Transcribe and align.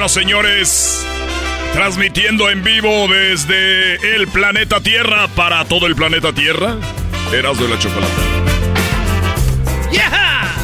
Señoras, 0.00 0.12
señores, 0.12 1.06
transmitiendo 1.74 2.48
en 2.48 2.64
vivo 2.64 3.06
desde 3.06 4.16
el 4.16 4.28
planeta 4.28 4.80
Tierra 4.80 5.28
para 5.28 5.62
todo 5.66 5.86
el 5.86 5.94
planeta 5.94 6.32
Tierra, 6.32 6.78
Erasmo 7.30 7.64
de 7.64 7.68
la 7.68 7.78
Chocolata. 7.78 8.14
¡Yeah! 9.92 10.54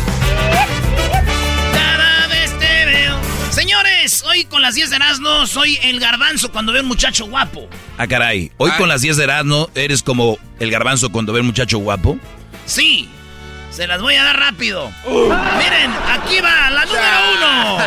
Cada 1.75 2.27
vez 2.29 2.59
te 2.59 2.87
veo. 2.87 3.19
Señores, 3.51 4.25
hoy 4.27 4.47
con 4.47 4.63
las 4.63 4.75
10 4.75 4.89
de 4.89 4.97
Erasmo 4.97 5.47
soy 5.47 5.79
el 5.83 6.01
garbanzo 6.01 6.51
cuando 6.51 6.73
veo 6.73 6.81
un 6.81 6.89
muchacho 6.89 7.27
guapo. 7.27 7.69
Ah, 7.99 8.07
caray. 8.07 8.51
Hoy 8.57 8.71
con 8.79 8.89
las 8.89 9.03
10 9.03 9.19
de 9.19 9.25
Erasmo 9.25 9.69
eres 9.75 10.03
como 10.03 10.39
el 10.61 10.71
garbanzo 10.71 11.13
cuando 11.13 11.35
ve 11.35 11.41
un 11.41 11.47
muchacho 11.47 11.77
guapo. 11.77 12.19
Sí, 12.65 13.11
se 13.77 13.87
las 13.87 14.01
voy 14.01 14.15
a 14.15 14.25
dar 14.25 14.39
rápido. 14.39 14.91
Miren, 15.07 15.93
aquí 16.09 16.41
va 16.41 16.71
la 16.71 16.85
número 16.87 17.33
uno. 17.37 17.79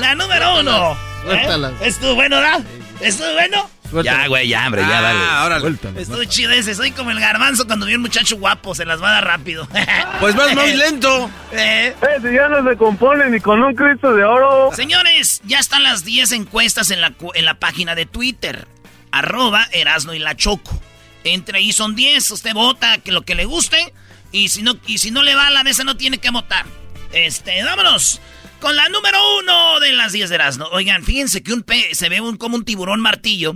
La 0.00 0.14
número 0.14 0.60
uno. 0.60 0.98
Suéltala. 1.22 1.68
¿Eh? 1.68 1.88
¿Estuvo 1.88 2.14
bueno, 2.14 2.36
¿verdad? 2.36 2.60
¿Estuvo 3.00 3.32
bueno? 3.34 3.70
Ya, 4.02 4.26
güey, 4.26 4.48
ya, 4.48 4.66
hombre, 4.66 4.82
ya, 4.82 5.00
dale. 5.00 5.18
Ah, 5.22 5.44
órale. 5.46 5.76
Estuvo 5.96 6.22
chido 6.24 6.52
ese. 6.52 6.74
Soy 6.74 6.90
como 6.92 7.10
el 7.10 7.20
garbanzo 7.20 7.66
cuando 7.66 7.86
vi 7.86 7.94
un 7.94 8.02
muchacho 8.02 8.36
guapo. 8.36 8.74
Se 8.74 8.84
las 8.84 9.02
va 9.02 9.10
a 9.10 9.12
dar 9.14 9.26
rápido. 9.26 9.66
Pues 10.20 10.34
vas 10.34 10.54
muy 10.54 10.74
lento. 10.74 11.30
Eh, 11.52 11.94
Eh, 12.02 12.06
si 12.20 12.34
ya 12.34 12.48
no 12.48 12.68
se 12.68 12.76
compone 12.76 13.30
ni 13.30 13.40
con 13.40 13.62
un 13.62 13.74
Cristo 13.74 14.14
de 14.14 14.24
oro. 14.24 14.70
Señores, 14.74 15.40
ya 15.44 15.58
están 15.58 15.82
las 15.84 16.04
10 16.04 16.32
encuestas 16.32 16.90
en 16.90 17.00
la, 17.00 17.12
en 17.34 17.44
la 17.44 17.54
página 17.54 17.94
de 17.94 18.04
Twitter. 18.06 18.66
Arroba 19.10 19.66
Erasno 19.72 20.12
y 20.14 20.18
la 20.18 20.34
Choco. 20.36 20.78
Entre 21.24 21.58
ahí 21.58 21.72
son 21.72 21.94
10. 21.94 22.30
Usted 22.30 22.52
vota 22.54 22.98
que 22.98 23.12
lo 23.12 23.22
que 23.22 23.34
le 23.34 23.44
guste. 23.44 23.94
Y 24.32 24.48
si 24.48 24.62
no, 24.62 24.78
y 24.86 24.98
si 24.98 25.10
no 25.10 25.22
le 25.22 25.34
va 25.34 25.46
a 25.46 25.50
la 25.50 25.62
de 25.64 25.70
esa 25.70 25.84
no 25.84 25.96
tiene 25.96 26.18
que 26.18 26.30
votar. 26.30 26.66
Este, 27.12 27.62
vámonos. 27.64 28.20
Con 28.60 28.74
la 28.74 28.88
número 28.88 29.18
uno 29.38 29.78
de 29.80 29.92
las 29.92 30.12
10 30.12 30.28
de 30.30 30.34
Erasno. 30.34 30.66
Oigan, 30.72 31.04
fíjense 31.04 31.42
que 31.42 31.52
un 31.52 31.62
pe 31.62 31.94
se 31.94 32.08
ve 32.08 32.20
un, 32.20 32.36
como 32.36 32.56
un 32.56 32.64
tiburón 32.64 33.00
martillo. 33.00 33.54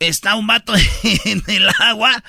Está 0.00 0.34
un 0.34 0.46
vato 0.46 0.74
en 1.24 1.42
el 1.46 1.68
agua. 1.78 2.22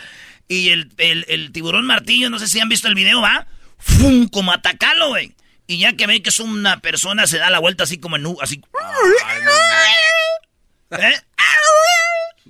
Y 0.47 0.69
el, 0.69 0.91
el- 0.97 1.25
el 1.29 1.51
tiburón 1.51 1.85
martillo, 1.87 2.29
no 2.29 2.37
sé 2.37 2.47
si 2.47 2.59
han 2.59 2.69
visto 2.69 2.87
el 2.87 2.95
video, 2.95 3.21
¿va? 3.21 3.47
¡Fum! 3.77 4.27
Como 4.27 4.51
atacarlo, 4.51 5.09
güey. 5.09 5.33
Y 5.67 5.77
ya 5.79 5.93
que 5.93 6.05
ve 6.07 6.21
que 6.21 6.29
es 6.29 6.39
una 6.39 6.79
persona, 6.81 7.25
se 7.27 7.37
da 7.39 7.49
la 7.49 7.59
vuelta 7.59 7.83
así 7.85 7.97
como 7.99 8.17
en 8.17 8.25
así. 8.41 8.61
¿Eh? 10.91 11.19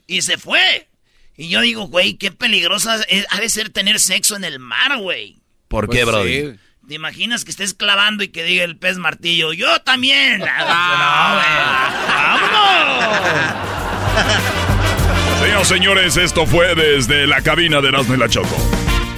Y 0.08 0.22
se 0.24 0.38
fue. 0.38 0.88
Y 1.42 1.50
yo 1.50 1.60
digo, 1.62 1.88
güey, 1.88 2.18
qué 2.18 2.32
peligrosa 2.32 3.02
es- 3.10 3.26
ha 3.32 3.42
de 3.42 3.50
ser 3.50 3.72
tener 3.72 4.00
sexo 4.00 4.36
en 4.36 4.44
el 4.44 4.60
mar, 4.60 5.00
güey. 5.00 5.38
¿Por 5.68 5.90
qué, 5.90 6.04
Pues 6.04 6.06
Brody? 6.06 6.52
sí. 6.52 6.60
¿Te 6.88 6.94
imaginas 6.94 7.44
que 7.46 7.50
estés 7.50 7.74
clavando 7.74 8.24
y 8.24 8.28
que 8.28 8.44
diga 8.44 8.64
el 8.64 8.78
pez 8.78 9.00
martillo, 9.00 9.52
yo 9.52 9.80
también? 9.82 10.38
no, 10.40 10.46
güey. 10.46 10.68
¡Vámonos! 12.08 13.06
Señoras, 15.42 15.68
señores, 15.68 16.18
esto 16.18 16.46
fue 16.46 16.76
desde 16.76 17.26
la 17.26 17.42
cabina 17.42 17.82
de 17.82 17.88
Erasmo 17.88 18.14
y 18.14 18.18
la 18.18 18.30
Choco. 18.30 18.56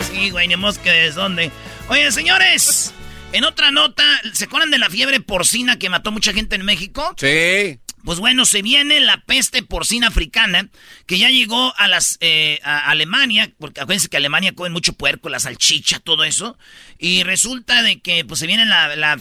Sí, 0.09 0.29
güey, 0.29 0.47
ni 0.47 0.55
mosca 0.55 0.95
es 0.95 1.15
dónde. 1.15 1.51
Oye, 1.89 2.09
señores, 2.13 2.93
en 3.33 3.43
otra 3.43 3.69
nota, 3.71 4.05
¿se 4.31 4.45
acuerdan 4.45 4.71
de 4.71 4.77
la 4.77 4.89
fiebre 4.89 5.19
porcina 5.19 5.77
que 5.77 5.89
mató 5.89 6.13
mucha 6.13 6.31
gente 6.31 6.55
en 6.55 6.63
México? 6.63 7.13
Sí. 7.17 7.79
Pues 8.03 8.19
bueno, 8.19 8.45
se 8.45 8.61
viene 8.61 8.99
la 8.99 9.17
peste 9.21 9.63
porcina 9.63 10.07
africana, 10.07 10.69
que 11.05 11.17
ya 11.17 11.29
llegó 11.29 11.73
a 11.77 11.87
las 11.87 12.17
eh, 12.19 12.59
a 12.63 12.89
Alemania, 12.89 13.49
porque 13.59 13.79
acuérdense 13.81 14.09
que 14.09 14.17
Alemania 14.17 14.53
come 14.53 14.69
mucho 14.69 14.93
puerco, 14.93 15.29
la 15.29 15.39
salchicha, 15.39 15.99
todo 15.99 16.23
eso. 16.23 16.57
Y 16.99 17.23
resulta 17.23 17.81
de 17.81 17.99
que 18.01 18.25
pues 18.25 18.39
se 18.39 18.47
viene 18.47 18.65
la- 18.65 19.17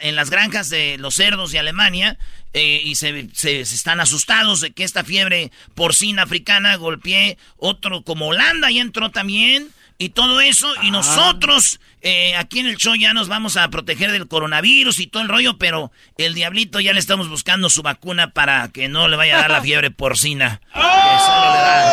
en 0.00 0.16
las 0.16 0.30
granjas 0.30 0.68
de 0.70 0.96
los 0.98 1.14
cerdos 1.14 1.52
de 1.52 1.58
Alemania 1.60 2.18
eh, 2.52 2.82
y 2.84 2.96
se, 2.96 3.28
se- 3.32 3.60
están 3.60 4.00
asustados 4.00 4.60
de 4.60 4.72
que 4.72 4.84
esta 4.84 5.04
fiebre 5.04 5.50
porcina 5.74 6.22
africana 6.22 6.76
golpee 6.76 7.38
otro 7.56 8.02
como 8.02 8.28
Holanda, 8.28 8.70
ya 8.70 8.80
entró 8.82 9.10
también. 9.10 9.68
Y 9.96 10.08
todo 10.10 10.40
eso, 10.40 10.66
y 10.82 10.90
nosotros 10.90 11.78
eh, 12.02 12.34
aquí 12.36 12.58
en 12.58 12.66
el 12.66 12.76
show 12.76 12.94
ya 12.96 13.14
nos 13.14 13.28
vamos 13.28 13.56
a 13.56 13.68
proteger 13.70 14.10
del 14.10 14.26
coronavirus 14.26 14.98
y 14.98 15.06
todo 15.06 15.22
el 15.22 15.28
rollo, 15.28 15.56
pero 15.56 15.92
el 16.18 16.34
diablito 16.34 16.80
ya 16.80 16.92
le 16.92 16.98
estamos 16.98 17.28
buscando 17.28 17.70
su 17.70 17.82
vacuna 17.82 18.30
para 18.32 18.68
que 18.72 18.88
no 18.88 19.06
le 19.08 19.16
vaya 19.16 19.36
a 19.36 19.40
dar 19.42 19.50
la 19.52 19.62
fiebre 19.62 19.90
porcina. 19.92 20.60
Da- 20.74 21.84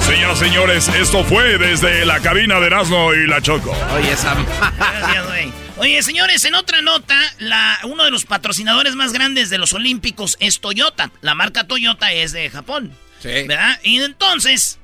Señoras, 0.00 0.38
señores, 0.38 0.88
esto 0.88 1.24
fue 1.24 1.58
desde 1.58 2.06
la 2.06 2.20
cabina 2.20 2.60
de 2.60 2.66
Erasmo 2.66 3.12
y 3.12 3.26
la 3.26 3.42
Choco. 3.42 3.72
Oye, 3.94 4.12
esa. 4.12 4.34
Gracias, 4.34 5.26
güey. 5.26 5.52
Oye, 5.78 6.02
señores, 6.02 6.44
en 6.44 6.54
otra 6.54 6.80
nota, 6.80 7.18
la, 7.38 7.78
uno 7.84 8.04
de 8.04 8.10
los 8.10 8.24
patrocinadores 8.24 8.94
más 8.94 9.12
grandes 9.12 9.50
de 9.50 9.58
los 9.58 9.72
Olímpicos 9.72 10.36
es 10.40 10.60
Toyota. 10.60 11.10
La 11.22 11.34
marca 11.34 11.64
Toyota 11.66 12.12
es 12.12 12.32
de 12.32 12.48
Japón. 12.50 12.92
Sí. 13.20 13.28
¿Verdad? 13.48 13.78
Y 13.82 14.00
entonces, 14.00 14.78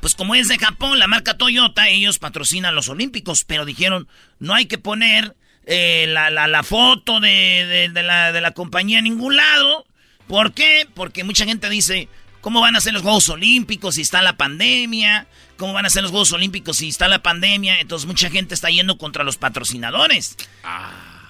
pues 0.00 0.14
como 0.14 0.34
es 0.34 0.48
de 0.48 0.58
Japón, 0.58 0.98
la 0.98 1.06
marca 1.06 1.36
Toyota, 1.36 1.88
ellos 1.88 2.18
patrocinan 2.18 2.74
los 2.74 2.88
Olímpicos, 2.88 3.44
pero 3.44 3.64
dijeron, 3.64 4.08
no 4.38 4.54
hay 4.54 4.66
que 4.66 4.78
poner 4.78 5.36
eh, 5.66 6.06
la, 6.08 6.30
la- 6.30 6.46
la 6.48 6.62
foto 6.62 7.20
de, 7.20 7.28
de- 7.66 7.88
de 7.90 8.02
la, 8.02 8.32
de 8.32 8.40
la 8.40 8.52
compañía 8.52 8.98
en 8.98 9.04
ningún 9.04 9.36
lado. 9.36 9.86
¿Por 10.26 10.52
qué? 10.52 10.86
Porque 10.94 11.24
mucha 11.24 11.44
gente 11.44 11.68
dice, 11.68 12.08
¿cómo 12.40 12.60
van 12.60 12.76
a 12.76 12.80
ser 12.80 12.92
los 12.94 13.02
Juegos 13.02 13.28
Olímpicos 13.28 13.96
si 13.96 14.00
está 14.02 14.22
la 14.22 14.36
pandemia? 14.36 15.26
¿Cómo 15.56 15.72
van 15.74 15.84
a 15.86 15.90
ser 15.90 16.02
los 16.02 16.10
Juegos 16.10 16.32
Olímpicos 16.32 16.78
si 16.78 16.88
está 16.88 17.06
la 17.08 17.22
pandemia? 17.22 17.80
Entonces 17.80 18.06
mucha 18.06 18.30
gente 18.30 18.54
está 18.54 18.70
yendo 18.70 18.96
contra 18.96 19.24
los 19.24 19.36
patrocinadores. 19.36 20.36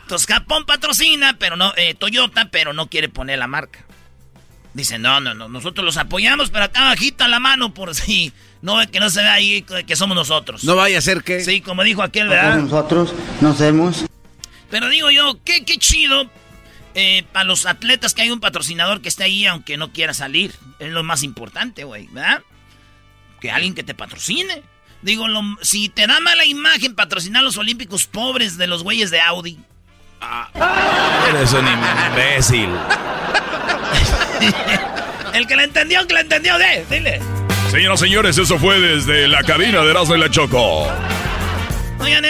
Entonces 0.02 0.26
Japón 0.26 0.64
patrocina, 0.66 1.36
pero 1.38 1.56
no, 1.56 1.72
eh, 1.76 1.94
Toyota, 1.94 2.50
pero 2.50 2.72
no 2.72 2.88
quiere 2.88 3.08
poner 3.08 3.38
la 3.38 3.46
marca. 3.46 3.84
Dicen, 4.74 5.02
no, 5.02 5.18
no, 5.20 5.34
no, 5.34 5.48
nosotros 5.48 5.84
los 5.84 5.96
apoyamos, 5.96 6.50
pero 6.50 6.64
acá 6.66 6.84
bajita 6.84 7.26
la 7.26 7.40
mano 7.40 7.74
por 7.74 7.94
si 7.96 8.32
no 8.62 8.78
que 8.90 9.00
no 9.00 9.10
se 9.10 9.20
vea 9.20 9.34
ahí 9.34 9.62
que 9.62 9.96
somos 9.96 10.14
nosotros. 10.14 10.64
No 10.64 10.76
vaya 10.76 10.98
a 10.98 11.00
ser 11.00 11.22
que. 11.22 11.40
Sí, 11.40 11.60
como 11.60 11.82
dijo 11.82 12.02
aquel, 12.02 12.28
¿verdad? 12.28 12.58
Nosotros 12.58 13.12
nos 13.40 13.58
vemos. 13.58 14.04
Pero 14.70 14.88
digo 14.88 15.10
yo, 15.10 15.38
qué, 15.44 15.64
qué 15.64 15.78
chido 15.78 16.30
eh, 16.94 17.24
para 17.32 17.44
los 17.44 17.66
atletas 17.66 18.14
que 18.14 18.22
hay 18.22 18.30
un 18.30 18.40
patrocinador 18.40 19.00
que 19.00 19.08
esté 19.08 19.24
ahí 19.24 19.46
aunque 19.46 19.76
no 19.76 19.92
quiera 19.92 20.14
salir. 20.14 20.54
Es 20.78 20.90
lo 20.90 21.02
más 21.02 21.22
importante, 21.22 21.84
güey, 21.84 22.06
¿verdad? 22.08 22.42
Que 23.40 23.50
alguien 23.50 23.74
que 23.74 23.82
te 23.82 23.94
patrocine. 23.94 24.62
Digo, 25.02 25.26
si 25.62 25.88
te 25.88 26.06
da 26.06 26.20
mala 26.20 26.44
imagen 26.44 26.94
patrocinar 26.94 27.42
los 27.42 27.56
olímpicos 27.56 28.06
pobres 28.06 28.58
de 28.58 28.66
los 28.66 28.82
güeyes 28.82 29.10
de 29.10 29.20
Audi. 29.20 29.58
Ah, 30.20 31.26
eres 31.30 31.52
un 31.54 31.66
imbécil. 31.66 32.68
El 35.32 35.46
que 35.46 35.56
le 35.56 35.64
entendió, 35.64 36.06
que 36.06 36.14
le 36.14 36.20
entendió, 36.20 36.58
de, 36.58 36.84
dile. 36.90 37.39
Señoras 37.70 38.00
y 38.00 38.04
señores, 38.06 38.36
eso 38.36 38.58
fue 38.58 38.80
desde 38.80 39.28
la 39.28 39.44
cabina 39.44 39.82
de 39.82 39.90
Erasmo 39.92 40.16
y 40.16 40.18
la 40.18 40.28
Choco. 40.28 40.88
Oigan, 42.00 42.24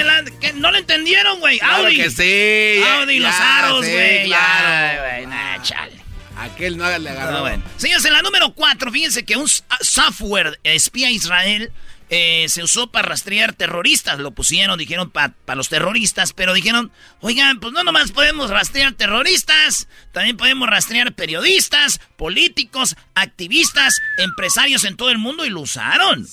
no 0.56 0.70
le 0.70 0.78
entendieron, 0.80 1.40
güey. 1.40 1.58
Claro 1.58 1.84
Audi. 1.84 1.96
que 1.96 2.10
sí. 2.10 2.82
Audi, 2.86 3.20
los 3.20 3.34
aros, 3.34 3.86
güey. 3.86 4.26
claro. 4.26 5.02
güey, 5.02 5.26
nah, 5.26 5.62
chale. 5.62 5.96
Aquel 6.36 6.76
no 6.76 6.98
le 6.98 7.08
agarró. 7.08 7.32
No, 7.32 7.40
bueno. 7.40 7.62
Señores, 7.78 8.04
en 8.04 8.12
la 8.12 8.20
número 8.20 8.52
4, 8.52 8.92
fíjense 8.92 9.24
que 9.24 9.36
un 9.36 9.46
software 9.80 10.60
espía 10.62 11.10
Israel 11.10 11.72
eh, 12.12 12.46
se 12.48 12.64
usó 12.64 12.90
para 12.90 13.08
rastrear 13.08 13.52
terroristas. 13.52 14.18
Lo 14.18 14.32
pusieron, 14.32 14.78
dijeron, 14.78 15.10
para 15.10 15.34
los 15.54 15.68
terroristas, 15.68 16.32
pero 16.32 16.52
dijeron, 16.52 16.90
oigan, 17.20 17.60
pues 17.60 17.72
no 17.72 17.84
nomás 17.84 18.10
podemos 18.10 18.50
rastrear 18.50 18.92
terroristas, 18.94 19.88
también 20.12 20.36
podemos 20.36 20.68
rastrear 20.68 21.14
periodistas, 21.14 22.00
políticos, 22.16 22.96
activistas, 23.14 23.96
empresarios 24.18 24.84
en 24.84 24.96
todo 24.96 25.10
el 25.10 25.18
mundo 25.18 25.46
y 25.46 25.50
lo 25.50 25.60
usaron. 25.60 26.26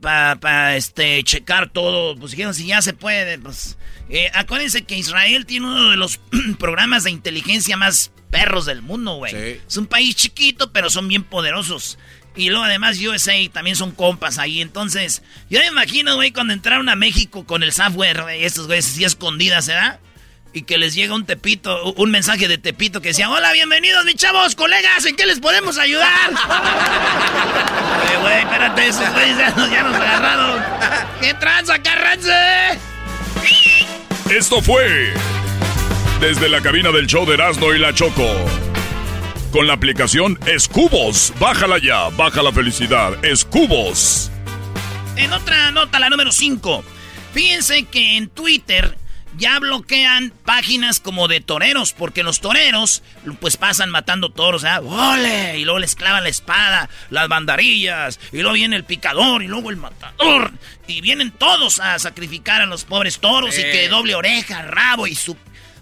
Para 0.00 0.76
este, 0.76 1.22
checar 1.24 1.70
todo. 1.70 2.16
Pues 2.16 2.30
dijeron, 2.30 2.54
si 2.54 2.66
ya 2.66 2.80
se 2.80 2.92
puede, 2.92 3.38
pues... 3.38 3.76
Eh, 4.08 4.30
acuérdense 4.34 4.84
que 4.84 4.96
Israel 4.96 5.46
tiene 5.46 5.66
uno 5.66 5.90
de 5.90 5.96
los 5.96 6.20
programas 6.60 7.02
de 7.02 7.10
inteligencia 7.10 7.76
más 7.76 8.12
perros 8.30 8.66
del 8.66 8.82
mundo, 8.82 9.16
güey. 9.16 9.34
Es 9.66 9.76
un 9.76 9.86
país 9.86 10.14
chiquito, 10.14 10.72
pero 10.72 10.90
son 10.90 11.08
bien 11.08 11.24
poderosos. 11.24 11.98
Y 12.36 12.50
luego 12.50 12.64
además 12.64 12.98
USA 13.00 13.32
también 13.50 13.76
son 13.76 13.92
compas 13.92 14.38
ahí. 14.38 14.60
Entonces, 14.60 15.22
yo 15.48 15.58
me 15.60 15.66
imagino, 15.66 16.16
güey, 16.16 16.32
cuando 16.32 16.52
entraron 16.52 16.88
a 16.90 16.94
México 16.94 17.46
con 17.46 17.62
el 17.62 17.72
software, 17.72 18.22
güey, 18.22 18.44
estos 18.44 18.66
güeyes 18.66 18.86
así 18.86 19.04
escondidas, 19.04 19.66
¿verdad? 19.66 20.00
Y 20.52 20.62
que 20.62 20.78
les 20.78 20.94
llega 20.94 21.14
un 21.14 21.24
tepito, 21.24 21.92
un 21.94 22.10
mensaje 22.10 22.46
de 22.46 22.58
tepito 22.58 23.00
que 23.00 23.08
decía, 23.08 23.30
hola, 23.30 23.52
bienvenidos, 23.52 24.04
mis 24.04 24.16
chavos, 24.16 24.54
colegas, 24.54 25.04
¿en 25.06 25.16
qué 25.16 25.26
les 25.26 25.40
podemos 25.40 25.78
ayudar? 25.78 26.30
Güey, 28.06 28.20
güey, 28.20 28.38
espérate, 28.38 28.86
esos 28.86 29.12
güeyes 29.12 29.36
ya, 29.36 29.54
ya, 29.70 29.82
nos 29.82 29.94
agarraron. 29.94 30.62
¿Qué 31.20 31.34
tranza, 31.34 31.82
carranza? 31.82 32.72
Esto 34.30 34.62
fue 34.62 35.12
desde 36.20 36.48
la 36.48 36.60
cabina 36.60 36.90
del 36.92 37.06
show 37.06 37.26
de 37.26 37.34
Erasmo 37.34 37.72
y 37.74 37.78
la 37.78 37.92
Choco 37.92 38.26
con 39.56 39.66
la 39.66 39.72
aplicación 39.72 40.38
Escubos. 40.44 41.32
Bájala 41.40 41.78
ya, 41.78 42.10
baja 42.10 42.42
la 42.42 42.52
felicidad. 42.52 43.24
Escubos. 43.24 44.30
En 45.16 45.32
otra 45.32 45.70
nota, 45.70 45.98
la 45.98 46.10
número 46.10 46.30
5. 46.30 46.84
Fíjense 47.32 47.84
que 47.84 48.18
en 48.18 48.28
Twitter 48.28 48.98
ya 49.38 49.58
bloquean 49.58 50.30
páginas 50.44 51.00
como 51.00 51.26
de 51.26 51.40
toreros, 51.40 51.94
porque 51.94 52.22
los 52.22 52.40
toreros 52.40 53.02
pues 53.40 53.56
pasan 53.56 53.88
matando 53.88 54.28
toros, 54.28 54.62
¿eh? 54.64 54.76
¡Ole! 54.82 55.58
Y 55.58 55.64
luego 55.64 55.78
les 55.78 55.94
clavan 55.94 56.24
la 56.24 56.28
espada, 56.28 56.90
las 57.08 57.28
bandarillas, 57.28 58.20
y 58.32 58.38
luego 58.38 58.52
viene 58.52 58.76
el 58.76 58.84
picador, 58.84 59.42
y 59.42 59.46
luego 59.46 59.70
el 59.70 59.76
matador, 59.76 60.52
y 60.86 61.00
vienen 61.00 61.30
todos 61.30 61.80
a 61.80 61.98
sacrificar 61.98 62.60
a 62.60 62.66
los 62.66 62.84
pobres 62.84 63.20
toros, 63.20 63.58
y 63.58 63.62
que 63.62 63.88
doble 63.88 64.14
oreja, 64.14 64.62
rabo 64.62 65.06
y 65.06 65.14
su 65.14 65.34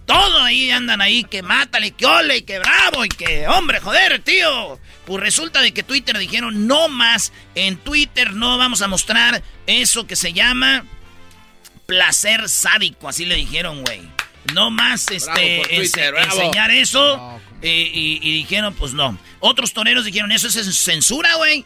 todo 0.07 0.43
ahí 0.43 0.71
andan 0.71 1.01
ahí, 1.01 1.25
que 1.25 1.43
mátale, 1.43 1.93
que 1.93 2.07
ole, 2.07 2.39
y 2.39 2.43
que 2.43 2.59
bravo, 2.59 3.05
y 3.05 3.09
que 3.09 3.49
hombre, 3.49 3.81
joder, 3.81 4.21
tío. 4.23 4.79
Pues 5.07 5.21
resulta 5.21 5.61
de 5.61 5.73
que 5.73 5.83
Twitter 5.83 6.17
dijeron, 6.19 6.67
no 6.67 6.89
más, 6.89 7.33
en 7.55 7.77
Twitter 7.77 8.33
no 8.33 8.59
vamos 8.59 8.83
a 8.83 8.89
mostrar 8.89 9.43
eso 9.67 10.07
que 10.07 10.17
se 10.17 10.33
llama 10.33 10.85
placer 11.87 12.49
sádico, 12.49 13.09
así 13.09 13.25
le 13.25 13.37
dijeron, 13.37 13.83
güey. 13.85 14.03
No 14.53 14.71
más 14.71 15.11
este, 15.11 15.77
enseñar 15.77 16.71
eso. 16.71 17.41
y, 17.63 18.19
dijeron, 18.21 18.75
pues 18.75 18.93
no. 18.93 19.19
Otros 19.41 19.73
toreros 19.73 20.05
dijeron, 20.05 20.33
eso 20.33 20.49
es 20.49 20.77
censura, 20.77 21.35
güey. 21.37 21.65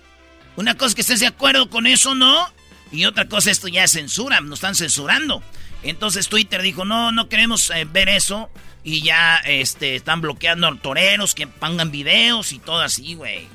Una 0.56 0.76
cosa 0.76 0.88
es 0.88 0.94
que 0.94 1.00
estés 1.00 1.20
de 1.20 1.26
acuerdo 1.26 1.70
con 1.70 1.87
eso, 1.87 2.14
¿no? 2.14 2.52
Y 2.91 3.05
otra 3.05 3.29
cosa, 3.29 3.50
esto 3.50 3.69
ya 3.69 3.84
es 3.84 3.93
censura, 3.93 4.41
nos 4.41 4.58
están 4.58 4.75
censurando. 4.75 5.43
Entonces 5.82 6.28
Twitter 6.28 6.62
dijo, 6.62 6.84
no, 6.84 7.12
no 7.12 7.28
queremos 7.28 7.70
eh, 7.70 7.86
ver 7.90 8.08
eso. 8.08 8.50
Y 8.84 9.02
ya 9.02 9.36
este, 9.44 9.96
están 9.96 10.20
bloqueando 10.20 10.66
a 10.66 10.76
toreros 10.76 11.34
que 11.34 11.46
pongan 11.46 11.90
videos 11.90 12.52
y 12.52 12.58
todo 12.58 12.80
así, 12.80 13.14
güey. 13.14 13.46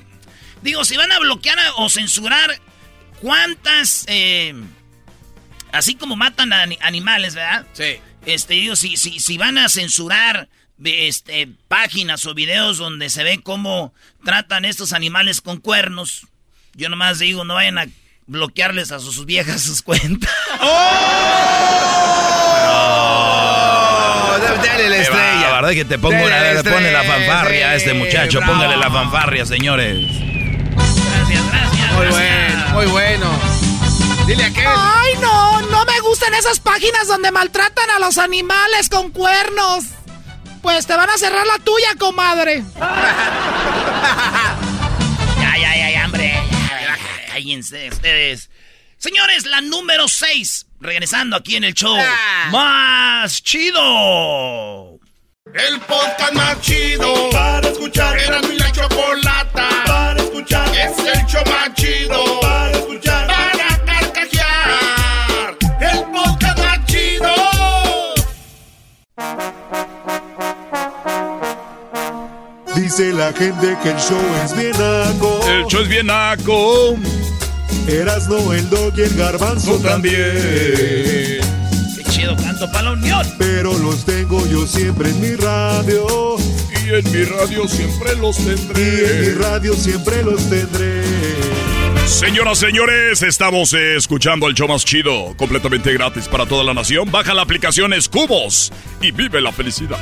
Digo, 0.62 0.84
si 0.84 0.96
van 0.96 1.12
a 1.12 1.18
bloquear 1.18 1.58
o 1.76 1.88
censurar, 1.88 2.58
¿cuántas... 3.20 4.04
Eh, 4.08 4.54
así 5.72 5.94
como 5.94 6.16
matan 6.16 6.52
a 6.52 6.62
animales, 6.80 7.34
¿verdad? 7.34 7.66
Sí. 7.72 7.98
Este, 8.26 8.54
digo, 8.54 8.76
si, 8.76 8.96
si, 8.96 9.20
si 9.20 9.36
van 9.36 9.58
a 9.58 9.68
censurar 9.68 10.48
este, 10.82 11.48
páginas 11.68 12.26
o 12.26 12.34
videos 12.34 12.78
donde 12.78 13.10
se 13.10 13.24
ve 13.24 13.40
cómo 13.42 13.92
tratan 14.24 14.64
estos 14.64 14.92
animales 14.92 15.40
con 15.40 15.58
cuernos, 15.58 16.26
yo 16.74 16.88
nomás 16.88 17.18
digo, 17.18 17.44
no 17.44 17.54
vayan 17.54 17.78
a 17.78 17.86
bloquearles 18.26 18.92
a 18.92 18.98
sus 18.98 19.24
viejas 19.26 19.62
sus 19.62 19.82
cuentas. 19.82 20.30
¡Oh! 20.60 21.44
Dale 24.64 24.88
la 24.88 24.96
estrella. 24.96 25.40
La 25.40 25.54
verdad 25.54 25.70
que 25.70 25.84
te 25.84 25.98
pongo 25.98 26.16
una, 26.16 26.52
le 26.52 26.64
pone 26.64 26.90
la 26.90 27.02
fanfarria 27.04 27.70
a 27.70 27.74
este 27.76 27.94
muchacho. 27.94 28.40
Póngale 28.40 28.76
la 28.76 28.90
fanfarria, 28.90 29.46
señores. 29.46 29.98
Gracias, 30.74 31.46
gracias. 31.48 31.92
Muy 31.92 32.06
bueno, 32.06 32.68
muy 32.72 32.86
bueno. 32.86 33.26
Dile 34.26 34.44
a 34.44 34.46
aquel. 34.46 34.66
Ay, 34.66 35.12
no, 35.20 35.60
no 35.62 35.84
me 35.84 36.00
gustan 36.00 36.34
esas 36.34 36.60
páginas 36.60 37.06
donde 37.06 37.30
maltratan 37.30 37.90
a 37.90 37.98
los 37.98 38.18
animales 38.18 38.88
con 38.88 39.10
cuernos. 39.10 39.84
Pues 40.62 40.86
te 40.86 40.96
van 40.96 41.10
a 41.10 41.18
cerrar 41.18 41.46
la 41.46 41.58
tuya, 41.58 41.94
comadre. 41.98 42.64
Cállense 47.44 47.90
ustedes. 47.90 48.48
Señores, 48.96 49.44
la 49.44 49.60
número 49.60 50.08
6. 50.08 50.66
Regresando 50.80 51.36
aquí 51.36 51.56
en 51.56 51.64
el 51.64 51.74
show. 51.74 51.94
Ah. 51.94 52.48
Más 52.50 53.42
chido. 53.42 54.98
El 55.52 55.78
podcast 55.80 56.32
más 56.32 56.58
chido. 56.62 57.28
Para 57.30 57.68
escuchar. 57.68 58.18
Era 58.18 58.40
mi 58.40 58.56
la 58.56 58.72
chocolata. 58.72 59.68
Para 59.86 60.22
escuchar. 60.22 60.74
Es 60.74 60.98
el 60.98 61.26
show 61.26 61.42
más 61.44 61.74
chido. 61.74 62.40
Para 62.40 62.70
escuchar. 62.78 63.26
Para 63.26 63.84
carcajear. 63.84 65.56
El 65.80 66.04
podcast 66.10 66.58
más 66.60 66.86
chido. 66.86 67.34
Dice 72.74 73.12
la 73.12 73.34
gente 73.34 73.76
que 73.82 73.90
el 73.90 73.98
show 73.98 74.22
es 74.42 74.56
bien 74.56 74.72
naco. 74.78 75.40
El 75.46 75.66
show 75.66 75.82
es 75.82 75.88
bien 75.88 76.06
naco. 76.06 76.96
Erasno, 77.86 78.52
el 78.52 78.68
dog 78.70 78.92
y 78.96 79.02
el 79.02 79.14
garbanzo 79.14 79.78
también. 79.78 80.14
Qué 81.96 82.04
chido 82.10 82.36
canto 82.36 82.70
para 82.70 82.84
la 82.84 82.92
unión. 82.92 83.26
Pero 83.38 83.76
los 83.78 84.04
tengo 84.04 84.46
yo 84.46 84.66
siempre 84.66 85.10
en 85.10 85.20
mi 85.20 85.34
radio. 85.36 86.36
Y 86.84 86.94
en 86.94 87.12
mi 87.12 87.24
radio 87.24 87.68
siempre 87.68 88.16
los 88.16 88.36
tendré. 88.36 88.82
Y 88.82 89.12
en 89.12 89.20
mi 89.20 89.42
radio 89.42 89.74
siempre 89.74 90.22
los 90.22 90.48
tendré. 90.48 91.02
Señoras, 92.06 92.58
señores, 92.58 93.22
estamos 93.22 93.72
escuchando 93.72 94.46
el 94.46 94.54
show 94.54 94.68
más 94.68 94.84
chido, 94.84 95.34
completamente 95.36 95.92
gratis 95.92 96.28
para 96.28 96.46
toda 96.46 96.62
la 96.62 96.74
nación. 96.74 97.10
Baja 97.10 97.34
la 97.34 97.42
aplicación 97.42 97.92
Escubos 97.92 98.72
y 99.00 99.10
vive 99.10 99.40
la 99.40 99.52
felicidad. 99.52 99.98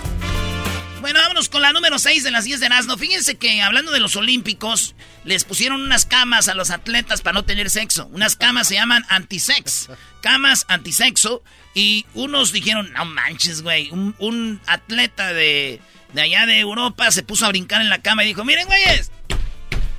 Bueno, 1.03 1.19
vámonos 1.19 1.49
con 1.49 1.63
la 1.63 1.73
número 1.73 1.99
6 1.99 2.23
de 2.23 2.31
las 2.31 2.45
10 2.45 2.61
de 2.61 2.69
Nazno. 2.69 2.97
Fíjense 2.97 3.37
que 3.37 3.61
hablando 3.61 3.91
de 3.91 3.99
los 3.99 4.15
Olímpicos, 4.15 4.95
les 5.25 5.43
pusieron 5.43 5.83
unas 5.83 6.07
camas 6.07 6.47
a 6.47 6.55
los 6.55 6.71
atletas 6.71 7.23
para 7.23 7.35
no 7.35 7.45
tener 7.45 7.71
sexo. 7.71 8.07
Unas 8.13 8.37
camas 8.37 8.69
se 8.69 8.77
llaman 8.77 9.05
antisex. 9.09 9.89
Camas 10.21 10.65
antisexo. 10.69 11.43
Y 11.75 12.07
unos 12.15 12.53
dijeron, 12.53 12.93
no 12.93 13.05
manches, 13.05 13.63
güey. 13.63 13.91
Un, 13.91 14.61
atleta 14.67 15.33
de, 15.33 15.81
de 16.13 16.23
allá 16.23 16.47
de 16.47 16.61
Europa 16.61 17.11
se 17.11 17.25
puso 17.25 17.47
a 17.47 17.49
brincar 17.49 17.81
en 17.81 17.91
la 17.91 18.01
cama 18.01 18.23
y 18.23 18.29
dijo, 18.29 18.45
miren, 18.45 18.69
güeyes. 18.69 19.11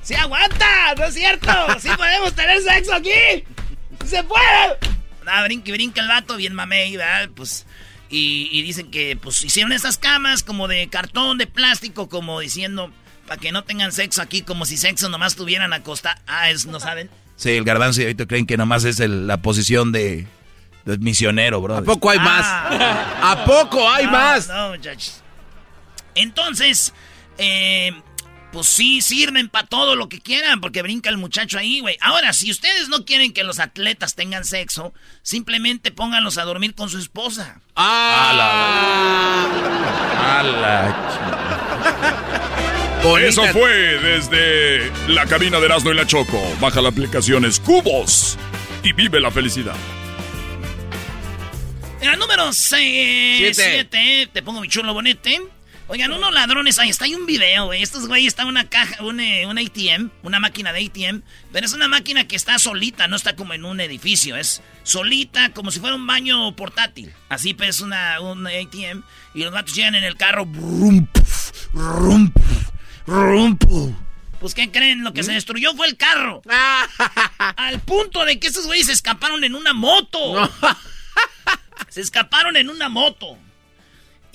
¡Sí 0.00 0.14
aguanta! 0.14 0.94
¡No 0.96 1.04
es 1.04 1.12
cierto! 1.12 1.52
¡Sí 1.80 1.90
podemos 1.98 2.34
tener 2.34 2.62
sexo 2.62 2.94
aquí! 2.94 3.44
¡Se 4.06 4.24
puede! 4.24 4.78
Nada, 5.22 5.44
brinque, 5.44 5.70
brinca 5.70 6.00
el 6.00 6.08
vato, 6.08 6.36
bien 6.36 6.54
mamey, 6.54 6.96
¿verdad? 6.96 7.28
Pues 7.34 7.66
Y, 8.16 8.48
y 8.52 8.62
dicen 8.62 8.92
que 8.92 9.16
pues 9.20 9.42
hicieron 9.42 9.72
estas 9.72 9.98
camas 9.98 10.44
como 10.44 10.68
de 10.68 10.88
cartón, 10.88 11.36
de 11.36 11.48
plástico, 11.48 12.08
como 12.08 12.38
diciendo 12.38 12.92
para 13.26 13.40
que 13.40 13.50
no 13.50 13.64
tengan 13.64 13.90
sexo 13.90 14.22
aquí, 14.22 14.42
como 14.42 14.66
si 14.66 14.76
sexo 14.76 15.08
nomás 15.08 15.34
tuvieran 15.34 15.72
acosta. 15.72 16.20
Ah, 16.28 16.48
es, 16.50 16.66
¿no 16.66 16.78
saben? 16.78 17.10
Sí, 17.36 17.50
el 17.50 17.64
garbanzo 17.64 18.00
y 18.00 18.04
ahorita 18.04 18.26
creen 18.26 18.46
que 18.46 18.56
nomás 18.56 18.84
es 18.84 19.00
el- 19.00 19.26
la 19.26 19.38
posición 19.38 19.90
de, 19.90 20.26
de 20.84 20.98
misionero, 20.98 21.60
bro. 21.60 21.76
¿A 21.78 21.82
poco 21.82 22.10
hay 22.10 22.18
más? 22.20 22.44
Ah. 22.46 23.32
¿A 23.32 23.44
poco 23.44 23.90
hay 23.90 24.04
No, 24.06 24.12
más? 24.12 24.46
No, 24.48 24.68
muchachos. 24.70 25.20
Entonces, 26.14 26.92
eh, 27.38 27.92
pues 28.54 28.68
sí, 28.68 29.02
sirven 29.02 29.48
para 29.48 29.66
todo 29.66 29.96
lo 29.96 30.08
que 30.08 30.20
quieran, 30.20 30.60
porque 30.60 30.80
brinca 30.80 31.10
el 31.10 31.16
muchacho 31.18 31.58
ahí, 31.58 31.80
güey. 31.80 31.98
Ahora, 32.00 32.32
si 32.32 32.52
ustedes 32.52 32.88
no 32.88 33.04
quieren 33.04 33.32
que 33.32 33.42
los 33.42 33.58
atletas 33.58 34.14
tengan 34.14 34.44
sexo, 34.44 34.94
simplemente 35.22 35.90
pónganlos 35.90 36.38
a 36.38 36.44
dormir 36.44 36.72
con 36.76 36.88
su 36.88 36.98
esposa. 36.98 37.60
A 37.74 38.32
la 40.44 40.78
Eso 43.26 43.42
fue 43.48 43.98
desde 43.98 44.92
la 45.08 45.26
cabina 45.26 45.58
de 45.58 45.66
Erasmo 45.66 45.90
y 45.90 45.96
la 45.96 46.06
Choco. 46.06 46.40
Baja 46.60 46.80
la 46.80 46.90
aplicación 46.90 47.44
Cubos 47.64 48.38
y 48.84 48.92
vive 48.92 49.20
la 49.20 49.32
felicidad. 49.32 49.74
En 52.00 52.06
la 52.06 52.16
número 52.16 52.52
Siete. 52.52 53.52
7, 53.52 54.30
te 54.32 54.42
pongo 54.42 54.60
mi 54.60 54.68
chulo 54.68 54.94
bonete. 54.94 55.42
Oigan, 55.86 56.12
unos 56.12 56.32
ladrones, 56.32 56.78
ahí 56.78 56.88
está, 56.88 57.04
hay 57.04 57.14
un 57.14 57.26
video, 57.26 57.66
güey. 57.66 57.82
Estos 57.82 58.08
güeyes 58.08 58.28
están 58.28 58.46
en 58.46 58.52
una 58.52 58.70
caja, 58.70 59.02
un, 59.04 59.20
eh, 59.20 59.46
un 59.46 59.58
ATM, 59.58 60.10
una 60.22 60.40
máquina 60.40 60.72
de 60.72 60.86
ATM, 60.86 61.22
pero 61.52 61.66
es 61.66 61.74
una 61.74 61.88
máquina 61.88 62.26
que 62.26 62.36
está 62.36 62.58
solita, 62.58 63.06
no 63.06 63.16
está 63.16 63.36
como 63.36 63.52
en 63.52 63.66
un 63.66 63.80
edificio, 63.80 64.34
es 64.36 64.62
solita, 64.82 65.52
como 65.52 65.70
si 65.70 65.80
fuera 65.80 65.94
un 65.94 66.06
baño 66.06 66.56
portátil. 66.56 67.12
Así 67.28 67.52
pues 67.52 67.80
una, 67.80 68.18
un 68.20 68.46
ATM, 68.46 69.02
y 69.34 69.42
los 69.42 69.52
gatos 69.52 69.74
llegan 69.74 69.94
en 69.94 70.04
el 70.04 70.16
carro, 70.16 70.46
brum, 70.46 71.06
puf, 71.06 71.52
rum, 71.74 72.30
puf. 72.30 72.44
Pues, 74.40 74.54
¿qué 74.54 74.70
creen? 74.70 75.04
Lo 75.04 75.14
que 75.14 75.22
se 75.22 75.32
destruyó 75.32 75.74
fue 75.74 75.86
el 75.86 75.96
carro. 75.96 76.42
Al 77.56 77.80
punto 77.80 78.26
de 78.26 78.38
que 78.38 78.46
estos 78.46 78.66
güeyes 78.66 78.88
se 78.88 78.92
escaparon 78.92 79.42
en 79.42 79.54
una 79.54 79.72
moto. 79.72 80.50
Se 81.88 82.02
escaparon 82.02 82.54
en 82.56 82.68
una 82.68 82.90
moto. 82.90 83.38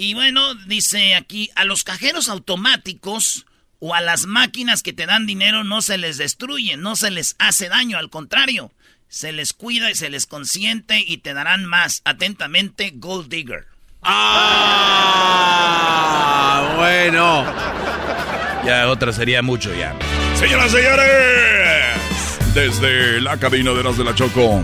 Y 0.02 0.14
bueno, 0.14 0.56
dice 0.56 1.14
aquí, 1.16 1.52
a 1.58 1.66
los 1.66 1.84
cajeros 1.84 2.30
automáticos 2.30 3.46
o 3.80 3.94
a 3.94 4.00
las 4.00 4.28
máquinas 4.28 4.82
que 4.82 4.94
te 4.94 5.06
dan 5.06 5.28
dinero 5.28 5.66
no 5.66 5.82
se 5.82 5.98
les 5.98 6.18
destruye, 6.18 6.78
no 6.78 6.96
se 6.96 7.12
les 7.12 7.36
hace 7.38 7.68
daño, 7.68 7.98
al 7.98 8.10
contrario, 8.10 8.72
se 9.10 9.34
les 9.34 9.52
cuida 9.52 9.92
y 9.92 9.96
se 9.96 10.10
les 10.10 10.26
consiente 10.26 11.04
y 11.06 11.18
te 11.18 11.34
darán 11.34 11.66
más. 11.66 12.02
Atentamente, 12.06 12.94
Gold 12.96 13.28
Digger. 13.28 13.68
Ah, 14.02 15.36
bueno. 16.78 17.44
Ya 18.66 18.88
otra 18.88 19.12
sería 19.12 19.42
mucho 19.42 19.76
ya. 19.76 19.94
Señoras 20.36 20.68
y 20.68 20.78
señores, 20.78 22.54
desde 22.54 23.20
la 23.20 23.36
cabina 23.36 23.72
de 23.72 23.82
y 23.82 24.04
la 24.06 24.16
Choco. 24.16 24.64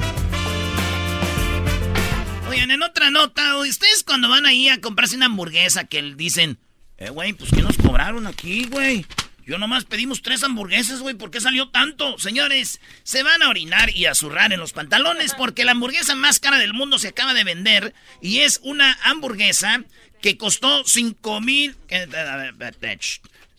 Oigan, 2.56 2.72
en 2.72 2.84
otra 2.84 3.12
nota, 3.12 3.58
ustedes 3.58 4.04
cuando 4.04 4.30
van 4.30 4.46
ahí 4.46 4.70
a 4.70 4.80
comprarse 4.80 5.16
una 5.18 5.26
hamburguesa 5.26 5.84
que 5.86 6.02
dicen, 6.16 6.58
eh, 6.98 7.10
güey, 7.10 7.34
pues 7.34 7.52
¿qué 7.52 7.62
nos 7.62 7.78
cobraron 7.78 8.28
aquí, 8.28 8.66
güey? 8.72 9.06
Yo 9.46 9.58
nomás 9.58 9.84
pedimos 9.84 10.22
tres 10.22 10.42
hamburguesas, 10.42 11.02
güey, 11.02 11.16
¿por 11.16 11.32
qué 11.32 11.42
salió 11.42 11.68
tanto? 11.70 12.18
Señores, 12.18 12.80
se 13.04 13.24
van 13.24 13.44
a 13.44 13.50
orinar 13.50 13.90
y 13.96 14.06
a 14.06 14.16
zurrar 14.16 14.54
en 14.54 14.60
los 14.62 14.72
pantalones 14.72 15.34
porque 15.36 15.66
la 15.66 15.72
hamburguesa 15.74 16.16
más 16.16 16.40
cara 16.40 16.58
del 16.58 16.74
mundo 16.74 16.98
se 16.98 17.10
acaba 17.10 17.34
de 17.34 17.44
vender 17.44 17.94
y 18.22 18.40
es 18.40 18.62
una 18.64 18.98
hamburguesa 19.04 19.84
que 20.22 20.38
costó 20.38 20.84
cinco 20.86 21.42
mil... 21.42 21.76
eh, 21.90 22.08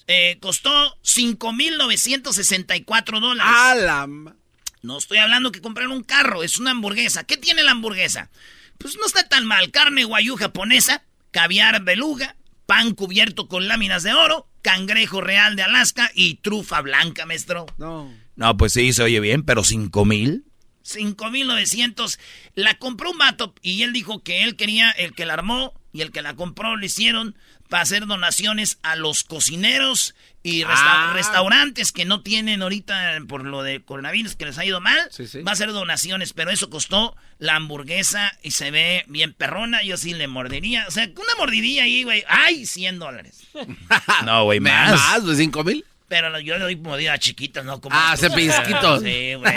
eh, 0.08 0.38
costó 0.40 0.96
cinco 1.02 1.52
mil 1.52 1.76
novecientos 1.76 2.36
sesenta 2.36 2.74
y 2.76 2.82
cuatro 2.82 3.20
dólares. 3.20 3.52
A 3.56 3.74
la 3.74 4.06
ma- 4.06 4.34
No 4.82 4.96
estoy 4.98 5.18
hablando 5.18 5.52
que 5.52 5.60
comprar 5.60 5.86
un 5.88 6.02
carro, 6.02 6.42
es 6.42 6.58
una 6.58 6.70
hamburguesa. 6.72 7.24
¿Qué 7.24 7.36
tiene 7.36 7.62
la 7.62 7.72
hamburguesa? 7.72 8.30
Pues 8.78 8.96
no 8.96 9.06
está 9.06 9.28
tan 9.28 9.46
mal. 9.46 9.70
Carne 9.70 10.04
guayú 10.04 10.36
japonesa, 10.36 11.04
caviar 11.30 11.82
beluga, 11.82 12.36
pan 12.66 12.94
cubierto 12.94 13.48
con 13.48 13.68
láminas 13.68 14.02
de 14.02 14.12
oro, 14.12 14.48
cangrejo 14.62 15.20
real 15.20 15.56
de 15.56 15.62
Alaska 15.62 16.10
y 16.14 16.34
trufa 16.36 16.80
blanca, 16.80 17.26
maestro. 17.26 17.66
No. 17.78 18.12
No, 18.36 18.56
pues 18.56 18.72
sí, 18.72 18.92
se 18.92 19.02
oye 19.02 19.20
bien, 19.20 19.44
pero 19.44 19.64
cinco 19.64 20.04
mil. 20.04 20.44
5.900. 20.86 22.18
La 22.54 22.78
compró 22.78 23.10
un 23.10 23.18
vato 23.18 23.54
y 23.60 23.82
él 23.82 23.92
dijo 23.92 24.22
que 24.22 24.44
él 24.44 24.56
quería, 24.56 24.90
el 24.92 25.14
que 25.14 25.26
la 25.26 25.34
armó 25.34 25.74
y 25.92 26.02
el 26.02 26.12
que 26.12 26.22
la 26.22 26.36
compró 26.36 26.76
le 26.76 26.86
hicieron 26.86 27.36
para 27.68 27.82
hacer 27.82 28.06
donaciones 28.06 28.78
a 28.82 28.96
los 28.96 29.24
cocineros 29.24 30.14
y 30.42 30.62
resta- 30.64 31.10
Ah. 31.10 31.12
restaurantes 31.14 31.90
que 31.92 32.04
no 32.04 32.22
tienen 32.22 32.62
ahorita 32.62 33.18
por 33.28 33.44
lo 33.44 33.62
de 33.62 33.82
coronavirus 33.82 34.36
que 34.36 34.46
les 34.46 34.58
ha 34.58 34.64
ido 34.64 34.80
mal. 34.80 34.98
Sí, 35.10 35.26
sí. 35.26 35.42
Va 35.42 35.50
a 35.50 35.54
hacer 35.54 35.72
donaciones, 35.72 36.32
pero 36.32 36.50
eso 36.50 36.70
costó 36.70 37.16
la 37.38 37.56
hamburguesa 37.56 38.32
y 38.42 38.52
se 38.52 38.70
ve 38.70 39.04
bien 39.08 39.32
perrona. 39.34 39.82
Yo 39.82 39.96
sí 39.96 40.14
le 40.14 40.28
mordería. 40.28 40.84
O 40.86 40.90
sea, 40.90 41.04
una 41.04 41.34
mordidilla 41.38 41.82
ahí, 41.82 42.04
güey. 42.04 42.22
¡Ay! 42.28 42.64
100 42.66 42.98
dólares. 42.98 43.40
No, 44.24 44.44
güey, 44.44 44.60
¿Me- 44.60 44.70
más. 44.70 44.92
¿Más 44.92 45.26
de 45.26 45.36
cinco 45.36 45.64
mil? 45.64 45.84
Pero 46.08 46.38
yo 46.38 46.54
le 46.56 46.62
doy 46.62 46.76
mordidas 46.76 47.18
chiquitas, 47.18 47.64
¿no? 47.64 47.80
Como 47.80 47.96
Ah, 47.98 48.12
estos. 48.14 48.26
hace 48.30 48.36
pellizquitos. 48.36 49.02
Sí, 49.02 49.34
güey. 49.34 49.54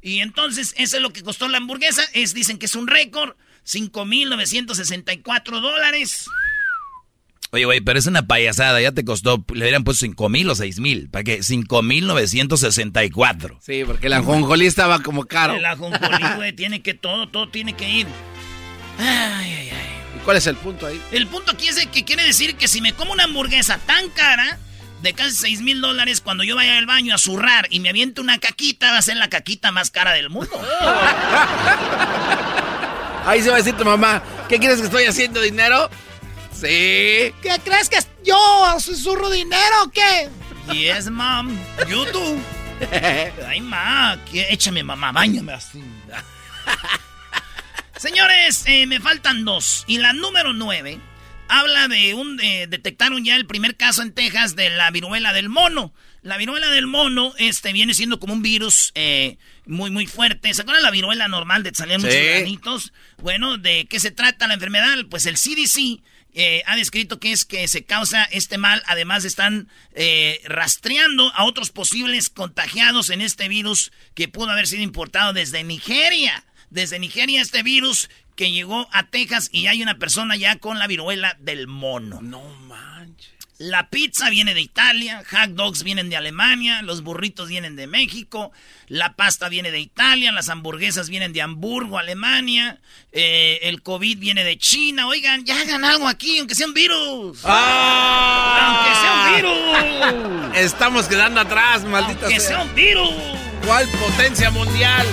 Y 0.00 0.20
entonces, 0.20 0.72
eso 0.78 0.96
es 0.96 1.02
lo 1.02 1.10
que 1.12 1.22
costó 1.22 1.46
la 1.48 1.58
hamburguesa. 1.58 2.02
Es, 2.14 2.32
dicen 2.32 2.58
que 2.58 2.64
es 2.64 2.74
un 2.74 2.86
récord. 2.86 3.36
5.964 3.66 5.60
dólares. 5.60 6.26
Oye, 7.50 7.64
güey, 7.64 7.80
pero 7.80 7.98
es 7.98 8.06
una 8.06 8.26
payasada. 8.26 8.80
Ya 8.80 8.92
te 8.92 9.04
costó, 9.04 9.42
le 9.54 9.60
hubieran 9.60 9.84
puesto 9.84 10.04
cinco 10.04 10.28
mil 10.28 10.50
o 10.50 10.54
seis 10.54 10.80
mil. 10.80 11.08
¿Para 11.08 11.24
qué? 11.24 11.42
Cinco 11.42 11.82
mil 11.82 12.06
novecientos 12.06 12.60
sesenta 12.60 13.04
y 13.04 13.10
cuatro. 13.10 13.58
Sí, 13.62 13.84
porque 13.86 14.08
la 14.08 14.22
jonjolí 14.22 14.66
estaba 14.66 15.00
como 15.00 15.24
caro. 15.24 15.54
El 15.54 15.64
ajonjolí, 15.64 16.24
güey, 16.36 16.52
tiene 16.52 16.82
que 16.82 16.94
todo, 16.94 17.28
todo 17.28 17.48
tiene 17.48 17.72
que 17.72 17.88
ir. 17.88 18.06
Ay, 18.98 19.06
ay, 19.52 19.70
ay. 19.70 20.16
¿Y 20.16 20.18
cuál 20.24 20.36
es 20.36 20.46
el 20.46 20.56
punto 20.56 20.86
ahí? 20.86 21.00
El 21.12 21.26
punto 21.26 21.52
aquí 21.52 21.68
es 21.68 21.86
que 21.86 22.04
quiere 22.04 22.24
decir 22.24 22.56
que 22.56 22.68
si 22.68 22.80
me 22.82 22.92
como 22.92 23.12
una 23.12 23.24
hamburguesa 23.24 23.78
tan 23.86 24.10
cara, 24.10 24.58
de 25.02 25.12
casi 25.14 25.34
6 25.36 25.62
mil 25.62 25.80
dólares, 25.80 26.20
cuando 26.20 26.44
yo 26.44 26.56
vaya 26.56 26.76
al 26.76 26.86
baño 26.86 27.14
a 27.14 27.18
zurrar 27.18 27.66
y 27.70 27.80
me 27.80 27.88
aviente 27.88 28.20
una 28.20 28.38
caquita, 28.38 28.90
va 28.90 28.98
a 28.98 29.02
ser 29.02 29.16
la 29.16 29.28
caquita 29.28 29.72
más 29.72 29.90
cara 29.90 30.12
del 30.12 30.28
mundo. 30.30 30.50
Ahí 33.24 33.42
se 33.42 33.48
va 33.48 33.56
a 33.56 33.58
decir 33.58 33.74
tu 33.74 33.84
mamá, 33.84 34.22
¿qué 34.48 34.58
quieres 34.58 34.78
que 34.78 34.86
estoy 34.86 35.04
haciendo 35.04 35.40
dinero? 35.40 35.90
Sí. 36.60 37.32
¿Qué 37.42 37.60
crees 37.64 37.88
que 37.88 37.98
yo 38.24 38.38
susurro 38.80 39.30
dinero 39.30 39.84
o 39.84 39.90
qué? 39.90 40.28
Yes, 40.72 41.10
mom. 41.10 41.56
You 41.88 42.04
do. 42.06 42.36
Ay, 43.48 43.60
ma, 43.60 44.18
que- 44.30 44.46
échame, 44.50 44.82
mamá, 44.82 45.12
bañame 45.12 45.52
así. 45.52 45.82
Señores, 47.96 48.62
eh, 48.66 48.86
me 48.86 49.00
faltan 49.00 49.44
dos. 49.44 49.84
Y 49.86 49.98
la 49.98 50.12
número 50.12 50.52
nueve 50.52 51.00
habla 51.48 51.88
de 51.88 52.14
un... 52.14 52.38
eh, 52.40 52.66
detectaron 52.68 53.24
ya 53.24 53.34
el 53.36 53.46
primer 53.46 53.76
caso 53.76 54.02
en 54.02 54.12
Texas 54.12 54.54
de 54.54 54.70
la 54.70 54.90
viruela 54.90 55.32
del 55.32 55.48
mono. 55.48 55.92
La 56.22 56.36
viruela 56.36 56.68
del 56.70 56.86
mono 56.86 57.32
este, 57.38 57.72
viene 57.72 57.94
siendo 57.94 58.20
como 58.20 58.34
un 58.34 58.42
virus 58.42 58.92
eh, 58.94 59.38
muy, 59.66 59.90
muy 59.90 60.06
fuerte. 60.06 60.52
¿Se 60.54 60.62
acuerdan 60.62 60.82
la 60.84 60.90
viruela 60.90 61.26
normal 61.28 61.62
de 61.62 61.70
que 61.70 61.76
salían 61.76 62.00
muchos 62.00 62.14
Sí. 62.14 62.22
granitos? 62.24 62.92
Bueno, 63.18 63.56
¿de 63.58 63.86
qué 63.88 63.98
se 63.98 64.10
trata 64.10 64.46
la 64.46 64.54
enfermedad? 64.54 64.96
Pues 65.10 65.26
el 65.26 65.34
CDC 65.36 66.00
eh, 66.34 66.62
ha 66.66 66.76
descrito 66.76 67.18
que 67.18 67.32
es 67.32 67.44
que 67.44 67.66
se 67.68 67.84
causa 67.84 68.24
este 68.24 68.58
mal. 68.58 68.82
Además, 68.86 69.24
están 69.24 69.68
eh, 69.94 70.40
rastreando 70.44 71.32
a 71.34 71.44
otros 71.44 71.70
posibles 71.70 72.30
contagiados 72.30 73.10
en 73.10 73.20
este 73.20 73.48
virus 73.48 73.92
que 74.14 74.28
pudo 74.28 74.50
haber 74.50 74.66
sido 74.66 74.82
importado 74.82 75.32
desde 75.32 75.64
Nigeria. 75.64 76.44
Desde 76.70 76.98
Nigeria 76.98 77.40
este 77.40 77.62
virus 77.62 78.10
que 78.36 78.52
llegó 78.52 78.88
a 78.92 79.08
Texas 79.08 79.48
y 79.52 79.66
hay 79.66 79.82
una 79.82 79.98
persona 79.98 80.36
ya 80.36 80.56
con 80.56 80.78
la 80.78 80.86
viruela 80.86 81.36
del 81.40 81.66
mono. 81.66 82.20
No 82.22 82.42
manches. 82.42 83.37
La 83.58 83.88
pizza 83.90 84.30
viene 84.30 84.54
de 84.54 84.60
Italia, 84.60 85.24
hot 85.28 85.50
dogs 85.50 85.82
vienen 85.82 86.08
de 86.08 86.16
Alemania, 86.16 86.80
los 86.82 87.02
burritos 87.02 87.48
vienen 87.48 87.74
de 87.74 87.88
México, 87.88 88.52
la 88.86 89.14
pasta 89.14 89.48
viene 89.48 89.72
de 89.72 89.80
Italia, 89.80 90.30
las 90.30 90.48
hamburguesas 90.48 91.08
vienen 91.08 91.32
de 91.32 91.42
Hamburgo, 91.42 91.98
Alemania, 91.98 92.78
eh, 93.10 93.58
el 93.62 93.82
COVID 93.82 94.16
viene 94.16 94.44
de 94.44 94.58
China. 94.58 95.08
Oigan, 95.08 95.44
ya 95.44 95.60
hagan 95.60 95.84
algo 95.84 96.06
aquí, 96.06 96.38
aunque 96.38 96.54
sea 96.54 96.68
un 96.68 96.74
virus. 96.74 97.40
Aunque 97.44 98.94
sea 98.94 99.24
un 99.24 99.34
virus. 99.34 100.56
Estamos 100.56 101.06
quedando 101.08 101.40
atrás, 101.40 101.82
maldita 101.82 102.26
Aunque 102.26 102.38
sea. 102.38 102.48
sea 102.58 102.62
un 102.62 102.74
virus. 102.76 103.10
¿Cuál 103.66 103.88
potencia 103.88 104.52
mundial? 104.52 105.04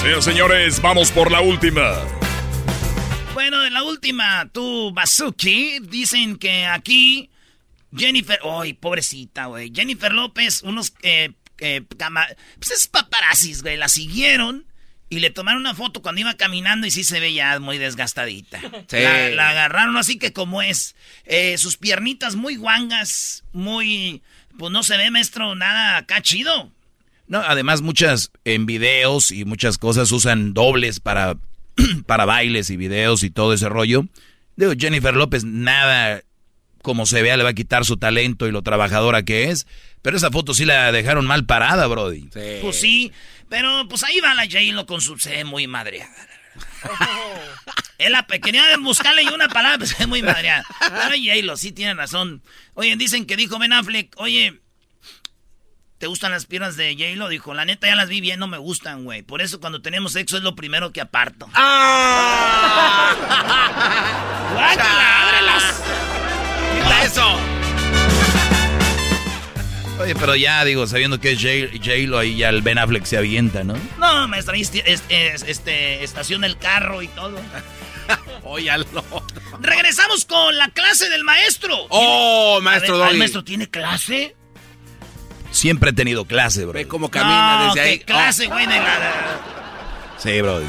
Señoras 0.00 0.26
y 0.26 0.30
señores, 0.30 0.82
vamos 0.82 1.12
por 1.12 1.30
la 1.30 1.40
última. 1.40 2.21
Bueno, 3.42 3.60
de 3.62 3.70
la 3.70 3.82
última, 3.82 4.48
tú, 4.52 4.92
Bazuki, 4.94 5.80
dicen 5.80 6.36
que 6.36 6.64
aquí 6.64 7.28
Jennifer, 7.96 8.38
ay, 8.44 8.72
pobrecita, 8.74 9.46
güey. 9.46 9.72
Jennifer 9.74 10.12
López, 10.12 10.62
unos 10.62 10.94
eh, 11.02 11.32
eh, 11.58 11.82
cama- 11.98 12.28
pues 12.60 12.70
es 12.70 12.86
paparazzis, 12.86 13.62
güey, 13.62 13.76
la 13.76 13.88
siguieron 13.88 14.64
Y 15.10 15.18
le 15.18 15.30
tomaron 15.30 15.60
una 15.60 15.74
foto 15.74 16.02
cuando 16.02 16.20
iba 16.20 16.34
caminando 16.34 16.86
y 16.86 16.92
sí 16.92 17.02
se 17.02 17.18
ve 17.18 17.32
ya 17.34 17.58
muy 17.58 17.78
desgastadita. 17.78 18.60
La, 18.92 19.50
agarraron 19.50 19.96
así 19.96 20.18
que 20.20 20.32
como 20.32 20.62
es. 20.62 20.94
Eh, 21.24 21.58
sus 21.58 21.76
piernitas 21.76 22.36
muy 22.36 22.54
guangas, 22.54 23.42
muy... 23.52 24.22
Pues 24.56 24.70
no 24.70 24.84
se 24.84 24.96
ve, 24.96 25.10
maestro, 25.10 25.56
nada 25.56 25.96
acá 25.96 26.22
chido. 26.22 26.70
No, 27.26 27.38
además 27.40 27.80
muchas 27.82 28.30
en 28.44 28.66
videos 28.66 29.32
y 29.32 29.44
muchas 29.44 29.78
cosas 29.78 30.12
usan 30.12 30.54
dobles 30.54 31.00
para, 31.00 31.36
para 32.06 32.24
bailes 32.24 32.70
y 32.70 32.76
videos 32.76 33.22
y 33.22 33.30
todo 33.30 33.52
ese 33.52 33.68
rollo. 33.68 34.06
Digo, 34.56 34.72
Jennifer 34.78 35.14
López 35.14 35.44
nada 35.44 36.22
como 36.82 37.06
se 37.06 37.22
vea 37.22 37.36
le 37.36 37.44
va 37.44 37.50
a 37.50 37.54
quitar 37.54 37.84
su 37.84 37.96
talento 37.96 38.46
y 38.46 38.50
lo 38.50 38.62
trabajadora 38.62 39.22
que 39.22 39.50
es. 39.50 39.66
Pero 40.02 40.16
esa 40.16 40.30
foto 40.30 40.52
sí 40.52 40.64
la 40.64 40.92
dejaron 40.92 41.26
mal 41.26 41.46
parada, 41.46 41.86
Brody. 41.86 42.28
Pues 42.60 42.80
sí, 42.80 43.12
pero 43.48 43.86
pues 43.88 44.02
ahí 44.02 44.20
va 44.20 44.34
la 44.34 44.44
J-Lo 44.44 44.84
con 44.84 45.00
su... 45.00 45.18
Se 45.18 45.44
muy 45.44 45.66
madreada. 45.66 46.12
la 47.98 48.26
quería 48.26 48.76
buscarle 48.78 49.22
una 49.32 49.48
palabra, 49.48 49.78
pero 49.78 49.90
se 49.90 50.06
muy 50.06 50.22
madreada. 50.22 50.64
Pero 50.80 51.14
J-Lo 51.16 51.56
sí 51.56 51.70
tiene 51.70 51.94
razón. 51.94 52.42
Oye, 52.74 52.96
dicen 52.96 53.26
que 53.26 53.36
dijo 53.36 53.58
Ben 53.58 53.72
Affleck, 53.72 54.12
oye, 54.16 54.60
¿te 56.02 56.08
gustan 56.08 56.32
las 56.32 56.46
piernas 56.46 56.76
de 56.76 56.96
J-Lo? 56.96 57.28
Dijo, 57.28 57.54
la 57.54 57.64
neta 57.64 57.86
ya 57.86 57.94
las 57.94 58.08
vi 58.08 58.20
bien, 58.20 58.40
no 58.40 58.48
me 58.48 58.58
gustan, 58.58 59.04
güey. 59.04 59.22
Por 59.22 59.40
eso 59.40 59.60
cuando 59.60 59.82
tenemos 59.82 60.14
sexo 60.14 60.36
es 60.36 60.42
lo 60.42 60.56
primero 60.56 60.90
que 60.90 61.00
aparto. 61.00 61.48
¡Ah! 61.54 63.14
¡Ábrelas! 65.30 65.80
¡Quita 66.74 67.04
eso! 67.04 67.38
Oye, 70.00 70.16
pero 70.16 70.34
ya 70.34 70.64
digo, 70.64 70.88
sabiendo 70.88 71.20
que 71.20 71.30
es 71.30 71.38
J-Lo, 71.38 72.18
ahí 72.18 72.36
ya 72.36 72.48
el 72.48 72.62
Ben 72.62 72.78
Affleck 72.78 73.04
se 73.04 73.18
avienta, 73.18 73.62
¿no? 73.62 73.74
No, 73.98 74.26
maestra, 74.26 74.56
este, 74.56 74.82
este, 74.92 76.02
estaciona 76.02 76.48
el 76.48 76.58
carro 76.58 77.02
y 77.02 77.06
todo. 77.06 77.38
Óyalo. 78.42 79.04
Regresamos 79.60 80.24
con 80.24 80.56
la 80.58 80.68
clase 80.70 81.08
del 81.10 81.22
maestro. 81.22 81.76
Oh, 81.90 82.60
maestro 82.60 82.98
Doggy. 82.98 83.12
¿El 83.12 83.18
maestro 83.18 83.44
tiene 83.44 83.70
clase? 83.70 84.34
Siempre 85.52 85.90
he 85.90 85.92
tenido 85.92 86.24
clase, 86.24 86.64
bro. 86.64 86.72
Ve 86.72 86.88
cómo 86.88 87.10
camina 87.10 87.66
desde 87.66 87.80
ahí. 87.80 87.98
clase, 88.00 88.46
güey, 88.46 88.66
de 88.66 88.76
la... 88.76 88.98
Sí, 90.18 90.40
bro. 90.40 90.60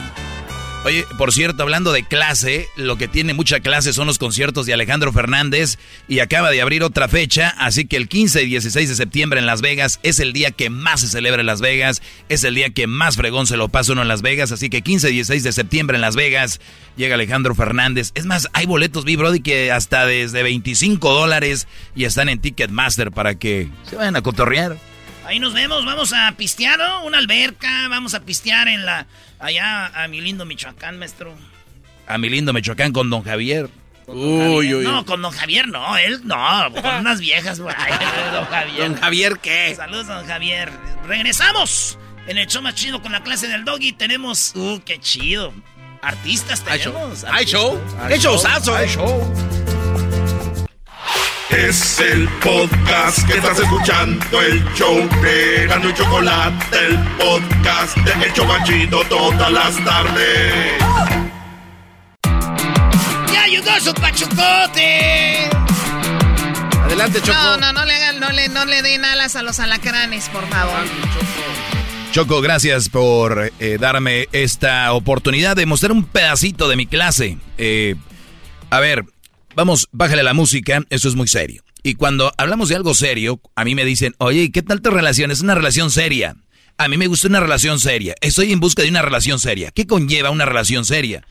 Oye, 0.86 1.06
por 1.18 1.32
cierto, 1.32 1.64
hablando 1.64 1.94
de 1.94 2.04
clase, 2.04 2.68
lo 2.76 2.98
que 2.98 3.08
tiene 3.08 3.34
mucha 3.34 3.62
clase 3.62 3.94
son 3.94 4.06
los 4.06 4.18
conciertos 4.18 4.66
de 4.66 4.74
Alejandro 4.74 5.14
Fernández 5.14 5.78
y 6.10 6.20
acaba 6.20 6.52
de 6.52 6.62
abrir 6.62 6.84
otra 6.84 7.08
fecha, 7.08 7.56
así 7.58 7.86
que 7.86 7.96
el 7.96 8.10
15 8.10 8.44
y 8.44 8.48
16 8.48 8.90
de 8.90 8.96
septiembre 8.96 9.40
en 9.40 9.46
Las 9.46 9.62
Vegas 9.62 10.02
es 10.04 10.20
el 10.20 10.34
día 10.34 10.52
que 10.52 10.70
más 10.70 11.00
se 11.00 11.08
celebra 11.08 11.40
en 11.40 11.46
Las 11.46 11.62
Vegas, 11.62 12.02
es 12.28 12.44
el 12.44 12.56
día 12.56 12.72
que 12.72 12.86
más 12.88 13.16
fregón 13.16 13.48
se 13.48 13.56
lo 13.56 13.70
pasa 13.70 13.94
uno 13.94 14.02
en 14.02 14.10
Las 14.10 14.22
Vegas, 14.22 14.52
así 14.52 14.70
que 14.70 14.82
15 14.82 15.12
y 15.12 15.14
16 15.14 15.44
de 15.44 15.54
septiembre 15.54 15.96
en 15.96 16.02
Las 16.02 16.18
Vegas 16.18 16.60
llega 16.98 17.16
Alejandro 17.16 17.56
Fernández. 17.56 18.12
Es 18.14 18.26
más, 18.26 18.50
hay 18.52 18.66
boletos, 18.66 19.06
vi 19.06 19.16
Brody, 19.16 19.40
que 19.40 19.72
hasta 19.72 20.06
desde 20.06 20.44
25 20.44 21.14
dólares 21.14 21.66
y 21.96 22.04
están 22.04 22.28
en 22.28 22.42
Ticketmaster 22.42 23.12
para 23.12 23.36
que 23.36 23.70
se 23.90 23.96
vayan 23.96 24.18
a 24.18 24.22
cotorrear. 24.22 24.78
Ahí 25.26 25.40
nos 25.40 25.54
vemos, 25.54 25.86
vamos 25.86 26.12
a 26.12 26.34
pistear. 26.34 26.80
Una 27.06 27.20
alberca, 27.20 27.88
vamos 27.88 28.14
a 28.14 28.24
pistear 28.24 28.68
en 28.68 28.86
la 28.86 29.08
allá 29.44 29.88
a 29.88 30.08
mi 30.08 30.22
lindo 30.22 30.46
Michoacán, 30.46 30.98
maestro. 30.98 31.36
A 32.08 32.18
mi 32.18 32.30
lindo 32.30 32.54
Michoacán 32.54 32.92
con 32.92 33.10
don 33.10 33.24
Javier. 33.24 33.70
Uy, 34.08 34.74
uy, 34.74 34.84
no, 34.84 35.06
con 35.06 35.22
don 35.22 35.32
Javier 35.32 35.68
no, 35.68 35.98
él 35.98 36.22
no, 36.26 36.36
con 36.82 36.96
unas 36.96 37.22
viejas, 37.22 37.62
güey. 37.62 37.74
Don 38.34 38.46
Javier. 38.46 38.78
¿Don 38.90 38.96
Javier 39.00 39.40
qué? 39.42 39.74
Saludos, 39.76 40.08
don 40.08 40.26
Javier. 40.26 40.70
Regresamos 41.08 41.98
en 42.28 42.38
el 42.38 42.48
show 42.48 42.62
más 42.62 42.76
chido 42.76 43.02
con 43.02 43.14
la 43.14 43.24
clase 43.24 43.48
del 43.48 43.64
doggy. 43.64 43.94
Tenemos, 43.94 44.54
uh, 44.56 44.82
qué 44.84 45.00
chido. 45.00 45.54
Artistas 46.02 46.62
tenemos. 46.66 47.24
Hay 47.24 47.46
show. 47.46 47.80
Hay 48.02 48.20
show. 48.20 48.38
Hay 48.76 48.90
show. 48.90 49.63
Es 51.50 52.00
el 52.00 52.28
podcast 52.42 53.28
que 53.28 53.34
estás 53.38 53.60
escuchando, 53.60 54.42
el 54.42 54.64
show 54.74 54.98
de 55.22 55.68
Gano 55.68 55.90
y 55.90 55.94
Chocolate, 55.94 56.78
el 56.88 56.98
podcast 57.18 57.98
de 57.98 58.26
El 58.26 58.34
Chocachito 58.34 59.04
todas 59.06 59.52
las 59.52 59.84
tardes. 59.84 60.54
¡Ya 63.32 63.44
ayudó 63.44 63.80
su 63.82 63.94
pachucote! 63.94 65.50
Adelante, 66.86 67.22
Choco. 67.22 67.38
No, 67.38 67.58
no, 67.58 67.74
no 67.74 67.86
le 67.86 67.96
hagan, 67.96 68.20
no 68.20 68.32
le, 68.32 68.50
no 68.50 68.66
le 68.66 68.82
den 68.82 69.06
alas 69.06 69.36
a 69.36 69.44
los 69.44 69.60
alacranes, 69.60 70.30
por 70.30 70.48
favor. 70.48 70.86
Choco, 72.12 72.42
gracias 72.42 72.90
por 72.90 73.52
eh, 73.60 73.78
darme 73.80 74.28
esta 74.32 74.92
oportunidad 74.94 75.56
de 75.56 75.66
mostrar 75.66 75.92
un 75.92 76.04
pedacito 76.06 76.68
de 76.68 76.76
mi 76.78 76.88
clase. 76.88 77.38
Eh, 77.58 77.96
a 78.70 78.80
ver, 78.80 79.06
vamos, 79.56 79.88
bájale 79.92 80.24
la 80.24 80.34
música, 80.34 80.84
eso 80.90 81.08
es 81.08 81.16
muy 81.16 81.28
serio. 81.28 81.64
Y 81.84 81.96
cuando 81.96 82.32
hablamos 82.38 82.70
de 82.70 82.76
algo 82.76 82.94
serio, 82.94 83.42
a 83.56 83.66
mí 83.66 83.76
me 83.76 83.86
dicen, 83.86 84.16
oye, 84.18 84.52
¿qué 84.52 84.62
tal 84.62 84.82
tu 84.82 84.90
relación? 84.90 85.32
Es 85.32 85.42
una 85.42 85.56
relación 85.56 85.92
seria. 85.92 86.36
A 86.78 86.88
mí 86.88 86.98
me 86.98 87.08
gusta 87.08 87.28
una 87.28 87.40
relación 87.40 87.80
seria. 87.80 88.16
Estoy 88.22 88.52
en 88.52 88.60
busca 88.60 88.84
de 88.84 88.90
una 88.90 89.02
relación 89.02 89.40
seria. 89.40 89.72
¿Qué 89.72 89.86
conlleva 89.86 90.32
una 90.32 90.46
relación 90.46 90.86
seria? 90.86 91.26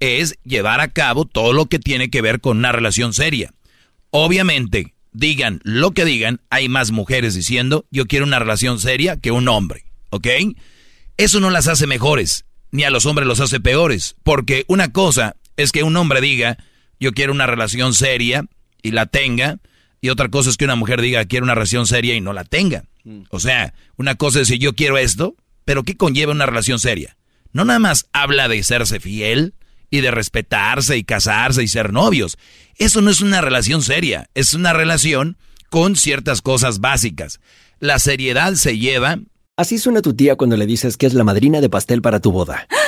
Es 0.00 0.38
llevar 0.44 0.80
a 0.80 0.88
cabo 0.88 1.24
todo 1.24 1.52
lo 1.52 1.66
que 1.66 1.78
tiene 1.78 2.10
que 2.10 2.22
ver 2.22 2.40
con 2.40 2.58
una 2.58 2.72
relación 2.72 3.12
seria. 3.12 3.52
Obviamente, 4.10 4.94
digan 5.12 5.60
lo 5.62 5.92
que 5.92 6.04
digan, 6.04 6.40
hay 6.50 6.68
más 6.68 6.90
mujeres 6.90 7.34
diciendo, 7.34 7.84
yo 7.90 8.06
quiero 8.06 8.24
una 8.24 8.38
relación 8.38 8.80
seria 8.80 9.18
que 9.18 9.30
un 9.30 9.46
hombre. 9.48 9.84
¿Ok? 10.10 10.26
Eso 11.16 11.40
no 11.40 11.50
las 11.50 11.68
hace 11.68 11.86
mejores, 11.86 12.44
ni 12.70 12.84
a 12.84 12.90
los 12.90 13.04
hombres 13.04 13.28
los 13.28 13.40
hace 13.40 13.60
peores. 13.60 14.16
Porque 14.22 14.64
una 14.68 14.92
cosa 14.92 15.36
es 15.56 15.70
que 15.70 15.82
un 15.82 15.96
hombre 15.96 16.20
diga, 16.20 16.56
yo 17.00 17.12
quiero 17.12 17.32
una 17.32 17.46
relación 17.46 17.94
seria 17.94 18.44
y 18.82 18.92
la 18.92 19.06
tenga, 19.06 19.58
y 20.00 20.10
otra 20.10 20.28
cosa 20.28 20.50
es 20.50 20.56
que 20.56 20.64
una 20.64 20.76
mujer 20.76 21.00
diga 21.00 21.24
quiero 21.24 21.44
una 21.44 21.54
relación 21.54 21.86
seria 21.86 22.14
y 22.14 22.20
no 22.20 22.32
la 22.32 22.44
tenga. 22.44 22.84
Mm. 23.04 23.22
O 23.30 23.40
sea, 23.40 23.74
una 23.96 24.14
cosa 24.14 24.40
es 24.40 24.48
decir 24.48 24.60
yo 24.60 24.74
quiero 24.74 24.98
esto, 24.98 25.36
pero 25.64 25.82
¿qué 25.82 25.96
conlleva 25.96 26.32
una 26.32 26.46
relación 26.46 26.78
seria? 26.78 27.16
No 27.52 27.64
nada 27.64 27.78
más 27.78 28.06
habla 28.12 28.48
de 28.48 28.62
serse 28.62 29.00
fiel 29.00 29.54
y 29.90 30.00
de 30.00 30.10
respetarse 30.10 30.96
y 30.96 31.04
casarse 31.04 31.62
y 31.62 31.68
ser 31.68 31.92
novios. 31.92 32.36
Eso 32.76 33.00
no 33.00 33.10
es 33.10 33.20
una 33.20 33.40
relación 33.40 33.82
seria, 33.82 34.28
es 34.34 34.54
una 34.54 34.72
relación 34.72 35.36
con 35.70 35.96
ciertas 35.96 36.42
cosas 36.42 36.80
básicas. 36.80 37.40
La 37.80 37.98
seriedad 37.98 38.54
se 38.54 38.78
lleva 38.78 39.18
Así 39.58 39.76
suena 39.78 40.02
tu 40.02 40.14
tía 40.14 40.36
cuando 40.36 40.56
le 40.56 40.66
dices 40.66 40.96
que 40.96 41.06
es 41.06 41.14
la 41.14 41.24
madrina 41.24 41.60
de 41.60 41.68
pastel 41.68 42.00
para 42.00 42.20
tu 42.20 42.30
boda. 42.30 42.68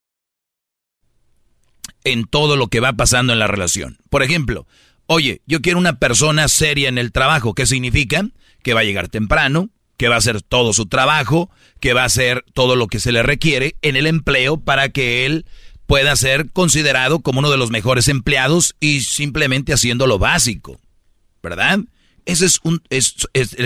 en 2.03 2.25
todo 2.25 2.55
lo 2.55 2.67
que 2.67 2.79
va 2.79 2.93
pasando 2.93 3.33
en 3.33 3.39
la 3.39 3.47
relación. 3.47 3.97
Por 4.09 4.23
ejemplo, 4.23 4.67
oye, 5.07 5.41
yo 5.45 5.61
quiero 5.61 5.79
una 5.79 5.99
persona 5.99 6.47
seria 6.47 6.89
en 6.89 6.97
el 6.97 7.11
trabajo. 7.11 7.53
¿Qué 7.53 7.65
significa? 7.65 8.25
Que 8.63 8.73
va 8.73 8.81
a 8.81 8.83
llegar 8.83 9.07
temprano, 9.07 9.69
que 9.97 10.07
va 10.07 10.15
a 10.15 10.19
hacer 10.19 10.41
todo 10.41 10.73
su 10.73 10.87
trabajo, 10.87 11.49
que 11.79 11.93
va 11.93 12.03
a 12.03 12.05
hacer 12.05 12.43
todo 12.53 12.75
lo 12.75 12.87
que 12.87 12.99
se 12.99 13.11
le 13.11 13.23
requiere 13.23 13.75
en 13.81 13.95
el 13.95 14.07
empleo 14.07 14.57
para 14.57 14.89
que 14.89 15.25
él 15.25 15.45
pueda 15.85 16.15
ser 16.15 16.51
considerado 16.51 17.19
como 17.19 17.39
uno 17.39 17.51
de 17.51 17.57
los 17.57 17.69
mejores 17.69 18.07
empleados 18.07 18.75
y 18.79 19.01
simplemente 19.01 19.73
haciendo 19.73 20.07
lo 20.07 20.19
básico. 20.19 20.79
¿Verdad? 21.43 21.79
Ese 22.25 22.45
es 22.45 22.59
un, 22.63 22.81
es, 22.89 23.27
es, 23.33 23.57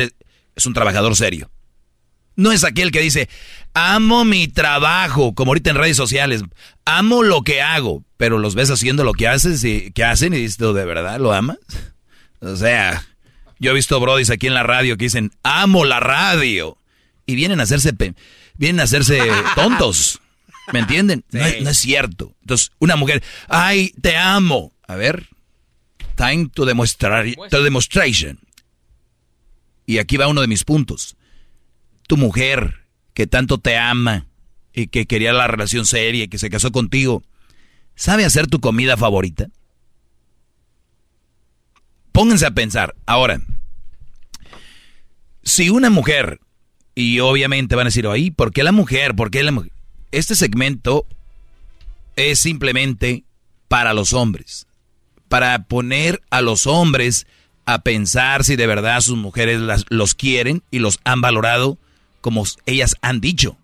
es 0.55 0.65
un 0.65 0.73
trabajador 0.73 1.15
serio. 1.15 1.49
No 2.35 2.51
es 2.51 2.63
aquel 2.63 2.91
que 2.91 3.01
dice, 3.01 3.29
amo 3.73 4.25
mi 4.25 4.47
trabajo, 4.47 5.33
como 5.33 5.51
ahorita 5.51 5.69
en 5.69 5.77
redes 5.77 5.97
sociales, 5.97 6.43
amo 6.83 7.23
lo 7.23 7.43
que 7.43 7.61
hago, 7.61 8.03
pero 8.17 8.39
los 8.39 8.55
ves 8.55 8.69
haciendo 8.71 9.03
lo 9.03 9.13
que 9.13 9.27
haces 9.27 9.63
y 9.63 9.91
que 9.91 10.03
hacen 10.03 10.33
y 10.33 10.37
dices, 10.37 10.57
¿de 10.57 10.85
verdad 10.85 11.19
lo 11.19 11.33
amas? 11.33 11.57
O 12.41 12.55
sea, 12.55 13.05
yo 13.59 13.71
he 13.71 13.73
visto 13.73 13.99
brodis 13.99 14.29
aquí 14.29 14.47
en 14.47 14.53
la 14.53 14.63
radio 14.63 14.97
que 14.97 15.05
dicen, 15.05 15.31
amo 15.43 15.85
la 15.85 15.99
radio. 15.99 16.77
Y 17.25 17.35
vienen 17.35 17.59
a 17.59 17.63
hacerse, 17.63 17.91
vienen 18.55 18.79
a 18.79 18.83
hacerse 18.83 19.19
tontos. 19.55 20.21
¿Me 20.73 20.79
entienden? 20.79 21.23
No, 21.31 21.43
no, 21.61 21.69
es 21.69 21.77
cierto. 21.77 22.35
Entonces, 22.41 22.71
una 22.79 22.95
mujer, 22.95 23.23
ay, 23.47 23.93
te 24.01 24.15
amo. 24.15 24.73
A 24.87 24.95
ver, 24.95 25.27
time 26.15 26.49
to, 26.53 26.65
demostrar, 26.65 27.25
to 27.49 27.63
demonstration. 27.63 28.39
Y 29.85 29.99
aquí 29.99 30.17
va 30.17 30.27
uno 30.27 30.41
de 30.41 30.47
mis 30.47 30.63
puntos. 30.63 31.15
Tu 32.07 32.17
mujer, 32.17 32.85
que 33.13 33.27
tanto 33.27 33.57
te 33.57 33.77
ama 33.77 34.27
y 34.73 34.87
que 34.87 35.05
quería 35.05 35.33
la 35.33 35.47
relación 35.47 35.85
seria 35.85 36.25
y 36.25 36.27
que 36.27 36.37
se 36.37 36.49
casó 36.49 36.71
contigo, 36.71 37.23
¿sabe 37.95 38.25
hacer 38.25 38.47
tu 38.47 38.59
comida 38.59 38.97
favorita? 38.97 39.47
Pónganse 42.11 42.45
a 42.45 42.51
pensar. 42.51 42.95
Ahora, 43.05 43.41
si 45.43 45.69
una 45.69 45.89
mujer, 45.89 46.39
y 46.95 47.19
obviamente 47.19 47.75
van 47.75 47.87
a 47.87 47.89
decir, 47.89 48.07
ahí, 48.07 48.31
¿por 48.31 48.51
qué 48.51 48.63
la 48.63 48.71
mujer? 48.71 49.15
¿Por 49.15 49.31
qué 49.31 49.43
la 49.43 49.51
mujer? 49.51 49.71
Este 50.11 50.35
segmento 50.35 51.05
es 52.15 52.39
simplemente 52.39 53.23
para 53.67 53.93
los 53.93 54.13
hombres, 54.13 54.67
para 55.27 55.63
poner 55.63 56.21
a 56.29 56.41
los 56.41 56.67
hombres 56.67 57.27
a 57.65 57.79
pensar 57.79 58.43
si 58.43 58.55
de 58.55 58.67
verdad 58.67 59.01
sus 59.01 59.17
mujeres 59.17 59.85
los 59.89 60.15
quieren 60.15 60.63
y 60.71 60.79
los 60.79 60.99
han 61.03 61.19
valorado 61.21 61.77
como 62.25 62.43
ellas 62.65 62.95
han 63.03 63.21
dicho. 63.21 63.55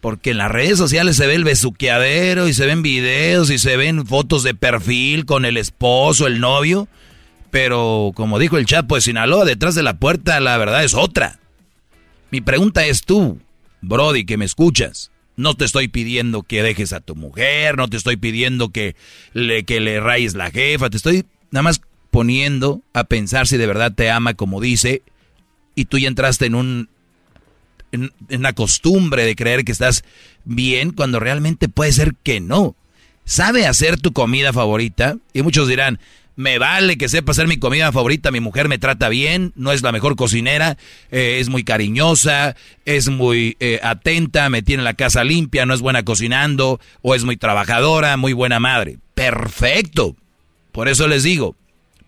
Porque 0.00 0.30
en 0.30 0.38
las 0.38 0.48
redes 0.48 0.78
sociales 0.78 1.16
se 1.16 1.26
ve 1.26 1.34
el 1.34 1.42
besuqueadero 1.42 2.46
y 2.46 2.54
se 2.54 2.64
ven 2.64 2.82
videos 2.82 3.50
y 3.50 3.58
se 3.58 3.76
ven 3.76 4.06
fotos 4.06 4.44
de 4.44 4.54
perfil 4.54 5.26
con 5.26 5.44
el 5.44 5.56
esposo, 5.56 6.28
el 6.28 6.38
novio. 6.38 6.86
Pero 7.50 8.12
como 8.14 8.38
dijo 8.38 8.58
el 8.58 8.66
Chapo 8.66 8.94
de 8.94 9.00
Sinaloa, 9.00 9.44
detrás 9.44 9.74
de 9.74 9.82
la 9.82 9.98
puerta 9.98 10.38
la 10.38 10.56
verdad 10.56 10.84
es 10.84 10.94
otra. 10.94 11.40
Mi 12.30 12.40
pregunta 12.40 12.86
es 12.86 13.02
tú, 13.02 13.40
Brody, 13.80 14.24
que 14.24 14.36
me 14.36 14.44
escuchas. 14.44 15.10
No 15.34 15.54
te 15.54 15.64
estoy 15.64 15.88
pidiendo 15.88 16.44
que 16.44 16.62
dejes 16.62 16.92
a 16.92 17.00
tu 17.00 17.16
mujer, 17.16 17.76
no 17.76 17.88
te 17.88 17.96
estoy 17.96 18.16
pidiendo 18.16 18.68
que 18.68 18.94
le, 19.32 19.64
que 19.64 19.80
le 19.80 19.98
rayes 19.98 20.34
la 20.34 20.52
jefa, 20.52 20.90
te 20.90 20.96
estoy 20.96 21.24
nada 21.50 21.64
más 21.64 21.80
poniendo 22.12 22.82
a 22.94 23.02
pensar 23.02 23.48
si 23.48 23.56
de 23.56 23.66
verdad 23.66 23.92
te 23.92 24.12
ama 24.12 24.34
como 24.34 24.60
dice 24.60 25.02
y 25.74 25.86
tú 25.86 25.98
ya 25.98 26.06
entraste 26.06 26.46
en 26.46 26.54
un 26.54 26.88
en, 27.92 28.12
la 28.28 28.52
costumbre 28.52 29.24
de 29.24 29.36
creer 29.36 29.64
que 29.64 29.72
estás 29.72 30.04
bien 30.44 30.92
cuando 30.92 31.20
realmente 31.20 31.68
puede 31.68 31.92
ser 31.92 32.14
que 32.22 32.40
no. 32.40 32.74
¿Sabe 33.24 33.66
hacer 33.66 34.00
tu 34.00 34.12
comida 34.12 34.52
favorita? 34.52 35.16
Y 35.32 35.42
muchos 35.42 35.68
dirán, 35.68 36.00
me 36.36 36.58
vale 36.58 36.96
que 36.96 37.08
sepa 37.08 37.32
hacer 37.32 37.46
mi 37.46 37.58
comida 37.58 37.92
favorita, 37.92 38.30
mi 38.30 38.40
mujer 38.40 38.68
me 38.68 38.78
trata 38.78 39.08
bien, 39.08 39.52
no 39.56 39.72
es 39.72 39.82
la 39.82 39.92
mejor 39.92 40.16
cocinera, 40.16 40.78
eh, 41.10 41.38
es 41.40 41.48
muy 41.48 41.64
cariñosa, 41.64 42.56
es 42.84 43.08
muy 43.08 43.56
eh, 43.60 43.78
atenta, 43.82 44.48
me 44.48 44.62
tiene 44.62 44.82
la 44.82 44.94
casa 44.94 45.22
limpia, 45.22 45.66
no 45.66 45.74
es 45.74 45.80
buena 45.80 46.02
cocinando, 46.02 46.80
o 47.02 47.14
es 47.14 47.24
muy 47.24 47.36
trabajadora, 47.36 48.16
muy 48.16 48.32
buena 48.32 48.58
madre. 48.58 48.98
Perfecto. 49.14 50.16
Por 50.72 50.88
eso 50.88 51.08
les 51.08 51.22
digo, 51.22 51.56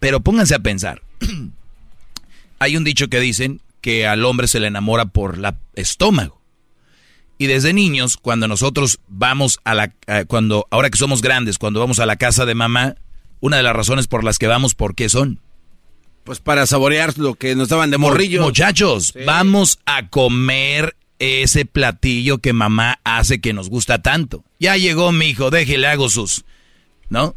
pero 0.01 0.21
pónganse 0.21 0.55
a 0.55 0.61
pensar. 0.61 1.03
Hay 2.59 2.77
un 2.77 2.85
dicho 2.85 3.09
que 3.09 3.21
dicen 3.21 3.61
que 3.83 4.07
al 4.07 4.25
hombre 4.25 4.49
se 4.49 4.61
le 4.61 4.68
enamora 4.68 5.05
por 5.05 5.35
el 5.35 5.47
estómago. 5.75 6.40
Y 7.37 7.49
desde 7.49 7.73
niños, 7.73 8.16
cuando 8.16 8.49
nosotros 8.49 9.01
vamos 9.09 9.59
a 9.64 9.75
la, 9.75 9.92
cuando, 10.29 10.66
ahora 10.71 10.88
que 10.88 10.97
somos 10.97 11.21
grandes, 11.21 11.59
cuando 11.59 11.81
vamos 11.81 11.99
a 11.99 12.07
la 12.07 12.16
casa 12.16 12.47
de 12.47 12.55
mamá, 12.55 12.95
una 13.40 13.57
de 13.57 13.64
las 13.64 13.75
razones 13.75 14.07
por 14.07 14.23
las 14.23 14.38
que 14.38 14.47
vamos, 14.47 14.75
¿por 14.75 14.95
qué 14.95 15.09
son? 15.09 15.40
Pues 16.23 16.38
para 16.38 16.66
saborear 16.66 17.18
lo 17.18 17.35
que 17.35 17.57
nos 17.57 17.68
daban 17.68 17.90
de 17.90 17.99
morrillo. 17.99 18.42
Muchachos, 18.42 19.12
vamos 19.27 19.81
a 19.85 20.09
comer 20.09 20.95
ese 21.18 21.64
platillo 21.64 22.38
que 22.38 22.53
mamá 22.53 23.01
hace 23.03 23.40
que 23.40 23.53
nos 23.53 23.68
gusta 23.68 24.03
tanto. 24.03 24.45
Ya 24.61 24.77
llegó 24.77 25.11
mi 25.11 25.27
hijo, 25.27 25.51
déjele 25.51 25.88
hago 25.88 26.09
sus, 26.09 26.45
¿no? 27.09 27.35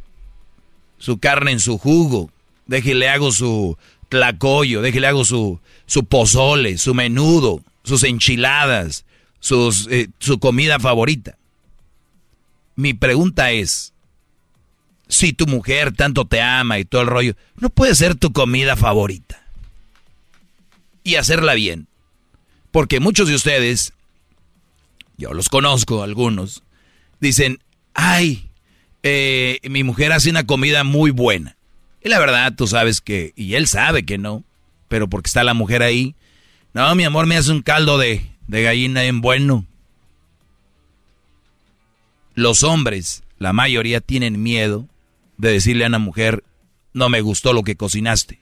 Su 1.00 1.18
carne 1.18 1.52
en 1.52 1.60
su 1.60 1.80
jugo, 1.80 2.30
déjele 2.68 3.10
hago 3.10 3.32
su 3.32 3.78
tlacoyo, 4.16 4.82
déjele 4.82 5.08
hago 5.08 5.26
su, 5.26 5.60
su 5.86 6.06
pozole, 6.06 6.78
su 6.78 6.94
menudo, 6.94 7.62
sus 7.84 8.04
enchiladas, 8.04 9.06
eh, 9.90 10.08
su 10.20 10.40
comida 10.40 10.80
favorita. 10.80 11.38
Mi 12.76 12.94
pregunta 12.94 13.52
es, 13.52 13.94
si 15.08 15.34
tu 15.34 15.48
mujer 15.48 15.94
tanto 15.94 16.26
te 16.26 16.42
ama 16.42 16.80
y 16.80 16.86
todo 16.86 17.02
el 17.02 17.08
rollo, 17.08 17.36
no 17.58 17.70
puede 17.70 17.94
ser 17.96 18.16
tu 18.16 18.32
comida 18.32 18.76
favorita. 18.76 19.42
Y 21.04 21.16
hacerla 21.16 21.54
bien. 21.54 21.88
Porque 22.72 23.00
muchos 23.00 23.28
de 23.28 23.36
ustedes, 23.36 23.94
yo 25.18 25.34
los 25.34 25.50
conozco 25.50 26.04
algunos, 26.04 26.64
dicen, 27.20 27.60
ay, 27.94 28.50
eh, 29.04 29.60
mi 29.70 29.84
mujer 29.84 30.12
hace 30.12 30.30
una 30.30 30.46
comida 30.46 30.84
muy 30.84 31.12
buena. 31.12 31.55
Y 32.06 32.10
la 32.10 32.20
verdad, 32.20 32.54
tú 32.56 32.68
sabes 32.68 33.02
que, 33.02 33.34
y 33.36 33.56
él 33.56 33.66
sabe 33.66 34.06
que 34.06 34.20
no, 34.20 34.44
pero 34.90 35.10
porque 35.10 35.28
está 35.28 35.44
la 35.44 35.56
mujer 35.56 35.82
ahí. 35.82 36.14
No, 36.72 36.94
mi 36.94 37.04
amor, 37.04 37.26
me 37.26 37.36
hace 37.36 37.52
un 37.52 37.64
caldo 37.64 37.98
de, 37.98 38.24
de 38.46 38.62
gallina 38.62 39.06
en 39.06 39.22
bueno. 39.22 39.66
Los 42.36 42.62
hombres, 42.62 43.24
la 43.40 43.54
mayoría, 43.54 44.02
tienen 44.02 44.44
miedo 44.44 44.88
de 45.38 45.54
decirle 45.54 45.84
a 45.84 45.88
una 45.88 45.98
mujer, 45.98 46.44
no 46.94 47.10
me 47.10 47.22
gustó 47.22 47.54
lo 47.54 47.64
que 47.64 47.76
cocinaste. 47.76 48.38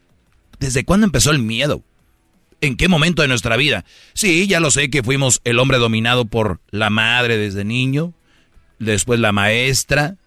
¿Desde 0.59 0.83
cuándo 0.83 1.05
empezó 1.05 1.31
el 1.31 1.39
miedo? 1.39 1.83
¿En 2.59 2.75
qué 2.75 2.89
momento 2.89 3.21
de 3.21 3.29
nuestra 3.29 3.55
vida? 3.55 3.85
Sí, 4.13 4.45
ya 4.45 4.59
lo 4.59 4.71
sé 4.71 4.89
que 4.89 5.03
fuimos 5.03 5.39
el 5.45 5.57
hombre 5.57 5.77
dominado 5.77 6.25
por 6.25 6.59
la 6.69 6.89
madre 6.89 7.37
desde 7.37 7.63
niño, 7.63 8.13
después 8.79 9.21
la 9.21 9.31
maestra, 9.31 10.17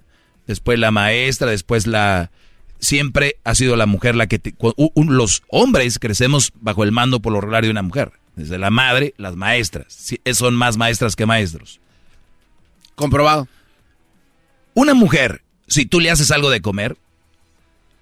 después 0.47 0.79
la 0.79 0.91
maestra, 0.91 1.51
después 1.51 1.87
la, 1.87 2.31
siempre 2.79 3.37
ha 3.45 3.55
sido 3.55 3.77
la 3.77 3.87
mujer 3.87 4.15
la 4.15 4.27
que... 4.27 4.41
los 4.95 5.43
hombres 5.49 5.99
crecemos 5.99 6.53
bajo 6.61 6.85
el 6.85 6.93
mando 6.93 7.21
por 7.21 7.33
lo 7.33 7.41
regular 7.41 7.65
de 7.65 7.71
una 7.71 7.83
mujer. 7.83 8.13
Desde 8.35 8.59
la 8.59 8.71
madre, 8.71 9.15
las 9.17 9.35
maestras. 9.35 10.15
son 10.35 10.55
más 10.55 10.77
maestras 10.77 11.17
que 11.17 11.27
maestros. 11.27 11.81
Comprobado. 12.95 13.49
Una 14.75 14.95
mujer, 14.95 15.43
si 15.67 15.87
tú 15.87 16.01
le 16.01 16.11
haces 16.11 16.31
algo 16.31 16.51
de 16.51 16.61
comer 16.61 16.97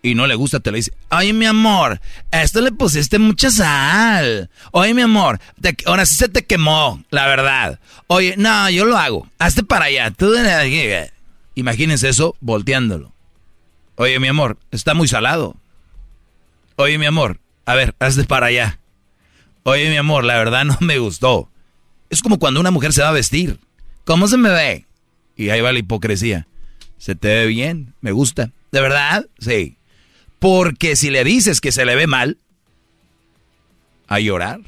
y 0.03 0.15
no 0.15 0.27
le 0.27 0.35
gusta, 0.35 0.61
te 0.61 0.71
le 0.71 0.79
dice, 0.79 0.93
oye 1.11 1.33
mi 1.33 1.47
amor, 1.47 2.01
a 2.31 2.43
esto 2.43 2.61
le 2.61 2.73
pusiste 2.73 3.19
mucha 3.19 3.51
sal. 3.51 4.51
Oye 4.73 4.93
mi 4.93 5.03
amor, 5.03 5.41
ahora 5.87 6.05
sí 6.05 6.17
se 6.17 6.29
te 6.29 6.45
quemó, 6.45 7.03
la 7.11 7.27
verdad. 7.27 7.79
Oye, 8.09 8.35
no, 8.37 8.69
yo 8.71 8.85
lo 8.85 8.99
hago. 8.99 9.29
Hazte 9.39 9.63
para 9.63 9.87
allá. 9.87 10.11
Tú... 10.11 10.33
Imagínense 11.55 12.09
eso 12.09 12.37
volteándolo. 12.41 13.14
Oye, 13.97 14.19
mi 14.19 14.29
amor, 14.29 14.59
está 14.71 14.95
muy 14.95 15.09
salado. 15.09 15.57
Oye, 16.77 16.99
mi 16.99 17.07
amor, 17.07 17.41
a 17.65 17.75
ver, 17.75 17.95
hazte 17.99 18.25
para 18.25 18.47
allá. 18.47 18.81
Oye, 19.63 19.89
mi 19.89 19.97
amor, 19.97 20.25
la 20.25 20.37
verdad 20.37 20.65
no 20.65 20.77
me 20.81 20.99
gustó. 20.99 21.49
Es 22.11 22.23
como 22.23 22.39
cuando 22.39 22.61
una 22.61 22.71
mujer 22.71 22.93
se 22.93 23.03
va 23.03 23.09
a 23.09 23.13
vestir. 23.13 23.59
¿Cómo 24.05 24.29
se 24.29 24.37
me 24.37 24.51
ve? 24.51 24.87
Y 25.37 25.51
ahí 25.51 25.61
va 25.61 25.73
la 25.73 25.79
hipocresía. 25.79 26.47
Se 26.99 27.15
te 27.15 27.29
ve 27.29 27.47
bien, 27.47 27.95
me 28.01 28.13
gusta. 28.13 28.51
¿De 28.73 28.81
verdad? 28.81 29.27
Sí. 29.39 29.77
Porque 30.39 30.97
si 30.97 31.11
le 31.11 31.25
dices 31.25 31.61
que 31.61 31.73
se 31.73 31.85
le 31.85 31.95
ve 31.95 32.07
mal, 32.07 32.39
a 34.09 34.21
llorar. 34.21 34.61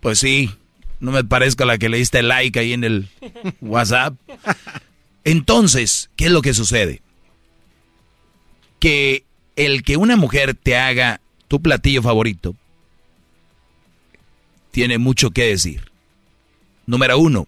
Pues 0.00 0.18
sí, 0.18 0.50
no 1.00 1.12
me 1.12 1.24
parezco 1.24 1.62
a 1.62 1.66
la 1.66 1.78
que 1.78 1.88
le 1.88 1.98
diste 1.98 2.22
like 2.22 2.58
ahí 2.58 2.72
en 2.72 2.84
el 2.84 3.08
WhatsApp. 3.60 4.14
Entonces, 5.24 6.10
¿qué 6.16 6.26
es 6.26 6.30
lo 6.30 6.42
que 6.42 6.54
sucede? 6.54 7.00
Que 8.78 9.24
el 9.56 9.82
que 9.82 9.96
una 9.96 10.16
mujer 10.16 10.54
te 10.54 10.76
haga 10.76 11.20
tu 11.48 11.60
platillo 11.60 12.02
favorito 12.02 12.56
tiene 14.70 14.98
mucho 14.98 15.30
que 15.30 15.44
decir. 15.44 15.92
Número 16.86 17.16
uno, 17.16 17.46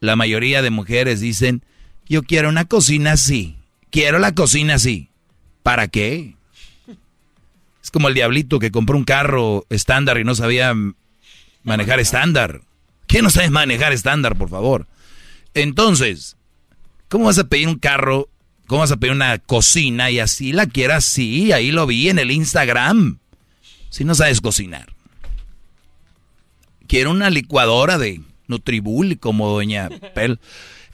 la 0.00 0.16
mayoría 0.16 0.60
de 0.60 0.68
mujeres 0.68 1.20
dicen, 1.20 1.62
yo 2.08 2.22
quiero 2.22 2.50
una 2.50 2.66
cocina 2.66 3.12
así, 3.12 3.56
quiero 3.90 4.18
la 4.18 4.34
cocina 4.34 4.74
así. 4.74 5.08
¿Para 5.62 5.88
qué? 5.88 6.36
Es 7.82 7.90
como 7.90 8.08
el 8.08 8.14
diablito 8.14 8.58
que 8.58 8.70
compró 8.70 8.96
un 8.96 9.04
carro 9.04 9.64
estándar 9.70 10.18
y 10.18 10.24
no 10.24 10.34
sabía 10.34 10.74
manejar 11.62 12.00
estándar. 12.00 12.60
¿Qué 13.06 13.22
no 13.22 13.30
sabes 13.30 13.50
manejar 13.50 13.92
estándar, 13.92 14.36
por 14.36 14.50
favor? 14.50 14.86
Entonces, 15.54 16.36
¿cómo 17.08 17.24
vas 17.24 17.38
a 17.38 17.48
pedir 17.48 17.68
un 17.68 17.78
carro 17.78 18.28
¿Cómo 18.66 18.80
vas 18.80 18.90
a 18.90 18.96
pedir 18.96 19.14
una 19.14 19.38
cocina 19.38 20.10
y 20.10 20.18
así 20.18 20.52
la 20.52 20.66
quieras? 20.66 21.04
Sí, 21.04 21.52
ahí 21.52 21.70
lo 21.70 21.86
vi 21.86 22.08
en 22.08 22.18
el 22.18 22.30
Instagram. 22.30 23.18
Si 23.90 24.04
no 24.04 24.14
sabes 24.14 24.40
cocinar. 24.40 24.92
quiero 26.88 27.10
una 27.10 27.30
licuadora 27.30 27.98
de 27.98 28.20
Nutribul 28.48 29.18
como 29.18 29.48
doña 29.48 29.88
Pel. 30.14 30.40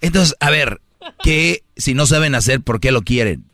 Entonces, 0.01 0.37
a 0.41 0.51
ver, 0.51 0.81
¿qué 1.23 1.63
si 1.77 1.95
no 1.95 2.07
saben 2.07 2.35
hacer, 2.35 2.61
por 2.61 2.81
qué 2.81 2.93
lo 2.93 3.03
quieren? 3.03 3.45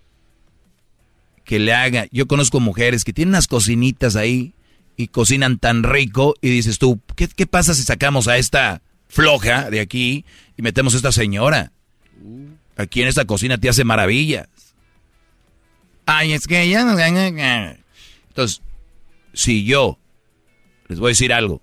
Que 1.44 1.58
le 1.58 1.72
haga. 1.72 2.06
Yo 2.10 2.26
conozco 2.26 2.60
mujeres 2.60 3.04
que 3.04 3.12
tienen 3.12 3.30
unas 3.30 3.46
cocinitas 3.46 4.16
ahí 4.16 4.52
y 4.96 5.08
cocinan 5.08 5.58
tan 5.58 5.84
rico 5.84 6.34
y 6.40 6.50
dices 6.50 6.78
tú, 6.78 7.00
¿qué, 7.14 7.28
qué 7.28 7.46
pasa 7.46 7.74
si 7.74 7.84
sacamos 7.84 8.28
a 8.28 8.36
esta 8.36 8.82
floja 9.08 9.70
de 9.70 9.80
aquí 9.80 10.24
y 10.56 10.62
metemos 10.62 10.94
a 10.94 10.96
esta 10.98 11.12
señora? 11.12 11.72
Aquí 12.78 13.02
en 13.02 13.08
esta 13.08 13.26
cocina 13.26 13.58
te 13.58 13.68
hace 13.68 13.84
maravillas. 13.84 14.48
Ay, 16.06 16.32
es 16.32 16.46
que 16.46 16.62
ella... 16.62 17.76
Entonces, 18.28 18.62
si 19.34 19.64
yo, 19.64 19.98
les 20.86 21.00
voy 21.00 21.08
a 21.08 21.10
decir 21.10 21.32
algo, 21.32 21.60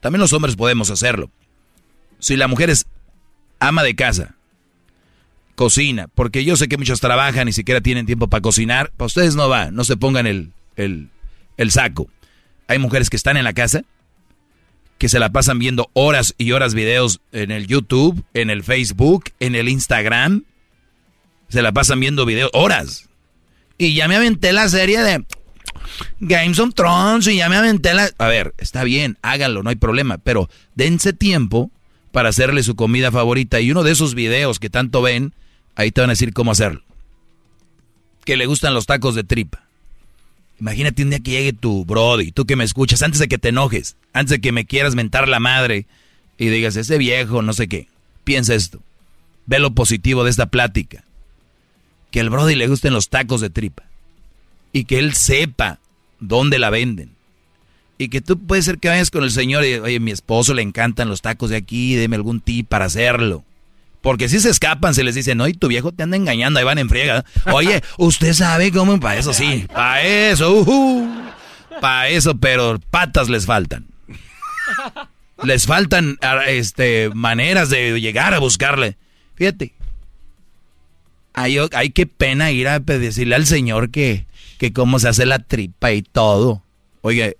también 0.00 0.20
los 0.20 0.34
hombres 0.34 0.54
podemos 0.54 0.90
hacerlo. 0.90 1.30
Si 2.18 2.36
la 2.36 2.46
mujer 2.46 2.68
es 2.68 2.86
ama 3.58 3.82
de 3.82 3.96
casa, 3.96 4.36
cocina, 5.54 6.08
porque 6.14 6.44
yo 6.44 6.56
sé 6.56 6.68
que 6.68 6.76
muchos 6.76 7.00
trabajan, 7.00 7.46
ni 7.46 7.52
siquiera 7.52 7.80
tienen 7.80 8.04
tiempo 8.04 8.28
para 8.28 8.42
cocinar, 8.42 8.92
para 8.96 9.06
ustedes 9.06 9.34
no 9.36 9.48
va, 9.48 9.70
no 9.70 9.82
se 9.84 9.96
pongan 9.96 10.26
el, 10.26 10.52
el, 10.76 11.08
el 11.56 11.70
saco. 11.70 12.10
Hay 12.68 12.78
mujeres 12.78 13.08
que 13.08 13.16
están 13.16 13.38
en 13.38 13.44
la 13.44 13.54
casa, 13.54 13.82
que 14.98 15.08
se 15.08 15.18
la 15.18 15.30
pasan 15.30 15.58
viendo 15.58 15.90
horas 15.92 16.34
y 16.38 16.52
horas 16.52 16.74
videos 16.74 17.20
en 17.32 17.50
el 17.50 17.66
YouTube, 17.66 18.24
en 18.34 18.50
el 18.50 18.62
Facebook, 18.62 19.24
en 19.40 19.54
el 19.54 19.68
Instagram. 19.68 20.44
Se 21.48 21.62
la 21.62 21.72
pasan 21.72 22.00
viendo 22.00 22.24
videos 22.24 22.50
horas. 22.52 23.08
Y 23.76 23.94
ya 23.94 24.08
me 24.08 24.16
aventé 24.16 24.52
la 24.52 24.68
serie 24.68 25.00
de 25.00 25.24
Games 26.20 26.58
of 26.58 26.74
Thrones 26.74 27.26
y 27.26 27.36
ya 27.36 27.48
me 27.48 27.56
aventé 27.56 27.92
la... 27.94 28.10
A 28.18 28.28
ver, 28.28 28.54
está 28.58 28.84
bien, 28.84 29.18
háganlo, 29.22 29.62
no 29.62 29.70
hay 29.70 29.76
problema, 29.76 30.18
pero 30.18 30.48
dense 30.74 31.12
tiempo 31.12 31.70
para 32.12 32.28
hacerle 32.28 32.62
su 32.62 32.76
comida 32.76 33.10
favorita. 33.10 33.60
Y 33.60 33.70
uno 33.72 33.82
de 33.82 33.92
esos 33.92 34.14
videos 34.14 34.60
que 34.60 34.70
tanto 34.70 35.02
ven, 35.02 35.34
ahí 35.74 35.90
te 35.90 36.00
van 36.00 36.10
a 36.10 36.12
decir 36.12 36.32
cómo 36.32 36.52
hacerlo. 36.52 36.82
Que 38.24 38.36
le 38.36 38.46
gustan 38.46 38.72
los 38.72 38.86
tacos 38.86 39.14
de 39.14 39.24
tripa. 39.24 39.66
Imagínate 40.60 41.02
un 41.02 41.10
día 41.10 41.20
que 41.20 41.32
llegue 41.32 41.52
tu 41.52 41.84
Brody, 41.84 42.32
tú 42.32 42.46
que 42.46 42.56
me 42.56 42.64
escuchas, 42.64 43.02
antes 43.02 43.18
de 43.18 43.28
que 43.28 43.38
te 43.38 43.48
enojes, 43.48 43.96
antes 44.12 44.30
de 44.30 44.40
que 44.40 44.52
me 44.52 44.64
quieras 44.64 44.94
mentar 44.94 45.28
la 45.28 45.40
madre 45.40 45.86
y 46.38 46.48
digas, 46.48 46.76
ese 46.76 46.98
viejo, 46.98 47.42
no 47.42 47.52
sé 47.52 47.68
qué. 47.68 47.88
Piensa 48.24 48.54
esto. 48.54 48.80
Ve 49.46 49.58
lo 49.58 49.74
positivo 49.74 50.24
de 50.24 50.30
esta 50.30 50.46
plática. 50.46 51.04
Que 52.10 52.20
al 52.20 52.30
Brody 52.30 52.54
le 52.54 52.68
gusten 52.68 52.92
los 52.92 53.08
tacos 53.08 53.40
de 53.40 53.50
tripa. 53.50 53.84
Y 54.72 54.84
que 54.84 54.98
él 54.98 55.14
sepa 55.14 55.78
dónde 56.20 56.58
la 56.58 56.70
venden. 56.70 57.10
Y 57.98 58.08
que 58.08 58.20
tú 58.20 58.38
puedes 58.38 58.64
ser 58.64 58.78
que 58.78 58.88
vayas 58.88 59.10
con 59.10 59.22
el 59.22 59.30
señor 59.30 59.64
y, 59.64 59.74
oye, 59.74 60.00
mi 60.00 60.10
esposo 60.10 60.54
le 60.54 60.62
encantan 60.62 61.08
los 61.08 61.22
tacos 61.22 61.50
de 61.50 61.56
aquí, 61.56 61.94
deme 61.94 62.16
algún 62.16 62.40
tip 62.40 62.68
para 62.68 62.86
hacerlo. 62.86 63.44
Porque 64.04 64.28
si 64.28 64.38
se 64.38 64.50
escapan, 64.50 64.92
se 64.92 65.02
les 65.02 65.14
dice, 65.14 65.34
no, 65.34 65.48
y 65.48 65.54
tu 65.54 65.66
viejo 65.66 65.90
te 65.90 66.02
anda 66.02 66.18
engañando, 66.18 66.58
ahí 66.58 66.64
van 66.66 66.76
en 66.76 66.90
friega. 66.90 67.24
Oye, 67.50 67.82
usted 67.96 68.34
sabe 68.34 68.70
cómo, 68.70 69.00
para 69.00 69.18
eso 69.18 69.32
sí, 69.32 69.66
para 69.72 70.02
eso, 70.02 70.52
uh, 70.60 71.08
para 71.80 72.08
eso, 72.10 72.36
pero 72.36 72.78
patas 72.90 73.30
les 73.30 73.46
faltan. 73.46 73.86
Les 75.42 75.64
faltan 75.64 76.18
este, 76.46 77.10
maneras 77.14 77.70
de 77.70 77.98
llegar 77.98 78.34
a 78.34 78.40
buscarle. 78.40 78.98
Fíjate, 79.36 79.72
hay, 81.32 81.56
hay 81.72 81.88
qué 81.88 82.06
pena 82.06 82.50
ir 82.50 82.68
a 82.68 82.80
decirle 82.80 83.36
al 83.36 83.46
señor 83.46 83.90
que, 83.90 84.26
que 84.58 84.74
cómo 84.74 84.98
se 84.98 85.08
hace 85.08 85.24
la 85.24 85.38
tripa 85.38 85.92
y 85.92 86.02
todo. 86.02 86.62
Oye, 87.00 87.38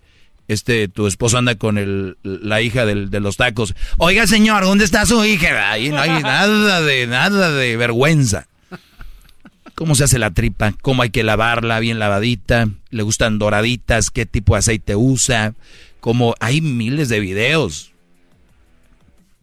este, 0.49 0.89
tu 0.89 1.07
esposo 1.07 1.39
anda 1.39 1.55
con 1.57 1.79
el, 1.79 2.17
la 2.23 2.61
hija 2.61 2.85
del, 2.87 3.11
de 3.11 3.21
los 3.21 3.37
tacos. 3.37 3.75
Oiga, 3.99 4.27
señor, 4.27 4.65
¿dónde 4.65 4.85
está 4.85 5.07
su 5.07 5.25
hija? 5.25 5.71
Ahí 5.71 5.89
no 5.91 6.01
hay 6.01 6.23
nada 6.23 6.81
de, 6.81 7.07
nada 7.07 7.53
de 7.53 7.77
vergüenza. 7.77 8.47
¿Cómo 9.75 9.95
se 9.95 10.05
hace 10.05 10.19
la 10.19 10.31
tripa? 10.31 10.75
¿Cómo 10.83 11.03
hay 11.03 11.11
que 11.11 11.25
lavarla 11.25 11.81
bien 11.81 11.99
lavadita? 11.99 12.69
¿Le 12.91 13.03
gustan 13.03 13.39
doraditas? 13.39 14.11
¿Qué 14.11 14.25
tipo 14.25 14.55
de 14.55 14.61
aceite 14.61 14.95
usa? 14.95 15.55
Como 15.99 16.35
hay 16.39 16.61
miles 16.61 17.09
de 17.09 17.19
videos. 17.19 17.93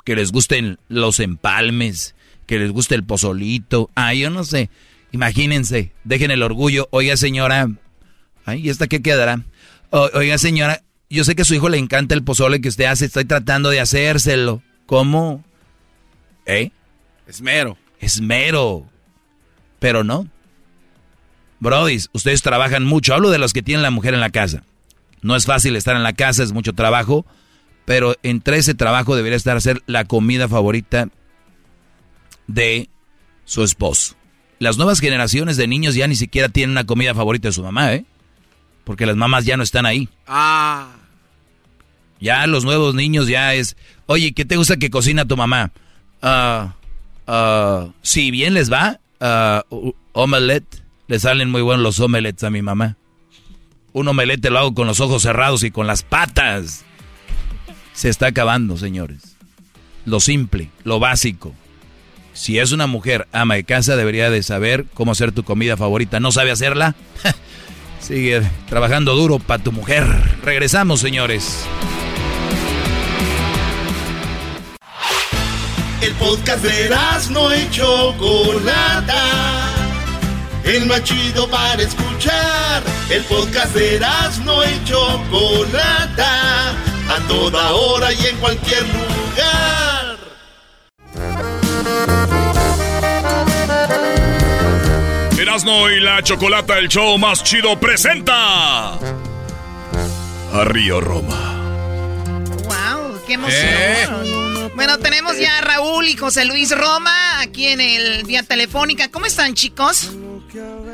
Que 0.05 0.15
les 0.15 0.31
gusten 0.31 0.79
los 0.87 1.19
empalmes, 1.19 2.15
que 2.45 2.59
les 2.59 2.71
guste 2.71 2.95
el 2.95 3.03
pozolito. 3.03 3.89
Ah, 3.95 4.13
yo 4.13 4.29
no 4.29 4.45
sé. 4.45 4.69
Imagínense, 5.11 5.91
dejen 6.05 6.31
el 6.31 6.43
orgullo. 6.43 6.87
Oiga, 6.91 7.17
señora. 7.17 7.69
Ay, 8.45 8.61
¿y 8.61 8.69
esta 8.69 8.87
qué 8.87 9.01
quedará? 9.01 9.43
oiga, 9.91 10.37
señora, 10.37 10.81
yo 11.15 11.23
sé 11.23 11.35
que 11.35 11.41
a 11.41 11.45
su 11.45 11.53
hijo 11.53 11.69
le 11.69 11.77
encanta 11.77 12.15
el 12.15 12.23
pozole 12.23 12.61
que 12.61 12.69
usted 12.69 12.85
hace, 12.85 13.05
estoy 13.05 13.25
tratando 13.25 13.69
de 13.69 13.81
hacérselo. 13.81 14.61
¿Cómo? 14.85 15.43
¿Eh? 16.45 16.71
Esmero. 17.27 17.77
Esmero. 17.99 18.85
Pero 19.79 20.03
no. 20.03 20.27
Brody, 21.59 21.99
ustedes 22.13 22.41
trabajan 22.41 22.85
mucho. 22.85 23.13
Hablo 23.13 23.29
de 23.29 23.37
los 23.37 23.53
que 23.53 23.61
tienen 23.61 23.83
la 23.83 23.91
mujer 23.91 24.13
en 24.13 24.19
la 24.19 24.29
casa. 24.29 24.63
No 25.21 25.35
es 25.35 25.45
fácil 25.45 25.75
estar 25.75 25.95
en 25.95 26.03
la 26.03 26.13
casa, 26.13 26.43
es 26.43 26.53
mucho 26.53 26.73
trabajo. 26.73 27.25
Pero 27.85 28.15
entre 28.23 28.57
ese 28.57 28.73
trabajo 28.73 29.15
debería 29.15 29.37
estar 29.37 29.57
hacer 29.57 29.83
la 29.85 30.05
comida 30.05 30.47
favorita 30.47 31.09
de 32.47 32.89
su 33.45 33.63
esposo. 33.63 34.15
Las 34.59 34.77
nuevas 34.77 34.99
generaciones 34.99 35.57
de 35.57 35.67
niños 35.67 35.95
ya 35.95 36.07
ni 36.07 36.15
siquiera 36.15 36.49
tienen 36.49 36.71
una 36.71 36.85
comida 36.85 37.13
favorita 37.13 37.49
de 37.49 37.53
su 37.53 37.63
mamá, 37.63 37.93
¿eh? 37.93 38.05
Porque 38.83 39.05
las 39.05 39.15
mamás 39.15 39.45
ya 39.45 39.57
no 39.57 39.63
están 39.63 39.85
ahí. 39.85 40.07
Ah. 40.27 41.00
Ya 42.21 42.45
los 42.45 42.63
nuevos 42.63 42.93
niños 42.93 43.27
ya 43.27 43.55
es, 43.55 43.75
oye, 44.05 44.31
¿qué 44.31 44.45
te 44.45 44.55
gusta 44.55 44.77
que 44.77 44.91
cocina 44.91 45.25
tu 45.25 45.35
mamá? 45.35 45.71
Ah, 46.21 46.75
ah, 47.25 47.87
si 48.03 48.29
bien 48.29 48.53
les 48.53 48.71
va, 48.71 48.99
uh, 49.19 49.91
omelette, 50.13 50.83
le 51.07 51.19
salen 51.19 51.49
muy 51.49 51.63
buenos 51.63 51.83
los 51.83 51.99
omelettes 51.99 52.43
a 52.43 52.51
mi 52.51 52.61
mamá. 52.61 52.95
Un 53.91 54.07
omelette 54.07 54.49
lo 54.51 54.59
hago 54.59 54.73
con 54.75 54.87
los 54.87 54.99
ojos 54.99 55.23
cerrados 55.23 55.63
y 55.63 55.71
con 55.71 55.87
las 55.87 56.03
patas. 56.03 56.85
Se 57.93 58.07
está 58.07 58.27
acabando, 58.27 58.77
señores. 58.77 59.35
Lo 60.05 60.19
simple, 60.19 60.69
lo 60.83 60.99
básico. 60.99 61.53
Si 62.33 62.59
es 62.59 62.71
una 62.71 62.87
mujer 62.87 63.27
ama 63.31 63.55
de 63.55 63.63
casa, 63.63 63.95
debería 63.95 64.29
de 64.29 64.43
saber 64.43 64.85
cómo 64.93 65.11
hacer 65.11 65.31
tu 65.31 65.43
comida 65.43 65.75
favorita. 65.75 66.19
¿No 66.19 66.31
sabe 66.31 66.51
hacerla? 66.51 66.95
Sigue 67.99 68.41
trabajando 68.69 69.15
duro 69.15 69.39
para 69.39 69.61
tu 69.61 69.71
mujer. 69.71 70.05
Regresamos, 70.43 71.01
señores. 71.01 71.65
El 76.01 76.13
podcast 76.15 76.63
de 76.63 76.89
no 77.29 77.51
hecho 77.51 78.15
Chocolata. 78.17 79.69
El 80.63 80.87
más 80.87 81.03
chido 81.03 81.47
para 81.47 81.81
escuchar. 81.81 82.81
El 83.09 83.23
podcast 83.25 83.75
de 83.75 83.99
no 84.43 84.63
hecho 84.63 85.21
Chocolata. 85.29 86.71
A 87.07 87.27
toda 87.27 87.71
hora 87.73 88.11
y 88.13 88.25
en 88.25 88.35
cualquier 88.37 88.81
lugar. 88.81 90.17
Erasno 95.39 95.89
y 95.91 95.99
la 95.99 96.23
Chocolata, 96.23 96.79
el 96.79 96.87
show 96.87 97.17
más 97.19 97.43
chido, 97.43 97.79
presenta. 97.79 98.93
A 100.53 100.63
Río 100.65 100.99
Roma. 100.99 101.57
¡Wow! 102.63 103.21
¡Qué 103.27 103.33
emoción! 103.33 104.25
Eh. 104.25 104.50
Bueno, 104.75 104.97
tenemos 104.99 105.37
ya 105.37 105.57
a 105.57 105.61
Raúl 105.61 106.07
y 106.07 106.15
José 106.15 106.45
Luis 106.45 106.75
Roma 106.75 107.41
aquí 107.41 107.67
en 107.67 107.81
el 107.81 108.23
vía 108.23 108.43
telefónica. 108.43 109.09
¿Cómo 109.11 109.25
están, 109.25 109.53
chicos? 109.53 110.11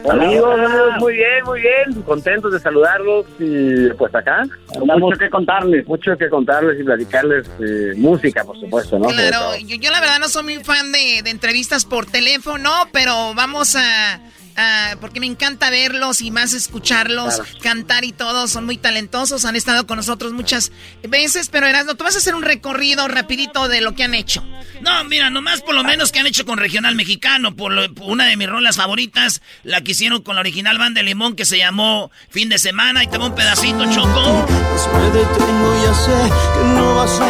Amigos, 0.10 0.60
muy 1.00 1.14
bien, 1.14 1.44
muy 1.46 1.62
bien. 1.62 2.02
Contentos 2.04 2.52
de 2.54 2.60
saludarlos 2.60 3.26
y 3.40 3.90
pues 3.98 4.14
acá. 4.14 4.44
Mucho 4.80 5.18
que 5.18 5.30
contarles, 5.30 5.88
mucho 5.88 6.18
que 6.18 6.30
contarles 6.30 6.80
y 6.80 6.84
platicarles 6.84 7.48
eh, 7.60 7.94
música, 7.96 8.44
por 8.44 8.60
supuesto, 8.60 9.00
¿no? 9.00 9.08
Claro, 9.08 9.58
yo, 9.58 9.92
la 9.92 10.00
verdad 10.00 10.20
no 10.20 10.28
soy 10.28 10.44
muy 10.44 10.64
fan 10.64 10.92
de 10.92 11.20
entrevistas 11.26 11.86
por 11.86 12.06
teléfono, 12.06 12.72
pero 12.92 13.34
vamos 13.34 13.76
a 13.76 14.20
Ah, 14.60 14.96
porque 15.00 15.20
me 15.20 15.28
encanta 15.28 15.70
verlos 15.70 16.24
y 16.24 16.32
más 16.32 16.54
escucharlos 16.54 17.42
cantar 17.62 18.04
y 18.04 18.12
todo. 18.12 18.48
Son 18.48 18.66
muy 18.66 18.78
talentosos, 18.78 19.46
han 19.46 19.56
estado 19.56 19.86
con 19.86 19.98
nosotros 19.98 20.34
muchas 20.34 20.72
veces, 21.08 21.50
pero 21.50 21.68
Erasmo, 21.68 21.94
tú 21.94 22.04
vas 22.04 22.16
a 22.16 22.18
hacer 22.18 22.34
un 22.34 22.42
recorrido 22.42 23.08
rapidito 23.08 23.68
de 23.68 23.82
lo 23.82 23.94
que 23.94 24.04
han 24.04 24.16
hecho. 24.16 24.44
No, 24.82 25.04
mira, 25.04 25.30
nomás 25.30 25.62
por 25.62 25.76
lo 25.76 25.84
menos 25.84 26.12
que 26.12 26.20
han 26.20 26.26
hecho 26.26 26.44
con 26.44 26.58
Regional 26.58 26.96
Mexicano, 26.96 27.56
por, 27.56 27.72
una 28.02 28.26
de 28.26 28.36
mis 28.36 28.50
rolas 28.50 28.78
favoritas, 28.78 29.44
la 29.64 29.82
que 29.82 29.92
hicieron 29.92 30.24
con 30.24 30.34
la 30.36 30.42
original 30.42 30.80
banda 30.80 31.02
de 31.02 31.06
Limón 31.06 31.36
que 31.36 31.46
se 31.46 31.60
llamó 31.60 32.10
Fin 32.30 32.50
de 32.50 32.58
Semana 32.58 33.04
y 33.04 33.08
te 33.08 33.18
un 33.20 33.36
pedacito, 33.36 33.86
Choco. 33.92 34.48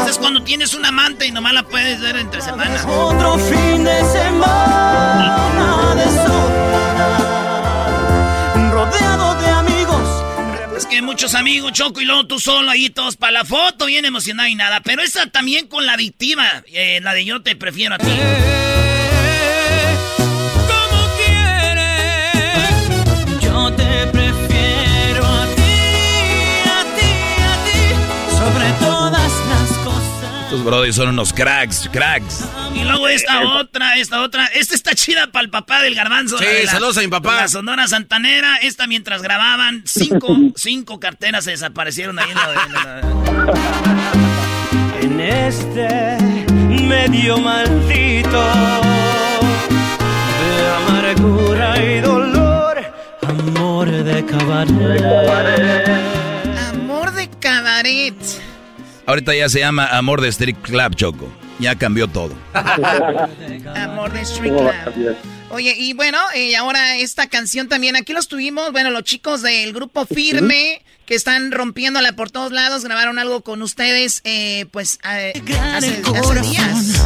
Es 0.07 0.17
cuando 0.17 0.43
tienes 0.43 0.73
un 0.73 0.85
amante 0.85 1.25
y 1.27 1.31
nomás 1.31 1.53
la 1.53 1.63
puedes 1.63 1.99
ver 1.99 2.15
entre 2.17 2.41
semanas. 2.41 2.85
Otro 2.85 3.37
fin 3.37 3.83
de 3.83 3.97
semana 4.05 5.95
de 5.95 6.36
Es 10.77 10.85
que 10.85 11.01
muchos 11.01 11.33
amigos, 11.33 11.71
Choco, 11.71 12.01
y 12.01 12.05
luego 12.05 12.27
tú 12.27 12.39
solo 12.39 12.69
ahí 12.69 12.91
todos 12.91 13.17
para 13.17 13.31
la 13.31 13.45
foto, 13.45 13.87
bien 13.87 14.05
emocionado 14.05 14.47
y 14.47 14.53
nada. 14.53 14.81
Pero 14.81 15.01
esa 15.01 15.25
también 15.25 15.65
con 15.65 15.87
la 15.87 15.97
víctima, 15.97 16.63
eh, 16.67 16.99
la 17.01 17.15
de 17.15 17.25
yo 17.25 17.41
te 17.41 17.55
prefiero 17.55 17.95
a 17.95 17.97
ti. 17.97 18.11
Estos 30.47 30.63
brothers 30.63 30.95
son 30.95 31.09
unos 31.09 31.33
cracks, 31.33 31.89
cracks. 31.91 32.45
Y 32.73 32.83
luego 32.85 33.09
esta 33.09 33.41
otra, 33.49 33.97
esta 33.97 34.21
otra. 34.21 34.45
Esta 34.45 34.75
está 34.75 34.95
chida 34.95 35.27
para 35.27 35.43
el 35.43 35.49
papá 35.49 35.81
del 35.81 35.93
garbanzo. 35.93 36.37
Sí, 36.37 36.45
la 36.63 36.71
saludos 36.71 36.97
a 36.97 37.01
mi 37.01 37.07
papá. 37.09 37.35
La 37.35 37.47
Sonora 37.49 37.85
Santanera. 37.87 38.55
Esta 38.61 38.87
mientras 38.87 39.21
grababan, 39.21 39.81
cinco, 39.85 40.37
cinco 40.55 40.99
carteras 41.01 41.43
se 41.43 41.51
desaparecieron 41.51 42.17
ahí 42.19 42.29
en 42.31 42.35
la... 42.37 42.53
en 42.63 42.73
la- 42.73 43.01
En 45.01 45.19
este 45.19 46.17
medio 46.83 47.37
maldito 47.39 48.43
de 50.39 50.75
amargura 50.77 51.83
y 51.83 51.99
dolor, 51.99 52.77
amor 53.27 53.89
de 53.91 54.25
cabaret. 54.25 55.87
Amor 56.73 57.11
de 57.13 57.29
cabaret. 57.41 58.15
Ahorita 59.07 59.33
ya 59.33 59.47
se 59.47 59.59
llama 59.59 59.87
Amor 59.87 60.19
de 60.19 60.27
Street 60.27 60.57
Club, 60.61 60.93
Choco. 60.95 61.31
Ya 61.59 61.75
cambió 61.75 62.09
todo. 62.09 62.35
Amor 63.75 64.11
de 64.11 64.21
Street 64.21 64.53
Club. 64.53 65.15
Oye, 65.49 65.73
y 65.77 65.93
bueno, 65.93 66.17
eh, 66.35 66.57
ahora 66.57 66.97
esta 66.97 67.27
canción 67.27 67.69
también, 67.69 67.95
aquí 67.95 68.11
los 68.11 68.27
tuvimos, 68.27 68.73
bueno, 68.73 68.91
los 68.91 69.03
chicos 69.03 69.41
del 69.41 69.71
grupo 69.71 70.05
Firme, 70.05 70.81
que 71.05 71.15
están 71.15 71.53
rompiéndola 71.53 72.17
por 72.17 72.31
todos 72.31 72.51
lados, 72.51 72.83
grabaron 72.83 73.17
algo 73.17 73.39
con 73.43 73.61
ustedes, 73.61 74.19
eh, 74.25 74.65
pues, 74.71 74.99
eh, 75.09 75.41
hace, 75.73 76.01
hace 76.03 76.41
días. 76.41 77.01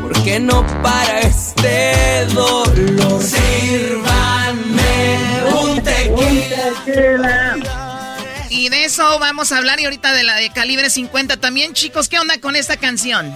¿Por 0.00 0.24
qué 0.24 0.40
no 0.40 0.66
para 0.82 1.20
este 1.20 2.24
dolor? 2.32 3.22
Sírvanme 3.22 4.70
un 5.52 5.82
tequila. 5.82 7.58
Eso 8.90 9.20
vamos 9.20 9.52
a 9.52 9.58
hablar, 9.58 9.78
y 9.78 9.84
ahorita 9.84 10.12
de 10.12 10.24
la 10.24 10.34
de 10.34 10.50
calibre 10.50 10.90
50 10.90 11.36
también, 11.36 11.74
chicos, 11.74 12.08
¿qué 12.08 12.18
onda 12.18 12.40
con 12.40 12.56
esta 12.56 12.76
canción? 12.76 13.32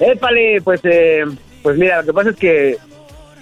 Épale, 0.00 0.60
pues, 0.60 0.80
eh, 0.82 1.22
pues 1.62 1.78
mira, 1.78 2.00
lo 2.00 2.06
que 2.06 2.12
pasa 2.12 2.30
es 2.30 2.36
que 2.36 2.76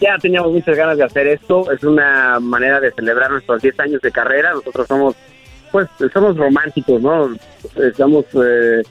ya 0.02 0.18
teníamos 0.18 0.52
muchas 0.52 0.76
ganas 0.76 0.98
de 0.98 1.04
hacer 1.04 1.28
esto. 1.28 1.72
Es 1.72 1.82
una 1.82 2.38
manera 2.40 2.78
de 2.78 2.92
celebrar 2.92 3.30
nuestros 3.30 3.62
10 3.62 3.80
años 3.80 4.02
de 4.02 4.12
carrera. 4.12 4.52
Nosotros 4.52 4.86
somos, 4.86 5.16
pues, 5.70 5.88
somos 6.12 6.36
románticos, 6.36 7.00
¿no? 7.00 7.34
Estamos, 7.74 8.26
eh, 8.34 8.82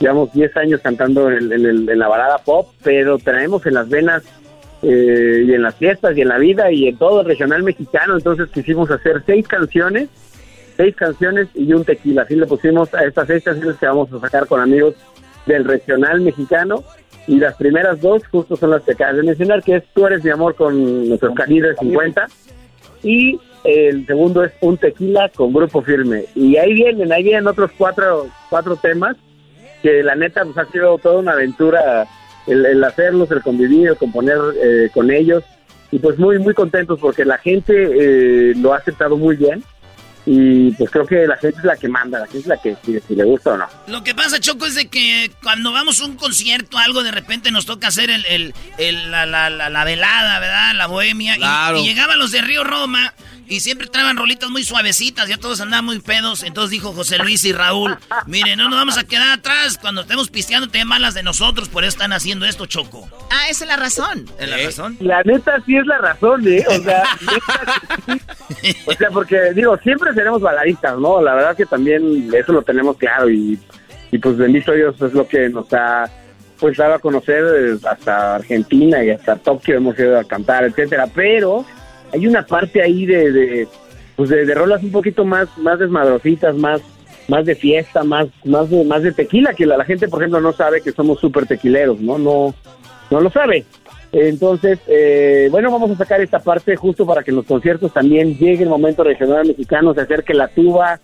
llevamos 0.00 0.32
10 0.32 0.56
años 0.56 0.80
cantando 0.82 1.30
en, 1.30 1.52
en 1.52 1.66
en 1.66 1.98
la 1.98 2.08
balada 2.08 2.38
pop, 2.38 2.72
pero 2.82 3.18
traemos 3.18 3.66
en 3.66 3.74
las 3.74 3.90
venas 3.90 4.22
eh, 4.82 5.44
y 5.46 5.52
en 5.52 5.60
las 5.60 5.74
fiestas 5.74 6.16
y 6.16 6.22
en 6.22 6.28
la 6.28 6.38
vida 6.38 6.72
y 6.72 6.88
en 6.88 6.96
todo 6.96 7.20
el 7.20 7.26
regional 7.26 7.62
mexicano. 7.62 8.16
Entonces 8.16 8.48
quisimos 8.48 8.90
hacer 8.90 9.22
seis 9.26 9.46
canciones, 9.46 10.08
seis 10.82 10.96
canciones 10.96 11.46
y 11.54 11.72
un 11.72 11.84
tequila. 11.84 12.22
Así 12.22 12.34
le 12.34 12.44
pusimos 12.46 12.92
a 12.92 13.04
estas 13.04 13.28
seis 13.28 13.44
canciones 13.44 13.76
que 13.76 13.86
vamos 13.86 14.12
a 14.12 14.18
sacar 14.18 14.48
con 14.48 14.60
amigos 14.60 14.96
del 15.46 15.64
regional 15.64 16.20
mexicano. 16.20 16.82
Y 17.28 17.38
las 17.38 17.54
primeras 17.54 18.00
dos 18.00 18.26
justo 18.26 18.56
son 18.56 18.70
las 18.70 18.82
que 18.82 18.92
acabas 18.92 19.14
de 19.16 19.22
mencionar, 19.22 19.62
que 19.62 19.76
es 19.76 19.84
Tú 19.94 20.04
eres 20.06 20.24
mi 20.24 20.30
amor 20.30 20.56
con 20.56 21.08
nuestros 21.08 21.36
calibres 21.36 21.76
50. 21.78 22.26
Y 23.04 23.38
el 23.62 24.04
segundo 24.06 24.42
es 24.42 24.50
Un 24.60 24.76
tequila 24.76 25.28
con 25.28 25.52
grupo 25.52 25.82
firme. 25.82 26.24
Y 26.34 26.56
ahí 26.56 26.74
vienen, 26.74 27.12
ahí 27.12 27.22
vienen 27.22 27.46
otros 27.46 27.70
cuatro, 27.78 28.26
cuatro 28.50 28.74
temas 28.74 29.16
que 29.82 30.02
la 30.02 30.16
neta 30.16 30.44
pues 30.44 30.58
ha 30.58 30.64
sido 30.72 30.98
toda 30.98 31.20
una 31.20 31.32
aventura 31.32 32.08
el, 32.48 32.66
el 32.66 32.82
hacerlos, 32.82 33.30
el 33.30 33.42
convivir, 33.42 33.90
el 33.90 33.96
componer 33.96 34.38
eh, 34.60 34.90
con 34.92 35.12
ellos. 35.12 35.44
Y 35.92 36.00
pues 36.00 36.18
muy, 36.18 36.40
muy 36.40 36.54
contentos 36.54 36.98
porque 36.98 37.24
la 37.24 37.38
gente 37.38 37.72
eh, 37.72 38.54
lo 38.56 38.72
ha 38.72 38.78
aceptado 38.78 39.16
muy 39.16 39.36
bien. 39.36 39.62
Y 40.24 40.70
pues 40.72 40.88
creo 40.90 41.04
que 41.06 41.26
la 41.26 41.36
gente 41.36 41.58
es 41.58 41.64
la 41.64 41.76
que 41.76 41.88
manda, 41.88 42.20
la 42.20 42.26
gente 42.26 42.38
es 42.38 42.46
la 42.46 42.56
que 42.60 42.70
decide 42.70 43.02
si 43.08 43.14
le 43.16 43.24
gusta 43.24 43.50
o 43.50 43.56
no. 43.56 43.66
Lo 43.88 44.04
que 44.04 44.14
pasa, 44.14 44.38
Choco, 44.38 44.66
es 44.66 44.76
de 44.76 44.88
que 44.88 45.32
cuando 45.42 45.72
vamos 45.72 46.00
a 46.00 46.04
un 46.04 46.16
concierto, 46.16 46.78
algo 46.78 47.02
de 47.02 47.10
repente 47.10 47.50
nos 47.50 47.66
toca 47.66 47.88
hacer 47.88 48.08
el, 48.10 48.24
el- 48.26 48.54
el- 48.78 49.10
la, 49.10 49.26
la- 49.26 49.50
la- 49.50 49.68
la 49.68 49.84
velada, 49.84 50.38
¿verdad? 50.38 50.74
La 50.74 50.86
bohemia. 50.86 51.34
Y- 51.34 51.38
Claro. 51.38 51.78
Y, 51.78 51.84
llegaban 51.84 52.18
los 52.20 52.30
de 52.30 52.40
Río 52.40 52.62
Roma 52.62 53.12
y 53.48 53.60
siempre 53.60 53.86
traban 53.86 54.16
rolitas 54.16 54.50
muy 54.50 54.64
suavecitas, 54.64 55.28
ya 55.28 55.36
todos 55.36 55.60
andaban 55.60 55.84
muy 55.84 56.00
pedos. 56.00 56.42
Entonces 56.42 56.70
dijo 56.70 56.92
José 56.92 57.18
Luis 57.18 57.44
y 57.44 57.52
Raúl, 57.52 57.96
miren, 58.26 58.58
no 58.58 58.68
nos 58.68 58.78
vamos 58.78 58.98
a 58.98 59.04
quedar 59.04 59.30
atrás. 59.30 59.78
Cuando 59.78 60.02
estemos 60.02 60.30
pisteando, 60.30 60.68
te 60.68 60.84
malas 60.84 61.14
de 61.14 61.22
nosotros, 61.22 61.68
por 61.68 61.84
eso 61.84 61.90
están 61.90 62.12
haciendo 62.12 62.46
esto, 62.46 62.66
Choco. 62.66 63.08
Ah, 63.30 63.48
esa 63.50 63.64
es 63.64 63.68
la 63.68 63.76
razón. 63.76 64.26
¿Es 64.38 64.48
la 64.48 64.56
razón? 64.56 64.96
La 65.00 65.22
neta 65.22 65.62
sí 65.66 65.76
es 65.76 65.86
la 65.86 65.98
razón, 65.98 66.46
¿eh? 66.46 66.64
O 66.68 66.82
sea, 66.82 67.04
neta 67.26 68.56
que 68.56 68.72
sí. 68.72 68.76
o 68.86 68.92
sea, 68.92 69.10
porque 69.10 69.52
digo, 69.54 69.76
siempre 69.78 70.12
seremos 70.14 70.40
baladistas, 70.40 70.98
¿no? 70.98 71.20
La 71.20 71.34
verdad 71.34 71.56
que 71.56 71.66
también 71.66 72.30
eso 72.34 72.52
lo 72.52 72.62
tenemos 72.62 72.96
claro 72.96 73.28
y, 73.28 73.58
y 74.10 74.18
pues 74.18 74.36
bendito 74.36 74.72
Dios 74.72 75.00
es 75.00 75.12
lo 75.12 75.26
que 75.26 75.48
nos 75.48 75.72
ha 75.72 76.10
pues 76.62 76.76
dado 76.76 76.94
a 76.94 76.98
conocer 77.00 77.44
eh, 77.44 77.76
hasta 77.90 78.36
Argentina 78.36 79.02
y 79.04 79.10
hasta 79.10 79.34
Tokio 79.34 79.76
hemos 79.76 79.98
ido 79.98 80.16
a 80.16 80.22
cantar, 80.22 80.62
etcétera, 80.62 81.08
pero 81.12 81.66
hay 82.12 82.26
una 82.26 82.44
parte 82.44 82.82
ahí 82.82 83.06
de, 83.06 83.32
de 83.32 83.68
pues 84.16 84.30
de, 84.30 84.54
rolas 84.54 84.82
un 84.82 84.92
poquito 84.92 85.24
más 85.24 85.48
más 85.58 85.78
desmadrositas, 85.78 86.54
más 86.54 86.80
más 87.28 87.44
de 87.46 87.54
fiesta, 87.54 88.04
más 88.04 88.26
más 88.44 88.70
de, 88.70 88.84
más 88.84 89.02
de 89.02 89.12
tequila 89.12 89.54
que 89.54 89.66
la, 89.66 89.76
la 89.76 89.84
gente 89.84 90.08
por 90.08 90.20
ejemplo 90.20 90.40
no 90.40 90.52
sabe 90.52 90.80
que 90.80 90.92
somos 90.92 91.20
súper 91.20 91.46
tequileros, 91.46 92.00
¿no? 92.00 92.18
No 92.18 92.54
no 93.10 93.20
lo 93.20 93.30
sabe. 93.30 93.64
Entonces, 94.12 94.78
eh, 94.88 95.48
bueno, 95.50 95.70
vamos 95.70 95.90
a 95.90 95.96
sacar 95.96 96.20
esta 96.20 96.38
parte 96.38 96.76
justo 96.76 97.06
para 97.06 97.22
que 97.22 97.30
en 97.30 97.36
los 97.36 97.46
conciertos 97.46 97.92
también 97.94 98.36
llegue 98.36 98.64
el 98.64 98.68
momento 98.68 99.02
regional 99.02 99.46
mexicano, 99.46 99.94
se 99.94 100.02
acerque 100.02 100.34
la 100.34 100.48
tuba 100.48 101.00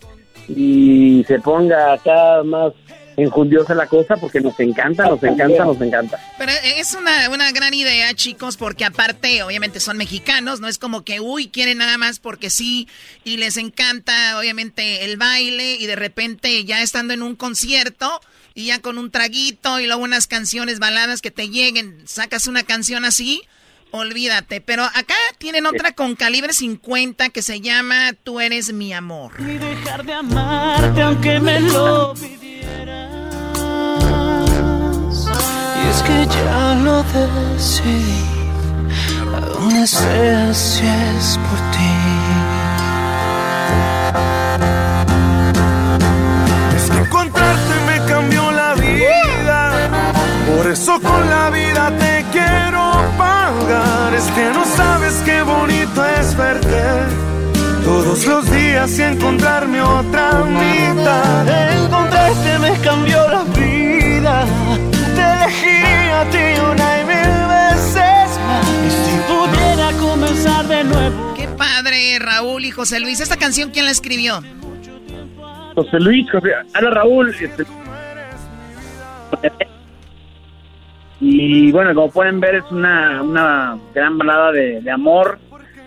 y 0.47 1.25
se 1.27 1.39
ponga 1.41 1.95
acá 1.95 2.43
más 2.45 2.75
enjundiosa 3.19 3.75
la 3.75 3.87
cosa 3.87 4.17
porque 4.17 4.41
nos 4.41 4.59
encanta, 4.61 5.05
nos 5.09 5.23
encanta, 5.23 5.65
nos 5.65 5.81
encanta. 5.81 6.19
Pero 6.39 6.53
es 6.63 6.95
una, 6.95 7.29
una 7.31 7.51
gran 7.53 7.75
idea, 7.75 8.15
chicos, 8.15 8.57
porque 8.57 8.85
aparte, 8.85 9.43
obviamente 9.43 9.81
son 9.81 9.97
mexicanos, 9.97 10.61
no 10.61 10.69
es 10.69 10.79
como 10.79 11.03
que, 11.03 11.21
uy, 11.21 11.49
quieren 11.49 11.79
nada 11.79 11.99
más 11.99 12.21
porque 12.21 12.49
sí, 12.49 12.89
y 13.25 13.37
les 13.37 13.57
encanta, 13.57 14.39
obviamente, 14.39 15.05
el 15.05 15.17
baile, 15.17 15.75
y 15.75 15.87
de 15.87 15.97
repente 15.97 16.65
ya 16.65 16.81
estando 16.81 17.13
en 17.13 17.23
un 17.23 17.35
concierto, 17.35 18.21
y 18.55 18.67
ya 18.67 18.81
con 18.81 18.99
un 18.99 19.11
traguito, 19.11 19.81
y 19.81 19.87
luego 19.87 20.03
unas 20.03 20.27
canciones 20.27 20.79
baladas 20.79 21.21
que 21.21 21.31
te 21.31 21.49
lleguen, 21.49 22.03
sacas 22.07 22.47
una 22.47 22.63
canción 22.63 23.05
así, 23.05 23.43
olvídate. 23.91 24.61
Pero 24.61 24.85
acá 24.85 25.15
tienen 25.39 25.67
otra 25.67 25.93
con 25.93 26.15
calibre 26.15 26.53
50 26.53 27.31
que 27.31 27.43
se 27.43 27.61
llama 27.61 28.13
Tú 28.23 28.41
eres 28.41 28.73
mi 28.73 28.93
amor. 28.93 29.33
Y 29.39 29.59
dejar 29.59 30.05
de 30.05 30.13
amarte 30.13 31.03
aunque 31.03 31.41
me 31.41 31.61
lo. 31.61 32.15
es 35.99 36.03
que 36.03 36.27
ya 36.27 36.75
lo 36.85 37.03
decidí. 37.03 38.25
A 39.37 39.41
donde 39.41 39.87
sea 39.87 40.55
si 40.55 40.87
es 40.87 41.39
por 41.47 41.59
ti. 41.75 41.95
Es 46.77 46.91
que 46.91 46.99
encontrarte 46.99 47.75
me 47.87 48.13
cambió 48.13 48.51
la 48.53 48.75
vida. 48.75 49.73
Por 50.49 50.67
eso 50.71 51.01
con 51.01 51.29
la 51.29 51.51
vida 51.51 51.91
te 51.99 52.25
quiero 52.33 52.85
pagar. 53.17 54.15
Es 54.15 54.27
que 54.37 54.51
no 54.53 54.65
sabes 54.77 55.15
qué 55.25 55.43
bonito 55.43 56.05
es 56.21 56.37
verte. 56.37 56.83
Todos 57.85 58.27
los 58.27 58.51
días 58.51 58.99
y 58.99 59.03
encontrarme 59.03 59.81
otra 59.81 60.45
mitad. 60.45 61.49
Encontrarte 61.85 62.59
me 62.59 62.73
cambió 62.81 63.19
la 63.29 63.43
vida. 63.59 64.45
Elegí 65.45 66.11
a 66.13 66.25
ti 66.31 66.61
una 66.73 67.01
y 67.01 67.05
mil 67.05 67.49
veces 67.49 68.39
más. 68.47 68.69
Y 68.87 68.91
si 68.91 69.17
pudiera 69.29 69.93
comenzar 70.01 70.67
de 70.67 70.85
nuevo. 70.85 71.35
Qué 71.37 71.49
padre, 71.49 72.19
Raúl 72.19 72.65
y 72.65 72.71
José 72.71 73.01
Luis. 73.01 73.21
¿Esta 73.21 73.37
canción 73.37 73.71
quién 73.71 73.85
la 73.85 73.91
escribió? 73.91 74.41
José 75.75 76.01
Luis, 76.01 76.29
José, 76.31 76.49
Ana 76.75 76.91
Raúl. 76.91 77.31
este, 77.31 77.65
y 81.21 81.71
bueno, 81.73 81.95
como 81.95 82.11
pueden 82.11 82.41
ver, 82.41 82.57
es 82.57 82.65
una, 82.71 83.23
una 83.23 83.79
gran 83.95 84.19
balada 84.19 84.53
de, 84.53 84.81
de 84.81 84.91
amor, 84.91 85.39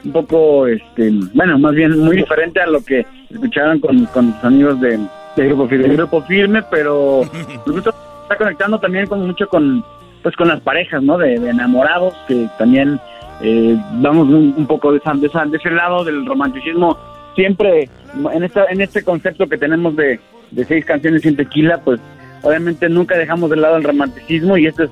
un 0.04 0.12
poco, 0.12 0.68
este, 0.68 1.10
bueno, 1.34 1.58
más 1.60 1.74
bien 1.74 1.97
muy 1.99 2.18
diferente 2.18 2.60
a 2.62 2.68
lo 2.68 2.84
que 2.84 3.06
escucharon 3.30 3.80
con, 3.80 4.06
con 4.08 4.34
sus 4.34 4.43
amigos 4.43 4.80
de, 4.82 4.99
de 5.38 5.47
Grupo 5.47 5.68
Firme, 5.70 5.88
de 5.88 5.95
Grupo 5.95 6.22
Firme, 6.24 6.62
pero 6.70 7.22
nos 7.66 7.66
gusta- 7.76 7.93
está 8.32 8.38
conectando 8.44 8.80
también 8.80 9.08
con 9.08 9.26
mucho 9.26 9.48
con, 9.48 9.84
pues, 10.24 10.36
con 10.36 10.48
las 10.48 10.62
parejas, 10.62 11.02
¿no? 11.04 11.18
De, 11.18 11.40
de 11.40 11.50
enamorados, 11.50 12.14
que 12.28 12.48
también 12.58 13.00
eh, 13.42 13.76
vamos 13.96 14.28
un, 14.28 14.54
un 14.58 14.66
poco 14.68 14.92
de, 14.92 15.00
esa- 15.00 15.14
de, 15.14 15.28
esa- 15.28 15.46
de 15.46 15.58
ese 15.58 15.70
lado 15.72 16.04
del 16.04 16.26
romanticismo 16.26 16.98
siempre 17.36 17.90
en 18.34 18.44
esta 18.44 18.66
en 18.66 18.82
este 18.82 19.04
concepto 19.04 19.48
que 19.48 19.58
tenemos 19.58 19.96
de, 19.96 20.20
de 20.52 20.66
seis 20.66 20.84
canciones 20.86 21.22
sin 21.22 21.36
tequila, 21.36 21.78
pues 21.80 22.00
obviamente 22.44 22.88
nunca 22.90 23.18
dejamos 23.18 23.50
de 23.50 23.56
lado 23.56 23.78
el 23.78 23.84
romanticismo 23.84 24.58
y 24.58 24.68
este 24.68 24.84
es 24.86 24.90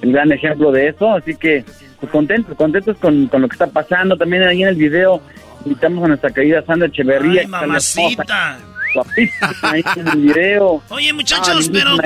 el 0.00 0.12
gran 0.12 0.32
ejemplo 0.32 0.72
de 0.72 0.88
eso, 0.88 1.12
así 1.14 1.34
que 1.36 1.64
pues 2.00 2.10
contentos, 2.10 2.56
contentos 2.56 2.96
con, 2.98 3.26
con 3.28 3.42
lo 3.42 3.48
que 3.48 3.52
está 3.54 3.66
pasando. 3.68 4.16
También 4.16 4.42
ahí 4.42 4.62
en 4.62 4.68
el 4.70 4.74
video 4.76 5.20
invitamos 5.64 6.02
a 6.04 6.08
nuestra 6.08 6.30
querida 6.30 6.62
Sandra 6.66 6.88
Echeverría. 6.88 7.42
Ay, 7.42 7.46
mamacita. 7.46 8.58
Guapísima 8.94 9.54
ahí 9.62 9.82
en 9.96 10.08
el 10.08 10.16
video. 10.18 10.82
Oye, 10.88 11.12
muchachos, 11.12 11.66
Ah, 11.68 11.70
pero 11.72 11.96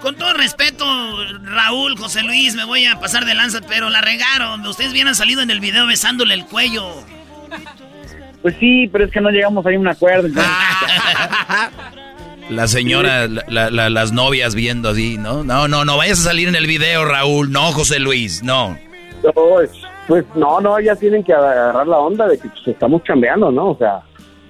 con, 0.00 0.14
todo 0.16 0.32
respeto, 0.34 0.84
Raúl, 1.44 1.96
José 1.98 2.22
Luis, 2.22 2.54
me 2.54 2.64
voy 2.64 2.84
a 2.86 2.98
pasar 3.00 3.24
de 3.24 3.34
lanza, 3.34 3.60
pero 3.68 3.88
la 3.90 4.00
regaron. 4.00 4.66
Ustedes 4.66 4.92
hubieran 4.92 5.14
salido 5.14 5.42
en 5.42 5.50
el 5.50 5.60
video 5.60 5.86
besándole 5.86 6.34
el 6.34 6.44
cuello. 6.46 6.86
Pues 8.42 8.54
sí, 8.60 8.88
pero 8.92 9.04
es 9.06 9.10
que 9.10 9.20
no 9.20 9.30
llegamos 9.30 9.64
ahí 9.66 9.74
a 9.74 9.78
un 9.80 9.88
acuerdo. 9.88 10.28
La 12.48 12.68
señora, 12.68 13.26
la- 13.26 13.42
la- 13.48 13.70
la- 13.70 13.90
las 13.90 14.12
novias 14.12 14.54
viendo 14.54 14.90
así, 14.90 15.18
¿no? 15.18 15.42
No, 15.42 15.66
no, 15.66 15.84
no 15.84 15.96
vayas 15.96 16.20
a 16.20 16.24
salir 16.24 16.46
en 16.46 16.54
el 16.54 16.68
video, 16.68 17.04
Raúl. 17.04 17.50
No, 17.50 17.72
José 17.72 17.98
Luis, 17.98 18.40
no. 18.44 18.78
Pues, 19.34 19.70
pues 20.06 20.24
no, 20.36 20.60
no, 20.60 20.78
ya 20.78 20.94
tienen 20.94 21.24
que 21.24 21.32
agarrar 21.32 21.88
la 21.88 21.98
onda 21.98 22.28
de 22.28 22.38
que 22.38 22.48
pues, 22.48 22.68
estamos 22.68 23.02
chambeando, 23.02 23.50
¿no? 23.50 23.70
O 23.70 23.76
sea, 23.78 23.98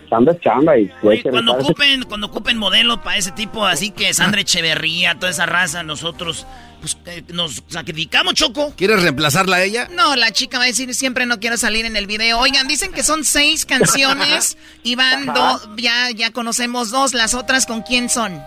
chamba 0.06 0.32
es 0.32 0.40
chamba 0.40 0.78
y 0.78 0.88
que 1.22 1.30
Cuando 1.30 1.52
ocupen, 1.52 2.02
cuando 2.04 2.26
ocupen 2.28 2.58
modelo 2.58 3.02
para 3.02 3.16
ese 3.16 3.32
tipo, 3.32 3.64
así 3.64 3.90
que 3.90 4.12
Sandra 4.14 4.40
Echeverría, 4.40 5.14
toda 5.14 5.30
esa 5.30 5.46
raza, 5.46 5.82
nosotros 5.82 6.46
pues, 6.80 6.98
eh, 7.06 7.22
nos 7.32 7.62
sacrificamos, 7.68 8.34
Choco. 8.34 8.72
¿Quieres 8.76 9.02
reemplazarla 9.02 9.56
a 9.56 9.64
ella? 9.64 9.88
No, 9.94 10.14
la 10.16 10.30
chica 10.30 10.58
va 10.58 10.64
a 10.64 10.66
decir 10.68 10.94
siempre 10.94 11.26
no 11.26 11.40
quiero 11.40 11.56
salir 11.56 11.84
en 11.84 11.96
el 11.96 12.06
video. 12.06 12.38
Oigan, 12.38 12.68
dicen 12.68 12.92
que 12.92 13.02
son 13.02 13.24
seis 13.24 13.66
canciones 13.66 14.56
y 14.82 14.94
van 14.94 15.26
dos, 15.26 15.68
ya, 15.76 16.10
ya 16.14 16.30
conocemos 16.30 16.90
dos, 16.90 17.14
las 17.14 17.34
otras 17.34 17.66
con 17.66 17.82
quién 17.82 18.08
son. 18.08 18.40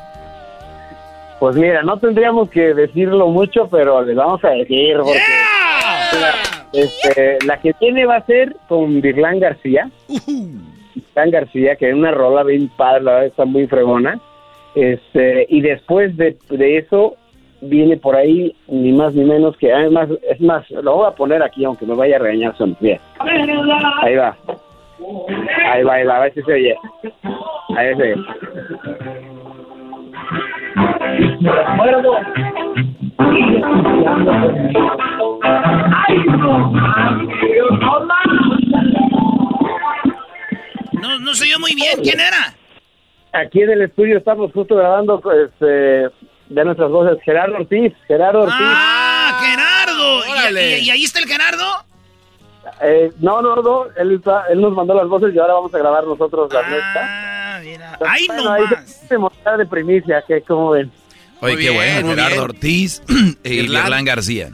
Pues 1.40 1.56
mira, 1.56 1.84
no 1.84 1.98
tendríamos 1.98 2.50
que 2.50 2.74
decirlo 2.74 3.30
mucho, 3.30 3.70
pero 3.70 4.04
les 4.04 4.16
vamos 4.16 4.44
a 4.44 4.50
decir 4.50 4.98
porque 4.98 5.22
este, 6.74 7.38
la 7.46 7.60
que 7.62 7.74
tiene 7.74 8.06
va 8.06 8.18
a 8.18 8.26
ser 8.26 8.56
con 8.68 9.02
Virlán 9.02 9.40
García. 9.40 9.90
Virlán 11.08 11.32
García, 11.32 11.76
que 11.76 11.90
es 11.90 11.96
una 11.96 12.12
rola 12.12 12.44
bien 12.44 12.70
padre, 12.78 13.04
la 13.04 13.12
verdad 13.12 13.28
está 13.28 13.46
muy 13.46 13.68
fregona. 13.68 14.20
Este, 14.76 15.46
y 15.50 15.62
después 15.62 16.16
de, 16.16 16.38
de 16.50 16.78
eso 16.78 17.16
viene 17.62 17.98
por 17.98 18.16
ahí 18.16 18.56
ni 18.68 18.92
más 18.92 19.14
ni 19.14 19.26
menos 19.26 19.58
que 19.58 19.74
ah, 19.74 19.86
es 20.30 20.40
más, 20.42 20.70
lo 20.70 20.96
voy 20.96 21.08
a 21.08 21.16
poner 21.16 21.44
aquí 21.44 21.66
aunque 21.66 21.86
me 21.86 21.96
vaya 21.96 22.16
a 22.16 22.20
regañar 22.20 22.56
son 22.58 22.78
bien. 22.80 23.00
Ahí 23.20 24.16
va. 24.16 24.38
Ahí 25.72 25.84
va, 25.84 25.94
ahí 25.94 26.06
va, 26.06 26.18
a 26.18 26.20
ver 26.22 26.34
si 26.34 26.42
se 26.44 26.54
oye. 26.54 26.76
Ahí 27.76 27.96
se 27.96 28.04
oye. 28.04 28.16
No, 38.00 38.59
no 41.20 41.34
se 41.36 41.44
oyó 41.46 41.60
muy 41.60 41.74
bien. 41.76 42.00
¿Quién 42.04 42.20
era? 42.20 42.56
Aquí 43.32 43.62
en 43.62 43.70
el 43.72 43.82
estudio 43.84 44.18
estamos 44.18 44.52
justo 44.52 44.76
grabando 44.76 45.22
este, 45.46 45.66
de 45.66 46.66
nuestras 46.66 46.90
voces. 46.90 47.18
Gerardo 47.24 47.58
Ortiz, 47.58 47.94
Gerardo 48.08 48.42
Ortiz. 48.42 48.56
¡Ah, 48.60 49.40
Gerardo! 49.42 50.26
¿Y- 50.28 50.32
Órale. 50.32 50.80
¿Y, 50.80 50.86
y 50.86 50.90
ahí 50.90 51.04
está 51.04 51.20
el 51.20 51.26
Gerardo? 51.28 51.66
Eh, 52.82 53.12
no, 53.20 53.42
no, 53.42 53.56
no, 53.58 53.86
él, 53.98 54.16
está- 54.16 54.46
él 54.50 54.62
nos 54.62 54.74
mandó 54.74 54.94
las 54.94 55.08
voces 55.08 55.34
y 55.34 55.40
ahora 55.40 55.54
vamos 55.56 55.74
a 55.74 55.78
grabar 55.78 56.06
nosotros 56.06 56.52
nuestras. 56.52 56.82
Ah, 56.96 57.60
mira. 57.64 57.98
¡Ay, 58.08 58.28
Bueno, 58.28 58.44
no 58.44 58.52
ahí 58.52 58.64
más! 58.64 58.90
se 58.90 59.08
se 59.08 59.18
mostrar 59.18 59.58
de 59.58 59.66
primicia, 59.66 60.24
que 60.28 60.42
como 60.42 60.72
ven. 60.72 60.92
Oye, 61.42 61.54
Muy 61.54 61.64
qué 61.64 61.70
bien, 61.72 61.76
bueno, 62.04 62.10
Gerardo 62.10 62.30
bien. 62.36 62.44
Ortiz 62.44 63.02
y 63.44 63.50
Irlán. 63.54 63.84
Irlán 63.86 64.06
García. 64.06 64.50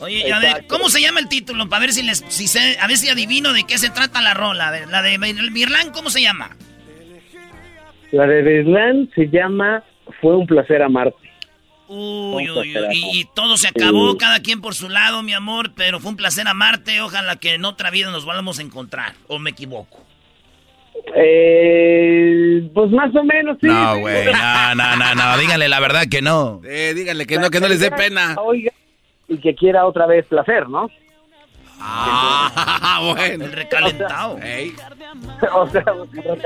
Oye, 0.00 0.28
y 0.28 0.30
a 0.30 0.38
ver. 0.38 0.66
¿cómo 0.68 0.88
se 0.88 1.00
llama 1.00 1.20
el 1.20 1.28
título? 1.28 1.68
Para 1.68 1.80
ver 1.80 1.92
si 1.92 2.02
les, 2.02 2.24
si 2.28 2.46
sé, 2.46 2.78
a 2.80 2.86
ver 2.86 2.96
si 2.96 3.08
adivino 3.08 3.52
de 3.52 3.64
qué 3.64 3.78
se 3.78 3.90
trata 3.90 4.20
la 4.22 4.34
rola. 4.34 4.68
A 4.68 4.70
ver, 4.70 4.88
la 4.88 5.02
de 5.02 5.18
Mirlán, 5.18 5.90
¿cómo 5.92 6.10
se 6.10 6.22
llama? 6.22 6.56
La 8.12 8.26
de 8.26 8.42
Deslan 8.42 9.08
se 9.14 9.26
llama 9.28 9.84
Fue 10.20 10.36
un 10.36 10.46
placer 10.46 10.82
amarte. 10.82 11.16
Uy, 11.92 12.48
uy, 12.48 12.78
uy, 12.78 12.86
y, 12.92 13.20
y 13.20 13.24
todo 13.34 13.56
se 13.56 13.66
acabó, 13.66 14.12
Sí. 14.12 14.18
cada 14.18 14.40
quien 14.40 14.60
por 14.60 14.74
su 14.76 14.88
lado, 14.88 15.22
mi 15.24 15.32
amor, 15.32 15.72
pero 15.74 15.98
fue 15.98 16.10
un 16.12 16.16
placer 16.16 16.46
amarte. 16.46 17.00
Ojalá 17.00 17.34
que 17.36 17.54
en 17.54 17.64
otra 17.64 17.90
vida 17.90 18.10
nos 18.10 18.24
volvamos 18.24 18.58
a 18.60 18.62
encontrar. 18.62 19.14
¿O 19.26 19.38
me 19.40 19.50
equivoco? 19.50 20.04
Eh, 21.16 22.68
pues 22.74 22.90
más 22.90 23.14
o 23.14 23.24
menos, 23.24 23.56
sí. 23.60 23.66
No, 23.66 23.98
güey, 23.98 24.24
no, 24.26 24.74
no, 24.74 24.96
no, 24.96 25.14
no, 25.14 25.38
díganle 25.38 25.68
la 25.68 25.80
verdad 25.80 26.04
que 26.10 26.22
no. 26.22 26.60
Eh, 26.64 26.92
díganle 26.94 27.26
que 27.26 27.38
no, 27.38 27.50
que 27.50 27.60
no 27.60 27.68
les 27.68 27.80
dé 27.80 27.90
pena. 27.90 28.36
Oiga, 28.38 28.72
y 29.30 29.38
que 29.38 29.54
quiera 29.54 29.86
otra 29.86 30.06
vez 30.06 30.26
placer, 30.26 30.68
¿no? 30.68 30.90
Ah, 31.80 33.14
bueno. 33.16 33.46
El 33.46 33.52
recalentado. 33.52 34.36
O 35.52 35.68
sea, 35.68 35.84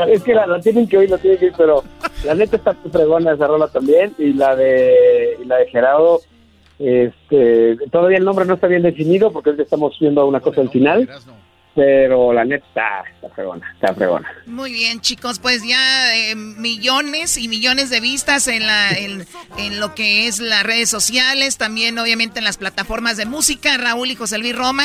es 0.08 0.22
que 0.22 0.34
la, 0.34 0.46
la 0.46 0.60
tienen 0.60 0.88
que 0.88 0.96
oír, 0.96 1.10
la 1.10 1.18
tienen 1.18 1.38
que 1.38 1.46
oír, 1.46 1.54
pero 1.56 1.84
la 2.24 2.34
neta 2.34 2.56
está 2.56 2.72
muy 2.72 2.90
fregona 2.90 3.32
esa 3.32 3.46
rola 3.46 3.68
también. 3.68 4.14
Y 4.16 4.32
la 4.32 4.56
de, 4.56 5.36
y 5.42 5.44
la 5.44 5.56
de 5.56 5.66
Gerardo, 5.68 6.20
este, 6.78 7.76
todavía 7.90 8.18
el 8.18 8.24
nombre 8.24 8.46
no 8.46 8.54
está 8.54 8.66
bien 8.66 8.82
definido 8.82 9.32
porque 9.32 9.50
es 9.50 9.56
que 9.56 9.62
estamos 9.62 9.98
viendo 9.98 10.26
una 10.26 10.40
cosa 10.40 10.60
al 10.62 10.70
final. 10.70 11.08
Pero 11.74 12.32
la 12.32 12.44
neta 12.44 12.64
está, 12.68 13.34
fregona, 13.34 13.68
está 13.74 13.92
fregona. 13.94 14.30
Muy 14.46 14.72
bien, 14.72 15.00
chicos, 15.00 15.40
pues 15.40 15.66
ya 15.66 16.14
eh, 16.14 16.36
millones 16.36 17.36
y 17.36 17.48
millones 17.48 17.90
de 17.90 17.98
vistas 18.00 18.46
en, 18.46 18.64
la, 18.66 18.90
lo 19.72 19.94
que 19.94 20.28
es 20.28 20.38
las 20.38 20.62
redes 20.62 20.88
sociales, 20.88 21.58
también 21.58 21.98
obviamente 21.98 22.38
en 22.38 22.44
las 22.44 22.58
plataformas 22.58 23.16
de 23.16 23.26
música, 23.26 23.76
Raúl 23.76 24.10
y 24.10 24.14
José 24.14 24.38
Luis 24.38 24.54
Roma, 24.54 24.84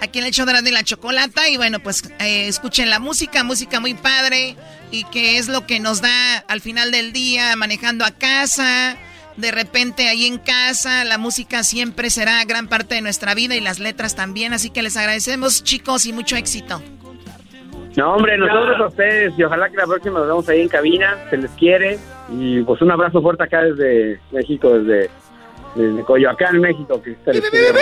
aquí 0.00 0.20
en 0.20 0.26
el 0.26 0.32
la, 0.46 0.62
de 0.62 0.70
la 0.70 0.84
chocolata, 0.84 1.48
y 1.48 1.56
bueno, 1.56 1.80
pues 1.80 2.04
eh, 2.20 2.46
escuchen 2.46 2.88
la 2.88 3.00
música, 3.00 3.42
música 3.42 3.80
muy 3.80 3.94
padre, 3.94 4.56
y 4.92 5.04
que 5.04 5.38
es 5.38 5.48
lo 5.48 5.66
que 5.66 5.80
nos 5.80 6.00
da 6.00 6.38
al 6.46 6.60
final 6.60 6.92
del 6.92 7.12
día 7.12 7.56
manejando 7.56 8.04
a 8.04 8.12
casa, 8.12 8.96
de 9.38 9.52
repente 9.52 10.08
ahí 10.08 10.26
en 10.26 10.38
casa, 10.38 11.04
la 11.04 11.16
música 11.16 11.62
siempre 11.62 12.10
será 12.10 12.44
gran 12.44 12.68
parte 12.68 12.96
de 12.96 13.00
nuestra 13.00 13.34
vida 13.34 13.54
y 13.54 13.60
las 13.60 13.78
letras 13.78 14.16
también, 14.16 14.52
así 14.52 14.70
que 14.70 14.82
les 14.82 14.96
agradecemos 14.96 15.62
chicos 15.62 16.06
y 16.06 16.12
mucho 16.12 16.36
éxito. 16.36 16.82
No, 17.96 18.14
hombre, 18.14 18.36
nosotros 18.36 18.80
a 18.80 18.86
ustedes 18.86 19.32
y 19.36 19.42
ojalá 19.42 19.68
que 19.70 19.76
la 19.76 19.86
próxima 19.86 20.18
nos 20.18 20.28
vemos 20.28 20.48
ahí 20.48 20.60
en 20.62 20.68
cabina, 20.68 21.16
se 21.30 21.36
les 21.36 21.50
quiere. 21.52 21.98
Y 22.30 22.62
pues 22.62 22.80
un 22.82 22.90
abrazo 22.90 23.22
fuerte 23.22 23.44
acá 23.44 23.62
desde 23.62 24.20
México, 24.30 24.78
desde, 24.78 25.10
desde 25.74 26.04
Coyoacán, 26.04 26.60
México. 26.60 27.02
Que 27.02 27.16
se 27.24 27.32
les 27.34 27.50
quiere, 27.50 27.80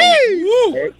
¿eh? 0.75 0.93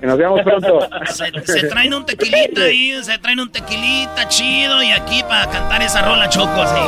Que 0.00 0.06
nos 0.06 0.16
veamos 0.18 0.40
pronto. 0.42 0.80
Se, 1.12 1.30
se 1.60 1.66
traen 1.68 1.92
un 1.92 2.06
tequilita 2.06 2.62
ahí, 2.62 2.92
se 3.02 3.18
traen 3.18 3.40
un 3.40 3.50
tequilita 3.52 4.28
chido 4.28 4.82
y 4.82 4.90
aquí 4.92 5.22
para 5.28 5.50
cantar 5.50 5.82
esa 5.82 6.02
rola 6.02 6.28
choco 6.30 6.62
así. 6.62 6.80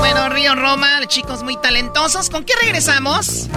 Bueno, 0.00 0.28
Río 0.30 0.54
Roma, 0.56 0.88
chicos 1.06 1.42
muy 1.44 1.56
talentosos. 1.60 2.30
¿Con 2.30 2.44
qué 2.44 2.54
regresamos? 2.60 3.48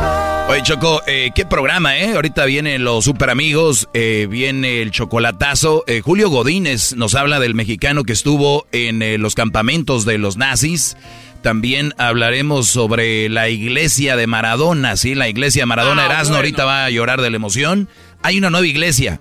Oye, 0.50 0.62
Choco, 0.64 1.02
eh, 1.08 1.32
qué 1.34 1.46
programa, 1.46 1.98
¿eh? 1.98 2.14
Ahorita 2.14 2.46
vienen 2.46 2.84
los 2.84 3.06
super 3.06 3.30
amigos, 3.32 3.88
eh, 3.94 4.28
viene 4.30 4.82
el 4.82 4.92
chocolatazo. 4.92 5.84
Eh, 5.88 6.02
Julio 6.02 6.30
Godínez 6.30 6.94
nos 6.96 7.16
habla 7.16 7.40
del 7.40 7.56
mexicano 7.56 8.04
que 8.04 8.14
estuvo 8.14 8.68
en 8.72 9.02
eh, 9.02 9.18
los 9.18 9.34
campamentos 9.34 10.06
de 10.06 10.18
los 10.20 10.38
nazis. 10.38 10.96
También 11.42 11.96
hablaremos 11.98 12.68
sobre 12.68 13.28
la 13.30 13.50
iglesia 13.50 14.16
de 14.16 14.28
Maradona, 14.28 14.96
¿sí? 14.96 15.16
La 15.16 15.28
iglesia 15.28 15.64
de 15.64 15.66
Maradona 15.66 16.04
Ah, 16.04 16.06
Erasmo 16.06 16.34
bueno. 16.34 16.38
ahorita 16.38 16.66
va 16.66 16.86
a 16.86 16.90
llorar 16.92 17.20
de 17.22 17.32
la 17.32 17.36
emoción. 17.36 17.88
Hay 18.24 18.38
una 18.38 18.50
nueva 18.50 18.68
iglesia. 18.68 19.20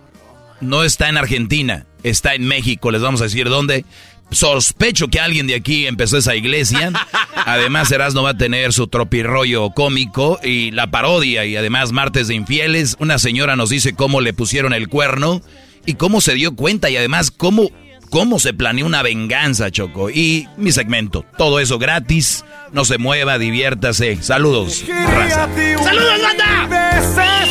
No 0.60 0.84
está 0.84 1.08
en 1.08 1.16
Argentina, 1.16 1.86
está 2.02 2.34
en 2.34 2.44
México. 2.44 2.90
Les 2.90 3.00
vamos 3.00 3.20
a 3.20 3.24
decir 3.24 3.48
dónde. 3.48 3.84
Sospecho 4.30 5.08
que 5.08 5.18
alguien 5.18 5.46
de 5.46 5.56
aquí 5.56 5.86
empezó 5.86 6.18
esa 6.18 6.36
iglesia. 6.36 6.92
Además, 7.46 7.90
Erasmo 7.90 8.22
va 8.22 8.30
a 8.30 8.36
tener 8.36 8.72
su 8.72 8.86
tropirroyo 8.86 9.70
cómico 9.70 10.38
y 10.42 10.70
la 10.70 10.90
parodia. 10.90 11.44
Y 11.46 11.56
además, 11.56 11.92
martes 11.92 12.28
de 12.28 12.34
infieles. 12.34 12.96
Una 13.00 13.18
señora 13.18 13.56
nos 13.56 13.70
dice 13.70 13.94
cómo 13.94 14.20
le 14.20 14.32
pusieron 14.32 14.72
el 14.72 14.88
cuerno 14.88 15.42
y 15.86 15.94
cómo 15.94 16.20
se 16.20 16.34
dio 16.34 16.54
cuenta. 16.54 16.90
Y 16.90 16.96
además, 16.96 17.30
cómo, 17.30 17.70
cómo 18.10 18.38
se 18.38 18.52
planeó 18.52 18.86
una 18.86 19.02
venganza, 19.02 19.70
Choco. 19.70 20.10
Y 20.10 20.46
mi 20.56 20.70
segmento. 20.70 21.24
Todo 21.38 21.58
eso 21.58 21.78
gratis. 21.78 22.44
No 22.72 22.84
se 22.84 22.98
mueva, 22.98 23.38
diviértase. 23.38 24.22
Saludos, 24.22 24.84
raza. 24.88 25.48
¡Saludos, 25.82 26.22
banda! 26.22 27.50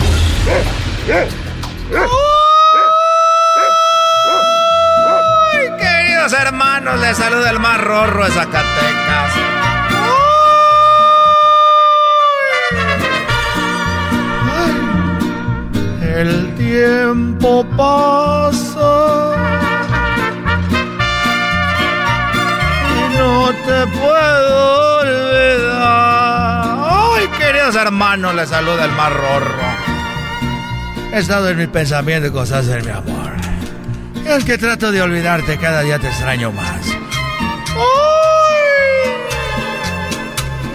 Ay, 5.53 5.69
queridos 5.77 6.33
hermanos, 6.33 6.99
les 6.99 7.17
saluda 7.17 7.49
el 7.51 7.59
más 7.59 7.79
rorro 7.81 8.25
de 8.25 8.31
Zacatecas. 8.31 9.33
El 16.03 16.55
tiempo 16.55 17.65
pasa 17.77 19.33
y 22.89 23.17
no 23.17 23.49
te 23.65 23.87
puedo 23.97 24.99
olvidar. 24.99 26.65
Ay, 27.15 27.27
queridos 27.37 27.75
hermanos, 27.75 28.35
les 28.35 28.49
saluda 28.49 28.85
el 28.85 28.91
más 28.91 29.11
rorro. 29.13 29.70
He 31.13 31.19
estado 31.19 31.49
en 31.49 31.57
mi 31.57 31.67
pensamiento 31.67 32.27
y 32.27 32.31
cosas 32.31 32.67
de 32.67 32.81
mi 32.81 32.89
amor. 32.89 33.33
Es 34.25 34.45
que 34.45 34.57
trato 34.57 34.93
de 34.93 35.01
olvidarte, 35.01 35.57
cada 35.57 35.81
día 35.81 35.99
te 35.99 36.07
extraño 36.07 36.53
más. 36.53 36.87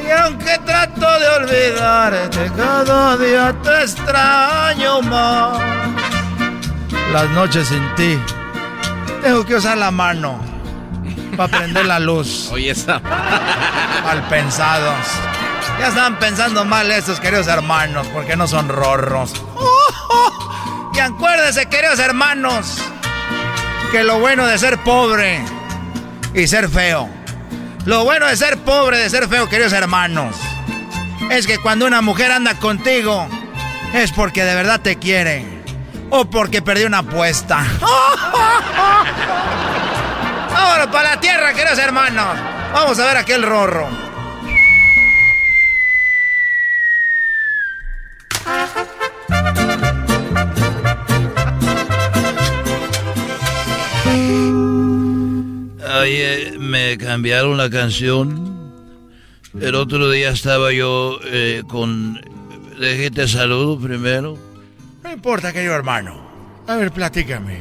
Y 0.07 0.11
aunque 0.11 0.59
trato 0.64 1.07
de 1.18 1.28
olvidarte, 1.28 2.51
cada 2.55 3.16
día 3.16 3.55
te 3.62 3.82
extraño 3.82 5.01
más. 5.03 5.59
Las 7.12 7.30
noches 7.30 7.68
sin 7.68 7.95
ti, 7.95 8.18
tengo 9.22 9.47
que 9.47 9.55
usar 9.55 9.78
la 9.78 9.91
mano 9.91 10.39
para 11.34 11.59
prender 11.59 11.87
la 11.87 11.99
luz. 11.99 12.49
Oye, 12.53 12.72
esa. 12.72 13.01
Mal 14.05 14.22
pensados. 14.28 15.07
Ya 15.79 15.89
están 15.89 16.18
pensando 16.18 16.64
mal 16.64 16.91
estos 16.91 17.20
queridos 17.20 17.47
hermanos, 17.49 18.07
porque 18.09 18.37
no 18.37 18.49
son 18.49 18.68
rorros. 18.68 19.33
Y 20.95 20.99
acuérdense, 20.99 21.66
queridos 21.66 21.99
hermanos, 21.99 22.79
que 23.93 24.03
lo 24.03 24.18
bueno 24.18 24.47
de 24.47 24.57
ser 24.59 24.83
pobre 24.83 25.45
y 26.33 26.47
ser 26.47 26.70
feo, 26.70 27.07
lo 27.85 28.05
bueno 28.05 28.24
de 28.27 28.35
ser 28.35 28.57
pobre, 28.57 28.97
de 28.97 29.11
ser 29.11 29.29
feo, 29.29 29.47
queridos 29.47 29.74
hermanos, 29.74 30.35
es 31.31 31.47
que 31.47 31.59
cuando 31.59 31.87
una 31.87 32.01
mujer 32.01 32.33
anda 32.33 32.55
contigo, 32.55 33.29
es 33.93 34.11
porque 34.12 34.43
de 34.43 34.55
verdad 34.55 34.81
te 34.81 34.97
quiere 34.97 35.45
o 36.09 36.24
porque 36.24 36.62
perdió 36.62 36.87
una 36.87 37.01
apuesta. 37.01 37.59
Vámonos 40.51 40.87
para 40.87 41.11
la 41.11 41.20
tierra, 41.20 41.53
queridos 41.53 41.79
hermanos. 41.79 42.39
Vamos 42.72 42.99
a 42.99 43.05
ver 43.05 43.18
aquel 43.18 43.43
rorro. 43.43 44.05
Oye, 56.07 56.54
me 56.57 56.96
cambiaron 56.98 57.57
la 57.57 57.68
canción. 57.68 58.72
El 59.61 59.74
otro 59.74 60.09
día 60.09 60.30
estaba 60.30 60.72
yo 60.72 61.18
eh, 61.24 61.64
con... 61.66 62.20
Déjate 62.78 63.26
saludo 63.26 63.76
primero. 63.76 64.38
No 65.02 65.11
importa, 65.11 65.52
querido 65.52 65.74
hermano. 65.74 66.24
A 66.68 66.76
ver, 66.76 66.92
platícame. 66.92 67.61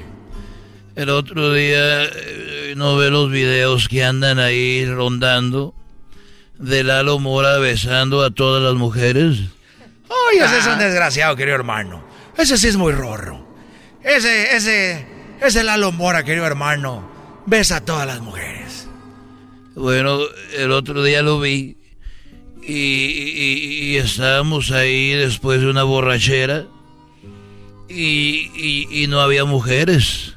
El 0.96 1.10
otro 1.10 1.54
día 1.54 2.04
eh, 2.04 2.76
no 2.78 2.96
ve 2.98 3.10
los 3.10 3.32
videos 3.32 3.88
que 3.88 4.04
andan 4.04 4.38
ahí 4.38 4.86
rondando 4.86 5.74
de 6.60 6.84
Lalo 6.84 7.18
Mora 7.18 7.58
besando 7.58 8.24
a 8.24 8.30
todas 8.30 8.62
las 8.62 8.76
mujeres. 8.76 9.40
Ay, 10.08 10.38
ese 10.38 10.60
es 10.60 10.68
un 10.68 10.78
desgraciado, 10.78 11.36
querido 11.36 11.56
hermano. 11.56 12.06
Ese 12.38 12.60
sí 12.60 12.68
es 12.68 12.78
muy 12.78 12.94
rorro. 12.94 13.44
Ese, 14.04 14.56
ese, 14.56 15.04
ese 15.42 15.64
Lalo 15.64 15.92
Mora, 15.92 16.24
querido 16.24 16.46
hermano. 16.46 17.15
Besa 17.46 17.78
a 17.78 17.82
todas 17.86 18.08
las 18.08 18.22
mujeres. 18.22 18.88
Bueno, 19.76 20.20
el 20.58 20.72
otro 20.72 21.04
día 21.04 21.22
lo 21.22 21.40
vi 21.40 21.78
y, 22.64 22.74
y- 22.74 23.92
y 23.92 23.98
estábamos 23.98 24.72
ahí 24.72 25.12
después 25.12 25.62
de 25.62 25.68
una 25.70 25.84
borrachera 25.84 26.66
y, 27.90 28.88
y- 28.92 29.08
no 29.08 29.20
había 29.22 29.46
mujeres. 29.46 30.34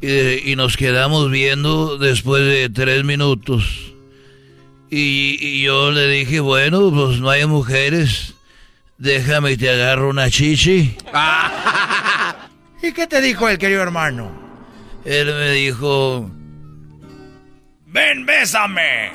Y, 0.00 0.56
nos 0.56 0.76
quedamos 0.76 1.30
viendo 1.30 1.96
después 1.96 2.42
de 2.44 2.68
tres 2.70 3.04
minutos. 3.04 3.92
Y, 4.90 5.38
y 5.40 5.62
yo 5.62 5.92
le 5.92 6.08
dije, 6.08 6.40
bueno, 6.40 6.90
pues 6.92 7.20
no 7.20 7.30
hay 7.30 7.46
mujeres. 7.46 8.34
Déjame 8.98 9.52
y 9.52 9.56
te 9.56 9.70
agarro 9.70 10.10
una 10.10 10.28
chichi. 10.28 10.96
¿Y 12.82 12.92
qué 12.92 13.06
te 13.06 13.20
dijo 13.20 13.48
el 13.48 13.58
querido 13.58 13.80
hermano? 13.82 14.41
Él 15.04 15.26
me 15.26 15.50
dijo, 15.52 16.30
¡Ven, 17.86 18.24
bésame! 18.24 19.10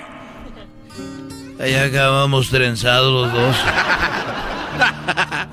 ahí 1.60 1.74
acabamos 1.74 2.50
trenzados 2.50 3.12
los 3.12 3.34
dos. 3.34 3.58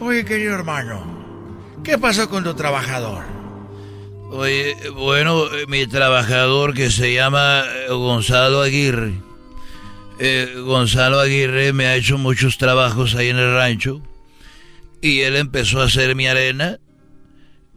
Oye, 0.00 0.24
querido 0.24 0.54
hermano, 0.54 1.04
¿qué 1.84 1.98
pasó 1.98 2.30
con 2.30 2.44
tu 2.44 2.54
trabajador? 2.54 3.24
Oye, 4.30 4.76
bueno, 4.94 5.52
eh, 5.52 5.66
mi 5.66 5.86
trabajador 5.86 6.72
que 6.72 6.90
se 6.90 7.12
llama 7.12 7.64
eh, 7.66 7.88
Gonzalo 7.90 8.62
Aguirre. 8.62 9.14
Eh, 10.20 10.54
Gonzalo 10.64 11.18
Aguirre 11.18 11.72
me 11.72 11.86
ha 11.86 11.96
hecho 11.96 12.16
muchos 12.16 12.56
trabajos 12.56 13.16
ahí 13.16 13.28
en 13.28 13.38
el 13.38 13.54
rancho. 13.54 14.00
Y 15.02 15.22
él 15.22 15.36
empezó 15.36 15.80
a 15.80 15.86
hacer 15.86 16.14
mi 16.14 16.28
arena. 16.28 16.78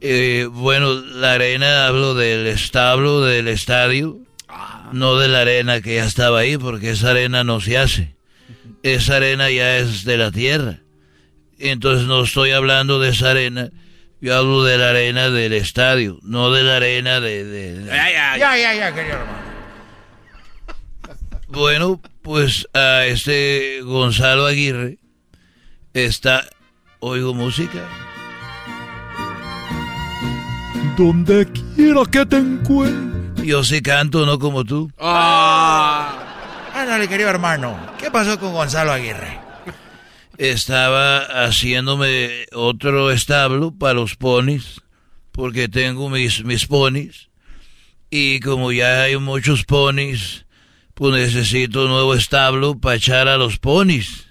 Eh, 0.06 0.46
bueno, 0.50 0.92
la 0.94 1.32
arena 1.32 1.86
hablo 1.86 2.12
del 2.14 2.46
establo, 2.46 3.22
del 3.22 3.48
estadio. 3.48 4.18
No 4.92 5.16
de 5.16 5.28
la 5.28 5.40
arena 5.40 5.80
que 5.80 5.94
ya 5.96 6.04
estaba 6.04 6.40
ahí, 6.40 6.58
porque 6.58 6.90
esa 6.90 7.10
arena 7.12 7.42
no 7.42 7.58
se 7.62 7.78
hace. 7.78 8.14
Esa 8.82 9.16
arena 9.16 9.50
ya 9.50 9.78
es 9.78 10.04
de 10.04 10.18
la 10.18 10.30
tierra. 10.30 10.80
Entonces 11.58 12.06
no 12.06 12.22
estoy 12.22 12.50
hablando 12.50 13.00
de 13.00 13.08
esa 13.10 13.30
arena. 13.30 13.70
Yo 14.20 14.36
hablo 14.36 14.62
de 14.62 14.76
la 14.76 14.90
arena 14.90 15.30
del 15.30 15.54
estadio, 15.54 16.18
no 16.22 16.50
de 16.52 16.62
la 16.64 16.76
arena 16.76 17.20
de... 17.20 17.44
de- 17.44 17.74
de- 17.80 17.86
Ya, 17.86 18.36
ya, 18.36 18.74
ya, 18.74 18.94
querido 18.94 19.14
hermano. 19.16 19.38
Bueno, 21.48 22.00
pues 22.22 22.68
a 22.74 23.06
este 23.06 23.80
Gonzalo 23.82 24.44
Aguirre 24.46 24.98
está... 25.94 26.44
Oigo 27.00 27.32
música. 27.34 27.80
Donde 30.96 31.46
quiera 31.74 32.02
que 32.10 32.24
te 32.24 32.36
encuentres. 32.36 33.44
Yo 33.44 33.64
sí 33.64 33.82
canto, 33.82 34.24
no 34.24 34.38
como 34.38 34.64
tú. 34.64 34.90
Ándale, 34.98 37.08
querido 37.08 37.28
hermano. 37.28 37.76
¿Qué 37.98 38.10
pasó 38.10 38.38
con 38.38 38.52
Gonzalo 38.52 38.92
Aguirre? 38.92 39.40
Estaba 40.38 41.44
haciéndome 41.44 42.46
otro 42.52 43.10
establo 43.10 43.72
para 43.72 43.94
los 43.94 44.16
ponis, 44.16 44.80
porque 45.32 45.68
tengo 45.68 46.08
mis, 46.08 46.44
mis 46.44 46.66
ponis. 46.66 47.28
Y 48.10 48.40
como 48.40 48.70
ya 48.70 49.02
hay 49.02 49.16
muchos 49.16 49.64
ponis, 49.64 50.46
pues 50.94 51.12
necesito 51.12 51.84
un 51.84 51.90
nuevo 51.90 52.14
establo 52.14 52.78
para 52.78 52.96
echar 52.96 53.28
a 53.28 53.36
los 53.36 53.58
ponis, 53.58 54.26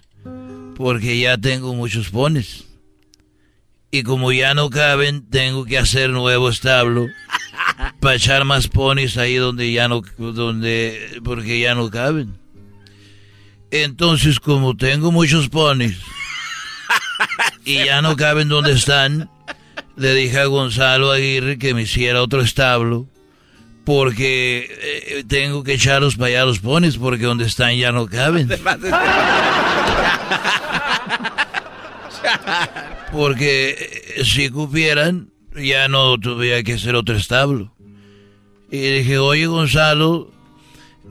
porque 0.75 1.19
ya 1.19 1.37
tengo 1.37 1.73
muchos 1.73 2.09
ponis. 2.09 2.65
Y 3.93 4.01
como 4.01 4.31
ya 4.31 4.55
no 4.55 4.71
caben, 4.71 5.29
tengo 5.29 5.65
que 5.65 5.77
hacer 5.77 6.09
nuevo 6.09 6.49
establo 6.49 7.05
para 7.99 8.15
echar 8.15 8.43
más 8.43 8.67
ponis 8.67 9.17
ahí 9.17 9.35
donde 9.35 9.71
ya 9.71 9.87
no, 9.87 10.01
donde, 10.17 11.21
porque 11.23 11.59
ya 11.59 11.75
no 11.75 11.91
caben. 11.91 12.33
Entonces, 13.69 14.39
como 14.39 14.75
tengo 14.75 15.11
muchos 15.11 15.47
ponis 15.47 15.95
y 17.65 17.85
ya 17.85 18.01
no 18.01 18.15
caben 18.15 18.49
donde 18.49 18.71
están, 18.71 19.29
le 19.95 20.15
dije 20.15 20.39
a 20.39 20.45
Gonzalo 20.45 21.11
Aguirre 21.11 21.59
que 21.59 21.75
me 21.75 21.83
hiciera 21.83 22.23
otro 22.23 22.41
establo 22.41 23.05
porque 23.85 24.75
eh, 24.81 25.23
tengo 25.27 25.63
que 25.63 25.73
echarlos 25.73 26.15
para 26.15 26.29
allá 26.29 26.45
los 26.45 26.57
ponis 26.57 26.97
porque 26.97 27.25
donde 27.25 27.45
están 27.45 27.77
ya 27.77 27.91
no 27.91 28.07
caben. 28.07 28.49
Porque 33.11 34.13
eh, 34.17 34.25
si 34.25 34.49
cupieran, 34.49 35.29
ya 35.55 35.87
no 35.87 36.17
tuviera 36.19 36.63
que 36.63 36.73
hacer 36.73 36.95
otro 36.95 37.15
establo. 37.15 37.73
Y 38.71 38.77
dije, 38.79 39.17
oye 39.19 39.45
Gonzalo, 39.45 40.31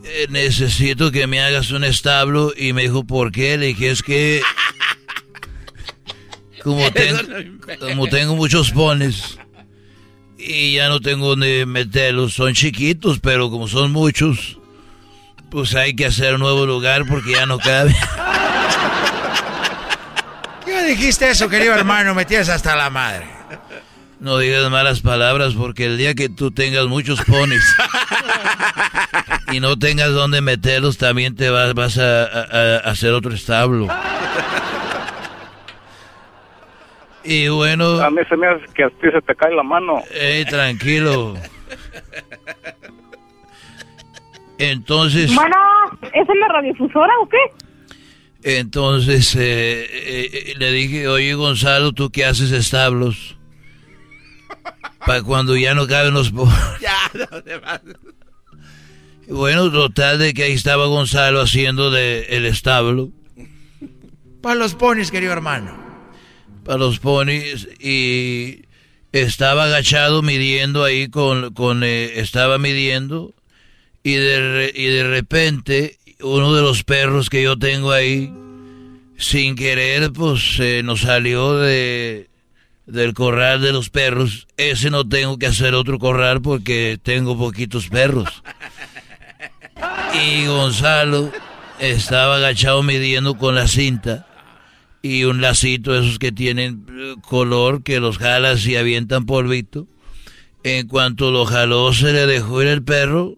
eh, 0.05 0.27
necesito 0.31 1.13
que 1.13 1.27
me 1.27 1.41
hagas 1.41 1.71
un 1.71 1.85
establo. 1.85 2.53
Y 2.57 2.73
me 2.73 2.83
dijo, 2.83 3.05
¿por 3.05 3.31
qué? 3.31 3.57
Le 3.57 3.67
dije, 3.67 3.91
es 3.91 4.03
que 4.03 4.43
como, 6.63 6.91
ten- 6.93 7.61
como 7.81 8.07
tengo 8.09 8.37
muchos 8.37 8.71
pones 8.73 9.39
y 10.39 10.73
ya 10.75 10.89
no 10.89 11.01
tengo 11.01 11.29
donde 11.31 11.67
meterlos. 11.67 12.35
Son 12.35 12.53
chiquitos, 12.55 13.21
pero 13.21 13.49
como 13.51 13.69
son 13.69 13.93
muchos, 13.93 14.59
pues 15.53 15.75
hay 15.77 15.95
que 15.95 16.07
hacer 16.07 16.35
un 16.35 16.41
nuevo 16.41 16.67
lugar 16.67 17.07
porque 17.07 17.33
ya 17.33 17.47
no 17.47 17.59
cabe. 17.59 17.95
¿Qué 20.93 20.99
dijiste 20.99 21.31
eso, 21.31 21.49
querido 21.49 21.75
hermano? 21.75 22.15
Metías 22.15 22.51
hasta 22.51 22.77
la 22.77 22.91
madre. 22.91 23.25
No 24.21 24.37
digas 24.37 24.71
malas 24.71 25.01
palabras 25.01 25.55
porque 25.55 25.87
el 25.87 25.97
día 25.97 26.15
que 26.15 26.29
tú 26.29 26.51
tengas 26.51 26.85
muchos 26.87 27.23
ponis 27.25 27.65
y 29.53 29.61
no 29.61 29.79
tengas 29.79 30.13
donde 30.13 30.43
meterlos, 30.43 30.99
también 30.99 31.35
te 31.35 31.49
vas, 31.49 31.73
vas 31.73 31.97
a, 31.97 32.25
a 32.25 32.77
hacer 32.91 33.15
otro 33.15 33.33
establo. 33.33 33.89
Y 37.25 37.49
bueno. 37.49 37.99
A 38.03 38.11
mí 38.11 38.21
se 38.29 38.37
me 38.37 38.49
hace 38.49 38.67
que 38.75 38.85
a 38.85 38.91
ti 38.91 39.11
se 39.11 39.23
te 39.23 39.35
cae 39.35 39.55
la 39.55 39.63
mano. 39.63 40.03
Ey, 40.13 40.45
tranquilo. 40.45 41.39
Entonces. 44.59 45.35
Bueno, 45.35 45.57
¿es 46.03 46.29
en 46.29 46.39
la 46.39 46.49
radiofusora 46.49 47.13
o 47.23 47.29
qué? 47.31 47.39
Entonces 48.43 49.35
eh, 49.37 49.87
eh, 49.93 50.55
le 50.57 50.73
dije, 50.73 51.07
oye 51.09 51.35
Gonzalo, 51.35 51.93
¿tú 51.93 52.11
qué 52.11 52.25
haces 52.25 52.51
establos? 52.51 53.37
Para 55.07 55.23
cuando 55.23 55.57
ya 55.57 55.75
no 55.75 55.87
caben 55.87 56.15
los 56.15 56.33
Ya, 56.81 57.11
no 57.15 57.43
te 57.43 57.59
vas. 57.59 57.81
Bueno, 59.29 59.71
total 59.71 60.19
de 60.19 60.35
que 60.35 60.45
ahí 60.45 60.53
estaba 60.53 60.87
Gonzalo 60.87 61.41
haciendo 61.41 61.91
de 61.91 62.27
el 62.31 62.47
establo. 62.47 63.11
Para 64.41 64.57
los 64.57 64.75
ponis, 64.75 65.11
querido 65.11 65.33
hermano. 65.33 65.81
Para 66.65 66.79
los 66.79 66.99
ponis 66.99 67.69
y 67.81 68.65
estaba 69.13 69.65
agachado 69.65 70.23
midiendo 70.23 70.85
ahí 70.85 71.09
con, 71.09 71.55
con 71.55 71.85
eh, 71.85 72.19
estaba 72.21 72.59
midiendo 72.59 73.35
y 74.03 74.15
de, 74.15 74.73
y 74.75 74.87
de 74.87 75.05
repente 75.09 75.99
uno 76.21 76.55
de 76.55 76.63
los 76.63 76.85
perros 76.85 77.31
que 77.31 77.43
yo 77.43 77.59
tengo 77.59 77.93
ahí 77.93 78.33
sin 79.17 79.55
querer 79.55 80.13
pues 80.13 80.57
se 80.57 80.83
nos 80.83 81.03
salió 81.03 81.55
de 81.55 82.29
del 82.87 83.15
corral 83.15 83.63
de 83.63 83.73
los 83.73 83.91
perros. 83.91 84.49
Ese 84.57 84.91
no 84.91 85.09
tengo 85.09 85.39
que 85.39 85.47
hacer 85.47 85.75
otro 85.75 85.99
corral 85.99 86.43
porque 86.43 86.99
tengo 87.03 87.39
poquitos 87.39 87.89
perros. 87.89 88.43
Y 90.15 90.47
Gonzalo 90.47 91.31
estaba 91.79 92.37
agachado 92.37 92.83
midiendo 92.83 93.37
con 93.37 93.55
la 93.55 93.67
cinta 93.67 94.27
y 95.01 95.25
un 95.25 95.41
lacito 95.41 95.99
esos 95.99 96.19
que 96.19 96.31
tienen 96.33 96.87
eh, 96.91 97.15
color 97.23 97.83
que 97.83 97.99
los 97.99 98.19
jalas 98.19 98.67
y 98.67 98.77
avientan 98.77 99.27
polvito. 99.27 99.87
En 100.65 100.87
cuanto 100.87 101.31
lo 101.33 101.45
jaló 101.45 101.93
se 101.93 102.13
le 102.13 102.27
dejó 102.27 102.63
ir 102.63 102.69
el 102.69 102.85
perro 102.85 103.37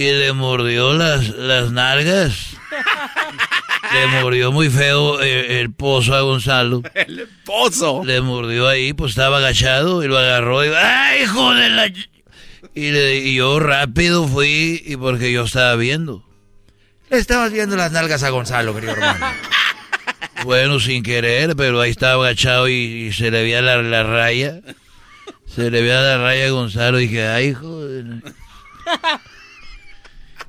y 0.00 0.12
le 0.12 0.32
mordió 0.32 0.94
las, 0.94 1.28
las 1.28 1.72
nalgas. 1.72 2.56
Le 3.92 4.06
mordió 4.22 4.50
muy 4.50 4.70
feo 4.70 5.20
eh, 5.20 5.60
el, 5.60 5.74
pozo 5.74 6.14
a 6.14 6.22
Gonzalo. 6.22 6.82
El 6.94 7.28
pozo. 7.44 8.02
Le 8.04 8.22
mordió 8.22 8.68
ahí, 8.68 8.94
pues 8.94 9.10
estaba 9.10 9.38
agachado 9.38 10.02
y 10.02 10.08
lo 10.08 10.16
agarró 10.16 10.64
y 10.64 10.68
¡ay, 10.68 11.24
hijo 11.24 11.52
de 11.52 11.68
la! 11.68 11.86
Y, 11.88 12.92
le, 12.92 13.16
y 13.16 13.34
yo 13.34 13.58
rápido 13.58 14.26
fui 14.26 14.80
y 14.86 14.96
porque 14.96 15.32
yo 15.32 15.44
estaba 15.44 15.74
viendo. 15.76 16.24
Le 17.10 17.18
estabas 17.18 17.52
viendo 17.52 17.76
las 17.76 17.92
nalgas 17.92 18.22
a 18.22 18.30
Gonzalo, 18.30 18.74
querido 18.74 18.92
hermano. 18.92 19.26
Bueno, 20.44 20.80
sin 20.80 21.02
querer, 21.02 21.54
pero 21.56 21.78
ahí 21.78 21.90
estaba 21.90 22.24
agachado 22.24 22.66
y, 22.68 22.72
y 22.72 23.12
se 23.12 23.30
le 23.30 23.42
veía 23.42 23.60
la, 23.60 23.82
la, 23.82 24.02
raya. 24.04 24.60
Se 25.46 25.70
le 25.70 25.82
veía 25.82 26.00
la 26.00 26.16
raya 26.16 26.46
a 26.46 26.50
Gonzalo 26.50 26.98
y 26.98 27.08
dije, 27.08 27.26
ay, 27.28 27.48
hijo 27.48 27.84
de... 27.84 28.22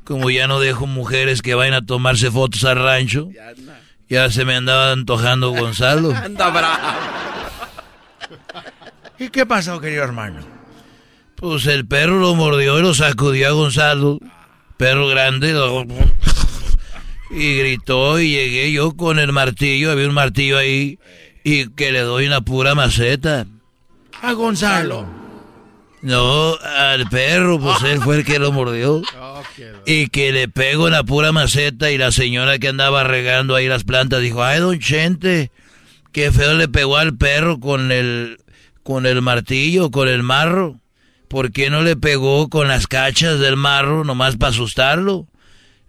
Como 0.04 0.30
ya 0.30 0.48
no 0.48 0.60
dejo 0.60 0.88
mujeres 0.88 1.42
que 1.42 1.56
vayan 1.56 1.76
a 1.76 1.86
tomarse 1.86 2.32
fotos 2.32 2.64
al 2.64 2.78
rancho, 2.78 3.30
ya 4.10 4.30
se 4.30 4.46
me 4.46 4.56
andaba 4.56 4.92
antojando 4.92 5.52
Gonzalo. 5.52 6.14
Anda 6.16 6.50
bravo. 6.50 6.98
¿Y 9.20 9.30
qué 9.30 9.46
pasó, 9.46 9.80
querido 9.80 10.04
hermano? 10.04 10.40
Pues 11.36 11.66
el 11.68 11.86
perro 11.86 12.20
lo 12.20 12.36
mordió 12.36 12.80
y 12.80 12.82
lo 12.82 12.94
sacudió 12.94 13.48
a 13.48 13.52
Gonzalo. 13.52 14.20
Perro 14.78 15.08
grande. 15.08 15.54
Lo... 15.54 15.86
Y 17.30 17.58
gritó 17.60 18.20
y 18.20 18.32
llegué 18.32 18.72
yo 18.72 18.94
con 18.94 19.20
el 19.20 19.32
martillo. 19.32 19.92
Había 19.92 20.08
un 20.08 20.14
martillo 20.14 20.58
ahí. 20.58 21.00
Y 21.44 21.70
que 21.70 21.92
le 21.92 22.02
doy 22.02 22.28
una 22.28 22.42
pura 22.42 22.76
maceta. 22.76 23.46
A 24.22 24.34
Gonzalo. 24.34 25.21
No, 26.02 26.56
al 26.56 27.08
perro, 27.10 27.60
pues 27.60 27.84
él 27.84 28.02
fue 28.02 28.18
el 28.18 28.26
que 28.26 28.40
lo 28.40 28.52
mordió. 28.52 29.02
Y 29.86 30.08
que 30.08 30.32
le 30.32 30.48
pego 30.48 30.88
en 30.88 30.94
la 30.94 31.04
pura 31.04 31.32
maceta 31.32 31.92
y 31.92 31.98
la 31.98 32.12
señora 32.12 32.60
que 32.60 32.70
andaba 32.70 33.04
regando 33.04 33.56
ahí 33.56 33.68
las 33.68 33.84
plantas 33.84 34.22
dijo, 34.22 34.44
ay, 34.44 34.60
don 34.60 34.80
Chente, 34.80 35.52
qué 36.12 36.32
feo 36.32 36.54
le 36.54 36.68
pegó 36.68 36.98
al 36.98 37.18
perro 37.18 37.60
con 37.60 37.92
el, 37.92 38.38
con 38.84 39.06
el 39.06 39.22
martillo, 39.22 39.92
con 39.92 40.08
el 40.08 40.24
marro. 40.24 40.80
¿Por 41.28 41.52
qué 41.52 41.70
no 41.70 41.82
le 41.82 41.96
pegó 41.96 42.50
con 42.50 42.68
las 42.68 42.88
cachas 42.88 43.40
del 43.40 43.56
marro 43.56 44.04
nomás 44.04 44.38
para 44.38 44.52
asustarlo? 44.52 45.28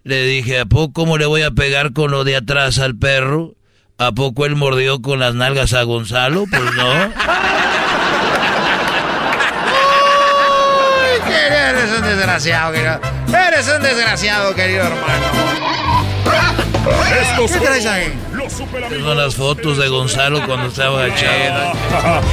Le 0.03 0.25
dije, 0.25 0.59
¿a 0.59 0.65
poco 0.65 0.93
cómo 0.93 1.17
le 1.17 1.25
voy 1.25 1.43
a 1.43 1.51
pegar 1.51 1.93
con 1.93 2.11
lo 2.11 2.23
de 2.23 2.35
atrás 2.35 2.79
al 2.79 2.95
perro? 2.95 3.55
¿A 3.97 4.11
poco 4.11 4.45
él 4.45 4.55
mordió 4.55 5.01
con 5.01 5.19
las 5.19 5.35
nalgas 5.35 5.73
a 5.73 5.83
Gonzalo? 5.83 6.45
Pues 6.49 6.73
no. 6.75 6.93
Eres 11.83 11.99
un 11.99 12.05
desgraciado, 12.05 12.71
querido. 12.71 12.99
Eres 13.27 13.67
un 13.67 13.83
desgraciado, 13.83 14.55
querido 14.55 14.83
hermano. 14.83 15.25
Estos 17.21 17.51
¿Qué 17.51 17.59
traes 17.59 17.85
ahí? 17.85 18.17
Son 19.01 19.17
las 19.17 19.35
fotos 19.35 19.77
de 19.77 19.89
Gonzalo 19.89 20.45
cuando 20.45 20.67
estaba 20.67 21.03
agachado. 21.03 21.73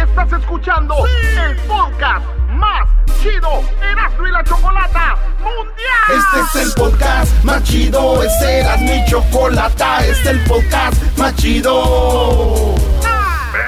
Estás 0.00 0.40
escuchando 0.40 0.94
el 1.04 1.56
podcast 1.66 2.26
más 2.50 2.88
chido 3.20 3.64
Erasmo 3.82 4.28
y 4.28 4.30
la 4.30 4.44
Chocolata 4.44 5.16
Mundial. 5.40 6.10
Este 6.16 6.60
es 6.60 6.66
el 6.66 6.72
podcast 6.74 7.42
más 7.42 7.64
chido, 7.64 8.22
este 8.22 8.60
era 8.60 8.76
mi 8.76 9.04
chocolata, 9.06 10.06
este 10.06 10.12
es 10.12 10.26
el 10.26 10.44
podcast 10.44 11.02
más 11.18 11.34
chido. 11.34 12.91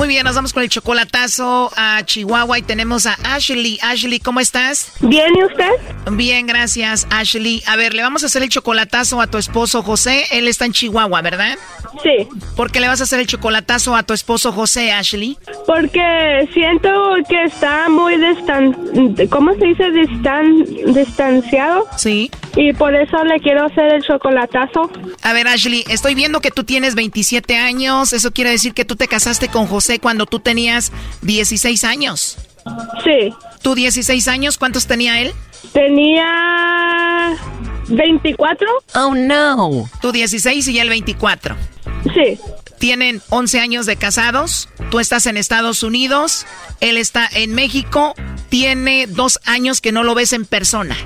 Muy 0.00 0.08
bien, 0.08 0.24
nos 0.24 0.34
vamos 0.34 0.54
con 0.54 0.62
el 0.62 0.70
chocolatazo 0.70 1.70
a 1.76 2.02
Chihuahua 2.06 2.58
y 2.58 2.62
tenemos 2.62 3.04
a 3.04 3.18
Ashley. 3.22 3.78
Ashley, 3.82 4.18
¿cómo 4.18 4.40
estás? 4.40 4.92
Bien, 5.00 5.28
¿y 5.36 5.44
usted? 5.44 5.72
Bien, 6.12 6.46
gracias, 6.46 7.06
Ashley. 7.10 7.62
A 7.66 7.76
ver, 7.76 7.92
le 7.92 8.00
vamos 8.00 8.22
a 8.22 8.26
hacer 8.26 8.42
el 8.42 8.48
chocolatazo 8.48 9.20
a 9.20 9.26
tu 9.26 9.36
esposo 9.36 9.82
José. 9.82 10.24
Él 10.30 10.48
está 10.48 10.64
en 10.64 10.72
Chihuahua, 10.72 11.20
¿verdad? 11.20 11.58
Sí. 12.02 12.26
¿Por 12.56 12.72
qué 12.72 12.80
le 12.80 12.88
vas 12.88 13.02
a 13.02 13.04
hacer 13.04 13.20
el 13.20 13.26
chocolatazo 13.26 13.94
a 13.94 14.02
tu 14.02 14.14
esposo 14.14 14.52
José, 14.52 14.90
Ashley? 14.90 15.36
Porque 15.66 16.48
siento 16.54 16.88
que 17.28 17.44
está 17.44 17.90
muy 17.90 18.16
distan... 18.16 18.72
¿Cómo 19.28 19.52
se 19.52 19.66
dice? 19.66 19.90
Distan... 19.90 20.64
distanciado. 20.94 21.86
Sí. 21.98 22.30
Y 22.56 22.72
por 22.72 22.94
eso 22.94 23.22
le 23.24 23.38
quiero 23.40 23.66
hacer 23.66 23.92
el 23.92 24.02
chocolatazo. 24.02 24.90
A 25.22 25.32
ver, 25.34 25.46
Ashley, 25.46 25.84
estoy 25.90 26.14
viendo 26.14 26.40
que 26.40 26.50
tú 26.50 26.64
tienes 26.64 26.94
27 26.94 27.56
años. 27.56 28.14
Eso 28.14 28.30
quiere 28.30 28.50
decir 28.50 28.72
que 28.72 28.86
tú 28.86 28.96
te 28.96 29.06
casaste 29.06 29.48
con 29.48 29.66
José 29.66 29.89
cuando 29.98 30.26
tú 30.26 30.40
tenías 30.40 30.92
16 31.22 31.84
años. 31.84 32.38
Sí. 33.04 33.34
¿Tú 33.62 33.74
16 33.74 34.28
años? 34.28 34.58
¿Cuántos 34.58 34.86
tenía 34.86 35.20
él? 35.20 35.32
Tenía 35.72 37.36
24. 37.88 38.66
Oh, 38.94 39.14
no. 39.14 39.88
Tú 40.00 40.12
16 40.12 40.68
y 40.68 40.78
él 40.78 40.88
24. 40.88 41.56
Sí. 42.14 42.38
Tienen 42.80 43.20
11 43.28 43.60
años 43.60 43.84
de 43.84 43.96
casados. 43.96 44.70
Tú 44.90 45.00
estás 45.00 45.26
en 45.26 45.36
Estados 45.36 45.82
Unidos. 45.82 46.46
Él 46.80 46.96
está 46.96 47.28
en 47.30 47.54
México. 47.54 48.14
Tiene 48.48 49.06
dos 49.06 49.38
años 49.44 49.82
que 49.82 49.92
no 49.92 50.02
lo 50.02 50.14
ves 50.14 50.32
en 50.32 50.46
persona. 50.46 50.96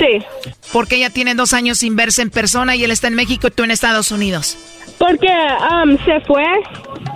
Sí. 0.00 0.50
¿Por 0.72 0.88
qué 0.88 0.96
ella 0.96 1.10
tiene 1.10 1.36
dos 1.36 1.52
años 1.52 1.78
sin 1.78 1.94
verse 1.94 2.22
en 2.22 2.30
persona 2.30 2.74
y 2.74 2.82
él 2.82 2.90
está 2.90 3.06
en 3.06 3.14
México 3.14 3.46
y 3.46 3.50
tú 3.52 3.62
en 3.62 3.70
Estados 3.70 4.10
Unidos? 4.10 4.58
Porque 4.98 5.28
um, 5.28 5.96
se 6.04 6.20
fue. 6.22 6.44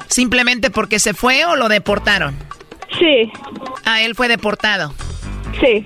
¿Simplemente 0.06 0.70
porque 0.70 1.00
se 1.00 1.12
fue 1.12 1.44
o 1.44 1.56
lo 1.56 1.68
deportaron? 1.68 2.36
Sí. 2.96 3.32
Ah, 3.84 4.02
él 4.02 4.14
fue 4.14 4.28
deportado. 4.28 4.94
Sí. 5.60 5.84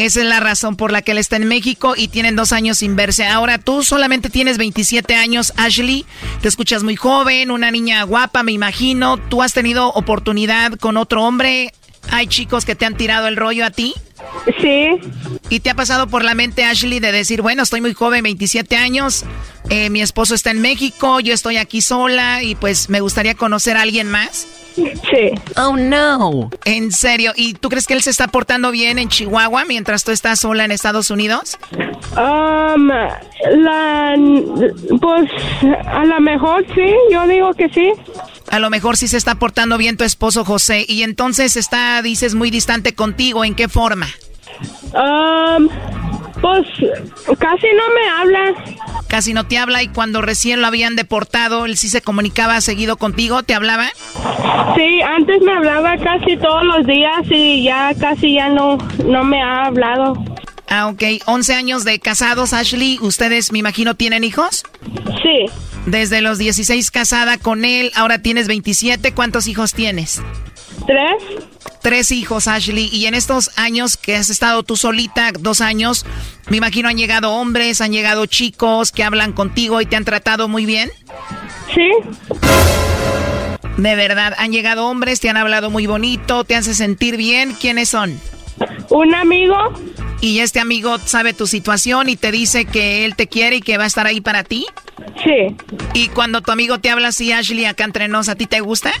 Esa 0.00 0.20
es 0.20 0.26
la 0.26 0.40
razón 0.40 0.76
por 0.76 0.92
la 0.92 1.02
que 1.02 1.12
él 1.12 1.18
está 1.18 1.36
en 1.36 1.46
México 1.46 1.92
y 1.94 2.08
tienen 2.08 2.34
dos 2.34 2.52
años 2.52 2.78
sin 2.78 2.96
verse. 2.96 3.26
Ahora 3.26 3.58
tú 3.58 3.82
solamente 3.82 4.30
tienes 4.30 4.56
27 4.56 5.14
años, 5.14 5.52
Ashley. 5.58 6.06
Te 6.40 6.48
escuchas 6.48 6.82
muy 6.82 6.96
joven, 6.96 7.50
una 7.50 7.70
niña 7.70 8.02
guapa, 8.04 8.42
me 8.42 8.52
imagino. 8.52 9.18
¿Tú 9.18 9.42
has 9.42 9.52
tenido 9.52 9.88
oportunidad 9.88 10.72
con 10.78 10.96
otro 10.96 11.22
hombre? 11.24 11.74
¿Hay 12.10 12.28
chicos 12.28 12.64
que 12.64 12.74
te 12.74 12.86
han 12.86 12.96
tirado 12.96 13.28
el 13.28 13.36
rollo 13.36 13.66
a 13.66 13.70
ti? 13.70 13.92
Sí. 14.62 14.88
¿Y 15.50 15.60
te 15.60 15.68
ha 15.68 15.74
pasado 15.74 16.06
por 16.06 16.24
la 16.24 16.34
mente, 16.34 16.64
Ashley, 16.64 16.98
de 16.98 17.12
decir, 17.12 17.42
bueno, 17.42 17.62
estoy 17.62 17.82
muy 17.82 17.92
joven, 17.92 18.22
27 18.22 18.76
años, 18.76 19.26
eh, 19.68 19.90
mi 19.90 20.00
esposo 20.00 20.34
está 20.34 20.50
en 20.50 20.62
México, 20.62 21.20
yo 21.20 21.34
estoy 21.34 21.58
aquí 21.58 21.82
sola 21.82 22.42
y 22.42 22.54
pues 22.54 22.88
me 22.88 23.00
gustaría 23.00 23.34
conocer 23.34 23.76
a 23.76 23.82
alguien 23.82 24.10
más? 24.10 24.46
Sí. 24.74 25.32
Oh, 25.56 25.76
no. 25.76 26.50
¿En 26.64 26.92
serio? 26.92 27.32
¿Y 27.36 27.54
tú 27.54 27.68
crees 27.68 27.86
que 27.86 27.94
él 27.94 28.02
se 28.02 28.10
está 28.10 28.28
portando 28.28 28.70
bien 28.70 28.98
en 28.98 29.08
Chihuahua 29.08 29.64
mientras 29.64 30.04
tú 30.04 30.12
estás 30.12 30.40
sola 30.40 30.64
en 30.64 30.70
Estados 30.70 31.10
Unidos? 31.10 31.58
Um, 32.16 32.88
la, 32.88 34.14
pues 35.00 35.30
a 35.86 36.04
lo 36.04 36.20
mejor 36.20 36.64
sí, 36.74 36.94
yo 37.12 37.26
digo 37.26 37.52
que 37.54 37.68
sí. 37.68 37.92
A 38.50 38.58
lo 38.58 38.70
mejor 38.70 38.96
sí 38.96 39.08
se 39.08 39.16
está 39.16 39.36
portando 39.36 39.78
bien 39.78 39.96
tu 39.96 40.04
esposo 40.04 40.44
José 40.44 40.84
y 40.88 41.02
entonces 41.02 41.56
está, 41.56 42.02
dices, 42.02 42.34
muy 42.34 42.50
distante 42.50 42.94
contigo. 42.94 43.44
¿En 43.44 43.54
qué 43.54 43.68
forma? 43.68 44.08
Um, 44.92 45.68
pues 46.40 46.66
casi 47.38 47.66
no 47.76 47.94
me 47.94 48.08
habla. 48.18 48.54
Casi 49.08 49.34
no 49.34 49.46
te 49.46 49.58
habla 49.58 49.82
y 49.82 49.88
cuando 49.88 50.22
recién 50.22 50.60
lo 50.60 50.66
habían 50.66 50.96
deportado, 50.96 51.66
él 51.66 51.76
sí 51.76 51.88
se 51.88 52.00
comunicaba 52.00 52.60
seguido 52.60 52.96
contigo, 52.96 53.42
¿te 53.42 53.54
hablaba? 53.54 53.90
Sí, 54.76 55.00
antes 55.02 55.42
me 55.42 55.52
hablaba 55.52 55.96
casi 55.98 56.36
todos 56.36 56.64
los 56.64 56.86
días 56.86 57.26
y 57.30 57.64
ya 57.64 57.92
casi 57.98 58.34
ya 58.34 58.48
no, 58.48 58.78
no 59.04 59.24
me 59.24 59.42
ha 59.42 59.66
hablado. 59.66 60.14
Ah, 60.68 60.86
ok. 60.86 61.02
11 61.26 61.54
años 61.54 61.84
de 61.84 61.98
casados, 61.98 62.52
Ashley. 62.52 62.98
¿Ustedes, 63.02 63.50
me 63.50 63.58
imagino, 63.58 63.96
tienen 63.96 64.22
hijos? 64.22 64.62
Sí. 65.20 65.46
Desde 65.86 66.20
los 66.20 66.38
16 66.38 66.90
casada 66.92 67.38
con 67.38 67.64
él, 67.64 67.90
ahora 67.96 68.20
tienes 68.20 68.46
27. 68.46 69.12
¿Cuántos 69.12 69.48
hijos 69.48 69.74
tienes? 69.74 70.22
Tres. 70.86 71.22
Tres 71.82 72.10
hijos, 72.10 72.48
Ashley. 72.48 72.88
Y 72.92 73.06
en 73.06 73.14
estos 73.14 73.50
años 73.58 73.96
que 73.96 74.16
has 74.16 74.30
estado 74.30 74.62
tú 74.62 74.76
solita, 74.76 75.32
dos 75.38 75.60
años, 75.60 76.04
me 76.48 76.58
imagino 76.58 76.88
han 76.88 76.98
llegado 76.98 77.32
hombres, 77.32 77.80
han 77.80 77.92
llegado 77.92 78.26
chicos 78.26 78.92
que 78.92 79.04
hablan 79.04 79.32
contigo 79.32 79.80
y 79.80 79.86
te 79.86 79.96
han 79.96 80.04
tratado 80.04 80.48
muy 80.48 80.66
bien. 80.66 80.90
Sí. 81.74 81.90
De 83.76 83.94
verdad, 83.94 84.34
han 84.36 84.52
llegado 84.52 84.86
hombres, 84.86 85.20
te 85.20 85.30
han 85.30 85.36
hablado 85.36 85.70
muy 85.70 85.86
bonito, 85.86 86.44
te 86.44 86.54
hace 86.54 86.74
sentir 86.74 87.16
bien. 87.16 87.54
¿Quiénes 87.54 87.88
son? 87.88 88.20
Un 88.90 89.14
amigo. 89.14 89.56
¿Y 90.20 90.40
este 90.40 90.60
amigo 90.60 90.98
sabe 90.98 91.32
tu 91.32 91.46
situación 91.46 92.10
y 92.10 92.16
te 92.16 92.30
dice 92.30 92.66
que 92.66 93.06
él 93.06 93.16
te 93.16 93.26
quiere 93.26 93.56
y 93.56 93.60
que 93.62 93.78
va 93.78 93.84
a 93.84 93.86
estar 93.86 94.06
ahí 94.06 94.20
para 94.20 94.44
ti? 94.44 94.66
Sí. 95.24 95.56
¿Y 95.94 96.08
cuando 96.08 96.42
tu 96.42 96.52
amigo 96.52 96.78
te 96.78 96.90
habla 96.90 97.08
así, 97.08 97.32
Ashley, 97.32 97.64
acá 97.64 97.84
entre 97.84 98.08
nos, 98.08 98.28
¿a 98.28 98.34
ti 98.34 98.46
te 98.46 98.60
gusta? 98.60 98.92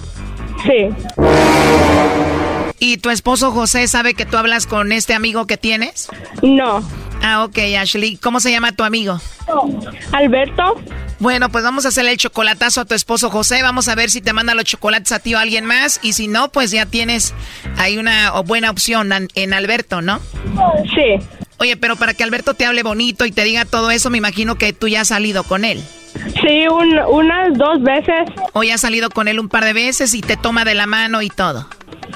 Sí. 0.64 0.88
¿Y 2.78 2.96
tu 2.96 3.10
esposo 3.10 3.52
José 3.52 3.86
sabe 3.88 4.14
que 4.14 4.24
tú 4.24 4.36
hablas 4.38 4.66
con 4.66 4.90
este 4.92 5.14
amigo 5.14 5.46
que 5.46 5.56
tienes? 5.56 6.08
No. 6.42 6.82
Ah, 7.22 7.44
ok, 7.44 7.58
Ashley. 7.78 8.16
¿Cómo 8.16 8.40
se 8.40 8.50
llama 8.50 8.72
tu 8.72 8.84
amigo? 8.84 9.20
Alberto. 10.12 10.80
Bueno, 11.18 11.50
pues 11.50 11.62
vamos 11.62 11.84
a 11.84 11.88
hacerle 11.88 12.12
el 12.12 12.16
chocolatazo 12.16 12.80
a 12.80 12.84
tu 12.86 12.94
esposo 12.94 13.28
José. 13.28 13.62
Vamos 13.62 13.88
a 13.88 13.94
ver 13.94 14.10
si 14.10 14.22
te 14.22 14.32
manda 14.32 14.54
los 14.54 14.64
chocolates 14.64 15.12
a 15.12 15.18
ti 15.18 15.34
o 15.34 15.38
a 15.38 15.42
alguien 15.42 15.66
más. 15.66 16.00
Y 16.02 16.14
si 16.14 16.28
no, 16.28 16.50
pues 16.50 16.70
ya 16.70 16.86
tienes 16.86 17.34
ahí 17.76 17.98
una 17.98 18.30
buena 18.40 18.70
opción 18.70 19.10
en 19.34 19.52
Alberto, 19.52 20.00
¿no? 20.00 20.20
Sí. 20.94 21.22
Oye, 21.58 21.76
pero 21.76 21.96
para 21.96 22.14
que 22.14 22.24
Alberto 22.24 22.54
te 22.54 22.64
hable 22.64 22.82
bonito 22.82 23.26
y 23.26 23.32
te 23.32 23.44
diga 23.44 23.66
todo 23.66 23.90
eso, 23.90 24.08
me 24.08 24.16
imagino 24.16 24.56
que 24.56 24.72
tú 24.72 24.88
ya 24.88 25.02
has 25.02 25.08
salido 25.08 25.44
con 25.44 25.66
él. 25.66 25.84
Sí, 26.14 26.66
unas 26.68 27.58
dos 27.58 27.82
veces. 27.82 28.30
Ya 28.62 28.74
has 28.74 28.80
salido 28.80 29.10
con 29.10 29.28
él 29.28 29.40
un 29.40 29.48
par 29.48 29.64
de 29.64 29.72
veces 29.72 30.14
y 30.14 30.20
te 30.20 30.36
toma 30.36 30.64
de 30.64 30.74
la 30.74 30.86
mano 30.86 31.22
y 31.22 31.28
todo. 31.28 31.68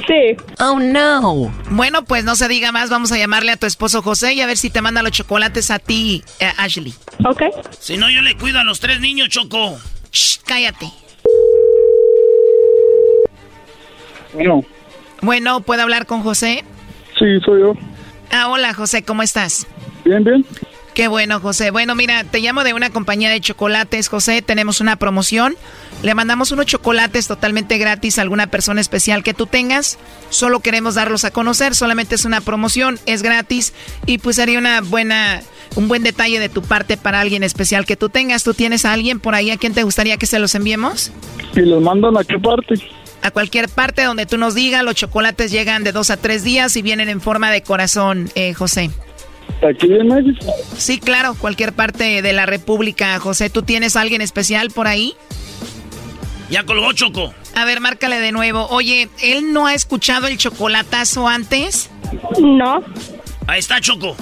Sí. 0.07 0.37
Oh, 0.61 0.79
no. 0.79 1.53
Bueno, 1.71 2.05
pues 2.05 2.25
no 2.25 2.37
se 2.37 2.49
diga 2.49 2.73
más. 2.73 2.91
Vamos 2.91 3.13
a 3.13 3.19
llamarle 3.19 3.53
a 3.53 3.57
tu 3.57 3.67
esposo 3.67 4.03
José 4.03 4.35
y 4.35 4.41
a 4.41 4.47
ver 4.47 4.57
si 4.57 4.71
te 4.71 4.83
manda 4.83 5.03
los 5.03 5.13
chocolates 5.13 5.71
a 5.71 5.79
ti, 5.79 6.23
eh, 6.41 6.51
Ashley. 6.59 6.95
Ok. 7.25 7.43
Si 7.79 7.97
no, 7.97 8.11
yo 8.11 8.21
le 8.21 8.37
cuido 8.37 8.59
a 8.59 8.65
los 8.65 8.81
tres 8.81 9.01
niños, 9.01 9.29
Choco. 9.29 9.79
Shh, 10.13 10.41
cállate. 10.45 10.91
Bueno. 14.35 14.65
Bueno, 15.23 15.61
¿puedo 15.61 15.83
hablar 15.83 16.07
con 16.07 16.23
José? 16.23 16.65
Sí, 17.19 17.27
soy 17.45 17.61
yo. 17.61 17.73
Ah, 18.31 18.49
hola, 18.49 18.75
José, 18.75 19.05
¿cómo 19.05 19.23
estás? 19.23 19.67
Bien, 20.05 20.23
bien. 20.25 20.45
Qué 20.95 21.09
bueno, 21.09 21.41
José. 21.41 21.73
Bueno, 21.73 21.97
mira, 21.97 22.23
te 22.23 22.39
llamo 22.39 22.63
de 22.63 22.73
una 22.73 22.91
compañía 22.91 23.29
de 23.29 23.41
chocolates, 23.41 24.09
José. 24.09 24.43
Tenemos 24.43 24.81
una 24.81 24.95
promoción. 24.95 25.57
Le 26.05 26.15
mandamos 26.15 26.53
unos 26.53 26.67
chocolates 26.67 27.27
totalmente 27.27 27.79
gratis 27.79 28.19
a 28.19 28.23
alguna 28.23 28.47
persona 28.47 28.81
especial 28.81 29.25
que 29.25 29.35
tú 29.35 29.47
tengas. 29.47 29.99
Solo 30.31 30.61
queremos 30.61 30.95
darlos 30.95 31.25
a 31.25 31.33
conocer. 31.33 31.75
Solamente 31.75 32.15
es 32.15 32.25
una 32.25 32.41
promoción, 32.41 33.01
es 33.07 33.25
gratis 33.25 33.75
y 34.07 34.19
pues 34.19 34.37
sería 34.37 34.57
una 34.57 34.83
buena, 34.83 35.43
un 35.75 35.89
buen 35.89 36.05
detalle 36.05 36.39
de 36.39 36.49
tu 36.49 36.63
parte 36.63 36.97
para 36.97 37.21
alguien 37.21 37.43
especial 37.43 37.87
que 37.87 37.97
tú 37.97 38.09
tengas. 38.09 38.45
¿Tú 38.45 38.55
tienes 38.55 38.85
a 38.85 38.93
alguien 38.93 39.19
por 39.19 39.35
ahí 39.35 39.51
a 39.51 39.57
quien 39.57 39.75
te 39.75 39.83
gustaría 39.83 40.17
que 40.17 40.27
se 40.27 40.39
los 40.39 40.55
enviemos? 40.55 41.11
¿Y 41.57 41.61
los 41.63 41.83
mandan 41.83 42.17
a 42.17 42.23
qué 42.23 42.39
parte? 42.39 42.75
A 43.21 43.33
cualquier 43.33 43.69
parte 43.69 44.05
donde 44.05 44.27
tú 44.27 44.39
nos 44.39 44.55
digas. 44.55 44.85
Los 44.85 44.95
chocolates 44.95 45.51
llegan 45.51 45.83
de 45.83 45.91
dos 45.91 46.11
a 46.11 46.19
tres 46.19 46.45
días 46.45 46.77
y 46.77 46.83
vienen 46.83 47.09
en 47.09 47.21
forma 47.21 47.51
de 47.51 47.65
corazón, 47.65 48.31
eh, 48.37 48.55
José. 48.55 48.91
¿Aquí 49.63 49.87
en 49.87 50.09
México? 50.09 50.53
Sí, 50.77 50.99
claro, 50.99 51.35
cualquier 51.35 51.73
parte 51.73 52.21
de 52.23 52.33
la 52.33 52.47
República. 52.47 53.19
José, 53.19 53.49
¿tú 53.51 53.63
tienes 53.63 53.97
a 53.97 54.03
alguien 54.03 54.21
especial 54.21 54.71
por 54.71 54.87
ahí? 54.87 55.15
Ya 56.51 56.65
colgó 56.65 56.93
Choco. 56.93 57.33
A 57.55 57.65
ver, 57.65 57.81
márcale 57.81 58.21
de 58.21 58.33
nuevo. 58.33 58.67
Oye, 58.69 59.09
¿él 59.23 59.53
no 59.53 59.67
ha 59.67 59.75
escuchado 59.75 60.27
el 60.27 60.37
chocolatazo 60.37 61.27
antes? 61.29 61.91
No. 62.39 62.83
Ahí 63.47 63.61
está 63.61 63.81
Choco. 63.81 64.17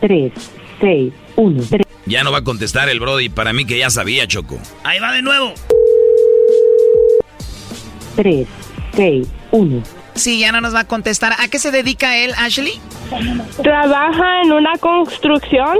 3, 0.00 0.32
6, 0.80 1.12
1, 1.36 1.62
3. 1.70 1.86
Ya 2.06 2.22
no 2.22 2.30
va 2.30 2.38
a 2.38 2.44
contestar 2.44 2.88
el 2.90 3.00
Brody, 3.00 3.30
para 3.30 3.52
mí 3.52 3.64
que 3.64 3.78
ya 3.78 3.90
sabía, 3.90 4.26
Choco. 4.26 4.58
Ahí 4.84 5.00
va 5.00 5.12
de 5.12 5.22
nuevo. 5.22 5.54
3, 8.16 8.46
6, 8.94 9.26
1. 9.50 9.82
Sí, 10.14 10.38
ya 10.38 10.52
no 10.52 10.60
nos 10.60 10.74
va 10.74 10.80
a 10.80 10.84
contestar. 10.84 11.34
¿A 11.38 11.48
qué 11.48 11.58
se 11.58 11.70
dedica 11.70 12.16
él, 12.16 12.32
Ashley? 12.36 12.80
Trabaja 13.62 14.42
en 14.42 14.52
una 14.52 14.72
construcción. 14.78 15.78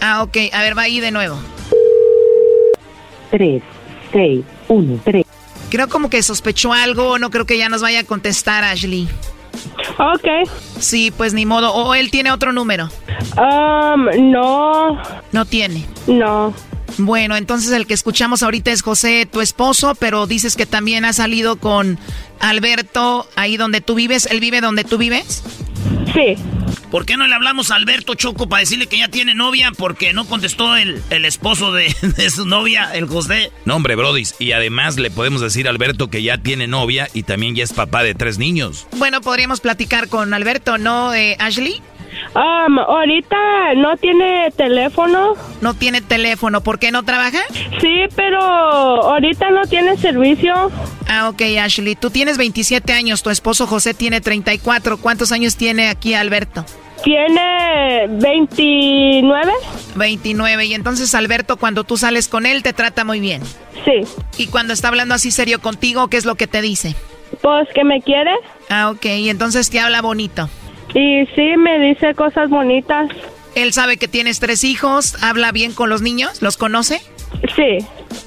Ah, 0.00 0.22
ok. 0.22 0.36
A 0.52 0.62
ver, 0.62 0.76
va 0.76 0.82
ahí 0.82 1.00
de 1.00 1.10
nuevo. 1.10 1.38
3, 3.30 3.62
6, 4.12 4.44
1, 4.68 5.00
3. 5.04 5.26
Creo 5.70 5.88
como 5.88 6.10
que 6.10 6.22
sospechó 6.22 6.72
algo. 6.72 7.18
No 7.18 7.30
creo 7.30 7.46
que 7.46 7.58
ya 7.58 7.68
nos 7.68 7.82
vaya 7.82 8.00
a 8.00 8.04
contestar, 8.04 8.64
Ashley. 8.64 9.08
Ok. 9.98 10.48
Sí, 10.78 11.10
pues 11.10 11.34
ni 11.34 11.46
modo. 11.46 11.72
¿O 11.74 11.94
él 11.94 12.10
tiene 12.10 12.32
otro 12.32 12.52
número? 12.52 12.88
Um, 13.36 14.30
no. 14.30 15.00
No 15.32 15.44
tiene. 15.44 15.84
No. 16.06 16.54
Bueno, 16.98 17.36
entonces 17.36 17.72
el 17.72 17.86
que 17.86 17.94
escuchamos 17.94 18.42
ahorita 18.42 18.70
es 18.70 18.82
José, 18.82 19.26
tu 19.30 19.40
esposo, 19.40 19.94
pero 19.94 20.26
dices 20.26 20.56
que 20.56 20.66
también 20.66 21.04
ha 21.04 21.12
salido 21.12 21.56
con 21.56 21.98
Alberto 22.40 23.28
ahí 23.36 23.56
donde 23.56 23.80
tú 23.80 23.94
vives. 23.94 24.26
¿Él 24.26 24.40
vive 24.40 24.60
donde 24.60 24.84
tú 24.84 24.98
vives? 24.98 25.42
Sí. 26.14 26.36
¿Por 26.90 27.06
qué 27.06 27.16
no 27.16 27.28
le 27.28 27.34
hablamos 27.34 27.70
a 27.70 27.76
Alberto 27.76 28.14
Choco 28.14 28.48
para 28.48 28.60
decirle 28.60 28.88
que 28.88 28.98
ya 28.98 29.08
tiene 29.08 29.34
novia? 29.34 29.70
Porque 29.76 30.12
no 30.12 30.26
contestó 30.26 30.76
el, 30.76 31.00
el 31.10 31.24
esposo 31.24 31.72
de, 31.72 31.94
de 32.02 32.30
su 32.30 32.46
novia, 32.46 32.90
el 32.92 33.06
José. 33.06 33.52
No, 33.64 33.76
hombre, 33.76 33.94
Brodis. 33.94 34.34
Y 34.40 34.52
además 34.52 34.98
le 34.98 35.10
podemos 35.10 35.40
decir 35.40 35.68
a 35.68 35.70
Alberto 35.70 36.10
que 36.10 36.22
ya 36.22 36.38
tiene 36.38 36.66
novia 36.66 37.08
y 37.14 37.22
también 37.22 37.54
ya 37.54 37.62
es 37.62 37.72
papá 37.72 38.02
de 38.02 38.14
tres 38.14 38.38
niños. 38.38 38.88
Bueno, 38.96 39.20
podríamos 39.20 39.60
platicar 39.60 40.08
con 40.08 40.34
Alberto, 40.34 40.78
¿no, 40.78 41.14
eh, 41.14 41.36
Ashley? 41.38 41.80
Um, 42.34 42.78
ahorita 42.78 43.74
no 43.76 43.96
tiene 43.96 44.50
teléfono. 44.56 45.34
No 45.60 45.74
tiene 45.74 46.00
teléfono, 46.00 46.60
¿por 46.60 46.78
qué 46.78 46.90
no 46.90 47.02
trabaja? 47.02 47.40
Sí, 47.80 48.04
pero 48.14 48.40
ahorita 48.40 49.50
no 49.50 49.62
tiene 49.62 49.96
servicio. 49.96 50.70
Ah, 51.08 51.28
ok, 51.28 51.42
Ashley. 51.60 51.96
Tú 51.96 52.10
tienes 52.10 52.38
27 52.38 52.92
años, 52.92 53.22
tu 53.22 53.30
esposo 53.30 53.66
José 53.66 53.94
tiene 53.94 54.20
34. 54.20 54.98
¿Cuántos 54.98 55.32
años 55.32 55.56
tiene 55.56 55.88
aquí 55.88 56.14
Alberto? 56.14 56.64
Tiene 57.02 58.06
29. 58.08 59.52
29. 59.96 60.64
Y 60.66 60.74
entonces 60.74 61.14
Alberto, 61.14 61.56
cuando 61.56 61.84
tú 61.84 61.96
sales 61.96 62.28
con 62.28 62.46
él, 62.46 62.62
te 62.62 62.72
trata 62.72 63.04
muy 63.04 63.20
bien. 63.20 63.42
Sí. 63.84 64.06
Y 64.36 64.46
cuando 64.48 64.72
está 64.72 64.88
hablando 64.88 65.14
así 65.14 65.30
serio 65.30 65.60
contigo, 65.60 66.08
¿qué 66.08 66.16
es 66.16 66.24
lo 66.24 66.34
que 66.34 66.46
te 66.46 66.60
dice? 66.60 66.94
Pues 67.40 67.68
que 67.74 67.84
me 67.84 68.02
quiere. 68.02 68.32
Ah, 68.68 68.90
ok. 68.90 69.04
Y 69.06 69.30
entonces 69.30 69.70
te 69.70 69.80
habla 69.80 70.02
bonito. 70.02 70.48
Y 70.94 71.26
sí, 71.34 71.56
me 71.56 71.78
dice 71.78 72.14
cosas 72.14 72.50
bonitas. 72.50 73.10
Él 73.54 73.72
sabe 73.72 73.96
que 73.96 74.08
tienes 74.08 74.40
tres 74.40 74.64
hijos, 74.64 75.22
habla 75.22 75.52
bien 75.52 75.72
con 75.72 75.90
los 75.90 76.02
niños, 76.02 76.40
¿los 76.42 76.56
conoce? 76.56 77.00
Sí. 77.56 77.78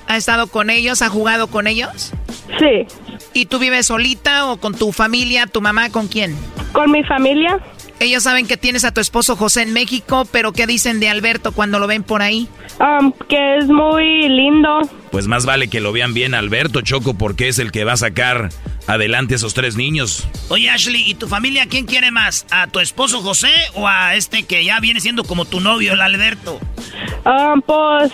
¿Ha 0.07 0.17
estado 0.17 0.47
con 0.47 0.69
ellos? 0.69 1.01
¿Ha 1.01 1.09
jugado 1.09 1.47
con 1.47 1.67
ellos? 1.67 2.13
Sí. 2.59 2.85
¿Y 3.33 3.45
tú 3.45 3.59
vives 3.59 3.87
solita 3.87 4.47
o 4.47 4.57
con 4.57 4.75
tu 4.75 4.91
familia, 4.91 5.47
tu 5.47 5.61
mamá, 5.61 5.89
con 5.89 6.07
quién? 6.07 6.35
Con 6.71 6.91
mi 6.91 7.03
familia. 7.03 7.59
Ellos 7.99 8.23
saben 8.23 8.47
que 8.47 8.57
tienes 8.57 8.83
a 8.83 8.93
tu 8.93 8.99
esposo 8.99 9.35
José 9.35 9.61
en 9.61 9.73
México, 9.73 10.27
pero 10.31 10.51
¿qué 10.51 10.67
dicen 10.67 10.99
de 10.99 11.09
Alberto 11.09 11.51
cuando 11.53 11.79
lo 11.79 11.87
ven 11.87 12.03
por 12.03 12.21
ahí? 12.21 12.47
Um, 12.79 13.13
que 13.29 13.57
es 13.57 13.67
muy 13.67 14.27
lindo. 14.27 14.81
Pues 15.13 15.27
más 15.27 15.45
vale 15.45 15.67
que 15.67 15.79
lo 15.79 15.91
vean 15.91 16.15
bien 16.15 16.33
Alberto 16.33 16.81
Choco 16.81 17.13
porque 17.13 17.47
es 17.47 17.59
el 17.59 17.71
que 17.71 17.83
va 17.83 17.93
a 17.93 17.97
sacar 17.97 18.49
adelante 18.87 19.35
a 19.35 19.37
esos 19.37 19.53
tres 19.53 19.75
niños. 19.75 20.27
Oye, 20.49 20.71
Ashley, 20.71 21.07
¿y 21.07 21.13
tu 21.13 21.27
familia 21.27 21.67
quién 21.67 21.85
quiere 21.85 22.09
más? 22.09 22.47
¿A 22.49 22.65
tu 22.65 22.79
esposo 22.79 23.21
José 23.21 23.51
o 23.75 23.87
a 23.87 24.15
este 24.15 24.41
que 24.41 24.65
ya 24.65 24.79
viene 24.79 25.01
siendo 25.01 25.23
como 25.23 25.45
tu 25.45 25.59
novio, 25.59 25.93
el 25.93 26.01
Alberto? 26.01 26.59
Um, 27.25 27.61
pues 27.61 28.11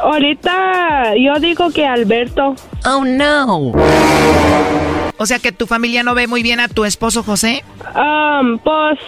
ahorita 0.00 1.14
yo 1.16 1.38
digo 1.38 1.70
que 1.70 1.86
Alberto. 1.86 2.56
Oh, 2.84 3.04
no. 3.04 3.72
O 5.16 5.26
sea 5.26 5.38
que 5.38 5.52
tu 5.52 5.66
familia 5.66 6.02
no 6.02 6.14
ve 6.14 6.26
muy 6.26 6.42
bien 6.42 6.58
a 6.58 6.68
tu 6.68 6.84
esposo 6.84 7.22
José. 7.22 7.64
Um, 7.94 8.58
pues 8.58 8.98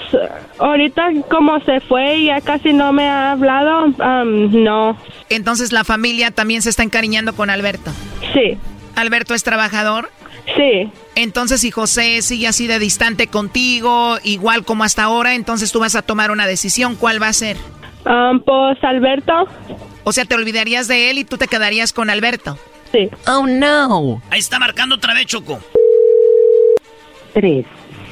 ahorita 0.58 1.08
como 1.28 1.58
se 1.60 1.80
fue 1.80 2.18
y 2.18 2.26
ya 2.26 2.40
casi 2.40 2.72
no 2.72 2.92
me 2.92 3.08
ha 3.08 3.32
hablado, 3.32 3.86
um, 3.86 4.62
no. 4.62 4.96
Entonces 5.28 5.72
la 5.72 5.82
familia 5.82 6.30
también 6.30 6.62
se 6.62 6.70
está 6.70 6.84
encariñando 6.84 7.15
con 7.34 7.50
Alberto. 7.50 7.90
Sí. 8.34 8.58
¿Alberto 8.94 9.34
es 9.34 9.42
trabajador? 9.42 10.10
Sí. 10.56 10.90
Entonces 11.14 11.60
si 11.60 11.70
José 11.70 12.22
sigue 12.22 12.46
así 12.46 12.66
de 12.66 12.78
distante 12.78 13.26
contigo, 13.26 14.18
igual 14.22 14.64
como 14.64 14.84
hasta 14.84 15.04
ahora, 15.04 15.34
entonces 15.34 15.72
tú 15.72 15.80
vas 15.80 15.96
a 15.96 16.02
tomar 16.02 16.30
una 16.30 16.46
decisión. 16.46 16.94
¿Cuál 16.96 17.20
va 17.20 17.28
a 17.28 17.32
ser? 17.32 17.56
Um, 18.04 18.40
pues 18.40 18.82
Alberto. 18.84 19.48
O 20.04 20.12
sea, 20.12 20.24
te 20.24 20.34
olvidarías 20.34 20.86
de 20.86 21.10
él 21.10 21.18
y 21.18 21.24
tú 21.24 21.36
te 21.36 21.48
quedarías 21.48 21.92
con 21.92 22.10
Alberto. 22.10 22.58
Sí. 22.92 23.10
Oh, 23.26 23.46
no. 23.46 24.22
Ahí 24.30 24.38
está 24.38 24.58
marcando 24.58 24.94
otra 24.94 25.14
vez, 25.14 25.26
Choco. 25.26 25.60
3, 27.34 27.66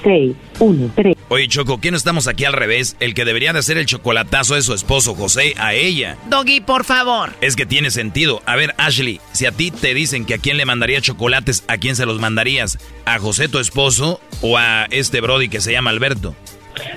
6, 0.05 0.37
1, 0.61 0.91
3. 0.95 1.17
Oye, 1.31 1.49
Choco, 1.49 1.79
¿quién 1.81 1.95
estamos 1.95 2.29
aquí 2.29 2.45
al 2.45 2.53
revés? 2.53 2.97
El 3.01 3.15
que 3.15 3.25
debería 3.25 3.53
de 3.53 3.59
hacer 3.59 3.79
el 3.79 3.87
chocolatazo 3.87 4.57
es 4.57 4.67
su 4.67 4.75
esposo 4.75 5.15
José 5.15 5.55
a 5.59 5.75
ella. 5.75 6.17
Doggy, 6.29 6.61
por 6.61 6.85
favor. 6.85 7.31
Es 7.41 7.57
que 7.57 7.67
tiene 7.67 7.91
sentido. 7.91 8.43
A 8.47 8.55
ver, 8.57 8.75
Ashley, 8.79 9.21
si 9.33 9.47
a 9.47 9.53
ti 9.53 9.71
te 9.71 9.95
dicen 9.95 10.27
que 10.27 10.35
a 10.35 10.39
quién 10.39 10.57
le 10.59 10.67
mandaría 10.67 11.01
chocolates, 11.01 11.65
¿a 11.67 11.79
quién 11.79 11.97
se 11.97 12.07
los 12.07 12.21
mandarías? 12.21 12.79
¿A 13.07 13.19
José 13.19 13.49
tu 13.49 13.59
esposo 13.59 14.21
o 14.43 14.57
a 14.59 14.85
este 14.91 15.21
Brody 15.21 15.49
que 15.49 15.61
se 15.61 15.73
llama 15.73 15.91
Alberto? 15.91 16.35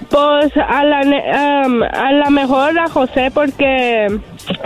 Pues 0.10 0.52
a 0.58 0.84
la, 0.84 1.02
ne- 1.04 1.66
um, 1.68 1.84
a 1.84 2.12
la 2.12 2.30
mejor 2.32 2.78
a 2.80 2.90
José 2.90 3.30
porque 3.32 4.08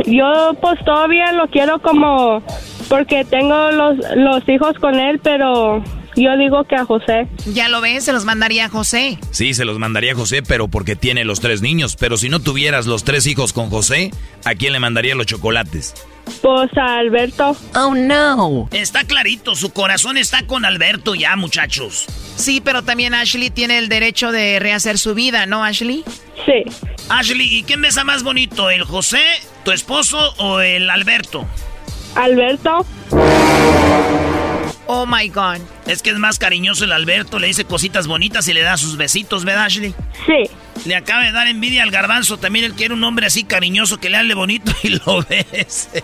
yo 0.05 0.53
pues 0.61 0.79
todavía 0.85 1.33
lo 1.33 1.47
quiero 1.47 1.79
como 1.81 2.41
porque 2.87 3.25
tengo 3.25 3.71
los, 3.71 3.97
los 4.15 4.47
hijos 4.47 4.77
con 4.79 4.95
él, 4.99 5.19
pero 5.21 5.83
yo 6.15 6.37
digo 6.37 6.63
que 6.65 6.75
a 6.75 6.85
José. 6.85 7.27
Ya 7.45 7.69
lo 7.69 7.81
ves, 7.81 8.03
se 8.05 8.13
los 8.13 8.25
mandaría 8.25 8.65
a 8.65 8.69
José. 8.69 9.17
Sí, 9.31 9.53
se 9.53 9.65
los 9.65 9.79
mandaría 9.79 10.13
a 10.13 10.15
José, 10.15 10.41
pero 10.43 10.67
porque 10.67 10.95
tiene 10.95 11.25
los 11.25 11.39
tres 11.39 11.61
niños. 11.61 11.95
Pero 11.95 12.17
si 12.17 12.29
no 12.29 12.39
tuvieras 12.39 12.85
los 12.85 13.03
tres 13.03 13.27
hijos 13.27 13.53
con 13.53 13.69
José, 13.69 14.11
¿a 14.45 14.55
quién 14.55 14.73
le 14.73 14.79
mandaría 14.79 15.15
los 15.15 15.25
chocolates? 15.25 15.93
Pues 16.41 16.75
a 16.77 16.97
Alberto. 16.99 17.55
Oh, 17.75 17.93
no. 17.95 18.69
Está 18.71 19.03
clarito, 19.03 19.55
su 19.55 19.73
corazón 19.73 20.17
está 20.17 20.45
con 20.45 20.65
Alberto 20.65 21.15
ya, 21.15 21.35
muchachos. 21.35 22.05
Sí, 22.35 22.61
pero 22.63 22.83
también 22.83 23.13
Ashley 23.13 23.49
tiene 23.49 23.77
el 23.77 23.89
derecho 23.89 24.31
de 24.31 24.59
rehacer 24.59 24.97
su 24.97 25.13
vida, 25.13 25.45
¿no, 25.45 25.63
Ashley? 25.63 26.03
Sí. 26.45 26.63
Ashley, 27.09 27.57
¿y 27.57 27.63
quién 27.63 27.81
besa 27.81 28.03
más 28.03 28.23
bonito, 28.23 28.69
el 28.69 28.83
José, 28.83 29.21
tu 29.65 29.71
esposo 29.71 30.33
o 30.37 30.61
el 30.61 30.89
Alberto? 30.89 31.45
Alberto. 32.15 32.85
Oh 34.87 35.05
my 35.05 35.29
God. 35.29 35.59
Es 35.85 36.01
que 36.01 36.09
es 36.09 36.17
más 36.17 36.37
cariñoso 36.39 36.83
el 36.83 36.91
Alberto, 36.91 37.39
le 37.39 37.47
dice 37.47 37.65
cositas 37.65 38.07
bonitas 38.07 38.47
y 38.47 38.53
le 38.53 38.61
da 38.61 38.77
sus 38.77 38.97
besitos, 38.97 39.45
¿verdad, 39.45 39.65
Ashley? 39.65 39.93
Sí. 40.25 40.49
Le 40.85 40.95
acaba 40.95 41.23
de 41.23 41.31
dar 41.31 41.47
envidia 41.47 41.83
al 41.83 41.91
garbanzo, 41.91 42.37
también 42.37 42.65
él 42.65 42.73
quiere 42.73 42.93
un 42.93 43.03
hombre 43.03 43.27
así 43.27 43.43
cariñoso 43.43 43.99
que 43.99 44.09
le 44.09 44.17
hable 44.17 44.33
bonito 44.33 44.71
y 44.83 44.89
lo 44.89 45.23
bese. 45.29 46.03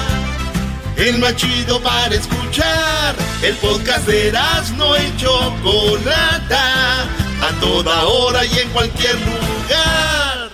El 1.01 1.17
más 1.17 1.35
chido 1.35 1.81
para 1.81 2.13
escuchar. 2.13 3.15
El 3.41 3.55
podcast 3.55 4.05
de 4.05 4.27
Erasmo 4.27 4.95
y 4.97 5.17
Chocolata. 5.17 7.03
A 7.41 7.59
toda 7.59 8.03
hora 8.03 8.45
y 8.45 8.59
en 8.59 8.69
cualquier 8.69 9.15
lugar. 9.15 10.51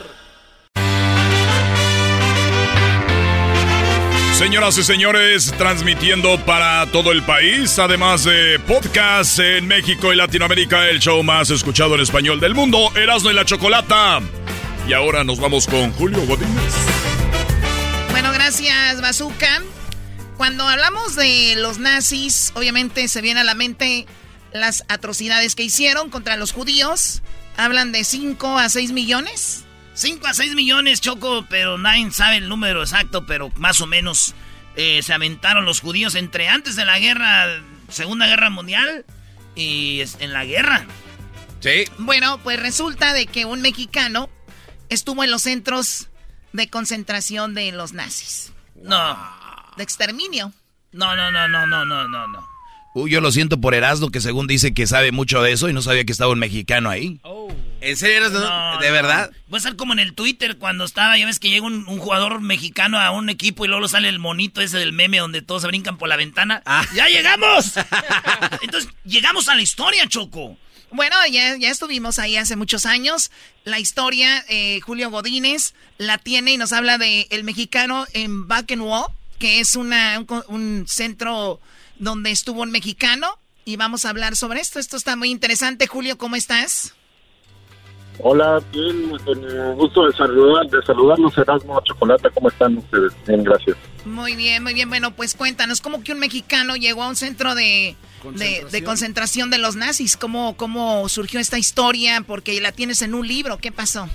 Señoras 4.37 4.77
y 4.77 4.83
señores, 4.83 5.53
transmitiendo 5.57 6.39
para 6.45 6.85
todo 6.93 7.11
el 7.11 7.23
país, 7.23 7.77
además 7.77 8.23
de 8.23 8.57
podcast 8.65 9.39
en 9.39 9.67
México 9.67 10.13
y 10.13 10.15
Latinoamérica, 10.15 10.87
el 10.87 10.99
show 10.99 11.21
más 11.23 11.49
escuchado 11.49 11.95
en 11.95 12.01
español 12.01 12.39
del 12.39 12.53
mundo, 12.55 12.89
Erasmo 12.95 13.31
y 13.31 13.33
la 13.33 13.43
Chocolata. 13.43 14.21
Y 14.87 14.93
ahora 14.93 15.25
nos 15.25 15.41
vamos 15.41 15.67
con 15.67 15.91
Julio 15.91 16.21
Godínez. 16.25 16.73
Bueno, 18.11 18.31
gracias, 18.31 19.01
Bazooka. 19.01 19.61
Cuando 20.37 20.67
hablamos 20.67 21.15
de 21.15 21.55
los 21.57 21.79
nazis, 21.79 22.51
obviamente 22.55 23.07
se 23.07 23.21
viene 23.21 23.39
a 23.39 23.43
la 23.43 23.55
mente 23.55 24.05
las 24.53 24.83
atrocidades 24.87 25.55
que 25.55 25.63
hicieron 25.63 26.11
contra 26.11 26.37
los 26.37 26.51
judíos. 26.51 27.23
Hablan 27.57 27.91
de 27.91 28.03
5 28.03 28.59
a 28.59 28.69
6 28.69 28.91
millones. 28.91 29.65
5 29.95 30.27
a 30.27 30.35
6 30.35 30.53
millones, 30.53 31.01
Choco, 31.01 31.47
pero 31.49 31.79
nadie 31.79 32.11
sabe 32.11 32.37
el 32.37 32.49
número 32.49 32.83
exacto, 32.83 33.25
pero 33.25 33.51
más 33.55 33.81
o 33.81 33.87
menos 33.87 34.35
eh, 34.75 35.01
se 35.01 35.11
aventaron 35.11 35.65
los 35.65 35.81
judíos 35.81 36.13
entre 36.13 36.49
antes 36.49 36.75
de 36.75 36.85
la 36.85 36.99
guerra, 36.99 37.47
Segunda 37.89 38.27
Guerra 38.27 38.51
Mundial 38.51 39.05
y 39.55 40.03
en 40.19 40.33
la 40.33 40.45
guerra. 40.45 40.85
Sí. 41.61 41.85
Bueno, 41.97 42.37
pues 42.43 42.59
resulta 42.59 43.13
de 43.13 43.25
que 43.25 43.45
un 43.45 43.61
mexicano 43.61 44.29
estuvo 44.89 45.23
en 45.23 45.31
los 45.31 45.41
centros 45.41 46.09
de 46.53 46.69
concentración 46.69 47.55
de 47.55 47.71
los 47.71 47.93
nazis. 47.93 48.51
No. 48.75 49.17
De 49.77 49.83
exterminio. 49.83 50.51
No, 50.91 51.15
no, 51.15 51.31
no, 51.31 51.47
no, 51.47 51.65
no, 51.67 51.85
no, 51.85 52.07
no, 52.07 52.27
no. 52.27 52.47
Uy, 52.95 53.11
yo 53.11 53.21
lo 53.21 53.31
siento 53.31 53.61
por 53.61 53.75
Erasmo, 53.75 54.09
que 54.09 54.19
según 54.21 54.47
dice 54.47 54.73
que 54.73 54.87
sabe 54.87 55.11
mucho 55.11 55.41
de 55.43 55.51
eso 55.51 55.69
y 55.69 55.73
no 55.73 55.83
sabía 55.83 56.03
que 56.03 56.11
estaba 56.11 56.31
un 56.31 56.39
mexicano 56.39 56.89
ahí. 56.89 57.19
¿En 57.79 57.95
serio 57.95 58.17
eres 58.17 58.33
de, 58.33 58.39
No, 58.39 58.79
de 58.79 58.87
no. 58.87 58.93
verdad? 58.93 59.29
Va 59.53 59.57
a 59.59 59.61
ser 59.61 59.75
como 59.75 59.93
en 59.93 59.99
el 59.99 60.13
Twitter 60.15 60.57
cuando 60.57 60.83
estaba, 60.83 61.15
ya 61.15 61.27
ves 61.27 61.37
que 61.37 61.51
llega 61.51 61.65
un, 61.67 61.87
un 61.87 61.99
jugador 61.99 62.41
mexicano 62.41 62.99
a 62.99 63.11
un 63.11 63.29
equipo 63.29 63.65
y 63.65 63.67
luego 63.67 63.87
sale 63.87 64.09
el 64.09 64.17
monito 64.17 64.61
ese 64.61 64.77
del 64.79 64.93
meme 64.93 65.19
donde 65.19 65.43
todos 65.43 65.61
se 65.61 65.67
brincan 65.67 65.97
por 65.97 66.09
la 66.09 66.15
ventana. 66.15 66.63
¡Ya 66.95 67.07
llegamos! 67.07 67.73
Entonces, 68.63 68.89
llegamos 69.05 69.47
a 69.47 69.55
la 69.55 69.61
historia, 69.61 70.07
Choco. 70.07 70.57
Bueno, 70.89 71.15
ya, 71.29 71.55
ya 71.57 71.69
estuvimos 71.69 72.17
ahí 72.17 72.37
hace 72.37 72.55
muchos 72.55 72.85
años. 72.87 73.29
La 73.63 73.77
historia, 73.77 74.43
eh, 74.49 74.79
Julio 74.81 75.11
Godínez 75.11 75.75
la 75.97 76.17
tiene 76.17 76.53
y 76.53 76.57
nos 76.57 76.73
habla 76.73 76.97
de 76.97 77.27
el 77.29 77.43
mexicano 77.43 78.07
en 78.13 78.45
Wall, 78.81 79.11
que 79.39 79.59
es 79.59 79.75
una, 79.75 80.19
un, 80.19 80.43
un 80.47 80.85
centro 80.87 81.59
donde 81.99 82.31
estuvo 82.31 82.61
un 82.61 82.71
mexicano. 82.71 83.27
Y 83.65 83.75
vamos 83.75 84.05
a 84.05 84.09
hablar 84.09 84.35
sobre 84.35 84.61
esto. 84.61 84.79
Esto 84.79 84.95
está 84.95 85.15
muy 85.15 85.29
interesante. 85.29 85.87
Julio, 85.87 86.17
¿cómo 86.17 86.35
estás? 86.37 86.93
Hola, 88.19 88.59
bien, 88.71 89.15
con 89.23 89.43
el 89.43 89.75
gusto 89.75 90.07
de, 90.07 90.13
saludar, 90.13 90.67
de 90.67 90.81
saludarlos, 90.83 91.37
Erasmo 91.37 91.79
Chocolate, 91.81 92.29
¿cómo 92.33 92.49
están 92.49 92.77
ustedes? 92.77 93.13
Bien, 93.27 93.43
gracias. 93.43 93.77
Muy 94.05 94.35
bien, 94.35 94.63
muy 94.63 94.73
bien, 94.73 94.89
bueno, 94.89 95.11
pues 95.11 95.35
cuéntanos, 95.35 95.81
¿cómo 95.81 96.01
que 96.01 96.13
un 96.13 96.19
mexicano 96.19 96.75
llegó 96.75 97.03
a 97.03 97.09
un 97.09 97.15
centro 97.15 97.53
de, 97.53 97.95
de, 98.33 98.83
concentración 98.83 99.51
de 99.51 99.59
los 99.59 99.75
nazis? 99.75 100.17
¿Cómo, 100.17 100.57
¿Cómo 100.57 101.07
surgió 101.09 101.39
esta 101.39 101.59
historia? 101.59 102.21
Porque 102.25 102.59
la 102.59 102.71
tienes 102.71 103.03
en 103.03 103.13
un 103.13 103.27
libro, 103.27 103.57
¿qué 103.57 103.71
pasó? 103.71 104.09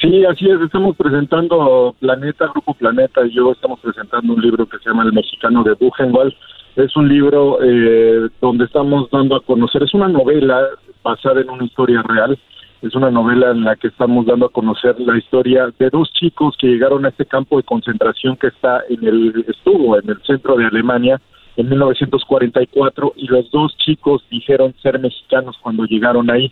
Sí, 0.00 0.24
así 0.24 0.48
es, 0.48 0.58
estamos 0.62 0.96
presentando 0.96 1.94
Planeta, 2.00 2.46
Grupo 2.46 2.72
Planeta 2.72 3.20
y 3.26 3.34
yo 3.34 3.52
estamos 3.52 3.80
presentando 3.80 4.32
un 4.32 4.40
libro 4.40 4.64
que 4.64 4.78
se 4.78 4.88
llama 4.88 5.02
El 5.02 5.12
Mexicano 5.12 5.62
de 5.62 5.74
Buchenwald. 5.74 6.32
Es 6.76 6.96
un 6.96 7.06
libro 7.06 7.58
eh, 7.62 8.30
donde 8.40 8.64
estamos 8.64 9.10
dando 9.10 9.36
a 9.36 9.42
conocer, 9.42 9.82
es 9.82 9.92
una 9.92 10.08
novela 10.08 10.68
basada 11.04 11.42
en 11.42 11.50
una 11.50 11.64
historia 11.64 12.00
real, 12.00 12.38
es 12.80 12.94
una 12.94 13.10
novela 13.10 13.50
en 13.50 13.64
la 13.64 13.76
que 13.76 13.88
estamos 13.88 14.24
dando 14.24 14.46
a 14.46 14.48
conocer 14.48 14.98
la 15.00 15.18
historia 15.18 15.68
de 15.78 15.90
dos 15.90 16.10
chicos 16.14 16.56
que 16.58 16.68
llegaron 16.68 17.04
a 17.04 17.10
este 17.10 17.26
campo 17.26 17.58
de 17.58 17.64
concentración 17.64 18.38
que 18.38 18.46
está 18.46 18.80
en 18.88 19.06
el 19.06 19.44
estuvo 19.48 19.98
en 19.98 20.08
el 20.08 20.22
centro 20.22 20.56
de 20.56 20.64
Alemania 20.64 21.20
en 21.56 21.68
1944 21.68 23.12
y 23.16 23.26
los 23.26 23.50
dos 23.50 23.76
chicos 23.76 24.24
dijeron 24.30 24.74
ser 24.82 24.98
mexicanos 24.98 25.58
cuando 25.60 25.84
llegaron 25.84 26.30
ahí. 26.30 26.50